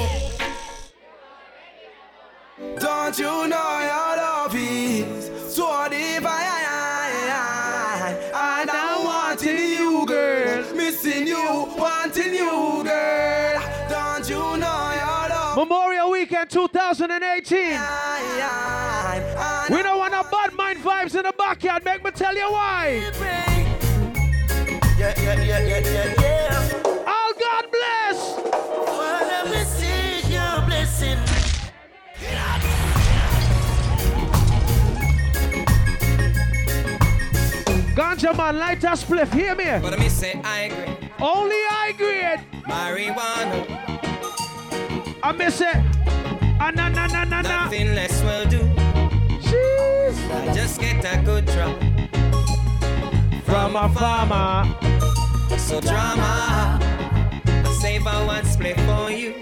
Don't 2.80 3.20
you 3.20 3.48
know 3.50 3.80
your 3.82 4.16
love 4.18 4.56
Memorial 16.44 16.44
Weekend 16.44 16.50
2018. 16.50 17.80
We 19.76 19.84
don't 19.84 19.98
want 19.98 20.12
no 20.12 20.24
bad 20.24 20.54
mind 20.54 20.80
vibes 20.80 21.16
in 21.16 21.24
the 21.24 21.34
backyard. 21.38 21.86
Make 21.86 22.04
me 22.04 22.12
tell 22.12 22.36
you 22.36 22.52
why. 22.52 23.12
Yeah, 24.98 25.14
yeah, 25.20 25.42
yeah, 25.42 25.60
yeah, 25.60 25.80
yeah, 25.80 26.14
yeah. 26.20 26.82
Oh, 27.08 27.34
God 27.40 27.66
bless. 27.72 28.38
Well, 28.88 29.28
let 29.28 29.46
me 29.52 29.64
see 29.64 30.22
your 30.34 30.62
blessing. 30.66 31.20
Ganja 37.96 38.36
man, 38.36 38.58
light 38.58 38.84
a 38.84 38.96
spliff. 38.96 39.32
Hear 39.34 39.56
me. 39.56 39.66
But 39.82 40.00
me 40.00 40.10
say 40.10 40.42
I 40.44 40.62
agree. 40.62 41.10
Only 41.20 41.64
I 41.70 41.94
grade. 41.96 42.40
Marijuana, 42.66 43.66
I 45.22 45.32
miss 45.32 45.62
it. 45.62 45.78
Ah, 46.60 46.72
na 46.72 46.90
na 46.90 47.08
na 47.08 47.24
na 47.26 47.42
na. 47.42 47.66
nothing 47.66 47.94
less 47.96 48.22
will 48.24 48.46
do. 48.50 48.60
Jeez. 49.42 50.16
I 50.32 50.54
just 50.54 50.80
get 50.80 51.04
a 51.06 51.22
good 51.24 51.46
drop 51.48 51.78
From 53.46 53.76
a 53.76 53.90
farmer. 53.90 54.66
So 55.58 55.80
drama, 55.82 56.80
save 57.82 58.06
a 58.06 58.26
one 58.26 58.46
split 58.46 58.80
for 58.82 59.12
you. 59.12 59.34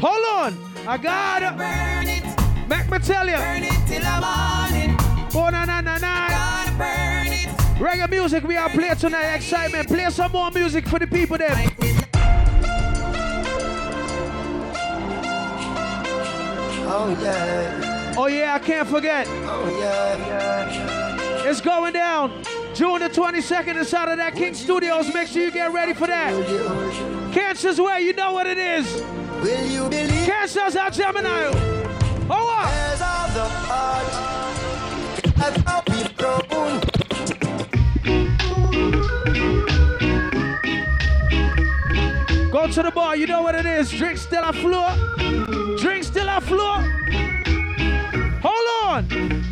Hold 0.00 0.24
on. 0.26 0.58
I 0.86 0.96
got 0.98 1.42
it. 1.42 1.56
Burn 1.56 2.08
it, 2.08 2.24
Make 2.68 2.90
me 2.90 2.98
tell 2.98 3.26
you. 3.26 3.36
burn 3.36 3.62
it 3.62 3.86
till 3.86 4.02
I'm 4.04 4.24
on 4.24 4.74
it. 4.74 4.90
Oh, 5.34 5.48
na 5.50 5.64
na 5.64 5.80
na 5.80 5.98
na. 5.98 6.28
Gotta 6.28 6.72
burn 6.76 7.28
it. 7.32 7.48
Reggae 7.78 8.08
music 8.10 8.44
we 8.44 8.56
are 8.56 8.68
playing 8.70 8.96
tonight. 8.96 9.34
Excitement. 9.36 9.88
Play 9.88 10.08
some 10.10 10.32
more 10.32 10.50
music 10.50 10.86
for 10.88 10.98
the 10.98 11.06
people 11.06 11.38
there. 11.38 11.54
Oh, 16.96 17.10
yeah. 17.20 18.14
Oh 18.16 18.28
yeah, 18.28 18.54
I 18.54 18.60
can't 18.60 18.86
forget. 18.88 19.26
Oh, 19.28 19.78
yeah. 19.80 21.44
It's 21.44 21.60
going 21.60 21.92
down. 21.92 22.30
June 22.72 23.00
the 23.00 23.08
22nd 23.08 23.76
inside 23.76 24.08
of 24.10 24.18
that 24.18 24.36
King 24.36 24.54
Studios. 24.54 25.12
Make 25.12 25.26
sure 25.26 25.42
you 25.42 25.50
get 25.50 25.72
ready 25.72 25.92
for 25.92 26.06
that. 26.06 26.32
Cancer's 27.32 27.80
way, 27.80 28.02
you 28.02 28.12
know 28.12 28.32
what 28.32 28.46
it 28.46 28.58
is. 28.58 29.02
Will 29.42 29.66
you 29.66 29.88
believe 29.88 30.24
Cancer's 30.24 30.76
our 30.76 30.90
Gemini. 30.90 31.50
Oh, 32.30 32.44
what? 32.44 32.72
Go 42.64 42.70
to 42.70 42.82
the 42.82 42.90
bar, 42.92 43.14
you 43.14 43.26
know 43.26 43.42
what 43.42 43.54
it 43.54 43.66
is. 43.66 43.90
Drink 43.90 44.16
still 44.16 44.42
a 44.42 44.50
floor. 44.50 44.88
Drink 45.76 46.02
still 46.02 46.26
a 46.26 46.40
floor. 46.40 46.80
Hold 48.40 48.68
on. 48.84 49.06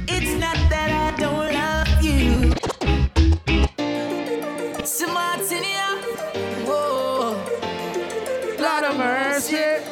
It's 0.09 0.41
not 0.41 0.57
that 0.71 0.91
I 0.91 1.21
don't 1.21 1.53
love 1.53 2.03
you. 2.03 2.55
Martinia. 5.13 6.01
Whoa. 6.65 7.37
Lord 8.59 8.85
of 8.85 8.97
mercy. 8.97 9.85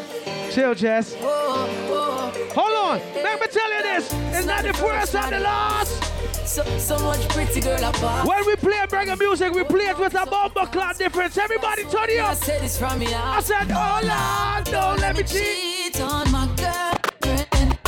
Chill, 0.51 0.75
Jess. 0.75 1.15
Whoa, 1.17 1.67
whoa. 1.91 2.33
Hold 2.55 2.73
on. 2.73 3.01
Let 3.23 3.39
me 3.39 3.47
tell 3.49 3.71
you 3.71 3.83
this. 3.83 4.15
It's 4.33 4.47
not 4.47 4.63
the 4.63 4.73
first 4.73 5.15
and 5.15 5.35
the 5.35 5.41
last. 5.41 6.20
So, 6.51 6.65
so 6.79 6.99
much 6.99 7.29
pretty 7.29 7.61
girl 7.61 7.85
apart. 7.85 8.27
When 8.27 8.45
we 8.45 8.57
play 8.57 8.79
reggae 8.89 9.17
music, 9.17 9.53
we 9.53 9.63
play 9.63 9.85
it 9.85 9.97
with 9.97 10.15
a 10.15 10.27
bomber 10.27 10.67
clock 10.67 10.97
difference. 10.99 11.39
Everybody 11.39 11.85
turn 11.85 12.11
it 12.11 12.19
I 12.19 12.33
up. 12.33 12.39
said 12.39 12.61
this 12.61 12.77
from 12.77 12.99
me 12.99 13.07
I 13.15 13.41
said, 13.41 13.69
oh 13.71 14.01
Lord, 14.03 14.65
don't 14.65 14.99
let 14.99 15.17
me 15.17 15.23
cheat. 15.23 15.95
cheat 15.95 16.01
on 16.01 16.29
my 16.33 16.47
girlfriend. 16.57 17.79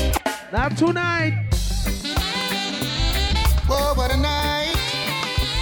Not 0.53 0.77
tonight. 0.77 1.33
Whoa, 3.67 3.95
what 3.95 4.15
a 4.15 4.17
night. 4.17 4.75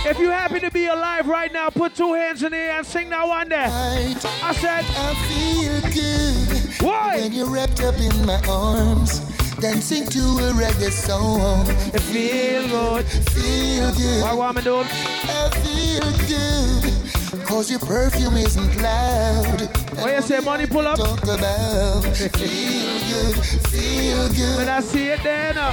If 0.05 0.19
you 0.19 0.29
happy 0.29 0.61
to 0.61 0.71
be 0.71 0.85
alive 0.89 1.27
right 1.27 1.51
now, 1.51 1.71
put 1.71 1.95
two 1.95 2.13
hands 2.13 2.43
in 2.43 2.53
the 2.53 2.59
air 2.59 2.79
and 2.79 2.87
sing 2.87 3.09
that 3.09 3.27
one 3.27 3.49
there. 3.49 3.71
I 3.71 4.53
said, 4.53 4.85
I 4.87 5.15
feel 5.27 5.81
good 5.91 6.83
why? 6.87 7.17
when 7.17 7.33
you're 7.33 7.49
wrapped 7.49 7.81
up 7.81 7.95
in 7.99 8.27
my 8.27 8.39
arms, 8.47 9.21
dancing 9.61 10.07
to 10.07 10.19
a 10.19 10.53
reggae 10.53 10.91
song. 10.91 11.67
It 11.93 12.01
feel 12.01 12.69
good. 12.69 13.05
Feel 13.05 13.93
good. 13.93 14.23
What 14.23 14.37
want 14.39 14.57
me 14.57 14.63
do? 14.63 14.77
I 14.79 15.51
feel 15.63 16.11
good. 16.27 17.47
Cause 17.47 17.71
your 17.71 17.81
perfume 17.81 18.37
isn't 18.37 18.81
loud. 18.81 19.61
What 19.99 20.15
you 20.15 20.23
say, 20.23 20.41
money 20.41 20.67
pull 20.67 20.87
up? 20.87 20.97
Talk 20.99 21.23
about 21.25 22.03
feel 22.17 22.99
good, 23.11 23.37
feel 23.69 24.29
good. 24.29 24.57
When 24.57 24.69
I 24.69 24.81
see 24.81 25.09
it 25.09 25.23
then, 25.23 25.59
uh, 25.59 25.73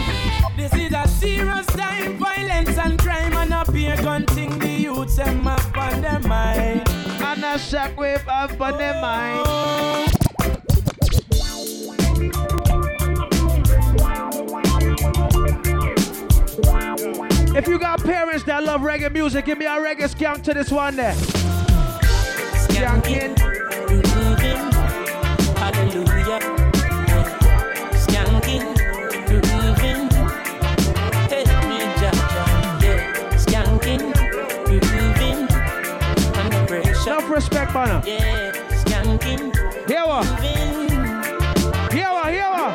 This 0.58 0.74
is 0.74 0.92
a 0.94 1.08
serious 1.08 1.66
time, 1.68 2.18
violence 2.18 2.78
and 2.78 3.00
crime, 3.00 3.34
and 3.34 3.54
up 3.54 3.74
here 3.74 3.96
gun 3.98 4.26
thing 4.26 4.58
the 4.60 4.70
youths 4.70 5.16
them 5.16 5.48
up 5.48 5.78
on 5.78 6.02
their 6.02 6.20
mind. 6.20 6.88
and 7.22 7.44
a 7.44 7.58
shockwave 7.58 8.28
up 8.28 8.60
on 8.60 8.78
their 8.78 9.00
mind. 9.02 10.17
If 17.56 17.68
you 17.68 17.80
got 17.80 18.04
parents 18.04 18.44
that 18.44 18.64
love 18.64 18.82
reggae 18.82 19.12
music, 19.12 19.46
give 19.46 19.58
me 19.58 19.66
a 19.66 19.72
reggae 19.72 20.08
skank 20.08 20.44
to 20.44 20.54
this 20.54 20.72
one 20.72 20.96
there. 20.96 21.14
Skanking. 22.68 23.38
Hallelujah. 25.58 26.40
Skanking, 27.98 28.76
grooving. 29.26 30.10
Hey, 31.30 31.44
me, 31.68 31.78
ja, 32.02 32.12
ja, 32.36 32.46
yeah. 32.84 33.36
Skanking, 33.38 34.14
grooving. 34.66 35.48
Under 36.38 36.66
pressure. 36.68 37.34
Respect, 37.34 37.74
man. 37.74 38.04
Yeah, 38.06 38.52
skanking, 38.84 39.52
Here 39.88 40.06
what? 40.06 40.26
grooving. 40.38 40.90
Here 41.92 42.12
what? 42.12 42.30
Here 42.32 42.52
what? 42.52 42.74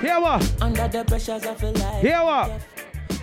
Here 0.00 0.20
what? 0.20 0.62
Under 0.62 0.88
the 0.88 1.04
pressures 1.04 1.44
of 1.46 1.62
life. 1.62 2.02
Here 2.02 2.22
what? 2.22 2.50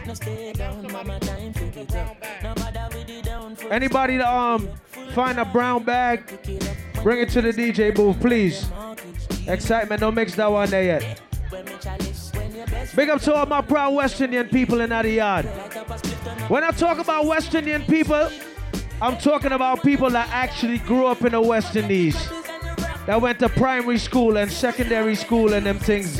No 0.10 0.15
stay 0.15 0.53
down, 0.53 0.91
mama 0.91 1.19
time 1.19 1.53
pick 1.53 1.77
it 1.77 1.95
up. 1.95 2.18
No 2.41 2.56
matter 2.56 2.98
with 2.98 3.06
the 3.06 3.22
down 3.22 3.56
for 3.56 3.72
Anybody 3.72 4.18
to 4.18 4.27
um 4.27 4.68
find 5.14 5.38
a 5.38 5.45
brown 5.45 5.84
bag, 5.84 6.26
bring 7.03 7.19
it 7.19 7.30
to 7.30 7.44
the 7.44 7.53
DJ 7.53 7.94
booth, 7.94 8.19
please. 8.19 8.65
Excitement, 9.45 10.02
don't 10.02 10.15
mix 10.15 10.34
that 10.34 10.52
one 10.52 10.68
there 10.72 10.84
yet. 10.84 11.22
Big 12.95 13.10
up 13.11 13.22
to 13.22 13.36
all 13.36 13.45
my 13.45 13.61
proud 13.61 13.94
West 13.94 14.19
Indian 14.19 14.49
people 14.49 14.81
in 14.81 14.90
that 14.90 15.06
yard. 15.06 15.45
When 16.48 16.64
I 16.64 16.72
talk 16.72 16.98
about 16.98 17.27
West 17.27 17.53
Indian 17.53 17.84
people, 17.84 18.31
I'm 18.99 19.15
talking 19.19 19.52
about 19.52 19.84
people 19.84 20.10
that 20.10 20.27
actually 20.31 20.80
grew 20.80 21.06
up 21.06 21.23
in 21.23 21.34
the 21.34 21.41
West 21.41 21.76
Indies. 21.76 22.15
That 23.06 23.22
went 23.22 23.38
to 23.40 23.49
primary 23.49 23.99
school 23.99 24.38
and 24.38 24.52
secondary 24.52 25.14
school 25.14 25.53
and 25.53 25.68
them 25.68 25.77
things. 25.77 26.19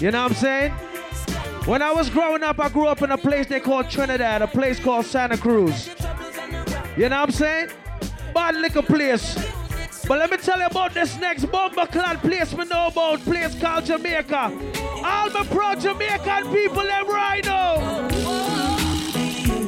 You 0.00 0.10
know 0.10 0.22
what 0.22 0.30
I'm 0.30 0.36
saying? 0.38 0.89
When 1.66 1.82
I 1.82 1.92
was 1.92 2.08
growing 2.08 2.42
up, 2.42 2.58
I 2.58 2.68
grew 2.68 2.86
up 2.86 3.02
in 3.02 3.10
a 3.10 3.18
place 3.18 3.46
they 3.46 3.60
call 3.60 3.84
Trinidad, 3.84 4.42
a 4.42 4.46
place 4.46 4.80
called 4.80 5.04
Santa 5.04 5.36
Cruz. 5.36 5.90
You 6.96 7.08
know 7.08 7.20
what 7.20 7.28
I'm 7.28 7.30
saying? 7.30 7.68
Bad 8.34 8.56
little 8.56 8.82
place. 8.82 9.34
But 10.08 10.18
let 10.18 10.30
me 10.30 10.38
tell 10.38 10.58
you 10.58 10.66
about 10.66 10.94
this 10.94 11.18
next 11.18 11.44
bomber 11.46 11.86
clad 11.86 12.20
place 12.20 12.52
we 12.54 12.64
know 12.64 12.88
about, 12.88 13.20
place 13.20 13.54
called 13.60 13.84
Jamaica. 13.84 14.52
All 15.04 15.30
my 15.30 15.46
pro 15.48 15.74
Jamaican 15.74 16.52
people, 16.52 16.82
them 16.82 17.08
right 17.08 17.44
now. 17.44 17.74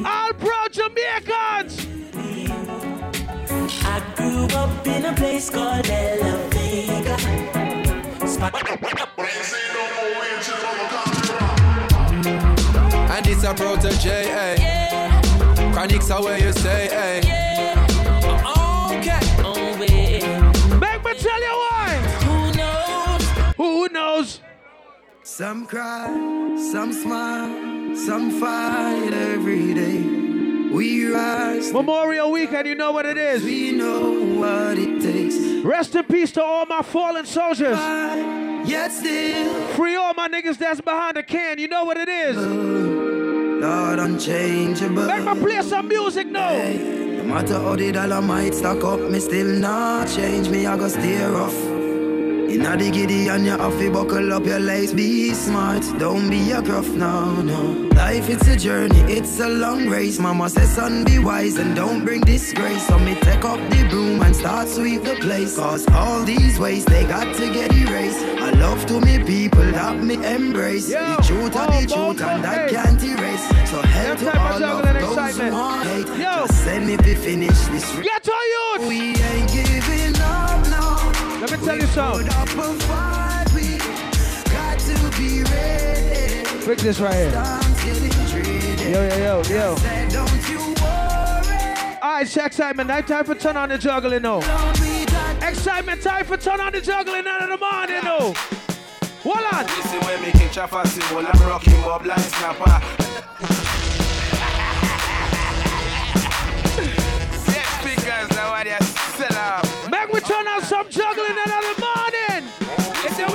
All 0.04 0.32
pro 0.32 0.68
Jamaicans. 0.70 1.86
I 3.84 4.02
grew 4.16 4.46
up 4.56 4.86
in 4.86 5.04
a 5.04 5.12
place 5.12 5.50
called 5.50 5.86
La 5.88 6.48
Vega. 6.48 7.52
And 13.14 13.26
it's 13.26 13.44
a 13.44 13.52
protege, 13.52 14.24
eh? 14.30 15.20
Chronics 15.72 16.10
are 16.10 16.22
where 16.22 16.38
you 16.38 16.50
stay, 16.52 16.88
eh? 16.90 17.18
Okay. 18.88 19.20
Make 20.80 21.04
me 21.04 21.14
tell 21.20 21.42
you 21.42 21.54
why. 21.62 21.88
Who 22.24 22.52
knows? 22.56 23.22
Who 23.58 23.88
knows? 23.90 24.40
Some 25.22 25.66
cry, 25.66 26.06
some 26.72 26.94
smile, 26.94 27.94
some 27.94 28.30
fight 28.40 29.12
every 29.12 29.74
day. 29.74 29.98
We 30.72 31.12
rise. 31.12 31.70
Memorial 31.70 32.32
Weekend, 32.32 32.66
you 32.66 32.74
know 32.74 32.92
what 32.92 33.04
it 33.04 33.18
is. 33.18 33.44
We 33.44 33.72
know 33.72 34.38
what 34.40 34.78
it 34.78 35.02
takes. 35.02 35.36
Rest 35.62 35.94
in 35.94 36.04
peace 36.04 36.32
to 36.32 36.42
all 36.42 36.64
my 36.64 36.80
fallen 36.80 37.26
soldiers. 37.26 37.78
Yet 38.64 38.92
still, 38.92 39.54
Free 39.74 39.96
all 39.96 40.14
my 40.14 40.28
niggas 40.28 40.56
that's 40.58 40.80
behind 40.80 41.16
the 41.16 41.22
can, 41.22 41.58
you 41.58 41.68
know 41.68 41.84
what 41.84 41.96
it 41.96 42.08
is. 42.08 42.36
Lord 42.36 43.98
unchangeable. 43.98 45.06
Make 45.06 45.24
me 45.24 45.40
play 45.40 45.62
some 45.62 45.88
music 45.88 46.26
now. 46.28 46.52
No 46.52 47.24
matter 47.24 47.54
how 47.54 47.76
the 47.76 47.92
dollar 47.92 48.20
might 48.22 48.54
stack 48.54 48.82
up, 48.84 49.00
me 49.00 49.20
still 49.20 49.46
not 49.46 50.08
change 50.08 50.48
me. 50.48 50.66
I 50.66 50.76
go 50.76 50.88
steer 50.88 51.30
rough. 51.30 51.54
Inna 52.52 52.76
the 52.76 52.90
giddy 52.90 53.28
and 53.28 53.46
you 53.46 53.52
have 53.52 53.78
to 53.78 53.90
buckle 53.90 54.30
up 54.30 54.44
your 54.44 54.60
legs. 54.60 54.92
Be 54.92 55.32
smart, 55.32 55.82
don't 55.98 56.28
be 56.28 56.50
a 56.50 56.60
gruff, 56.60 56.86
no, 56.86 57.40
no. 57.40 57.88
Life 57.96 58.28
it's 58.28 58.46
a 58.46 58.56
journey, 58.58 59.00
it's 59.10 59.40
a 59.40 59.48
long 59.48 59.88
race. 59.88 60.18
Mama 60.18 60.50
says, 60.50 60.74
son, 60.74 61.02
be 61.02 61.18
wise 61.18 61.56
and 61.56 61.74
don't 61.74 62.04
bring 62.04 62.20
disgrace. 62.20 62.86
So 62.88 62.98
me 62.98 63.14
take 63.14 63.42
up 63.46 63.58
the 63.70 63.86
broom 63.88 64.20
and 64.20 64.36
start 64.36 64.68
sweep 64.68 65.02
the 65.02 65.14
place. 65.14 65.56
Cause 65.56 65.88
all 65.92 66.24
these 66.24 66.58
ways 66.58 66.84
they 66.84 67.04
got 67.04 67.34
to 67.36 67.50
get 67.54 67.72
erased. 67.72 68.20
I 68.20 68.50
love 68.50 68.84
to 68.84 69.00
me 69.00 69.24
people 69.24 69.72
that 69.72 69.96
me 70.02 70.16
embrace. 70.16 70.88
the 70.88 71.24
truth 71.26 71.56
are 71.56 71.80
the 71.80 71.86
truth 71.86 72.20
and 72.20 72.44
that 72.44 72.68
can't 72.68 73.02
erase. 73.02 73.48
So 73.70 73.80
help 73.80 74.18
to 74.18 74.38
all 74.38 74.62
of 74.62 75.00
those 75.00 75.38
who 75.38 75.52
want 75.52 75.86
hate. 75.88 76.06
Just 76.18 76.64
send 76.64 76.86
me 76.86 76.98
to 76.98 77.14
finish 77.16 77.58
this. 77.68 77.96
Get 77.96 78.28
on 78.28 78.82
you! 78.82 78.88
We 78.88 79.00
ain't 79.16 79.50
giving 79.50 79.62
up 79.62 79.70
now. 79.70 79.71
Let 81.42 81.50
me 81.50 81.66
tell 81.66 81.76
you 81.76 81.86
something. 81.88 82.28
Pick 86.64 86.78
this 86.78 87.00
right 87.00 87.14
here. 87.14 87.32
Yo, 88.88 89.08
yo, 89.08 89.16
yo, 89.18 89.42
yo. 89.50 89.74
Alright, 92.00 92.22
it's 92.22 92.36
excitement. 92.36 92.86
Night 92.86 93.08
time 93.08 93.24
for 93.24 93.34
turn 93.34 93.56
on 93.56 93.70
the 93.70 93.76
juggling 93.76 94.22
now. 94.22 94.38
Excitement 95.42 96.00
time 96.00 96.24
for 96.26 96.36
turn 96.36 96.60
on 96.60 96.70
the 96.70 96.80
juggling 96.80 97.26
out 97.26 97.42
of 97.42 97.48
the 97.48 97.58
morning 97.58 98.04
now. 98.04 98.32
Hold 99.24 99.52
on. 99.52 99.66
Listen 99.66 99.98
when 100.06 100.22
me 100.22 100.30
catch 100.30 100.58
a 100.58 100.68
festival 100.68 101.26
and 101.26 101.40
rock 101.40 101.64
him 101.64 101.82
up 101.82 102.06
like 102.06 102.20
snapper. 102.20 103.81
What 108.68 108.80
you 108.80 108.86
sell 109.16 109.38
up. 109.38 109.90
Make 109.90 110.12
we 110.12 110.20
turn 110.20 110.46
on 110.46 110.62
some 110.62 110.88
juggling 110.88 111.36
out 111.46 111.64
of 111.64 111.76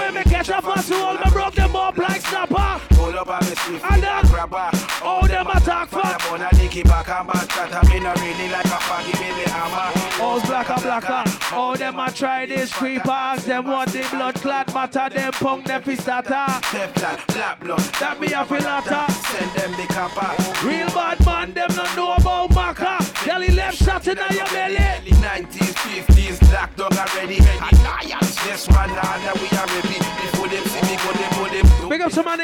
the 0.08 0.14
morning. 0.14 0.24
It's 0.24 0.24
the 0.24 0.24
way 0.24 0.24
me 0.24 0.24
catch 0.24 0.50
a 0.50 0.62
fast 0.62 0.92
hold 0.92 1.20
me 1.20 1.32
broke 1.32 1.56
them 1.56 1.76
up 1.76 1.98
like 1.98 2.22
snapper. 2.22 2.82
Pull 2.96 3.18
up 3.20 3.28
on 3.30 3.40
me 3.46 3.56
spliff 3.56 3.92
And 3.94 4.04
then- 4.04 4.26
grabber. 4.26 4.70
Oh, 5.04 5.26
them 5.28 5.48
attack 5.48 5.90
Fire 5.90 6.02
fat. 6.04 6.30
bun 6.30 6.42
a 6.42 6.50
dicky 6.56 6.84
back 6.84 7.10
and 7.10 7.28
back 7.28 7.48
that 7.48 7.88
me 7.90 8.00
no 8.00 8.14
really 8.16 8.50
like 8.50 8.66
a 8.66 8.80
faggy 8.88 9.20
me 9.20 9.44
hammer. 9.52 10.24
All's 10.24 10.44
blacker, 10.46 10.82
blacker. 10.82 11.24
Oh, 11.54 11.76
them 11.76 12.00
a 12.00 12.12
try 12.12 12.46
this 12.46 12.74
creeper. 12.74 13.12
Ask 13.12 13.46
them 13.46 13.66
what 13.68 13.90
the 13.90 14.06
blood 14.12 14.36
clot 14.36 14.74
matter. 14.74 15.10
Them 15.14 15.32
punk 15.34 15.66
them 15.66 15.82
fi 15.84 15.96
starter. 15.96 16.46
Teflon, 16.72 17.28
black 17.34 17.60
blood. 17.60 17.80
That 18.00 18.20
me 18.20 18.34
a 18.34 18.46
fi 18.46 18.58
latter. 18.60 19.14
Send 19.14 19.52
them 19.52 19.72
the 19.80 19.88
copper. 19.94 20.68
Real 20.68 20.88
bad 20.88 21.26
man, 21.26 21.54
them 21.54 21.70
no 21.76 21.84
know 21.96 22.14
about 22.16 22.50
maca. 22.52 23.26
Jelly 23.26 23.50
left 23.52 23.78
shot 23.78 24.08
in 24.08 24.18
your 24.18 24.46
belly. 24.48 24.78
Early 24.78 25.12
90s, 25.12 25.74
50s, 25.76 26.40
black 26.50 26.76
dog 26.76 26.94
already. 26.94 27.38
Alliance, 27.38 28.36
yes 28.46 28.70
man, 28.72 28.90
now 28.90 29.02
that 29.02 29.07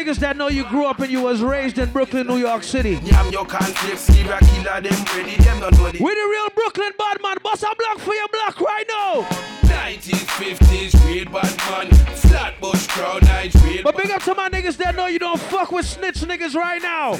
niggas 0.03 0.17
that 0.17 0.35
know 0.35 0.49
you 0.49 0.65
grew 0.65 0.85
up 0.85 0.99
and 0.99 1.11
you 1.11 1.21
was 1.21 1.41
raised 1.41 1.77
in 1.77 1.89
Brooklyn, 1.91 2.27
New 2.27 2.37
York 2.37 2.63
City. 2.63 2.99
Yam 3.03 3.31
your 3.31 3.45
conflict, 3.45 3.99
serial 3.99 4.37
killer, 4.39 4.81
them 4.81 5.05
ready, 5.15 5.35
them 5.43 5.59
don't 5.61 5.77
know 5.77 5.91
the 5.91 6.03
We 6.03 6.13
the 6.13 6.27
real 6.29 6.49
Brooklyn 6.55 6.91
bad 6.97 7.21
man. 7.21 7.37
Bust 7.41 7.63
a 7.63 7.73
block 7.77 7.99
for 7.99 8.13
your 8.13 8.27
block 8.27 8.59
right 8.59 8.85
now. 8.89 9.21
90s, 9.63 10.25
50s, 10.35 11.07
real 11.07 11.25
bad 11.25 11.57
man. 11.69 12.15
Flatbush, 12.15 12.87
Crown 12.87 13.21
Heights, 13.21 13.55
real 13.63 13.83
But 13.83 13.95
big 13.95 14.11
up 14.11 14.23
to 14.23 14.35
my 14.35 14.49
niggas 14.49 14.75
that 14.77 14.95
know 14.95 15.05
you 15.05 15.19
don't 15.19 15.39
fuck 15.39 15.71
with 15.71 15.85
snitch 15.85 16.21
niggas 16.21 16.55
right 16.55 16.81
now. 16.81 17.13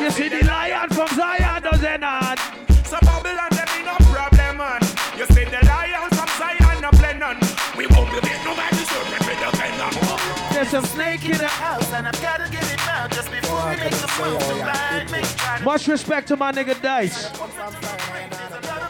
You 0.00 0.10
see 0.10 0.28
the 0.28 0.42
lion 0.46 0.88
from 0.88 1.08
Zion 1.08 1.62
does 1.62 1.82
it 1.82 2.00
not? 2.00 2.38
So 2.86 2.96
Babylon, 3.02 3.50
them 3.50 3.66
ain't 3.76 3.84
no 3.84 3.96
problem, 4.10 4.56
man. 4.56 4.80
You 5.18 5.26
see 5.26 5.44
the 5.44 5.60
lion 5.66 6.09
There's 10.60 10.72
some 10.72 10.84
snake 10.84 11.24
in 11.24 11.38
the 11.38 11.48
house, 11.48 11.90
and 11.94 12.06
I've 12.06 12.20
gotta 12.20 12.44
get 12.50 12.70
it 12.70 12.86
out 12.86 13.10
just 13.12 13.30
before 13.30 13.70
we 13.70 13.76
make 13.76 13.92
the 13.92 14.12
move. 14.22 14.42
So 14.42 14.58
right, 14.58 15.10
make 15.10 15.24
try 15.38 15.58
Much 15.60 15.88
respect 15.88 16.28
to 16.28 16.36
my 16.36 16.52
nigga 16.52 16.78
Dice. 16.82 17.28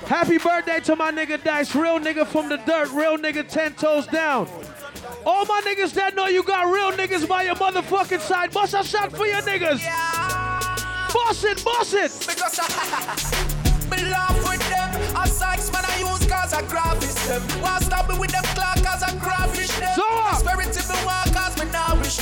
Happy 0.08 0.38
birthday 0.38 0.80
to 0.80 0.96
my 0.96 1.12
nigga 1.12 1.40
Dice, 1.40 1.72
real 1.76 2.00
nigga 2.00 2.26
from 2.26 2.48
the 2.48 2.56
dirt, 2.56 2.90
real 2.90 3.16
nigga 3.16 3.48
10 3.48 3.74
toes 3.74 4.08
down. 4.08 4.48
All 5.24 5.44
my 5.44 5.60
niggas 5.64 5.92
that 5.92 6.16
know 6.16 6.26
you 6.26 6.42
got 6.42 6.66
real 6.66 6.90
niggas 6.90 7.28
by 7.28 7.44
your 7.44 7.54
motherfucking 7.54 8.18
side, 8.18 8.50
bust 8.50 8.74
a 8.74 8.82
shot 8.82 9.12
for 9.12 9.28
your 9.28 9.42
niggas. 9.42 9.78
Boss 11.14 11.44
it, 11.44 11.64
boss 11.64 11.94
it. 11.94 12.10
Because 12.26 12.58
I 12.60 13.70
me 13.90 14.10
laugh 14.10 14.36
with 14.48 14.68
them. 14.70 15.16
I 15.16 15.26
sex 15.28 15.70
man 15.72 15.84
I 15.84 15.98
use 15.98 16.26
cause 16.26 16.52
I 16.52 16.62
graphish 16.62 17.14
them. 17.26 17.42
Why 17.62 17.78
stop 17.80 18.08
me 18.08 18.18
with 18.18 18.30
them 18.30 18.44
clock 18.54 18.76
cause 18.82 19.02
I 19.02 19.10
graphish 19.18 19.78
them. 19.78 19.94
So 19.94 20.02
what? 20.02 20.42
Prosperity 20.42 20.80
me 20.88 21.04
want 21.04 21.10
cause 21.10 21.29
me 21.29 21.29
nourish 21.29 21.29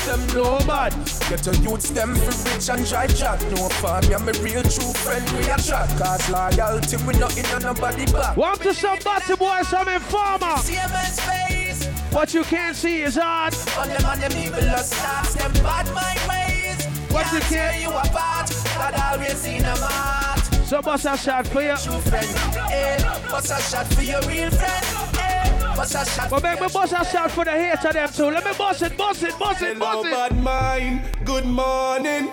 them. 0.08 0.26
No 0.34 0.58
man. 0.66 0.90
Get 1.28 1.44
your 1.46 1.54
youths 1.56 1.90
them 1.90 2.14
for 2.16 2.50
rich 2.50 2.68
and 2.70 2.86
try 2.86 3.06
chat. 3.06 3.40
No 3.52 3.68
fun, 3.80 4.06
me 4.08 4.14
and 4.14 4.24
my 4.24 4.32
real 4.42 4.62
true 4.62 4.92
friend 5.04 5.24
we 5.32 5.44
a 5.44 5.56
chat. 5.58 5.88
Cause 5.98 6.28
loyalty 6.30 6.96
we 7.06 7.12
not 7.18 7.36
in 7.36 7.46
on 7.54 7.62
nobody 7.62 8.06
back. 8.12 8.36
Welcome 8.36 8.62
to 8.62 8.74
some 8.74 8.98
batty 9.04 9.36
boy, 9.36 9.60
some 9.62 9.88
informer. 9.88 10.56
CMS 10.64 11.20
face. 11.28 11.86
What 12.12 12.32
you 12.34 12.42
can't 12.44 12.74
see 12.76 13.02
is 13.02 13.16
hard. 13.16 13.54
On 13.78 13.88
them 13.88 14.04
and 14.06 14.20
them 14.22 14.32
evil 14.44 14.78
stars, 14.78 15.34
them 15.34 15.52
bad 15.62 15.86
mind 15.94 16.20
ways. 16.28 16.84
What 17.12 17.26
you 17.32 17.40
Can't 17.40 17.44
can't- 17.44 17.72
tear 17.74 17.80
you 17.80 17.90
apart. 17.90 18.50
God 18.76 18.94
always 19.12 19.44
in 19.46 19.64
a 19.64 19.76
heart. 19.76 20.40
So 20.66 20.82
bust 20.82 21.06
a 21.06 21.16
shot 21.16 21.46
for 21.48 21.62
you. 21.62 21.76
True 21.76 22.00
friend, 22.00 22.26
eh? 22.70 23.30
Bust 23.30 23.50
a 23.50 23.60
shot 23.62 23.86
for 23.94 24.02
your 24.02 24.20
real 24.22 24.50
friend, 24.50 25.18
eh? 25.18 25.47
Bust 25.78 25.94
a 25.94 26.04
shot. 26.04 26.28
But 26.28 26.42
make 26.42 26.60
me 26.60 26.66
bust 26.74 26.92
a 26.92 27.04
shot 27.04 27.30
for 27.30 27.44
the 27.44 27.52
hater 27.52 27.92
them 27.92 28.08
too. 28.08 28.24
Let 28.24 28.44
me 28.44 28.50
bust 28.58 28.82
it, 28.82 28.96
bust 28.96 29.22
it, 29.22 29.38
bust 29.38 29.62
it, 29.62 29.76
Hello, 29.76 30.02
bust 30.02 30.06
it. 30.08 30.12
bad 30.12 30.42
mind. 30.42 31.02
Good 31.24 31.46
morning. 31.46 32.32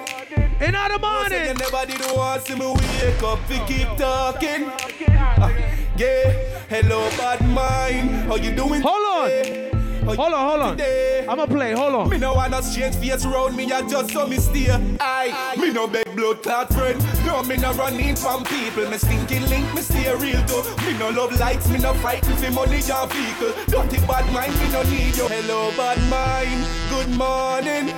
In 0.59 0.71
the 0.71 0.89
You 0.91 0.99
morning. 0.99 1.55
never 1.55 1.85
did 1.85 2.15
want 2.17 2.41
see 2.47 2.55
me 2.55 2.65
wake 2.65 3.21
up 3.21 3.47
to 3.47 3.65
keep 3.67 3.87
talking. 3.99 4.71
Ah, 5.11 5.53
yeah. 5.95 6.31
Hello, 6.69 7.07
bad 7.17 7.47
mind. 7.47 8.09
How 8.27 8.35
you 8.37 8.49
doing? 8.55 8.81
Hold 8.81 9.29
on. 9.29 9.74
Today? 10.05 10.15
How 10.15 10.23
Hold 10.23 10.33
on, 10.33 10.49
hold 10.49 10.61
on. 10.61 10.77
today? 10.77 11.25
I'ma 11.27 11.45
play, 11.45 11.71
hold 11.73 11.95
on. 11.95 12.09
Me 12.09 12.17
no 12.17 12.33
wanna 12.33 12.61
change 12.61 12.95
face 12.95 13.25
round 13.25 13.55
me, 13.55 13.71
I 13.71 13.87
just 13.87 14.11
saw 14.11 14.27
me 14.27 14.37
steer. 14.37 14.79
I, 14.99 15.55
me 15.57 15.71
no 15.71 15.87
beg 15.87 16.15
blood 16.15 16.43
clot 16.43 16.73
friend. 16.73 17.03
No, 17.25 17.43
me 17.43 17.57
no 17.57 17.73
running 17.73 18.15
from 18.15 18.43
people. 18.43 18.89
Me 18.89 18.97
stinky 18.97 19.39
link, 19.39 19.73
me 19.73 19.81
stay 19.81 20.13
real 20.15 20.41
though. 20.43 20.63
Me 20.85 20.97
no 20.97 21.09
love 21.09 21.37
lights, 21.39 21.69
me 21.69 21.79
no 21.79 21.93
fight 21.95 22.25
for 22.25 22.51
money 22.51 22.77
or 22.91 23.07
vehicle. 23.07 23.53
Don't 23.67 23.89
think 23.89 24.07
bad 24.07 24.31
mind, 24.31 24.53
me 24.59 24.71
no 24.71 24.83
need 24.83 25.15
you. 25.15 25.27
Hello, 25.27 25.71
bad 25.75 25.99
mind. 26.09 26.65
Good 26.89 27.09
morning. 27.17 27.93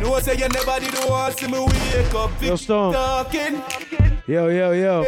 No 0.00 0.18
say 0.20 0.34
you 0.34 0.48
never 0.48 0.80
did 0.80 0.94
want 1.08 1.38
see 1.38 1.46
me 1.46 1.58
wake 1.58 2.14
up. 2.14 2.30
Yo, 2.40 2.56
Stone. 2.56 2.94
Talking. 2.94 3.62
Yo, 4.26 4.48
yo, 4.48 4.72
yo. 4.72 5.04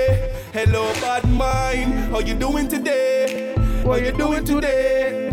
Hello, 0.52 0.92
bad 1.00 1.24
mind. 1.30 1.94
How 2.10 2.18
you 2.18 2.34
doing 2.34 2.68
today? 2.68 3.54
What 3.84 4.02
you 4.02 4.12
doing 4.12 4.44
today? 4.44 5.30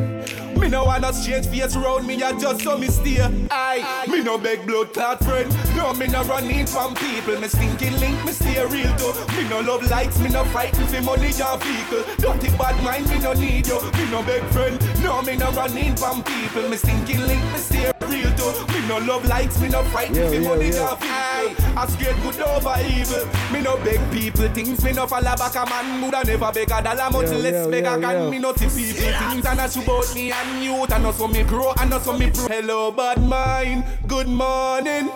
Me 0.59 0.67
no 0.67 0.83
wanna 0.83 1.11
change 1.13 1.47
face 1.47 1.75
around 1.75 2.05
me, 2.05 2.21
I 2.21 2.37
just 2.37 2.61
so 2.61 2.77
me 2.77 2.87
stay. 2.87 3.17
Aye, 3.49 4.05
me 4.07 4.21
no 4.21 4.37
beg 4.37 4.65
blood 4.67 4.93
clot 4.93 5.23
friend. 5.23 5.49
No, 5.75 5.93
me 5.93 6.07
no 6.07 6.23
running 6.23 6.65
from 6.65 6.93
people. 6.95 7.39
Me 7.39 7.47
stinking 7.47 7.97
link, 7.99 8.23
me 8.25 8.31
stay 8.31 8.63
real 8.65 8.93
though. 8.97 9.13
Me 9.37 9.47
no 9.49 9.61
love 9.61 9.89
likes, 9.89 10.19
me 10.19 10.29
no 10.29 10.43
fighting 10.45 10.85
for 10.87 11.01
money 11.01 11.29
or 11.41 11.57
vehicle. 11.57 12.03
Dirty 12.17 12.49
bad 12.57 12.83
mind, 12.83 13.09
me 13.09 13.19
no 13.19 13.33
need 13.33 13.67
you. 13.67 13.79
Me 13.93 14.09
no 14.11 14.21
beg 14.23 14.43
friend. 14.51 14.77
No, 15.01 15.21
me 15.21 15.35
no 15.37 15.49
running 15.51 15.95
from 15.95 16.23
people. 16.23 16.67
Me 16.69 16.75
stinking 16.77 17.21
link, 17.25 17.41
me 17.53 17.57
stay 17.57 17.91
real 18.07 18.29
though. 18.35 18.65
Me 18.73 18.85
no 18.87 18.97
love 18.99 19.25
likes, 19.25 19.59
me 19.61 19.69
no 19.69 19.81
fighting 19.85 20.15
Yo, 20.15 20.27
for 20.27 20.35
yo, 20.35 20.49
money 20.49 20.69
yo. 20.69 20.83
or 20.87 20.95
vehicle. 20.97 21.77
I 21.77 21.87
straight 21.87 22.15
good 22.21 22.41
over 22.41 22.75
evil. 22.85 23.25
Me 23.53 23.61
no 23.61 23.77
beg 23.77 23.99
people 24.11 24.47
things, 24.49 24.83
me 24.83 24.91
no 24.91 25.07
fall 25.07 25.21
back 25.23 25.55
a 25.55 25.65
man. 25.69 26.01
Woulda 26.01 26.23
never 26.25 26.51
beg 26.51 26.69
a 26.69 26.81
dollar, 26.81 27.09
much 27.11 27.31
Yo, 27.31 27.37
less 27.37 27.53
yo, 27.65 27.71
beg 27.71 27.85
yo, 27.85 27.95
a 27.95 27.99
gun. 27.99 28.15
yo. 28.15 28.29
Me 28.29 28.39
no 28.39 28.53
see 28.53 28.67
people 28.93 29.13
things, 29.17 29.45
and 29.45 29.59
that's 29.59 29.75
about 29.77 30.13
me 30.13 30.31
and 30.31 30.48
youth. 30.63 30.91
And 30.91 31.05
also 31.05 31.27
me 31.27 31.43
grow, 31.43 31.73
and 31.79 31.93
also 31.93 32.17
me 32.17 32.31
pro. 32.31 32.47
Hello, 32.47 32.91
bad 32.91 33.21
mind. 33.21 33.83
Good 34.07 34.27
morning. 34.27 35.09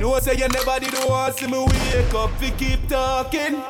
No 0.00 0.18
say 0.18 0.34
you 0.36 0.48
never 0.48 0.78
did 0.80 0.92
want 1.08 1.36
see 1.36 1.46
me 1.46 1.58
wake 1.58 2.14
up. 2.14 2.30
We 2.40 2.50
keep 2.50 2.88
talking. 2.88 3.62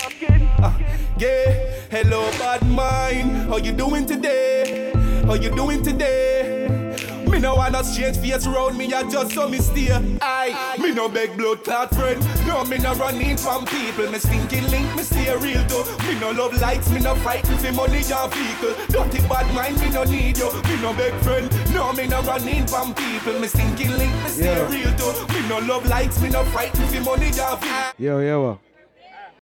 Ah, 0.58 0.76
yeah. 1.18 1.70
Hello, 1.90 2.30
bad 2.38 2.66
mind. 2.68 3.48
How 3.48 3.58
you 3.58 3.72
doing 3.72 4.06
today? 4.06 4.92
How 5.26 5.34
you 5.34 5.50
doing 5.54 5.82
today? 5.82 7.13
Me 7.34 7.40
no 7.40 7.56
wanna 7.56 7.82
change 7.82 8.18
face 8.18 8.46
around 8.46 8.78
me, 8.78 8.94
I 8.94 9.02
just 9.10 9.32
so 9.34 9.48
me 9.48 9.58
stay. 9.58 9.90
Aye, 10.22 10.76
me 10.80 10.94
no 10.94 11.08
beg 11.08 11.36
blood 11.36 11.64
clot 11.64 11.92
friend. 11.92 12.22
No, 12.46 12.64
me 12.64 12.78
no 12.78 12.94
running 12.94 13.36
from 13.36 13.66
people. 13.66 14.08
Me 14.08 14.20
stinking 14.20 14.68
link, 14.70 14.94
me 14.94 15.02
stay 15.02 15.34
real 15.38 15.64
though. 15.64 15.82
Me 16.06 16.14
no 16.20 16.30
love 16.30 16.54
likes, 16.60 16.88
me 16.90 17.00
no 17.00 17.16
fighting 17.16 17.58
for 17.58 17.72
money 17.72 17.98
or 18.14 18.28
vehicle. 18.28 18.74
Dirty 18.86 19.18
bad 19.26 19.52
mind, 19.52 19.80
me 19.80 19.90
no 19.90 20.04
need 20.04 20.38
you. 20.38 20.48
Me 20.62 20.80
no 20.80 20.94
beg 20.94 21.12
friend. 21.24 21.50
No, 21.74 21.92
me 21.92 22.06
no 22.06 22.22
running 22.22 22.68
from 22.68 22.94
people. 22.94 23.36
Me 23.40 23.48
stinking 23.48 23.90
link, 23.98 24.14
me 24.22 24.28
stay 24.28 24.44
Yeah. 24.54 24.70
real 24.70 24.92
though. 24.96 25.26
Me 25.34 25.48
no 25.48 25.58
love 25.58 25.84
likes, 25.86 26.20
me 26.20 26.28
no 26.30 26.44
fighting 26.44 26.86
for 26.86 27.00
money 27.00 27.30
or 27.30 27.56
vehicle. 27.56 27.92
Yo, 27.98 28.20
yo. 28.20 28.60